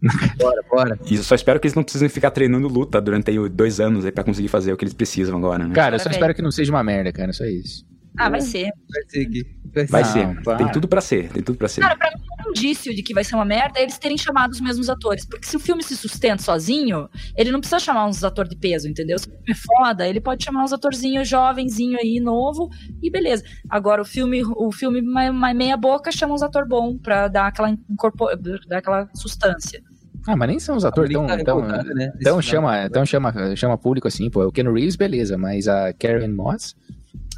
Bora, 0.37 0.61
bora. 0.69 0.99
E 1.09 1.15
eu 1.15 1.23
só 1.23 1.33
espero 1.33 1.59
que 1.59 1.65
eles 1.65 1.73
não 1.73 1.81
precisem 1.81 2.09
ficar 2.09 2.29
treinando 2.29 2.67
luta 2.67 3.01
durante 3.01 3.31
aí 3.31 3.49
dois 3.49 3.79
anos 3.79 4.05
aí 4.05 4.11
pra 4.11 4.23
conseguir 4.23 4.49
fazer 4.49 4.71
o 4.71 4.77
que 4.77 4.83
eles 4.83 4.93
precisam 4.93 5.37
agora, 5.37 5.67
né? 5.67 5.73
Cara, 5.73 5.95
eu 5.95 5.99
só 5.99 6.09
espero 6.09 6.35
que 6.35 6.43
não 6.43 6.51
seja 6.51 6.71
uma 6.71 6.83
merda, 6.83 7.11
cara. 7.11 7.33
Só 7.33 7.45
isso. 7.45 7.85
Ah, 8.17 8.29
vai 8.29 8.41
ser. 8.41 8.71
Vai 8.89 9.03
ser 9.07 9.27
aqui. 9.27 9.43
Vai 9.73 9.85
Vai 9.87 10.05
ser. 10.05 10.25
Não, 10.25 10.41
para. 10.41 10.57
Tem 10.57 10.71
tudo 10.71 10.87
pra 10.87 11.01
ser. 11.01 11.29
Tem 11.29 11.43
tudo 11.43 11.57
pra 11.57 11.67
ser. 11.67 11.81
Cara, 11.81 11.97
pra 11.97 12.09
mim, 12.11 12.23
um 12.47 12.49
indício 12.51 12.95
de 12.95 13.03
que 13.03 13.13
vai 13.13 13.25
ser 13.25 13.35
uma 13.35 13.43
merda 13.43 13.79
é 13.79 13.83
eles 13.83 13.97
terem 13.97 14.17
chamado 14.17 14.51
os 14.51 14.61
mesmos 14.61 14.89
atores. 14.89 15.25
Porque 15.25 15.45
se 15.45 15.57
o 15.57 15.59
filme 15.59 15.83
se 15.83 15.97
sustenta 15.97 16.41
sozinho, 16.41 17.09
ele 17.35 17.51
não 17.51 17.59
precisa 17.59 17.79
chamar 17.79 18.07
uns 18.07 18.23
atores 18.23 18.49
de 18.49 18.55
peso, 18.55 18.87
entendeu? 18.87 19.19
Se 19.19 19.27
o 19.27 19.31
filme 19.31 19.51
é 19.51 19.53
foda, 19.53 20.07
ele 20.07 20.21
pode 20.21 20.45
chamar 20.45 20.63
uns 20.63 20.71
atorzinhos 20.71 21.27
jovenzinho 21.27 21.97
aí, 21.99 22.21
novo, 22.21 22.69
e 23.03 23.11
beleza. 23.11 23.43
Agora, 23.69 24.01
o 24.01 24.05
filme, 24.05 24.43
o 24.45 24.71
filme 24.71 25.01
mais, 25.01 25.33
mais 25.33 25.55
meia 25.55 25.75
boca 25.75 26.09
chama 26.11 26.33
uns 26.33 26.41
ator 26.41 26.65
bom 26.65 26.97
pra 26.97 27.27
dar 27.27 27.47
aquela, 27.47 27.69
incorpor... 27.69 28.31
dar 28.67 28.77
aquela 28.77 29.09
sustância. 29.13 29.81
Ah, 30.27 30.35
mas 30.35 30.47
nem 30.47 30.59
são 30.59 30.75
os 30.77 30.85
atores 30.85 31.11
tão. 31.11 31.27
Tá 31.27 31.37
tão, 31.43 31.61
né? 31.61 32.13
Então 32.19 32.39
Esse 32.39 32.49
chama, 32.49 32.85
então 32.85 33.05
chama, 33.05 33.55
chama 33.55 33.77
público 33.77 34.07
assim, 34.07 34.29
pô. 34.29 34.45
O 34.45 34.51
Ken 34.51 34.63
Reeves, 34.71 34.95
beleza, 34.95 35.37
mas 35.37 35.67
a 35.67 35.93
Karen 35.93 36.29
Moss 36.29 36.75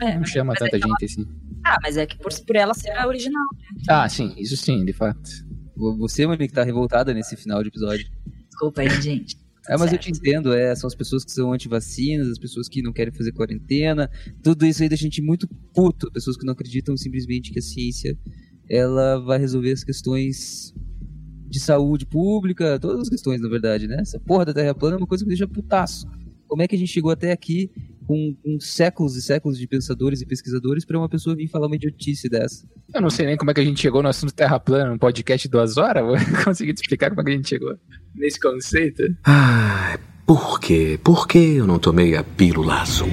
É, 0.01 0.15
não 0.17 0.25
chama 0.25 0.53
mas 0.53 0.59
tanta 0.59 0.77
é- 0.77 0.79
gente 0.79 1.05
assim. 1.05 1.25
Ah, 1.65 1.77
mas 1.83 1.97
é 1.97 2.05
que 2.05 2.17
por, 2.17 2.31
por 2.45 2.55
ela 2.55 2.73
ser 2.73 2.91
a 2.91 3.07
original. 3.07 3.43
né? 3.53 3.83
Ah, 3.89 4.07
sim, 4.07 4.33
isso 4.37 4.55
sim, 4.55 4.85
de 4.85 4.93
fato. 4.93 5.29
Você, 5.99 6.25
Monique, 6.25 6.53
tá 6.53 6.63
revoltada 6.63 7.13
nesse 7.13 7.35
final 7.35 7.61
de 7.61 7.69
episódio. 7.69 8.07
Desculpa 8.49 8.81
aí, 8.81 8.89
gente. 9.01 9.35
É, 9.69 9.73
mas 9.73 9.91
eu 9.91 10.01
Certo. 10.01 10.03
te 10.03 10.11
entendo, 10.11 10.53
é, 10.53 10.73
são 10.77 10.87
as 10.87 10.95
pessoas 10.95 11.25
que 11.25 11.31
são 11.33 11.51
anti-vacinas, 11.51 12.29
as 12.29 12.39
pessoas 12.39 12.69
que 12.69 12.81
não 12.81 12.93
querem 12.93 13.13
fazer 13.13 13.33
quarentena, 13.33 14.09
tudo 14.41 14.65
isso 14.65 14.81
aí 14.81 14.87
deixa 14.87 15.03
a 15.03 15.07
gente 15.09 15.21
muito 15.21 15.45
puto, 15.75 16.09
pessoas 16.09 16.37
que 16.37 16.45
não 16.45 16.53
acreditam 16.53 16.95
simplesmente 16.95 17.51
que 17.51 17.59
a 17.59 17.61
ciência 17.61 18.17
ela 18.69 19.19
vai 19.19 19.37
resolver 19.37 19.73
as 19.73 19.83
questões 19.83 20.73
de 21.49 21.59
saúde 21.59 22.05
pública, 22.05 22.79
todas 22.79 23.01
as 23.01 23.09
questões, 23.09 23.41
na 23.41 23.49
verdade, 23.49 23.89
né? 23.89 23.97
Essa 23.99 24.17
porra 24.21 24.45
da 24.45 24.53
Terra 24.53 24.73
plana 24.73 24.95
é 24.95 24.99
uma 24.99 25.05
coisa 25.07 25.25
que 25.25 25.29
me 25.29 25.35
deixa 25.35 25.45
putaço. 25.51 26.07
Como 26.47 26.61
é 26.61 26.67
que 26.69 26.75
a 26.77 26.79
gente 26.79 26.93
chegou 26.93 27.11
até 27.11 27.33
aqui 27.33 27.69
com, 28.07 28.35
com 28.41 28.59
séculos 28.59 29.15
e 29.17 29.21
séculos 29.21 29.57
de 29.57 29.67
pensadores 29.67 30.21
e 30.21 30.25
pesquisadores 30.25 30.85
para 30.85 30.97
uma 30.97 31.09
pessoa 31.09 31.35
vir 31.35 31.47
falar 31.47 31.67
uma 31.67 31.75
idiotice 31.75 32.29
dessa? 32.29 32.65
Eu 32.93 33.01
não 33.01 33.09
sei 33.09 33.25
nem 33.25 33.37
como 33.37 33.51
é 33.51 33.53
que 33.53 33.59
a 33.59 33.65
gente 33.65 33.81
chegou 33.81 34.01
no 34.01 34.09
assunto 34.09 34.33
Terra 34.33 34.59
plana, 34.59 34.89
num 34.89 34.97
podcast 34.97 35.47
de 35.47 35.51
duas 35.51 35.77
horas. 35.77 36.03
Vou 36.03 36.15
conseguir 36.45 36.73
te 36.73 36.81
explicar 36.81 37.09
como 37.09 37.21
é 37.21 37.25
que 37.25 37.31
a 37.31 37.35
gente 37.35 37.49
chegou 37.49 37.77
nesse 38.15 38.39
conceito. 38.39 39.03
Ai, 39.25 39.99
por 40.25 40.59
quê? 40.59 40.97
Por 41.03 41.27
que 41.27 41.57
eu 41.57 41.67
não 41.67 41.77
tomei 41.77 42.15
a 42.15 42.23
pílula 42.23 42.81
azul? 42.81 43.09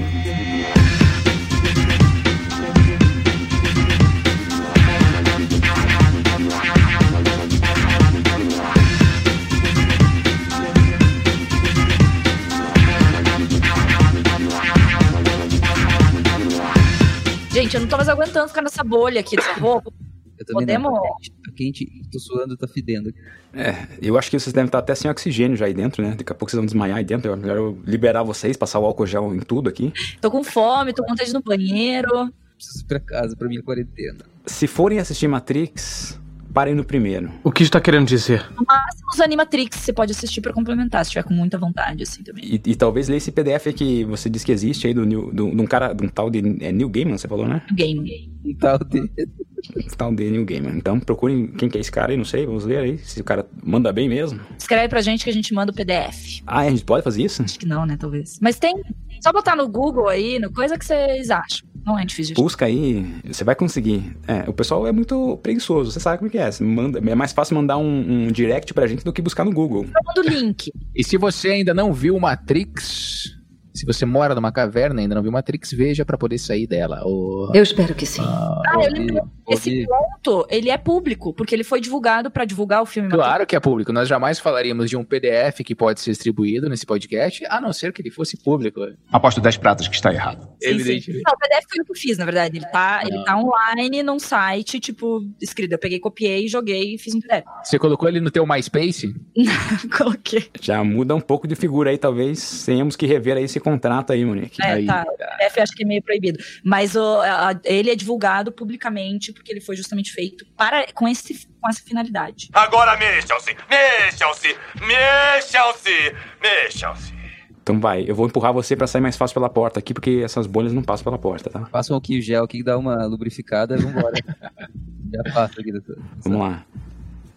Gente, 17.55 17.73
eu 17.73 17.79
não 17.79 17.87
tô 17.87 17.95
mais 17.95 18.09
aguentando 18.09 18.49
ficar 18.49 18.61
nessa 18.61 18.83
bolha 18.83 19.21
aqui 19.21 19.37
dessa 19.37 19.53
roupa. 19.53 19.89
Eu 20.37 20.45
também 20.45 20.65
Podemos. 20.65 20.91
não. 20.91 21.01
Tá 21.01 21.51
quente, 21.55 21.89
tô 22.11 22.19
suando, 22.19 22.57
tá 22.57 22.67
fedendo. 22.67 23.13
É, 23.53 23.87
eu 24.01 24.17
acho 24.17 24.29
que 24.29 24.37
vocês 24.37 24.51
devem 24.51 24.65
estar 24.65 24.79
até 24.79 24.93
sem 24.93 25.09
oxigênio 25.09 25.55
já 25.55 25.65
aí 25.65 25.73
dentro, 25.73 26.03
né? 26.03 26.15
Daqui 26.17 26.33
a 26.33 26.35
pouco 26.35 26.51
vocês 26.51 26.57
vão 26.57 26.65
desmaiar 26.65 26.97
aí 26.97 27.05
dentro. 27.05 27.31
Eu 27.31 27.37
quero 27.37 27.81
liberar 27.85 28.23
vocês, 28.23 28.57
passar 28.57 28.79
o 28.79 28.85
álcool 28.85 29.07
gel 29.07 29.33
em 29.33 29.39
tudo 29.39 29.69
aqui. 29.69 29.93
Tô 30.19 30.29
com 30.29 30.43
fome, 30.43 30.91
tô 30.91 31.01
com 31.03 31.11
vontade 31.11 31.31
no 31.31 31.41
banheiro. 31.41 32.29
Preciso 32.57 32.83
ir 32.83 32.87
pra 32.87 32.99
casa, 32.99 33.37
pra 33.37 33.47
minha 33.47 33.63
quarentena. 33.63 34.17
Se 34.45 34.67
forem 34.67 34.99
assistir 34.99 35.29
Matrix, 35.29 36.19
parem 36.55 36.73
no 36.73 36.85
primeiro. 36.85 37.29
O 37.43 37.51
que 37.51 37.63
está 37.63 37.81
querendo 37.81 38.07
dizer? 38.07 38.49
No 38.51 38.65
máximo, 38.65 39.09
os 39.13 39.19
Animatrix 39.19 39.77
você 39.77 39.91
pode 39.91 40.13
assistir 40.13 40.39
pra 40.39 40.53
complementar, 40.53 41.03
se 41.03 41.11
tiver 41.11 41.23
com 41.23 41.33
muita 41.33 41.57
vontade, 41.57 42.03
assim 42.03 42.23
também. 42.23 42.45
E, 42.45 42.61
e 42.65 42.75
talvez 42.75 43.09
ler 43.09 43.17
esse 43.17 43.29
PDF 43.29 43.67
aí 43.67 43.73
que 43.73 44.05
você 44.05 44.29
disse 44.29 44.45
que 44.45 44.53
existe 44.53 44.87
aí 44.87 44.93
do, 44.93 45.05
do, 45.05 45.31
de 45.31 45.61
um 45.61 45.67
cara, 45.67 45.91
de 45.91 46.05
um 46.05 46.07
tal 46.07 46.29
de 46.29 46.39
é 46.61 46.71
Neil 46.71 46.87
Gaiman, 46.87 47.17
você 47.17 47.27
falou, 47.27 47.45
né? 47.45 47.61
Game. 47.73 48.31
Um 48.45 48.53
tal 48.55 48.79
de. 48.79 49.01
Um 49.01 49.87
tal 49.97 50.15
de 50.15 50.31
Neil 50.31 50.45
Gaiman. 50.45 50.77
Então 50.77 50.97
procurem 50.97 51.47
quem 51.47 51.67
que 51.67 51.77
é 51.77 51.81
esse 51.81 51.91
cara 51.91 52.13
aí, 52.13 52.17
não 52.17 52.23
sei, 52.23 52.45
vamos 52.45 52.63
ler 52.63 52.77
aí, 52.77 52.97
se 52.99 53.19
o 53.19 53.23
cara 53.23 53.45
manda 53.61 53.91
bem 53.91 54.07
mesmo. 54.07 54.39
Escreve 54.57 54.87
pra 54.87 55.01
gente 55.01 55.25
que 55.25 55.29
a 55.29 55.33
gente 55.33 55.53
manda 55.53 55.73
o 55.73 55.75
PDF. 55.75 56.41
Ah, 56.47 56.61
a 56.61 56.69
gente 56.69 56.85
pode 56.85 57.03
fazer 57.03 57.21
isso? 57.21 57.43
Acho 57.43 57.59
que 57.59 57.65
não, 57.65 57.85
né, 57.85 57.97
talvez. 57.99 58.39
Mas 58.41 58.57
tem. 58.57 58.81
Só 59.25 59.33
botar 59.33 59.55
no 59.55 59.67
Google 59.67 60.07
aí, 60.07 60.37
no 60.37 60.53
coisa 60.53 60.77
que 60.77 60.85
vocês 60.85 61.31
acham. 61.31 61.67
Não 61.83 61.97
é 61.97 62.05
difícil 62.05 62.35
de 62.35 62.39
Busca 62.39 62.65
aí, 62.65 63.03
você 63.25 63.43
vai 63.43 63.55
conseguir. 63.55 64.15
É, 64.27 64.47
o 64.47 64.53
pessoal 64.53 64.85
é 64.85 64.91
muito 64.91 65.37
preguiçoso, 65.37 65.91
você 65.91 65.99
sabe 65.99 66.19
como 66.19 66.29
que 66.29 66.37
é. 66.37 66.47
Manda, 66.61 66.99
é 66.99 67.15
mais 67.15 67.33
fácil 67.33 67.55
mandar 67.55 67.77
um, 67.77 68.27
um 68.27 68.27
direct 68.27 68.71
pra 68.71 68.85
gente 68.85 69.03
do 69.03 69.11
que 69.11 69.23
buscar 69.23 69.43
no 69.43 69.51
Google. 69.51 69.83
Eu 69.83 70.01
mando 70.05 70.29
o 70.29 70.31
link. 70.31 70.71
E 70.95 71.03
se 71.03 71.17
você 71.17 71.49
ainda 71.49 71.73
não 71.73 71.91
viu 71.91 72.19
Matrix, 72.19 73.35
se 73.75 73.85
você 73.85 74.05
mora 74.05 74.33
numa 74.33 74.51
caverna 74.51 75.01
e 75.01 75.03
ainda 75.03 75.15
não 75.15 75.21
viu 75.21 75.31
Matrix, 75.31 75.71
veja 75.73 76.05
pra 76.05 76.17
poder 76.17 76.37
sair 76.37 76.65
dela. 76.65 77.01
O... 77.05 77.51
Eu 77.53 77.61
espero 77.61 77.93
que 77.93 78.05
sim. 78.05 78.21
Ah, 78.21 78.61
eu 78.81 78.91
lembro. 78.91 79.29
Esse 79.47 79.85
ponto, 79.85 80.47
ele 80.49 80.69
é 80.69 80.77
público, 80.77 81.33
porque 81.33 81.53
ele 81.53 81.63
foi 81.63 81.79
divulgado 81.79 82.31
pra 82.31 82.45
divulgar 82.45 82.81
o 82.81 82.85
filme. 82.85 83.09
Claro 83.09 83.45
que 83.45 83.55
é 83.55 83.59
público. 83.59 83.93
Nós 83.93 84.07
jamais 84.07 84.39
falaríamos 84.39 84.89
de 84.89 84.97
um 84.97 85.03
PDF 85.03 85.59
que 85.63 85.75
pode 85.75 85.99
ser 85.99 86.11
distribuído 86.11 86.67
nesse 86.67 86.85
podcast, 86.85 87.45
a 87.47 87.61
não 87.61 87.71
ser 87.71 87.93
que 87.93 88.01
ele 88.01 88.09
fosse 88.09 88.37
público. 88.37 88.81
Aposto 89.11 89.39
10 89.41 89.57
pratas 89.57 89.87
que 89.87 89.95
está 89.95 90.11
errado. 90.11 90.41
Sim, 90.61 90.69
sim. 90.69 90.75
Evidentemente. 90.75 91.23
Não, 91.25 91.33
o 91.33 91.37
PDF 91.37 91.65
foi 91.69 91.79
eu 91.81 91.85
que 91.85 91.99
fiz, 91.99 92.17
na 92.17 92.25
verdade. 92.25 92.57
Ele 92.57 92.65
tá, 92.67 93.03
ele 93.05 93.23
tá 93.23 93.37
online 93.37 94.01
num 94.01 94.17
site, 94.17 94.79
tipo, 94.79 95.21
escrito. 95.41 95.73
Eu 95.73 95.79
peguei, 95.79 95.99
copiei, 95.99 96.47
joguei 96.47 96.95
e 96.95 96.97
fiz 96.97 97.13
um 97.13 97.19
PDF. 97.19 97.43
Você 97.63 97.77
colocou 97.77 98.07
ele 98.07 98.19
no 98.19 98.31
teu 98.31 98.47
MySpace? 98.47 99.13
Coloquei. 99.95 100.49
Já 100.61 100.83
muda 100.83 101.13
um 101.13 101.21
pouco 101.21 101.47
de 101.47 101.55
figura 101.55 101.91
aí, 101.91 101.97
talvez 101.97 102.65
tenhamos 102.65 102.95
que 102.95 103.05
rever 103.05 103.37
aí 103.37 103.43
esse 103.43 103.59
contrato 103.65 104.13
aí, 104.13 104.23
Monique. 104.23 104.61
É, 104.61 104.73
Aí. 104.73 104.85
tá. 104.85 105.03
O 105.07 105.17
PDF 105.17 105.57
eu 105.57 105.63
acho 105.63 105.73
que 105.75 105.83
é 105.83 105.85
meio 105.85 106.01
proibido. 106.03 106.39
Mas 106.63 106.95
o, 106.95 107.21
a- 107.21 107.59
ele 107.65 107.89
é 107.89 107.95
divulgado 107.95 108.51
publicamente 108.51 109.33
porque 109.33 109.51
ele 109.51 109.59
foi 109.61 109.75
justamente 109.75 110.11
feito 110.11 110.45
para, 110.55 110.85
com, 110.93 111.07
esse, 111.07 111.47
com 111.59 111.69
essa 111.69 111.81
finalidade. 111.83 112.49
Agora 112.53 112.95
mexam-se, 112.97 113.55
mexam-se, 113.69 114.55
mexam-se, 114.87 116.15
mexam-se. 116.41 117.13
Então 117.61 117.79
vai, 117.79 118.05
eu 118.07 118.13
vou 118.13 118.27
empurrar 118.27 118.53
você 118.53 118.75
pra 118.75 118.85
sair 118.85 119.01
mais 119.01 119.17
fácil 119.17 119.33
pela 119.33 119.49
porta 119.49 119.79
aqui, 119.79 119.91
porque 119.93 120.21
essas 120.23 120.45
bolhas 120.45 120.71
não 120.71 120.83
passam 120.83 121.03
pela 121.03 121.17
porta, 121.17 121.49
tá? 121.49 121.61
Passa 121.61 121.91
um 121.91 121.95
pouquinho 121.95 122.19
de 122.21 122.27
gel 122.27 122.43
aqui 122.43 122.59
que 122.59 122.63
dá 122.63 122.77
uma 122.77 123.05
lubrificada 123.07 123.75
e 123.75 123.81
vambora. 123.81 124.13
já 125.11 125.33
passa 125.33 125.59
aqui, 125.59 125.71
doutor. 125.71 125.97
Vamos 126.23 126.39
lá. 126.39 126.63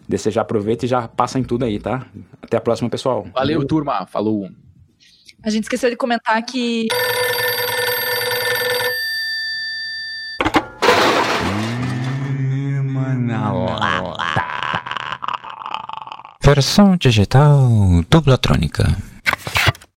Você 0.07 0.31
já 0.31 0.41
aproveita 0.41 0.85
e 0.85 0.87
já 0.87 1.07
passa 1.07 1.39
em 1.39 1.43
tudo 1.43 1.65
aí, 1.65 1.79
tá? 1.79 2.05
Até 2.41 2.57
a 2.57 2.61
próxima, 2.61 2.89
pessoal. 2.89 3.27
Valeu, 3.33 3.65
turma. 3.65 4.05
Falou. 4.07 4.49
A 5.41 5.49
gente 5.49 5.63
esqueceu 5.63 5.89
de 5.89 5.95
comentar 5.95 6.41
que. 6.43 6.87
Versão 16.43 16.97
digital 16.97 17.69
dublatrônica. 18.09 18.97